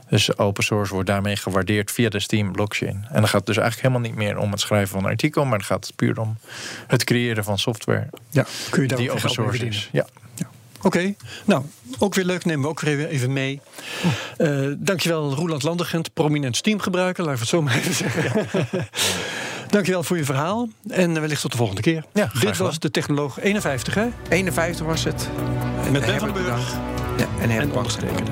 Dus 0.09 0.38
open 0.38 0.63
source 0.63 0.93
wordt 0.93 1.07
daarmee 1.09 1.35
gewaardeerd 1.35 1.91
via 1.91 2.09
de 2.09 2.19
Steam 2.19 2.51
blockchain. 2.51 2.95
En 3.09 3.13
dan 3.19 3.23
gaat 3.27 3.34
het 3.34 3.45
dus 3.45 3.57
eigenlijk 3.57 3.88
helemaal 3.88 4.09
niet 4.09 4.19
meer 4.19 4.38
om 4.38 4.51
het 4.51 4.59
schrijven 4.59 4.88
van 4.89 5.03
een 5.03 5.09
artikel, 5.09 5.43
maar 5.45 5.57
dan 5.57 5.67
gaat 5.67 5.85
het 5.88 5.95
puur 5.95 6.19
om 6.19 6.38
het 6.88 7.03
creëren 7.03 7.43
van 7.43 7.59
software 7.59 8.09
Ja, 8.30 8.45
kun 8.69 8.81
je 8.81 8.88
daar 8.88 8.97
die 8.97 9.11
ook 9.11 9.17
open 9.17 9.30
source 9.30 9.67
is. 9.67 9.89
Ja. 9.91 10.05
Oké, 10.81 11.13
nou, 11.45 11.63
ook 11.99 12.15
weer 12.15 12.25
leuk. 12.25 12.45
Nemen 12.45 12.61
we 12.61 12.67
ook 12.67 12.80
weer 12.80 13.07
even- 13.07 13.34
mee. 13.34 13.61
Eh 14.38 14.67
dankjewel, 14.77 15.34
Roeland 15.34 15.63
Landergent, 15.63 16.13
prominent 16.13 16.55
Steam-gebruiker. 16.57 17.23
Laten 17.23 17.35
we 17.35 17.45
het 17.45 17.49
zo 17.49 17.61
maar 17.61 17.75
even 17.75 17.93
zeggen. 17.93 18.47
dankjewel 19.69 20.03
voor 20.03 20.17
je 20.17 20.25
verhaal. 20.25 20.69
En 20.89 21.13
wellicht 21.21 21.41
tot 21.41 21.51
de 21.51 21.57
volgende 21.57 21.81
keer. 21.81 22.03
Ja, 22.13 22.31
Dit 22.39 22.57
was 22.57 22.80
de 22.80 22.91
Technoloog 22.91 23.39
51, 23.39 23.93
hè? 23.93 24.05
51 24.30 24.85
was 24.85 25.03
het. 25.03 25.30
Met 25.91 26.05
Ben 26.05 26.19
van 26.19 26.34
den 26.34 26.43
Burg. 26.43 26.73
Ja, 27.17 27.27
en 27.39 27.49
en 27.49 27.71
ondergetekende. 27.71 28.31